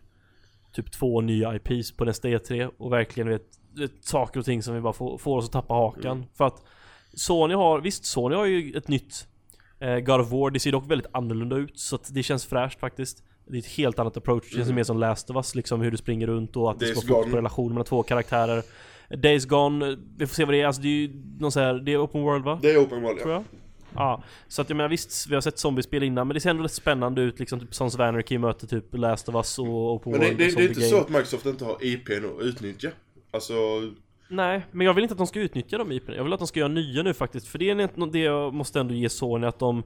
typ 0.73 0.93
två 0.93 1.21
nya 1.21 1.55
IPs 1.57 1.93
på 1.93 2.05
nästa 2.05 2.29
E3 2.29 2.71
och 2.79 2.93
verkligen 2.93 3.29
vet, 3.29 3.47
vet 3.75 4.05
saker 4.05 4.41
och 4.41 4.47
ting 4.47 4.63
som 4.63 4.75
vi 4.75 4.81
bara 4.81 4.93
får, 4.93 5.19
får 5.19 5.37
oss 5.37 5.45
att 5.45 5.53
tappa 5.53 5.75
hakan. 5.75 6.17
Mm. 6.17 6.29
För 6.35 6.47
att 6.47 6.65
Sony 7.13 7.55
har, 7.55 7.81
visst 7.81 8.05
Sony 8.05 8.37
har 8.37 8.45
ju 8.45 8.77
ett 8.77 8.89
nytt 8.89 9.29
eh, 9.81 9.99
God 9.99 10.21
of 10.21 10.31
War, 10.31 10.51
det 10.51 10.61
ser 10.61 10.73
dock 10.73 10.91
väldigt 10.91 11.11
annorlunda 11.13 11.57
ut 11.57 11.79
så 11.79 11.97
att 11.97 12.15
det 12.15 12.23
känns 12.23 12.47
fräscht 12.47 12.81
faktiskt. 12.81 13.25
Det 13.51 13.57
är 13.57 13.59
ett 13.59 13.67
helt 13.67 13.99
annat 13.99 14.17
approach, 14.17 14.45
det 14.45 14.51
känns 14.57 14.67
Mm. 14.67 14.77
mer 14.77 14.85
som 14.85 14.99
Last 14.99 15.31
of 15.31 15.37
Us 15.37 15.55
liksom 15.55 15.81
hur 15.81 15.91
du 15.91 15.97
springer 15.97 16.27
runt 16.27 16.57
och 16.57 16.71
att 16.71 16.79
det 16.79 16.87
Days 16.87 16.99
ska 17.01 17.09
vara 17.09 17.19
fokus 17.23 17.33
på 17.33 17.37
relationen 17.37 17.69
mellan 17.69 17.85
två 17.85 18.03
karaktärer. 18.03 18.63
Days 19.17 19.47
Gone, 19.47 19.97
vi 20.17 20.27
får 20.27 20.35
se 20.35 20.45
vad 20.45 20.55
det 20.55 20.61
är, 20.61 20.67
alltså 20.67 20.83
det 20.83 20.89
är 20.89 20.93
ju 20.93 21.11
någon 21.39 21.53
så 21.53 21.61
här, 21.61 21.75
det 21.75 21.93
är 21.93 22.05
open 22.05 22.23
world 22.23 22.45
va? 22.45 22.59
Det 22.63 22.71
är 22.71 22.79
open 22.85 23.03
world 23.03 23.19
tror 23.19 23.33
ja. 23.33 23.37
jag. 23.37 23.45
Ja, 23.95 24.23
så 24.49 24.63
att 24.63 24.71
jag 24.71 24.77
menar 24.77 24.89
visst, 24.89 25.27
vi 25.27 25.35
har 25.35 25.41
sett 25.41 25.59
zombiespel 25.59 26.03
innan 26.03 26.27
men 26.29 26.35
det 26.35 26.41
ser 26.41 26.51
ändå 26.51 26.63
rätt 26.63 26.73
spännande 26.73 27.23
ut 27.23 27.39
liksom 27.39 27.61
typ 27.61 27.75
Sons 27.75 27.95
of 27.95 28.01
Anarchy 28.01 28.39
möter 28.39 28.67
typ 28.67 28.85
Last 28.95 29.29
of 29.29 29.35
Us 29.35 29.59
och 29.59 29.95
Open 29.95 30.13
Men 30.13 30.21
det, 30.21 30.27
World 30.27 30.39
det, 30.39 30.45
det 30.45 30.63
är 30.63 30.69
inte 30.69 30.81
game. 30.81 30.91
så 30.91 31.01
att 31.01 31.09
Microsoft 31.09 31.47
inte 31.47 31.65
har 31.65 31.85
IPn 31.85 32.13
att 32.13 32.43
utnyttja. 32.45 32.89
Alltså, 33.31 33.55
Nej, 34.29 34.67
men 34.73 34.87
jag 34.87 34.95
vill 34.95 35.05
inte 35.05 35.13
att 35.13 35.19
de 35.19 35.27
ska 35.27 35.41
utnyttja 35.41 35.79
dem 35.79 35.93
IPn. 35.93 36.13
Jag 36.13 36.25
vill 36.25 36.33
att 36.33 36.39
de 36.39 36.49
ska 36.49 36.61
göra 36.61 36.69
nya 36.73 37.03
nu 37.03 37.15
faktiskt. 37.15 37.47
För 37.47 37.59
det 37.59 37.71
är 37.71 37.75
det 38.13 38.19
jag 38.19 38.55
måste 38.55 38.81
ändå 38.81 38.95
ge 38.95 39.09
Sony 39.09 39.47
att 39.47 39.59
de 39.59 39.83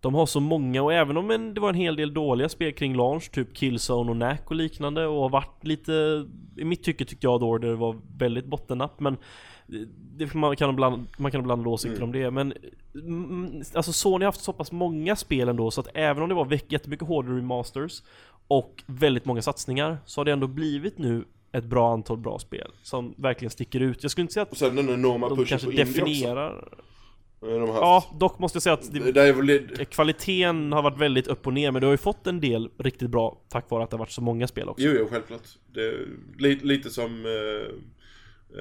de 0.00 0.14
har 0.14 0.26
så 0.26 0.40
många 0.40 0.82
och 0.82 0.92
även 0.92 1.16
om 1.16 1.30
en, 1.30 1.54
det 1.54 1.60
var 1.60 1.68
en 1.68 1.74
hel 1.74 1.96
del 1.96 2.14
dåliga 2.14 2.48
spel 2.48 2.72
kring 2.72 2.96
launch, 2.96 3.30
typ 3.30 3.56
Killzone 3.56 4.10
och 4.10 4.16
Knack 4.16 4.50
och 4.50 4.56
liknande 4.56 5.06
och 5.06 5.22
har 5.22 5.28
varit 5.28 5.64
lite, 5.64 6.26
i 6.56 6.64
mitt 6.64 6.82
tycke 6.82 7.04
tyckte 7.04 7.26
jag 7.26 7.40
då 7.40 7.58
det 7.58 7.74
var 7.74 7.96
väldigt 8.18 8.44
bottennapp 8.44 9.00
men 9.00 9.16
det, 10.16 10.34
man 10.34 10.56
kan 10.56 10.70
ibland, 10.70 11.06
man 11.18 11.30
kan 11.30 11.40
ibland 11.40 11.64
ha 11.64 11.72
åsikter 11.72 11.96
Mm. 12.02 12.08
om 12.08 12.12
det 12.12 12.30
men 12.30 12.52
mm, 12.94 13.62
Alltså 13.74 13.92
Sony 13.92 14.24
har 14.24 14.28
haft 14.28 14.40
så 14.40 14.52
pass 14.52 14.72
många 14.72 15.16
spel 15.16 15.48
ändå 15.48 15.70
så 15.70 15.80
att 15.80 15.88
även 15.94 16.22
om 16.22 16.28
det 16.28 16.34
var 16.34 16.58
jättemycket 16.68 17.08
hårdare 17.08 17.36
remasters 17.36 18.02
och 18.48 18.82
väldigt 18.86 19.24
många 19.24 19.42
satsningar 19.42 19.98
så 20.04 20.20
har 20.20 20.24
det 20.24 20.32
ändå 20.32 20.46
blivit 20.46 20.98
nu 20.98 21.24
ett 21.52 21.64
bra 21.64 21.92
antal 21.92 22.16
bra 22.16 22.38
spel 22.38 22.70
som 22.82 23.14
verkligen 23.16 23.50
sticker 23.50 23.80
ut. 23.80 24.02
Jag 24.02 24.10
skulle 24.10 24.22
inte 24.22 24.34
säga 24.34 24.42
att 24.42 24.50
och 24.50 24.56
sen 24.56 24.76
den 24.76 24.88
enorma 24.90 25.28
de 25.28 25.36
pushen 25.36 25.46
kanske 25.58 25.66
på 26.00 26.08
indie 26.08 26.32
också. 26.32 26.64
Ja, 27.40 28.16
dock 28.20 28.38
måste 28.38 28.56
jag 28.56 28.62
säga 28.62 28.74
att 28.74 28.92
Det, 28.92 29.12
det, 29.12 29.32
väl 29.32 29.68
kvaliteten 29.84 30.72
har 30.72 30.82
varit 30.82 30.98
väldigt 30.98 31.26
upp 31.26 31.46
och 31.46 31.52
ner 31.52 31.70
men 31.70 31.80
du 31.80 31.86
har 31.86 31.92
ju 31.92 31.98
fått 31.98 32.26
en 32.26 32.40
del 32.40 32.70
riktigt 32.78 33.10
bra 33.10 33.42
tack 33.48 33.70
vare 33.70 33.84
att 33.84 33.90
det 33.90 33.94
har 33.94 33.98
varit 33.98 34.10
så 34.10 34.22
många 34.22 34.48
spel 34.48 34.68
också. 34.68 34.84
Jo, 34.86 34.92
jo, 34.98 35.08
självklart. 35.10 35.48
Det 35.74 35.94
lite, 36.38 36.66
lite 36.66 36.90
som 36.90 37.26
eh, 37.26 37.74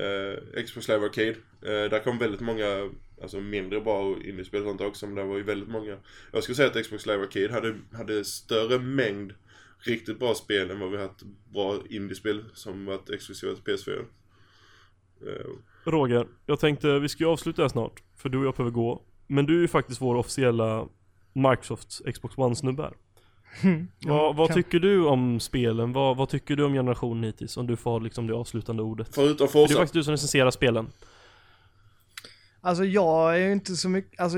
eh, 0.04 0.64
Xbox 0.64 0.88
Live 0.88 1.06
Arcade. 1.06 1.36
Eh, 1.62 1.90
där 1.90 2.04
kom 2.04 2.18
väldigt 2.18 2.42
många, 2.42 2.90
alltså 3.22 3.40
mindre 3.40 3.82
bra 3.82 4.16
indiespel 4.24 4.62
och 4.62 4.68
sånt 4.68 4.82
också, 4.82 5.06
men 5.06 5.16
det 5.16 5.24
var 5.24 5.38
ju 5.38 5.44
väldigt 5.44 5.70
många. 5.70 5.98
Jag 6.32 6.44
skulle 6.44 6.56
säga 6.56 6.70
att 6.70 6.84
Xbox 6.84 7.06
Live 7.06 7.24
Arcade 7.24 7.54
hade, 7.54 7.76
hade 7.94 8.26
större 8.26 8.80
mängd 8.80 9.34
riktigt 9.80 10.20
bra 10.20 10.36
spel 10.36 10.72
än 10.72 10.80
vad 10.80 10.92
vi 10.92 10.98
haft 10.98 11.24
bra 11.54 11.80
indiespel 11.90 12.44
som 12.54 12.86
varit 12.86 13.10
exklusiva 13.10 13.56
till 13.56 13.74
PS4. 13.74 14.06
Eh, 15.28 15.48
Roger, 15.88 16.28
jag 16.46 16.60
tänkte 16.60 17.00
vi 17.00 17.10
ska 17.10 17.24
ju 17.24 17.30
avsluta 17.30 17.62
här 17.62 17.70
snart 17.70 18.04
för 18.16 18.30
du 18.30 18.38
och 18.38 18.46
jag 18.46 18.54
behöver 18.54 18.72
gå. 18.72 19.02
Men 19.28 19.46
du 19.46 19.58
är 19.58 19.62
ju 19.62 19.68
faktiskt 19.68 20.02
vår 20.02 20.16
officiella 20.16 20.88
Microsoft 21.34 22.02
Xbox 22.14 22.36
One-snubbe 22.38 22.84
här. 22.84 22.94
vad 24.08 24.36
vad 24.36 24.48
kan- 24.48 24.56
tycker 24.56 24.80
du 24.80 25.06
om 25.06 25.40
spelen? 25.40 25.94
Vad, 25.94 26.18
vad 26.18 26.30
tycker 26.30 26.56
du 26.56 26.64
om 26.64 26.74
generationen 26.74 27.24
hittills? 27.24 27.58
Om 27.58 27.68
du 27.68 27.76
får 27.76 28.02
liksom 28.02 28.28
det 28.28 28.34
avslutande 28.36 28.84
ordet. 28.84 29.16
förutom 29.16 29.48
För 29.48 29.60
det 29.60 29.64
är 29.64 29.68
Forza. 29.68 29.78
faktiskt 29.80 29.94
du 29.94 30.04
som 30.04 30.12
recenserar 30.12 30.52
spelen. 30.52 30.88
Alltså 32.62 32.84
jag 32.86 33.34
är 33.36 33.46
ju 33.46 33.52
inte 33.52 33.76
så 33.76 33.90
mycket, 33.90 34.20
alltså 34.20 34.38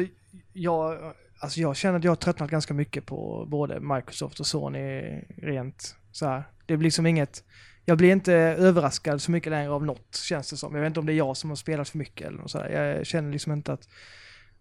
jag, 0.53 1.13
alltså 1.39 1.59
jag 1.59 1.75
känner 1.77 1.97
att 1.97 2.03
jag 2.03 2.11
har 2.11 2.15
tröttnat 2.15 2.49
ganska 2.49 2.73
mycket 2.73 3.05
på 3.05 3.45
både 3.49 3.79
Microsoft 3.79 4.39
och 4.39 4.45
Sony 4.47 5.01
rent 5.37 5.95
så 6.11 6.25
här. 6.25 6.43
Det 6.65 6.77
blir 6.77 6.83
liksom 6.87 7.05
inget, 7.05 7.43
jag 7.89 7.97
blir 7.97 8.11
inte 8.11 8.33
överraskad 8.33 9.21
så 9.21 9.31
mycket 9.31 9.51
längre 9.51 9.69
av 9.71 9.85
något 9.85 10.15
känns 10.15 10.49
det 10.49 10.57
som. 10.57 10.75
Jag 10.75 10.81
vet 10.81 10.87
inte 10.87 10.99
om 10.99 11.05
det 11.05 11.13
är 11.13 11.17
jag 11.17 11.37
som 11.37 11.49
har 11.49 11.55
spelat 11.55 11.89
för 11.89 11.97
mycket 11.97 12.27
eller 12.27 12.37
något 12.37 12.51
sådär. 12.51 12.69
Jag 12.69 13.05
känner 13.05 13.31
liksom 13.31 13.53
inte 13.53 13.73
att 13.73 13.87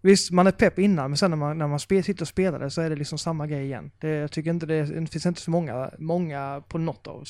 Visst, 0.00 0.30
man 0.30 0.46
är 0.46 0.52
pepp 0.52 0.78
innan, 0.78 1.10
men 1.10 1.16
sen 1.16 1.30
när 1.30 1.36
man, 1.36 1.58
när 1.58 1.66
man 1.66 1.80
spel, 1.80 2.04
sitter 2.04 2.22
och 2.22 2.28
spelar 2.28 2.58
det 2.58 2.70
så 2.70 2.80
är 2.80 2.90
det 2.90 2.96
liksom 2.96 3.18
samma 3.18 3.46
grej 3.46 3.64
igen. 3.64 3.90
Det, 4.00 4.08
jag 4.08 4.32
tycker 4.32 4.50
inte 4.50 4.66
det, 4.66 4.82
det 4.82 5.06
finns 5.06 5.26
inte 5.26 5.40
så 5.40 5.50
många, 5.50 5.90
många 5.98 6.62
på 6.68 6.78
något 6.78 7.06
av 7.06 7.24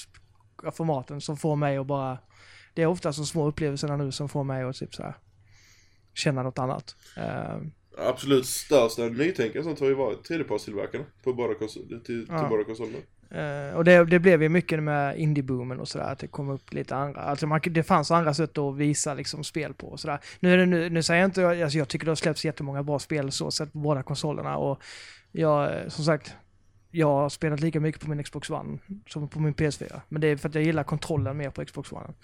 formaten 0.72 1.20
som 1.20 1.36
får 1.36 1.57
mig 1.57 1.76
att 1.76 1.86
bara... 1.86 2.18
Det 2.74 2.82
är 2.82 2.86
ofta 2.86 3.12
så 3.12 3.24
små 3.24 3.46
upplevelser 3.49 3.96
nu 3.96 4.12
som 4.12 4.28
får 4.28 4.44
mig 4.44 4.62
att 4.62 4.76
typ 4.76 4.94
så 4.94 5.03
här 5.03 5.14
känna 6.14 6.42
något 6.42 6.59
annat. 6.59 6.96
Eh, 7.16 7.57
Absolut 7.99 8.46
största 8.46 9.03
nytänket 9.03 9.64
sånt 9.64 9.80
har 9.80 9.86
ju 9.86 9.94
varit 9.94 10.24
tredjepartstillverkarna 10.24 11.05
på 11.24 11.32
båda 11.32 11.55
konsol- 11.55 11.88
till, 11.88 12.03
till 12.05 12.26
Ja. 12.28 12.46
båda 12.51 12.64
konsolerna. 12.64 12.99
Uh, 13.35 13.76
och 13.76 13.85
det, 13.85 14.05
det 14.05 14.18
blev 14.18 14.43
ju 14.43 14.49
mycket 14.49 14.83
med 14.83 15.18
Indieboomen 15.18 15.81
och 15.81 15.89
sådär, 15.89 16.05
att 16.05 16.18
det 16.18 16.26
kom 16.26 16.49
upp 16.49 16.72
lite 16.72 16.97
andra, 16.97 17.20
alltså 17.20 17.47
man, 17.47 17.61
det 17.64 17.83
fanns 17.83 18.11
andra 18.11 18.35
sätt 18.35 18.59
att 18.59 18.76
visa 18.76 19.14
liksom 19.14 19.45
spel 19.45 19.74
på 19.74 19.87
och 19.87 20.01
sådär. 20.01 20.18
Nu, 20.41 20.53
är 20.53 20.57
det, 20.57 20.66
nu, 20.66 20.91
nu 20.91 21.03
säger 21.03 21.20
jag 21.20 21.29
inte, 21.29 21.49
alltså 21.49 21.79
jag 21.79 21.89
tycker 21.89 22.05
det 22.05 22.11
har 22.11 22.16
släppts 22.16 22.45
jättemånga 22.45 22.83
bra 22.83 22.99
spel 22.99 23.33
så 23.33 23.51
sett 23.51 23.72
på 23.72 23.79
båda 23.79 24.03
konsolerna 24.03 24.57
och 24.57 24.83
jag, 25.33 25.93
som 25.93 26.05
sagt, 26.05 26.35
jag 26.91 27.07
har 27.07 27.29
spelat 27.29 27.61
lika 27.61 27.81
mycket 27.81 28.01
på 28.01 28.11
min 28.11 28.22
Xbox 28.22 28.51
One 28.51 28.79
som 29.07 29.29
på 29.29 29.41
min 29.41 29.55
PS4. 29.55 30.01
Men 30.09 30.20
det 30.20 30.26
är 30.26 30.37
för 30.37 30.49
att 30.49 30.55
jag 30.55 30.64
gillar 30.64 30.85
kontrollen 30.85 31.37
mer 31.37 31.51
på 31.51 31.64
Xbox 31.64 31.93
One. 31.93 32.14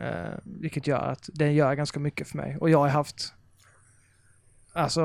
Uh, 0.00 0.38
vilket 0.44 0.86
gör 0.86 0.98
att 0.98 1.28
den 1.32 1.54
gör 1.54 1.74
ganska 1.74 2.00
mycket 2.00 2.28
för 2.28 2.36
mig. 2.36 2.56
Och 2.60 2.70
jag 2.70 2.78
har 2.78 2.88
haft, 2.88 3.34
alltså, 4.72 5.02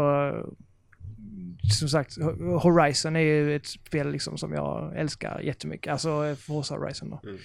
som 1.80 1.90
sagt, 1.90 2.18
Horizon 2.64 3.16
är 3.16 3.20
ju 3.20 3.56
ett 3.56 3.66
spel 3.66 4.12
liksom 4.12 4.38
som 4.38 4.54
jag 4.54 4.98
älskar 4.98 5.40
jättemycket. 5.40 5.92
Alltså 5.92 6.36
Forza 6.36 6.76
Horizon 6.76 7.10
då. 7.10 7.22
Mm. 7.30 7.40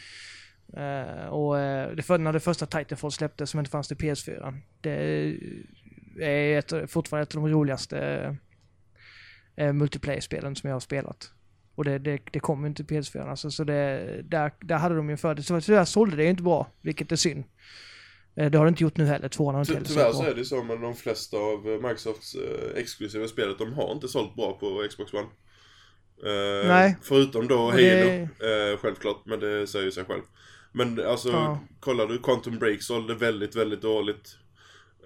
Eh, 0.76 1.26
och 1.26 1.58
eh, 1.58 1.90
det 1.96 2.02
för, 2.02 2.18
när 2.18 2.32
det 2.32 2.40
första 2.40 2.66
Titanfall 2.66 3.12
släpptes 3.12 3.50
som 3.50 3.60
inte 3.60 3.70
fanns 3.70 3.88
till 3.88 3.96
PS4. 3.96 4.60
Det 4.80 5.36
är 6.20 6.58
ett, 6.58 6.90
fortfarande 6.90 7.22
ett 7.22 7.34
av 7.34 7.42
de 7.42 7.50
roligaste 7.50 8.36
eh, 9.56 9.72
multiplayer-spelen 9.72 10.56
som 10.56 10.68
jag 10.68 10.74
har 10.74 10.80
spelat. 10.80 11.30
Och 11.74 11.84
det, 11.84 11.98
det, 11.98 12.20
det 12.32 12.40
kom 12.40 12.60
ju 12.60 12.66
inte 12.66 12.84
till 12.84 12.96
PS4 12.96 13.30
alltså, 13.30 13.50
så 13.50 13.64
det, 13.64 14.22
där, 14.22 14.52
där 14.60 14.76
hade 14.76 14.96
de 14.96 15.10
ju 15.10 15.16
för 15.16 15.34
det. 15.34 15.42
Så 15.42 15.60
tyvärr 15.60 15.84
sålde 15.84 16.16
det 16.16 16.22
ju 16.22 16.30
inte 16.30 16.42
bra, 16.42 16.66
vilket 16.80 17.12
är 17.12 17.16
synd. 17.16 17.44
Eh, 18.36 18.50
det 18.50 18.58
har 18.58 18.64
det 18.64 18.68
inte 18.68 18.82
gjort 18.82 18.96
nu 18.96 19.04
heller, 19.04 19.28
tvåan 19.28 19.54
har 19.54 19.62
inte 19.62 19.72
heller 19.72 19.86
Tyvärr 19.86 20.12
så 20.12 20.22
är 20.22 20.34
det 20.34 20.44
så 20.44 20.62
med 20.62 20.80
de 20.80 20.94
flesta 20.94 21.36
av 21.36 21.68
eh, 21.68 21.80
Microsofts 21.88 22.34
eh, 22.34 22.76
exklusiva 22.82 23.28
spelet, 23.28 23.58
de 23.58 23.72
har 23.72 23.92
inte 23.92 24.08
sålt 24.08 24.34
bra 24.34 24.52
på 24.58 24.86
Xbox 24.90 25.12
One. 25.14 25.28
Nej. 26.66 26.96
Förutom 27.02 27.48
då 27.48 27.56
Halo, 27.70 27.76
det- 27.76 28.76
självklart, 28.80 29.22
men 29.26 29.40
det 29.40 29.66
säger 29.66 29.84
ju 29.84 29.90
sig 29.92 30.04
själv. 30.04 30.22
Men 30.72 31.06
alltså, 31.06 31.28
Ja. 31.28 31.60
kollar 31.80 32.06
du, 32.06 32.18
Quantum 32.18 32.58
Break 32.58 32.82
sålde 32.82 33.14
väldigt, 33.14 33.56
väldigt 33.56 33.82
dåligt. 33.82 34.36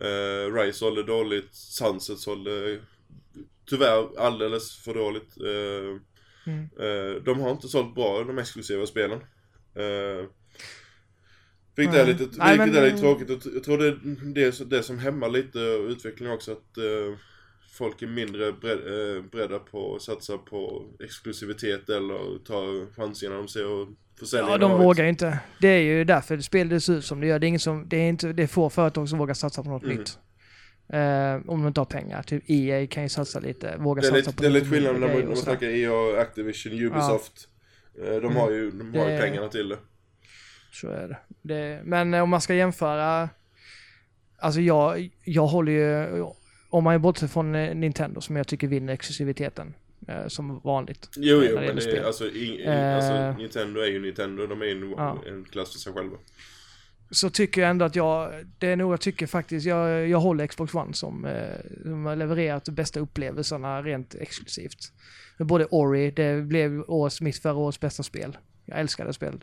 Uh, 0.02 0.55
Rise 0.55 0.78
sålde 0.78 1.02
dåligt, 1.02 1.55
Sunset 1.55 2.18
sålde 2.18 2.78
tyvärr 3.70 4.18
alldeles 4.18 4.76
för 4.78 4.94
dåligt. 4.94 5.36
Eh, 5.40 6.00
Mm. 6.52 6.64
eh, 6.80 7.22
de 7.22 7.40
har 7.40 7.50
inte 7.50 7.68
sålt 7.68 7.94
bra, 7.94 8.24
de 8.24 8.38
exklusiva 8.38 8.86
spelen. 8.86 9.18
Uh, 9.78 10.28
vilket 11.78 11.96
är 11.96 12.05
Nej. 12.05 12.12
lite, 12.14 12.38
Nej, 12.38 12.59
vilket 12.59 12.74
men- 12.74 12.82
är 12.82 12.86
lite 12.86 12.98
tråkigt. 12.98 13.28
Jag 13.55 13.64
tror 13.64 13.78
det 13.78 13.86
är 13.86 13.98
det, 14.34 14.70
det 14.76 14.82
som 14.82 14.98
hämmar 14.98 15.28
lite 15.28 15.59
utvecklingen 15.59 16.34
också, 16.34 16.52
att 16.52 16.78
eh, 16.78 17.18
folk 17.72 18.02
är 18.02 18.06
mindre 18.06 18.52
bered, 18.52 19.16
eh, 19.16 19.22
beredda 19.32 19.59
på 19.59 19.96
att 19.96 20.02
satsa 20.02 20.38
på 20.38 20.84
exklusivitet 21.05 21.88
eller 21.88 22.44
ta 22.44 22.86
chansen 22.96 23.30
när 23.30 23.36
de 23.36 23.48
ser 23.48 23.86
försäljningen 24.18 24.52
Ja, 24.52 24.59
de 24.59 24.70
har 24.70 24.78
vågar 24.78 25.05
inte. 25.05 25.38
Det 25.60 25.68
är 25.68 25.80
ju 25.80 26.05
därför 26.05 26.38
spelet 26.38 26.84
ser 26.84 26.92
ut 26.92 27.05
som 27.05 27.20
det 27.20 27.26
gör. 27.26 27.38
Det 27.38 27.46
är, 27.46 27.48
ingen 27.48 27.60
som, 27.60 27.88
det 27.88 27.96
är, 27.96 28.09
inte, 28.09 28.32
det 28.32 28.42
är 28.42 28.46
få 28.46 28.70
företag 28.70 29.09
som 29.09 29.18
vågar 29.18 29.34
satsa 29.34 29.62
på 29.62 29.68
något 29.70 29.82
Mm. 29.82 29.96
nytt. 29.96 30.18
Eh, 30.92 31.50
om 31.50 31.60
de 31.60 31.66
inte 31.66 31.80
har 31.80 31.84
pengar. 31.84 32.22
Typ 32.22 32.50
EA 32.50 32.86
kan 32.86 33.02
ju 33.02 33.09
satsa 33.09 33.40
lite, 33.40 33.76
våga 33.78 34.02
satsa 34.02 34.16
lite, 34.16 34.32
på 34.32 34.42
det 34.42 34.48
är 34.48 34.50
lite 34.50 34.66
skillnad 34.66 35.00
när 35.00 35.09
man, 35.14 35.20
när 35.24 35.34
snackar 35.34 35.66
EA, 35.66 36.20
Activision, 36.20 36.72
Ubisoft. 36.72 37.48
Eh, 37.98 38.05
De 38.10 38.16
Mm. 38.16 38.36
har 38.36 38.50
ju, 38.50 38.70
de 38.70 38.94
har 38.94 39.09
ju 39.10 39.16
Det- 39.16 39.20
pengarna 39.22 39.48
till 39.48 39.68
det. 39.68 39.76
Så 40.80 40.88
är 40.88 41.09
det. 41.09 41.18
det. 41.42 41.80
Men 41.84 42.14
eh, 42.14 42.22
om 42.22 42.30
man 42.30 42.40
ska 42.40 42.55
jämföra, 42.55 43.28
alltså 44.38 44.60
jag, 44.60 45.10
jag 45.24 45.46
håller 45.46 45.72
ju, 45.72 46.22
om 46.70 46.84
man 46.84 46.94
är 46.94 46.98
bortsett 46.98 47.30
från 47.30 47.55
eh, 47.55 47.74
Nintendo 47.74 48.20
som 48.20 48.36
jag 48.36 48.46
tycker 48.46 48.66
vinner 48.68 48.92
exklusiviteten, 48.92 49.74
eh, 50.09 50.26
som 50.26 50.60
vanligt. 50.64 51.09
Jo, 51.16 51.42
jo, 51.42 51.55
men 51.55 51.76
det 51.76 52.06
alltså, 52.06 52.24
i, 52.24 52.62
i, 52.62 52.68
alltså 52.68 53.32
Nintendo 53.42 53.80
är 53.80 53.86
ju 53.86 54.00
Nintendo, 54.00 54.46
de 54.46 54.62
är 54.62 54.66
ju 54.66 54.72
en, 54.72 54.90
Ja. 54.90 55.22
en 55.26 55.44
klass 55.44 55.72
för 55.72 55.78
sig 55.78 55.92
själva. 55.92 56.16
så 57.10 57.30
tycker 57.30 57.60
jag 57.60 57.70
ändå 57.70 57.84
att 57.84 57.96
jag, 57.96 58.32
det 58.59 58.66
är 58.68 58.76
nog 58.76 58.92
jag 58.92 59.00
tycker 59.00 59.26
faktiskt, 59.26 59.66
jag, 59.66 60.09
jag 60.09 60.18
håller 60.20 60.46
Xbox 60.46 60.74
One 60.74 60.94
som, 60.94 61.24
eh, 61.24 61.82
som 61.82 62.06
har 62.06 62.16
levererat 62.16 62.64
de 62.64 62.72
bästa 62.72 63.00
upplevelserna 63.00 63.82
rent 63.82 64.14
exklusivt. 64.14 64.92
Både 65.38 65.66
Ori, 65.70 66.10
det 66.10 66.42
blev 66.42 66.84
års, 66.90 67.20
mitt 67.20 67.38
förra 67.38 67.55
års 67.55 67.80
bästa 67.80 68.02
spel. 68.02 68.38
Jag 68.64 68.80
älskar 68.80 69.05
det 69.06 69.12
spelet. 69.12 69.40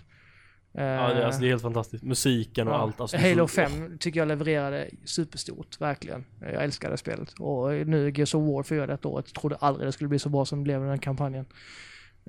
Ja, 0.78 0.84
det, 0.84 1.22
är, 1.22 1.26
alltså, 1.26 1.42
det 1.42 1.48
är 1.48 1.50
helt 1.50 1.62
fantastiskt. 1.62 2.04
Musiken 2.04 2.68
och 2.68 2.74
Ja. 2.74 2.78
allt. 2.78 3.02
Alltså, 3.02 3.18
Halo 3.18 3.48
så- 3.48 3.54
5 3.54 3.98
tycker 3.98 4.20
jag 4.20 4.28
levererade 4.28 4.90
superstort, 5.06 5.82
verkligen. 5.82 6.26
Jag 6.42 6.64
älskar 6.64 6.90
det 6.92 6.98
spelet. 6.98 7.34
Och 7.40 7.72
nu 7.72 8.12
Gears 8.16 8.36
of 8.36 8.44
War 8.44 8.64
4 8.64 8.88
detta 8.88 9.08
året, 9.08 9.34
trodde 9.34 9.56
aldrig 9.56 9.88
det 9.88 9.92
skulle 9.92 10.08
bli 10.08 10.20
så 10.20 10.30
bra 10.30 10.46
som 10.46 10.60
det 10.60 10.64
blev 10.64 10.82
med 10.82 10.90
den 10.90 11.00
kampanjen. 11.00 11.46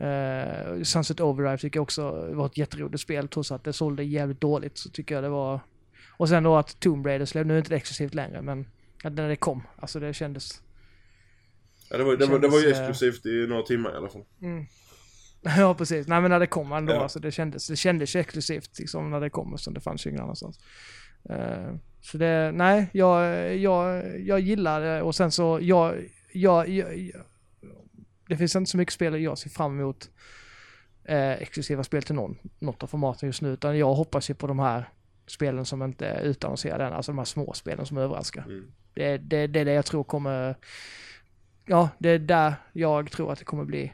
Uh, 0.02 0.82
Sunset 0.82 1.20
Overdrive 1.20 1.58
tycker 1.58 1.76
jag 1.78 1.82
också 1.82 2.28
var 2.32 2.46
ett 2.46 2.58
jätteroligt 2.58 3.02
spel, 3.02 3.28
trots 3.28 3.52
att 3.52 3.64
det 3.64 3.72
sålde 3.72 4.04
jävligt 4.04 4.40
dåligt 4.40 4.78
så 4.78 4.90
tycker 4.90 5.14
jag 5.14 5.24
det 5.24 5.28
var... 5.30 5.60
Och 6.10 6.28
sen 6.28 6.42
då 6.42 6.56
att 6.56 6.80
Tomb 6.80 7.06
Raider 7.06 7.26
släppte, 7.26 7.48
nu 7.48 7.54
är 7.54 7.58
inte 7.58 7.70
det 7.70 7.76
exklusivt 7.76 8.14
längre, 8.14 8.42
men 8.42 8.66
att 9.04 9.12
när 9.12 9.28
det 9.28 9.36
kom, 9.36 9.62
alltså 9.76 10.00
det 10.00 10.14
kändes... 10.14 10.62
Ja, 11.90 11.96
det, 11.98 12.04
var, 12.04 12.16
det, 12.16 12.26
var, 12.26 12.38
det 12.38 12.48
var 12.48 12.58
ju 12.58 12.62
Kändes, 12.62 12.78
eh, 12.80 12.88
exklusivt 12.88 13.26
i 13.26 13.46
några 13.48 13.62
timmar 13.62 13.92
i 13.94 13.96
alla 13.96 14.08
fall. 14.08 14.24
Mm. 14.42 14.66
ja, 15.58 15.74
precis. 15.74 16.08
Nej 16.08 16.20
men 16.20 16.30
när 16.30 16.40
det 16.40 16.46
kom 16.46 16.72
ändå, 16.72 16.92
Ja. 16.92 17.02
alltså 17.02 17.18
det 17.18 17.30
kändes, 17.32 17.68
det 17.68 17.76
kändes 17.76 18.16
ju 18.16 18.20
exklusivt 18.20 18.78
liksom 18.78 19.10
när 19.10 19.20
det 19.20 19.30
kom, 19.30 19.54
eftersom 19.54 19.74
det 19.74 19.80
fanns 19.80 20.06
ju 20.06 20.10
ingen 20.10 20.22
annanstans. 20.22 20.58
Eh, 21.30 21.74
så 22.00 22.18
det, 22.18 22.52
nej, 22.54 22.86
jag, 22.92 23.56
jag, 23.56 24.04
jag 24.20 24.40
gillar 24.40 24.80
det 24.80 25.02
och 25.02 25.14
sen 25.14 25.30
så, 25.30 25.58
jag, 25.62 25.94
jag, 26.32 26.68
jag, 26.68 26.98
jag 26.98 27.22
det 28.28 28.36
finns 28.36 28.56
inte 28.56 28.70
så 28.70 28.76
mycket 28.76 28.94
spel 28.94 29.22
jag 29.22 29.38
ser 29.38 29.50
fram 29.50 29.80
emot 29.80 30.10
eh, 31.04 31.30
exklusiva 31.32 31.84
spel 31.84 32.02
till 32.02 32.14
någon, 32.14 32.38
något 32.58 32.82
av 32.82 32.86
formaten 32.86 33.28
just 33.28 33.42
nu, 33.42 33.52
utan 33.52 33.78
jag 33.78 33.94
hoppas 33.94 34.30
ju 34.30 34.34
på 34.34 34.46
de 34.46 34.58
här 34.58 34.88
spelen 35.26 35.64
som 35.64 35.82
inte 35.82 36.06
är 36.06 36.22
utannonserade 36.22 36.84
än, 36.84 36.92
alltså 36.92 37.12
de 37.12 37.18
här 37.18 37.24
små 37.24 37.52
spelen 37.52 37.86
som 37.86 37.98
överraskar. 37.98 38.42
Mm. 38.42 38.72
Det, 38.94 39.16
det, 39.18 39.46
det 39.46 39.60
är 39.60 39.64
det 39.64 39.72
jag 39.72 39.86
tror 39.86 40.04
kommer, 40.04 40.56
ja, 41.66 41.88
det 41.98 42.08
är 42.10 42.18
där 42.18 42.54
jag 42.72 43.10
tror 43.10 43.32
att 43.32 43.38
det 43.38 43.44
kommer 43.44 43.64
bli 43.64 43.92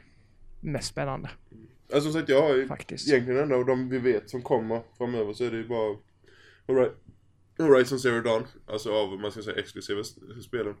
mest 0.63 0.87
spännande 0.87 1.29
Alltså 1.93 2.11
som 2.11 2.13
sagt, 2.19 2.29
jag 2.29 2.41
har 2.41 2.55
ju 2.55 2.67
faktiskt. 2.67 3.07
egentligen 3.07 3.41
enda 3.43 3.55
av 3.55 3.65
de 3.65 3.89
vi 3.89 3.99
vet 3.99 4.29
som 4.29 4.41
kommer 4.41 4.81
framöver 4.97 5.33
så 5.33 5.43
är 5.43 5.51
det 5.51 5.57
ju 5.57 5.67
bara 5.67 5.97
Hori- 6.67 6.91
Horizon 7.57 7.99
Zero 7.99 8.21
Dawn. 8.21 8.43
Alltså 8.67 8.91
av, 8.93 9.19
man 9.19 9.31
ska 9.31 9.41
säga, 9.41 9.57
exklusiva 9.59 10.03
spelen. 10.43 10.75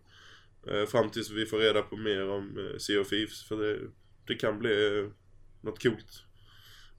Eh, 0.67 0.85
fram 0.87 1.09
tills 1.09 1.31
vi 1.31 1.45
får 1.45 1.57
reda 1.57 1.81
på 1.81 1.97
mer 1.97 2.29
om 2.29 2.57
eh, 2.57 2.77
Sea 2.77 3.01
of 3.01 3.09
Thieves. 3.09 3.43
För 3.47 3.57
det, 3.57 3.79
det 4.27 4.35
kan 4.35 4.59
bli 4.59 4.99
eh, 4.99 5.09
något 5.61 5.83
coolt. 5.83 6.23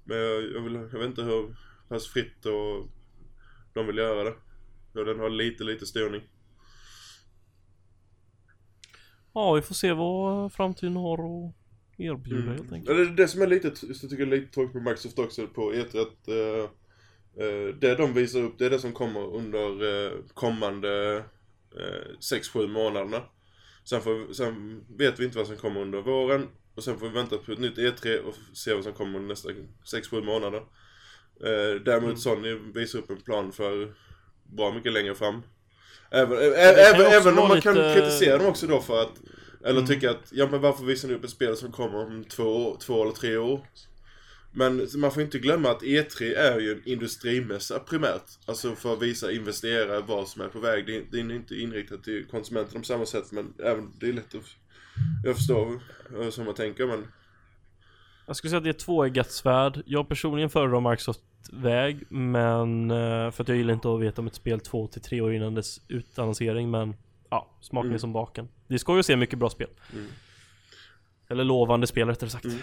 Men 0.04 0.16
jag, 0.18 0.42
jag, 0.52 0.60
vill, 0.60 0.74
jag 0.74 0.98
vet 0.98 1.06
inte 1.08 1.22
hur 1.22 1.56
pass 1.88 2.08
fritt 2.08 2.46
och 2.46 2.88
de 3.72 3.86
vill 3.86 3.96
göra 3.98 4.24
det. 4.24 4.34
Och 5.00 5.04
den 5.04 5.18
har 5.20 5.30
lite, 5.30 5.64
lite 5.64 5.86
styrning. 5.86 6.22
Ja, 9.32 9.52
vi 9.52 9.62
får 9.62 9.74
se 9.74 9.92
vad 9.92 10.52
framtiden 10.52 10.96
har 10.96 11.14
att 11.48 11.54
erbjuda 11.98 12.42
Mm. 12.42 12.48
helt 12.58 12.72
enkelt. 12.72 12.96
Det 12.96 13.02
är 13.02 13.06
det 13.06 13.28
som 13.28 13.42
är 13.42 13.46
lite, 13.46 13.68
just 13.68 14.02
jag 14.02 14.10
tycker 14.10 14.22
är 14.22 14.26
lite 14.26 14.54
tråkigt 14.54 14.74
med 14.74 14.82
Microsoft 14.84 15.18
också 15.18 15.46
på 15.46 15.72
E3 15.72 16.00
att 16.02 16.28
eh, 16.28 16.70
eh, 17.46 17.74
det 17.80 17.94
de 17.94 18.14
visar 18.14 18.40
upp 18.42 18.58
det 18.58 18.66
är 18.66 18.70
det 18.70 18.78
som 18.78 18.92
kommer 18.92 19.34
under 19.34 20.04
eh, 20.06 20.12
kommande 20.34 21.16
eh, 21.76 22.18
6-7 22.20 22.66
månaderna. 22.68 23.22
Sen, 23.84 24.00
får, 24.00 24.32
sen 24.32 24.84
vet 24.98 25.20
vi 25.20 25.24
inte 25.24 25.38
vad 25.38 25.46
som 25.46 25.56
kommer 25.56 25.80
under 25.80 26.02
våren 26.02 26.48
och 26.74 26.84
sen 26.84 26.98
får 26.98 27.06
vi 27.08 27.12
vänta 27.14 27.36
på 27.38 27.52
ett 27.52 27.58
nytt 27.58 27.76
E3 27.78 28.18
och 28.18 28.34
se 28.52 28.74
vad 28.74 28.84
som 28.84 28.92
kommer 28.92 29.20
nästa 29.20 29.48
6-7 29.84 30.24
månader. 30.24 30.58
Eh, 31.40 31.80
däremot 31.84 32.04
Mm. 32.04 32.16
Sony 32.16 32.54
visar 32.74 32.98
upp 32.98 33.10
en 33.10 33.20
plan 33.20 33.52
för 33.52 33.94
bra 34.56 34.72
mycket 34.72 34.92
längre 34.92 35.14
fram. 35.14 35.42
Även, 36.10 36.36
kan 36.38 36.46
även, 36.54 37.06
även 37.06 37.38
om 37.38 37.48
man 37.48 37.60
kan 37.60 37.74
lite- 37.74 37.94
kritisera 37.94 38.38
dem 38.38 38.46
också 38.46 38.66
då 38.66 38.80
för 38.80 39.02
att 39.02 39.12
eller 39.64 39.80
Mm. 39.80 39.86
tycka 39.86 40.10
att, 40.10 40.32
ja 40.32 40.48
men 40.50 40.60
varför 40.60 40.84
visar 40.84 41.08
ni 41.08 41.14
upp 41.14 41.24
ett 41.24 41.30
spel 41.30 41.56
som 41.56 41.72
kommer 41.72 42.06
om 42.06 42.24
två, 42.24 42.76
två 42.80 43.02
eller 43.02 43.12
tre 43.12 43.36
år? 43.36 43.60
Men 44.56 44.88
man 44.96 45.10
får 45.10 45.22
inte 45.22 45.38
glömma 45.38 45.70
att 45.70 45.82
E3 45.82 46.34
är 46.36 46.60
ju 46.60 46.72
en 46.72 46.82
industrimässa 46.84 47.78
primärt. 47.78 48.22
Alltså 48.46 48.74
för 48.74 48.92
att 48.92 49.02
visa 49.02 49.32
investerare 49.32 50.00
vad 50.06 50.28
som 50.28 50.42
är 50.42 50.48
på 50.48 50.58
väg. 50.58 50.86
Det 50.86 50.96
är, 50.96 51.02
det 51.10 51.18
är 51.18 51.32
inte 51.32 51.54
inriktat 51.54 52.04
till 52.04 52.24
konsumenten 52.24 52.80
på 52.80 52.86
samma 52.86 53.06
sätt 53.06 53.32
men 53.32 53.54
även, 53.64 53.92
det 54.00 54.08
är 54.08 54.12
lätt 54.12 54.34
att... 54.34 54.44
Jag 55.24 55.36
förstår 55.36 55.80
eh, 56.20 56.30
som 56.30 56.44
man 56.44 56.54
tänker 56.54 56.86
men... 56.86 57.06
Jag 58.26 58.36
skulle 58.36 58.50
säga 58.50 58.58
att 58.58 58.64
det 58.64 58.70
är 58.70 58.72
tvåeggat 58.72 59.30
svärd. 59.30 59.82
Jag 59.86 60.08
personligen 60.08 60.50
föredrar 60.50 60.90
Microsoft 60.90 61.20
väg, 61.52 62.04
men 62.08 62.90
eh, 62.90 63.30
för 63.30 63.42
att 63.42 63.48
jag 63.48 63.56
gillar 63.56 63.74
inte 63.74 63.94
att 63.94 64.00
veta 64.00 64.20
om 64.20 64.26
ett 64.26 64.34
spel 64.34 64.60
två 64.60 64.86
till 64.86 65.02
tre 65.02 65.20
år 65.20 65.34
innan 65.34 65.54
dess 65.54 65.80
utannonsering, 65.88 66.70
men 66.70 66.94
ja, 67.34 67.50
smaken 67.60 67.86
Mm. 67.86 67.94
är 67.94 67.98
som 67.98 68.12
baken. 68.12 68.48
Det 68.68 68.78
ska 68.78 68.96
ju 68.96 69.02
se 69.02 69.16
mycket 69.16 69.38
bra 69.38 69.50
spel. 69.50 69.68
Mm. 69.92 70.06
Eller 71.28 71.44
lovande 71.44 71.86
spel 71.86 72.08
rättare 72.08 72.30
sagt. 72.30 72.44
Mm. 72.44 72.58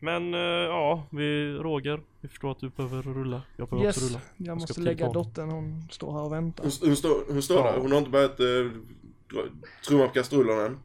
Men 0.00 0.34
eh, 0.34 0.40
ja, 0.40 1.06
vi 1.10 1.52
Roger, 1.52 2.00
vi 2.20 2.28
förstår 2.28 2.50
att 2.52 2.60
du 2.60 2.68
behöver 2.70 3.02
rulla. 3.02 3.42
Jag 3.56 3.68
behöver 3.68 3.88
också 3.88 4.00
Yes, 4.00 4.10
rulla. 4.10 4.20
jag 4.36 4.46
ska 4.46 4.54
måste 4.54 4.80
lägga 4.80 5.08
dottern, 5.12 5.50
hon 5.50 5.88
står 5.90 6.12
här 6.12 6.20
och 6.22 6.32
väntar. 6.32 6.64
Hon, 6.64 6.72
hon, 6.88 6.96
står, 6.96 7.32
hon 7.32 7.42
står 7.42 7.56
Ja. 7.58 7.72
där, 7.72 7.78
hon 7.80 7.92
har 7.92 7.98
inte 7.98 8.10
börjat 8.10 8.36
dra- 8.38 9.48
trumma 9.88 10.06
på 10.06 10.12
kastrullerna 10.12 10.62
än. 10.66 10.78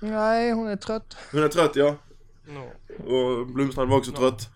Nej, 0.00 0.52
hon 0.52 0.66
är 0.68 0.76
trött. 0.76 1.16
Hon 1.32 1.42
är 1.42 1.48
trött 1.48 1.76
ja. 1.76 1.96
Ja. 2.48 2.64
Och 3.04 3.46
Blomstrand 3.46 3.90
var 3.90 3.96
också 3.98 4.10
Ja. 4.14 4.18
trött. 4.18 4.48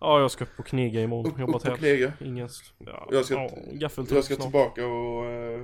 ja, 0.00 0.20
jag 0.20 0.30
ska 0.30 0.44
upp 0.44 0.58
och 0.58 0.66
knega 0.66 1.00
imorgon. 1.00 1.32
Upp, 1.42 1.48
upp 1.48 1.54
och 1.54 1.78
knega. 1.78 2.12
Ingen... 2.20 2.48
Ja, 2.78 3.08
Jag 3.10 3.24
ska- 3.24 3.34
ja, 3.34 3.50
Jag 3.72 3.90
ska 3.92 4.04
snart. 4.06 4.40
tillbaka 4.40 4.86
och 4.86 5.26
eh, 5.26 5.60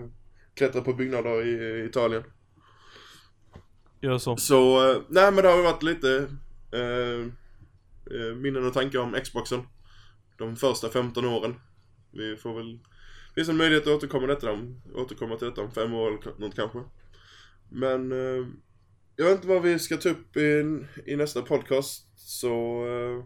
klättra 0.59 0.80
på 0.80 0.93
byggnader 0.93 1.47
i, 1.47 1.85
Italien. 1.86 2.22
Gör 4.01 4.18
så. 4.18 4.36
Så, 4.36 4.90
eh, 4.90 5.02
nej 5.09 5.32
men 5.32 5.44
det 5.44 5.51
har 5.51 5.62
varit 5.62 5.82
lite 5.82 6.28
eh, 6.72 7.20
eh, 8.16 8.36
minnen 8.36 8.66
och 8.66 8.74
tankar 8.74 8.98
om 8.98 9.16
Xboxen. 9.24 9.62
De 10.39 10.56
första 10.56 10.89
15 10.89 11.24
åren. 11.24 11.55
Vi 12.12 12.36
får 12.36 12.55
väl, 12.55 12.78
det 13.28 13.35
finns 13.35 13.48
en 13.48 13.56
möjlighet 13.56 13.86
att 13.86 13.93
återkomma, 13.93 14.26
detta, 14.26 14.52
om, 14.52 14.82
återkomma 14.94 15.36
till 15.36 15.48
detta 15.48 15.60
om 15.60 15.70
fem 15.70 15.94
år 15.94 16.09
eller 16.09 16.39
något 16.39 16.55
kanske. 16.55 16.78
Men 17.68 18.12
eh, 18.12 18.47
jag 19.16 19.24
vet 19.24 19.35
inte 19.35 19.48
vad 19.48 19.62
vi 19.62 19.78
ska 19.78 19.97
ta 19.97 20.09
upp 20.09 20.36
i, 20.36 20.78
i 21.06 21.16
nästa 21.16 21.43
podcast. 21.43 22.06
Så 22.16 22.48
eh, 22.86 23.24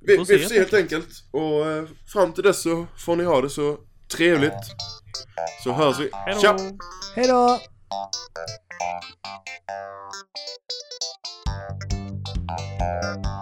vi, 0.00 0.12
vi 0.12 0.16
får 0.16 0.24
se 0.24 0.58
helt 0.58 0.74
enkelt. 0.74 1.08
Och 1.30 1.66
eh, 1.66 1.84
fram 2.12 2.32
till 2.32 2.44
dess 2.44 2.62
så 2.62 2.86
får 2.98 3.16
ni 3.16 3.24
ha 3.24 3.40
det 3.40 3.50
så 3.50 3.78
trevligt. 4.08 4.52
Så 5.64 5.72
hörs 5.72 5.98
vi. 6.00 6.10
Hejdå! 6.12 6.40
Tja! 6.40 6.56
Hej 7.16 7.28
då! 7.28 7.58
Thank 12.78 13.41